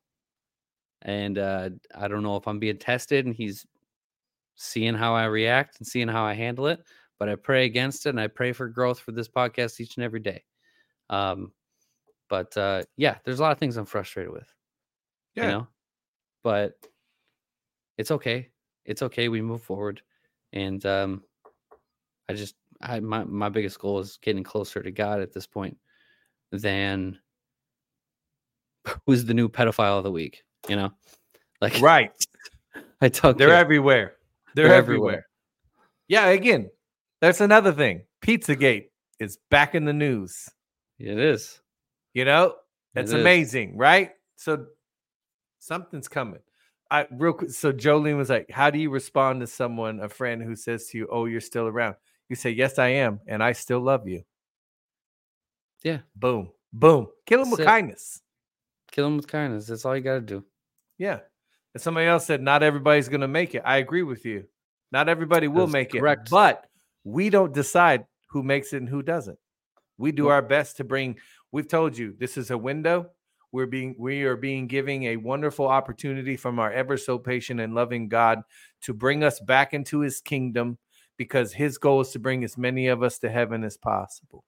and 1.03 1.39
uh, 1.39 1.71
I 1.95 2.09
don't 2.09 2.23
know 2.23 2.37
if 2.37 2.47
I'm 2.47 2.59
being 2.59 2.79
tested. 2.79 3.27
And 3.27 3.35
He's 3.35 3.67
seeing 4.57 4.95
how 4.95 5.15
I 5.15 5.25
react 5.25 5.79
and 5.79 5.87
seeing 5.87 6.09
how 6.09 6.25
I 6.25 6.35
handle 6.35 6.67
it. 6.67 6.83
But 7.19 7.29
I 7.29 7.37
pray 7.37 7.65
against 7.65 8.07
it, 8.07 8.11
and 8.11 8.21
I 8.21 8.27
pray 8.27 8.53
for 8.53 8.69
growth 8.69 8.99
for 8.99 9.13
this 9.13 9.29
podcast 9.29 9.81
each 9.81 9.97
and 9.97 10.05
every 10.05 10.21
day. 10.21 10.45
Um, 11.11 11.53
but 12.29 12.57
uh, 12.57 12.83
yeah, 12.97 13.17
there's 13.25 13.39
a 13.39 13.43
lot 13.43 13.53
of 13.53 13.59
things 13.59 13.77
I'm 13.77 13.85
frustrated 13.87 14.33
with 14.33 14.53
Yeah. 15.35 15.45
you 15.45 15.51
know 15.51 15.67
but 16.43 16.75
it's 17.99 18.11
okay 18.11 18.49
it's 18.85 19.03
okay 19.03 19.29
we 19.29 19.41
move 19.41 19.63
forward 19.63 20.03
and 20.53 20.85
um 20.87 21.23
i 22.29 22.33
just 22.33 22.55
i 22.81 23.01
my, 23.01 23.25
my 23.25 23.49
biggest 23.49 23.79
goal 23.79 23.99
is 24.01 24.19
getting 24.23 24.43
closer 24.43 24.83
to 24.83 24.91
god 24.91 25.21
at 25.21 25.33
this 25.33 25.47
point 25.47 25.77
than 26.53 27.19
who's 29.07 29.25
the 29.25 29.35
new 29.35 29.49
pedophile 29.49 29.99
of 29.99 30.05
the 30.05 30.11
week 30.13 30.45
you 30.69 30.77
know 30.77 30.93
like 31.61 31.81
Right. 31.81 32.11
i 33.01 33.09
don't 33.09 33.39
They're 33.39 33.49
care. 33.49 33.57
everywhere. 33.57 34.15
They're, 34.55 34.69
They're 34.69 34.77
everywhere. 34.77 35.11
everywhere. 35.13 35.27
Yeah, 36.07 36.27
again, 36.29 36.71
that's 37.21 37.41
another 37.41 37.73
thing. 37.73 38.03
Pizzagate 38.23 38.87
is 39.19 39.39
back 39.51 39.75
in 39.75 39.85
the 39.85 39.93
news. 39.93 40.49
it 40.99 41.19
is 41.19 41.61
You 42.13 42.25
know, 42.25 42.55
that's 42.95 43.11
is. 43.11 43.21
amazing, 43.21 43.77
right? 43.77 44.13
So 44.37 44.67
something's 45.59 46.07
coming. 46.09 46.41
I 46.95 47.07
real 47.11 47.33
quick. 47.33 47.51
So 47.51 47.73
Jolene 47.73 48.17
was 48.17 48.31
like, 48.31 48.51
"How 48.51 48.71
do 48.71 48.79
you 48.79 48.91
respond 48.91 49.41
to 49.41 49.47
someone, 49.47 50.01
a 50.01 50.09
friend 50.09 50.43
who 50.43 50.55
says 50.57 50.87
to 50.89 50.99
you, 50.99 51.09
"Oh, 51.11 51.25
you're 51.27 51.41
still 51.41 51.67
around"? 51.67 51.97
You 52.29 52.37
say, 52.37 52.51
"Yes, 52.51 52.79
I 52.79 52.89
am, 52.89 53.21
and 53.27 53.43
I 53.43 53.53
still 53.53 53.81
love 53.81 54.07
you." 54.09 54.23
Yeah. 55.83 56.01
Boom, 56.17 56.51
boom. 56.73 57.09
Kill 57.27 57.41
them 57.41 57.51
That's 57.51 57.59
with 57.59 57.61
it. 57.61 57.65
kindness. 57.67 58.21
kill 58.93 59.07
them 59.07 59.17
with 59.17 59.27
kindness 59.27 59.67
that's 59.67 59.85
all 59.85 59.97
you 59.97 60.03
got 60.03 60.15
to 60.15 60.21
do 60.21 60.45
Yeah. 60.99 61.19
And 61.75 61.83
somebody 61.83 62.07
else 62.07 62.27
said, 62.27 62.41
"Not 62.41 62.63
everybody's 62.63 63.09
gonna 63.09 63.27
make 63.27 63.57
it." 63.57 63.63
I 63.65 63.79
agree 63.79 64.05
with 64.05 64.25
you. 64.25 64.47
Not 64.93 65.09
everybody 65.09 65.49
will 65.49 65.67
That's 65.67 65.73
make 65.73 65.91
correct. 65.93 66.29
it, 66.29 66.31
but 66.31 66.69
We 67.03 67.29
don't 67.29 67.53
decide 67.53 68.07
who 68.29 68.43
makes 68.43 68.73
it 68.73 68.79
and 68.79 68.89
who 68.89 69.03
doesn't. 69.03 69.39
We 69.99 70.13
do 70.13 70.29
our 70.29 70.41
best 70.43 70.77
to 70.79 70.85
bring. 70.85 71.19
We've 71.53 71.67
told 71.69 71.99
you 71.99 72.15
this 72.19 72.37
is 72.39 72.51
a 72.51 72.57
window. 72.59 73.11
We're 73.55 73.67
being 73.67 73.95
we 73.97 74.25
are 74.25 74.37
being 74.37 74.67
giving 74.67 75.05
a 75.05 75.17
wonderful 75.17 75.69
opportunity 75.69 76.37
from 76.37 76.59
our 76.59 76.73
ever 76.73 76.97
so 76.97 77.19
patient 77.19 77.61
and 77.61 77.73
loving 77.73 78.09
God 78.09 78.43
to 78.83 78.93
bring 78.93 79.23
us 79.23 79.39
back 79.39 79.73
into 79.73 80.01
his 80.01 80.21
kingdom 80.21 80.77
because 81.19 81.53
his 81.53 81.79
goal 81.79 82.01
is 82.01 82.11
to 82.11 82.19
bring 82.19 82.43
as 82.43 82.59
many 82.59 82.89
of 82.89 83.05
us 83.05 83.21
to 83.21 83.31
heaven 83.31 83.63
as 83.63 83.77
possible. 83.77 84.43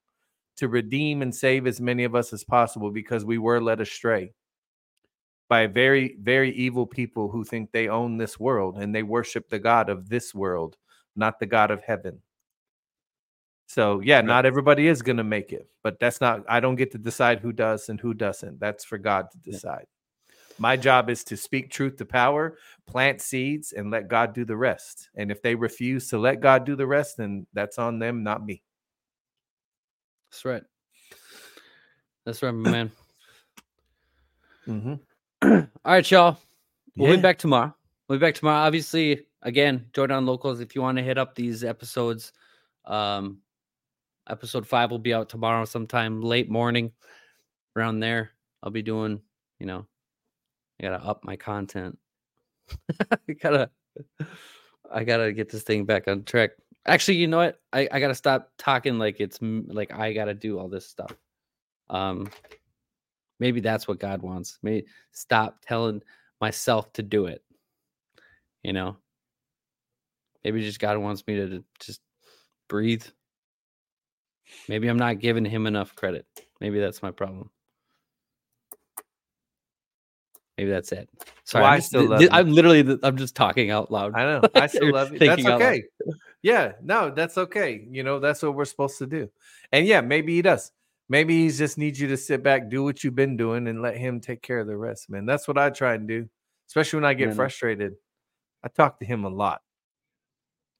To 0.57 0.67
redeem 0.67 1.23
and 1.23 1.33
save 1.33 1.69
as 1.69 1.81
many 1.81 2.03
of 2.03 2.17
us 2.17 2.33
as 2.33 2.43
possible 2.43 2.91
because 2.91 3.25
we 3.25 3.39
were 3.39 3.63
led 3.63 3.81
astray 3.81 4.33
by 5.49 5.69
very 5.69 6.17
very 6.21 6.51
evil 6.57 6.85
people 6.85 7.31
who 7.31 7.45
think 7.45 7.71
they 7.71 7.87
own 7.87 8.17
this 8.17 8.41
world 8.41 8.77
and 8.77 8.93
they 8.93 9.05
worship 9.05 9.49
the 9.49 9.61
god 9.61 9.89
of 9.89 10.09
this 10.09 10.35
world, 10.35 10.79
not 11.15 11.39
the 11.39 11.47
god 11.47 11.71
of 11.71 11.81
heaven. 11.85 12.23
So 13.67 14.01
yeah, 14.01 14.21
not 14.21 14.47
everybody 14.47 14.87
is 14.87 15.03
going 15.03 15.17
to 15.17 15.25
make 15.25 15.53
it, 15.53 15.69
but 15.83 15.99
that's 15.99 16.21
not 16.21 16.45
I 16.49 16.61
don't 16.61 16.77
get 16.77 16.93
to 16.93 16.99
decide 16.99 17.41
who 17.41 17.53
does 17.53 17.89
and 17.89 18.01
who 18.01 18.15
doesn't. 18.15 18.61
That's 18.61 18.85
for 18.85 18.97
God 18.99 19.31
to 19.33 19.39
decide. 19.39 19.87
My 20.59 20.77
job 20.77 21.11
is 21.11 21.23
to 21.25 21.37
speak 21.37 21.71
truth 21.71 21.97
to 21.97 22.07
power, 22.07 22.57
plant 22.87 23.21
seeds 23.21 23.73
and 23.73 23.91
let 23.91 24.09
God 24.09 24.33
do 24.33 24.45
the 24.45 24.57
rest. 24.57 25.11
And 25.15 25.31
if 25.31 25.43
they 25.43 25.55
refuse 25.55 26.09
to 26.09 26.19
let 26.19 26.41
God 26.41 26.65
do 26.65 26.77
the 26.77 26.87
rest, 26.87 27.19
then 27.19 27.47
that's 27.53 27.79
on 27.79 27.99
them, 27.99 28.23
not 28.23 28.45
me. 28.45 28.63
That's 30.31 30.45
right. 30.45 30.63
That's 32.25 32.43
right, 32.43 32.53
my 32.53 32.71
man. 32.71 32.93
Mhm. 34.69 35.01
All 35.85 35.93
right, 35.93 36.11
y'all. 36.11 36.39
We'll 36.97 37.11
Yeah. 37.11 37.17
be 37.17 37.23
back 37.23 37.39
tomorrow. 37.39 37.75
We'll 38.09 38.19
be 38.19 38.25
back 38.27 38.35
tomorrow. 38.35 38.67
Obviously, 38.67 39.27
again, 39.43 39.87
Jordan 39.93 40.25
Locals, 40.25 40.61
if 40.61 40.75
you 40.75 40.83
want 40.83 40.97
to 40.99 41.05
hit 41.05 41.19
up 41.19 41.35
these 41.35 41.63
episodes, 41.65 42.33
um, 42.87 43.43
episode 44.29 44.67
five 44.67 44.91
will 44.91 44.99
be 44.99 45.15
out 45.15 45.29
tomorrow 45.29 45.65
sometime 45.65 46.21
late 46.21 46.51
morning 46.51 46.93
around 47.77 48.01
there. 48.01 48.31
I'll 48.63 48.71
be 48.71 48.83
doing, 48.83 49.21
you 49.59 49.67
know, 49.67 49.87
I 50.81 50.85
gotta 50.85 51.05
up 51.05 51.25
my 51.25 51.37
content. 51.37 51.99
I 53.01 53.33
gotta 53.33 53.71
I 54.93 55.05
gotta 55.05 55.33
get 55.33 55.51
this 55.51 55.63
thing 55.63 55.85
back 55.85 56.09
on 56.09 56.25
track. 56.25 56.51
Actually, 56.87 57.17
you 57.17 57.27
know 57.27 57.39
what? 57.39 57.61
I, 57.73 57.89
I 57.91 58.01
gotta 58.01 58.15
stop 58.15 58.53
talking 58.59 58.99
like 58.99 59.21
it's 59.21 59.39
like 59.41 59.93
I 59.93 60.13
gotta 60.13 60.35
do 60.35 60.59
all 60.59 60.69
this 60.69 60.89
stuff. 60.89 61.15
Um 61.91 62.29
maybe 63.39 63.61
that's 63.61 63.87
what 63.87 64.01
God 64.01 64.23
wants. 64.23 64.59
Maybe 64.63 64.87
stop 65.13 65.59
telling 65.67 66.03
myself 66.41 66.93
to 66.95 67.03
do 67.03 67.27
it. 67.27 67.43
You 68.63 68.73
know? 68.73 68.97
Maybe 70.45 70.63
just 70.63 70.79
God 70.79 70.99
wants 70.99 71.27
me 71.27 71.37
to 71.37 71.65
just 71.81 72.01
breathe. 72.69 73.05
Maybe 74.69 74.89
I'm 74.89 74.99
not 74.99 75.19
giving 75.19 75.45
him 75.45 75.67
enough 75.67 75.95
credit. 75.95 76.27
Maybe 76.61 76.81
that's 76.81 77.03
my 77.03 77.11
problem. 77.11 77.51
Maybe 80.57 80.71
that's 80.71 80.91
it. 80.93 81.09
Sorry, 81.45 81.63
Well, 81.63 81.71
I 81.71 81.75
I'm, 81.75 81.79
just, 81.79 81.89
still 81.89 82.01
th- 82.01 82.11
love 82.11 82.19
th- 82.21 82.31
I'm 82.33 82.51
literally 82.51 82.99
I'm 83.03 83.17
just 83.17 83.35
talking 83.35 83.71
out 83.71 83.91
loud. 83.93 84.15
I 84.15 84.25
know. 84.25 84.43
I 84.55 84.67
still 84.67 84.93
love 84.93 85.13
you. 85.13 85.19
That's 85.19 85.37
thinking 85.37 85.47
out 85.53 85.61
loud. 85.61 85.69
okay. 85.69 85.85
Yeah, 86.43 86.73
no, 86.83 87.11
that's 87.11 87.39
okay. 87.39 87.87
You 87.91 88.05
know, 88.05 88.21
that's 88.21 88.43
what 88.43 88.55
we're 88.55 88.67
supposed 88.67 88.99
to 88.99 89.07
do. 89.07 89.29
And 89.73 89.87
yeah, 89.87 90.01
maybe 90.01 90.37
he 90.37 90.43
does. 90.43 90.71
Maybe 91.09 91.45
he 91.45 91.51
just 91.51 91.77
needs 91.77 92.01
you 92.01 92.09
to 92.09 92.17
sit 92.17 92.43
back, 92.43 92.69
do 92.71 92.85
what 92.85 93.03
you've 93.03 93.15
been 93.15 93.37
doing, 93.37 93.67
and 93.69 93.83
let 93.83 93.97
him 93.97 94.21
take 94.21 94.43
care 94.43 94.61
of 94.61 94.67
the 94.67 94.77
rest, 94.77 95.11
man. 95.11 95.27
That's 95.27 95.49
what 95.49 95.59
I 95.59 95.71
try 95.71 95.95
and 95.95 96.07
do, 96.07 96.29
especially 96.69 96.99
when 96.99 97.05
I 97.05 97.15
get 97.15 97.29
no. 97.29 97.35
frustrated. 97.35 97.95
I 98.65 98.69
talk 98.69 98.99
to 99.01 99.05
him 99.05 99.25
a 99.25 99.29
lot 99.29 99.61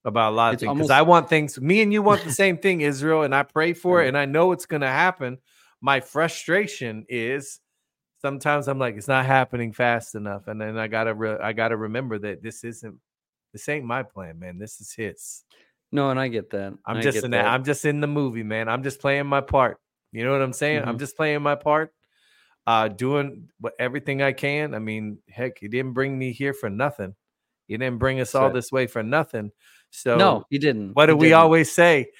about 0.07 0.31
a 0.31 0.35
lot 0.35 0.53
of 0.55 0.59
things 0.59 0.73
because 0.73 0.89
I 0.89 1.01
want 1.03 1.29
things. 1.29 1.59
Me 1.61 1.81
and 1.81 1.91
you 1.93 2.01
want 2.01 2.23
the 2.23 2.31
same 2.43 2.57
thing, 2.57 2.81
Israel, 2.81 3.23
and 3.23 3.35
I 3.35 3.43
pray 3.43 3.73
for 3.73 4.01
it, 4.03 4.07
and 4.07 4.17
I 4.17 4.25
know 4.25 4.53
it's 4.53 4.65
going 4.65 4.81
to 4.81 4.87
happen. 4.87 5.37
My 5.81 5.99
frustration 5.99 7.05
is 7.09 7.59
sometimes 8.21 8.67
I'm 8.67 8.79
like, 8.79 8.95
it's 8.95 9.07
not 9.07 9.25
happening 9.25 9.73
fast 9.73 10.15
enough, 10.15 10.47
and 10.47 10.59
then 10.59 10.77
I 10.77 10.87
gotta, 10.87 11.13
re- 11.13 11.37
I 11.41 11.53
gotta 11.53 11.77
remember 11.77 12.17
that 12.19 12.41
this 12.41 12.63
isn't, 12.63 12.95
this 13.53 13.69
ain't 13.69 13.85
my 13.85 14.01
plan, 14.03 14.39
man. 14.39 14.57
This 14.57 14.81
is 14.81 14.93
his. 14.93 15.43
No, 15.91 16.09
and 16.09 16.19
I 16.19 16.29
get 16.29 16.49
that. 16.51 16.73
I'm 16.85 16.97
I 16.97 17.01
just 17.01 17.23
in 17.23 17.31
that. 17.31 17.45
I'm 17.45 17.63
just 17.63 17.85
in 17.85 18.01
the 18.01 18.07
movie, 18.07 18.43
man. 18.43 18.67
I'm 18.69 18.83
just 18.83 18.99
playing 18.99 19.27
my 19.27 19.41
part. 19.41 19.79
You 20.11 20.23
know 20.23 20.31
what 20.31 20.41
I'm 20.41 20.53
saying? 20.53 20.83
I'm 20.83 20.95
Mhm. 20.95 20.99
just 20.99 21.15
playing 21.15 21.41
my 21.41 21.55
part, 21.55 21.93
uh, 22.65 22.87
doing 22.87 23.49
what 23.59 23.73
everything 23.77 24.21
I 24.21 24.31
can. 24.33 24.73
I 24.73 24.79
mean, 24.79 25.19
heck, 25.29 25.59
he 25.59 25.67
didn't 25.67 25.93
bring 25.93 26.17
me 26.17 26.31
here 26.31 26.53
for 26.53 26.69
nothing. 26.69 27.15
He 27.67 27.77
didn't 27.77 27.99
bring 27.99 28.19
us 28.19 28.29
That's 28.29 28.35
all 28.35 28.49
this 28.51 28.71
way 28.71 28.87
for 28.87 29.03
nothing. 29.03 29.51
So 29.91 30.17
no, 30.17 30.45
he 30.49 30.57
didn't. 30.57 30.93
what 30.93 31.09
He 31.09 31.13
do 31.13 31.17
we 31.17 31.27
didn't. 31.27 31.39
always 31.39 31.71
say? 31.71 32.11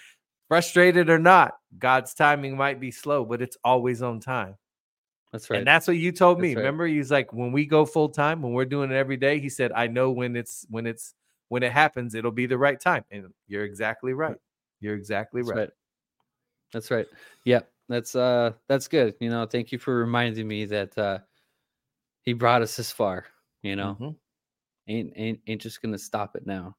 Frustrated 0.47 1.09
or 1.09 1.19
not, 1.19 1.55
God's 1.77 2.13
timing 2.13 2.55
might 2.55 2.79
be 2.79 2.89
slow, 2.89 3.25
but 3.25 3.41
it's 3.41 3.57
always 3.65 4.01
on 4.01 4.21
time. 4.21 4.55
That's 5.33 5.49
right. 5.49 5.57
And 5.57 5.67
that's 5.67 5.87
what 5.87 5.97
you 5.97 6.13
told 6.13 6.39
me. 6.39 6.49
Right. 6.49 6.57
Remember, 6.57 6.87
he's 6.87 7.11
like, 7.11 7.33
when 7.33 7.51
we 7.51 7.65
go 7.65 7.85
full 7.85 8.09
time, 8.09 8.41
when 8.41 8.53
we're 8.53 8.63
doing 8.65 8.89
it 8.91 8.95
every 8.95 9.17
day, 9.17 9.39
he 9.39 9.49
said, 9.49 9.73
I 9.73 9.87
know 9.87 10.09
when 10.11 10.37
it's 10.37 10.65
when 10.69 10.87
it's 10.87 11.13
when 11.49 11.63
it 11.63 11.71
happens, 11.73 12.15
it'll 12.15 12.31
be 12.31 12.45
the 12.45 12.57
right 12.57 12.79
time. 12.79 13.03
And 13.11 13.27
you're 13.47 13.65
exactly 13.65 14.13
right. 14.13 14.37
You're 14.79 14.95
exactly 14.95 15.41
right. 15.41 15.57
right. 15.57 15.69
That's 16.71 16.91
right. 16.91 17.07
Yeah, 17.43 17.61
that's 17.89 18.15
uh 18.15 18.53
that's 18.69 18.87
good. 18.87 19.15
You 19.19 19.29
know, 19.29 19.45
thank 19.45 19.71
you 19.71 19.79
for 19.79 19.97
reminding 19.97 20.47
me 20.47 20.65
that 20.65 20.97
uh 20.97 21.19
he 22.23 22.33
brought 22.33 22.61
us 22.61 22.75
this 22.77 22.91
far, 22.91 23.25
you 23.63 23.75
know. 23.75 23.97
Mhm. 23.99 24.15
Ain't 24.87 25.13
ain't 25.15 25.39
ain't 25.47 25.61
just 25.61 25.81
gonna 25.81 25.97
stop 25.97 26.35
it 26.35 26.45
now. 26.45 26.75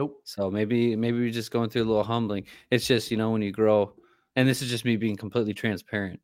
Nope. 0.00 0.22
So 0.24 0.50
maybe 0.50 0.96
maybe 0.96 1.18
we're 1.18 1.30
just 1.30 1.50
going 1.50 1.68
through 1.68 1.82
a 1.82 1.84
little 1.84 2.02
humbling. 2.02 2.46
It's 2.70 2.86
just, 2.86 3.10
you 3.10 3.18
know, 3.18 3.32
when 3.32 3.42
you 3.42 3.52
grow, 3.52 3.92
and 4.34 4.48
this 4.48 4.62
is 4.62 4.70
just 4.70 4.86
me 4.86 4.96
being 4.96 5.14
completely 5.14 5.52
transparent. 5.52 6.20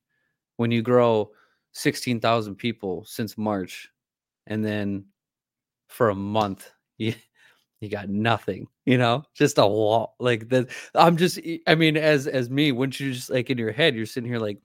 When 0.56 0.70
you 0.70 0.80
grow 0.80 1.32
16,000 1.72 2.54
people 2.54 3.04
since 3.04 3.36
March 3.36 3.90
and 4.46 4.64
then 4.64 5.04
for 5.88 6.08
a 6.08 6.14
month 6.14 6.72
you 6.96 7.12
you 7.82 7.90
got 7.90 8.08
nothing, 8.08 8.66
you 8.86 8.96
know? 8.96 9.24
Just 9.34 9.58
a 9.58 9.66
wall 9.66 10.14
like 10.20 10.48
that 10.48 10.70
I'm 10.94 11.18
just 11.18 11.38
I 11.66 11.74
mean 11.74 11.98
as 11.98 12.26
as 12.26 12.48
me, 12.48 12.72
wouldn't 12.72 12.98
you 12.98 13.12
just 13.12 13.28
like 13.28 13.50
in 13.50 13.58
your 13.58 13.72
head 13.72 13.94
you're 13.94 14.06
sitting 14.06 14.30
here 14.30 14.38
like 14.38 14.56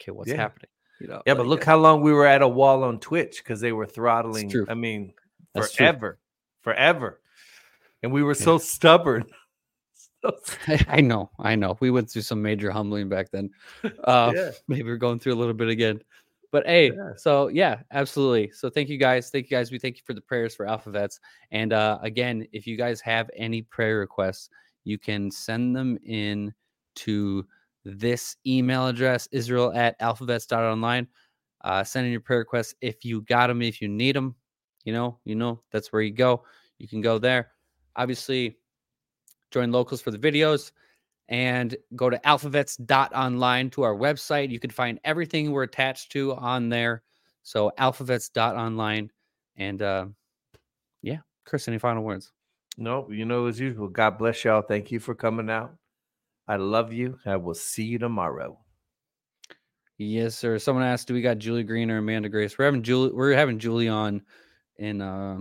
okay, 0.00 0.12
what's 0.12 0.30
Yeah. 0.30 0.36
happening? 0.36 0.70
You 0.98 1.08
know. 1.08 1.22
Yeah, 1.26 1.34
but 1.34 1.46
look 1.46 1.60
uh, 1.60 1.72
how 1.72 1.76
long 1.76 2.00
we 2.00 2.14
were 2.14 2.26
at 2.26 2.40
a 2.40 2.48
wall 2.48 2.84
on 2.84 2.98
Twitch 3.00 3.42
because 3.44 3.60
they 3.60 3.72
were 3.72 3.86
throttling. 3.86 4.50
I 4.66 4.72
mean, 4.72 5.12
forever, 5.54 6.18
forever, 6.68 7.20
and 8.02 8.12
we 8.12 8.22
were 8.22 8.34
Yeah. 8.34 8.44
so 8.44 8.58
stubborn. 8.58 9.24
So 10.20 10.32
I 10.88 11.00
know, 11.00 11.30
I 11.38 11.54
know. 11.54 11.76
We 11.78 11.92
went 11.92 12.10
through 12.10 12.22
some 12.22 12.42
major 12.42 12.72
humbling 12.72 13.08
back 13.08 13.30
then. 13.30 13.50
Uh, 14.04 14.32
Yeah. 14.34 14.50
Maybe 14.66 14.82
we're 14.82 14.96
going 14.96 15.20
through 15.20 15.32
a 15.34 15.40
little 15.40 15.54
bit 15.54 15.68
again. 15.68 16.02
But 16.50 16.66
hey, 16.66 16.90
Yeah. 16.90 17.12
so 17.16 17.46
yeah, 17.48 17.82
absolutely. 17.92 18.50
So 18.50 18.68
thank 18.68 18.88
you 18.88 18.98
guys. 18.98 19.30
Thank 19.30 19.48
you 19.48 19.56
guys. 19.56 19.70
We 19.70 19.78
thank 19.78 19.96
you 19.96 20.02
for 20.04 20.14
the 20.14 20.20
prayers 20.20 20.56
for 20.56 20.66
Alphavets. 20.66 21.20
And 21.52 21.72
uh, 21.72 21.98
again, 22.02 22.46
if 22.52 22.66
you 22.66 22.76
guys 22.76 23.00
have 23.02 23.30
any 23.36 23.62
prayer 23.62 24.00
requests, 24.00 24.50
you 24.82 24.98
can 24.98 25.30
send 25.30 25.76
them 25.76 25.96
in 26.02 26.52
to 26.96 27.46
this 27.84 28.36
email 28.44 28.88
address, 28.88 29.28
Israel 29.30 29.72
at 29.72 29.98
alphavets.online. 30.00 31.06
Uh, 31.62 31.84
send 31.84 32.06
in 32.06 32.12
your 32.12 32.20
prayer 32.22 32.40
requests 32.40 32.74
if 32.80 33.04
you 33.04 33.20
got 33.22 33.46
them, 33.46 33.62
if 33.62 33.80
you 33.80 33.86
need 33.88 34.16
them. 34.16 34.34
You 34.84 34.92
know, 34.92 35.18
you 35.24 35.34
know, 35.34 35.60
that's 35.70 35.92
where 35.92 36.02
you 36.02 36.12
go. 36.12 36.44
You 36.78 36.88
can 36.88 37.00
go 37.00 37.18
there. 37.18 37.50
Obviously, 37.96 38.58
join 39.50 39.72
locals 39.72 40.00
for 40.00 40.10
the 40.10 40.18
videos 40.18 40.72
and 41.28 41.76
go 41.94 42.08
to 42.08 42.18
alphavets.online 42.18 43.70
to 43.70 43.82
our 43.82 43.94
website. 43.94 44.50
You 44.50 44.60
can 44.60 44.70
find 44.70 44.98
everything 45.04 45.50
we're 45.50 45.64
attached 45.64 46.12
to 46.12 46.34
on 46.34 46.68
there. 46.68 47.02
So 47.42 47.72
alphavets.online. 47.78 49.10
And 49.56 49.82
uh, 49.82 50.06
yeah, 51.02 51.18
Chris, 51.44 51.68
any 51.68 51.78
final 51.78 52.02
words? 52.02 52.32
no, 52.78 53.10
you 53.10 53.24
know, 53.24 53.46
as 53.46 53.58
usual. 53.58 53.88
God 53.88 54.18
bless 54.18 54.44
y'all. 54.44 54.62
Thank 54.62 54.92
you 54.92 55.00
for 55.00 55.14
coming 55.14 55.50
out. 55.50 55.74
I 56.46 56.56
love 56.56 56.92
you. 56.92 57.18
I 57.26 57.36
will 57.36 57.54
see 57.54 57.82
you 57.82 57.98
tomorrow. 57.98 58.58
Yes, 59.98 60.36
sir. 60.36 60.58
Someone 60.60 60.84
asked, 60.84 61.08
do 61.08 61.14
we 61.14 61.20
got 61.20 61.38
Julie 61.38 61.64
Green 61.64 61.90
or 61.90 61.98
Amanda 61.98 62.28
Grace? 62.28 62.56
We're 62.56 62.66
having 62.66 62.84
Julie. 62.84 63.10
We're 63.12 63.34
having 63.34 63.58
Julie 63.58 63.88
on 63.88 64.22
in 64.78 65.00
a 65.00 65.38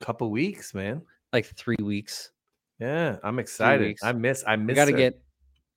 Couple 0.00 0.30
weeks, 0.30 0.74
man. 0.74 1.02
like 1.32 1.46
three 1.56 1.76
weeks. 1.82 2.30
Yeah, 2.78 3.16
I'm 3.24 3.38
excited. 3.38 3.96
I 4.02 4.12
miss. 4.12 4.44
I 4.46 4.56
miss. 4.56 4.76
Got 4.76 4.84
to 4.86 4.92
get 4.92 5.18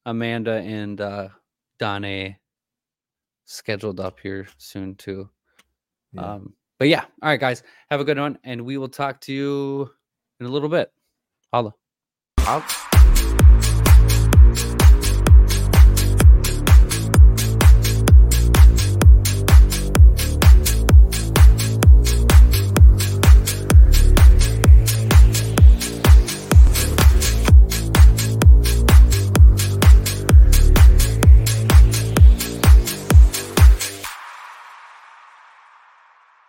Amanda 0.06 0.56
and 0.56 1.00
uh, 1.00 1.30
Donna 1.80 2.36
scheduled 3.46 4.00
up 4.00 4.20
here 4.20 4.48
soon 4.58 4.96
too. 4.96 5.30
Yeah. 6.14 6.22
Um, 6.34 6.54
but 6.78 6.88
yeah, 6.90 7.06
all 7.22 7.30
right, 7.30 7.40
guys, 7.40 7.64
have 7.90 8.00
a 8.02 8.04
good 8.04 8.18
one, 8.18 8.38
and 8.44 8.62
we 8.66 8.78
will 8.78 8.90
talk 8.90 9.22
to 9.22 9.34
you 9.34 9.90
in 10.40 10.46
a 10.46 10.50
little 10.50 10.70
bit. 10.70 10.92
Holla. 11.54 11.74
I'll- 12.40 12.66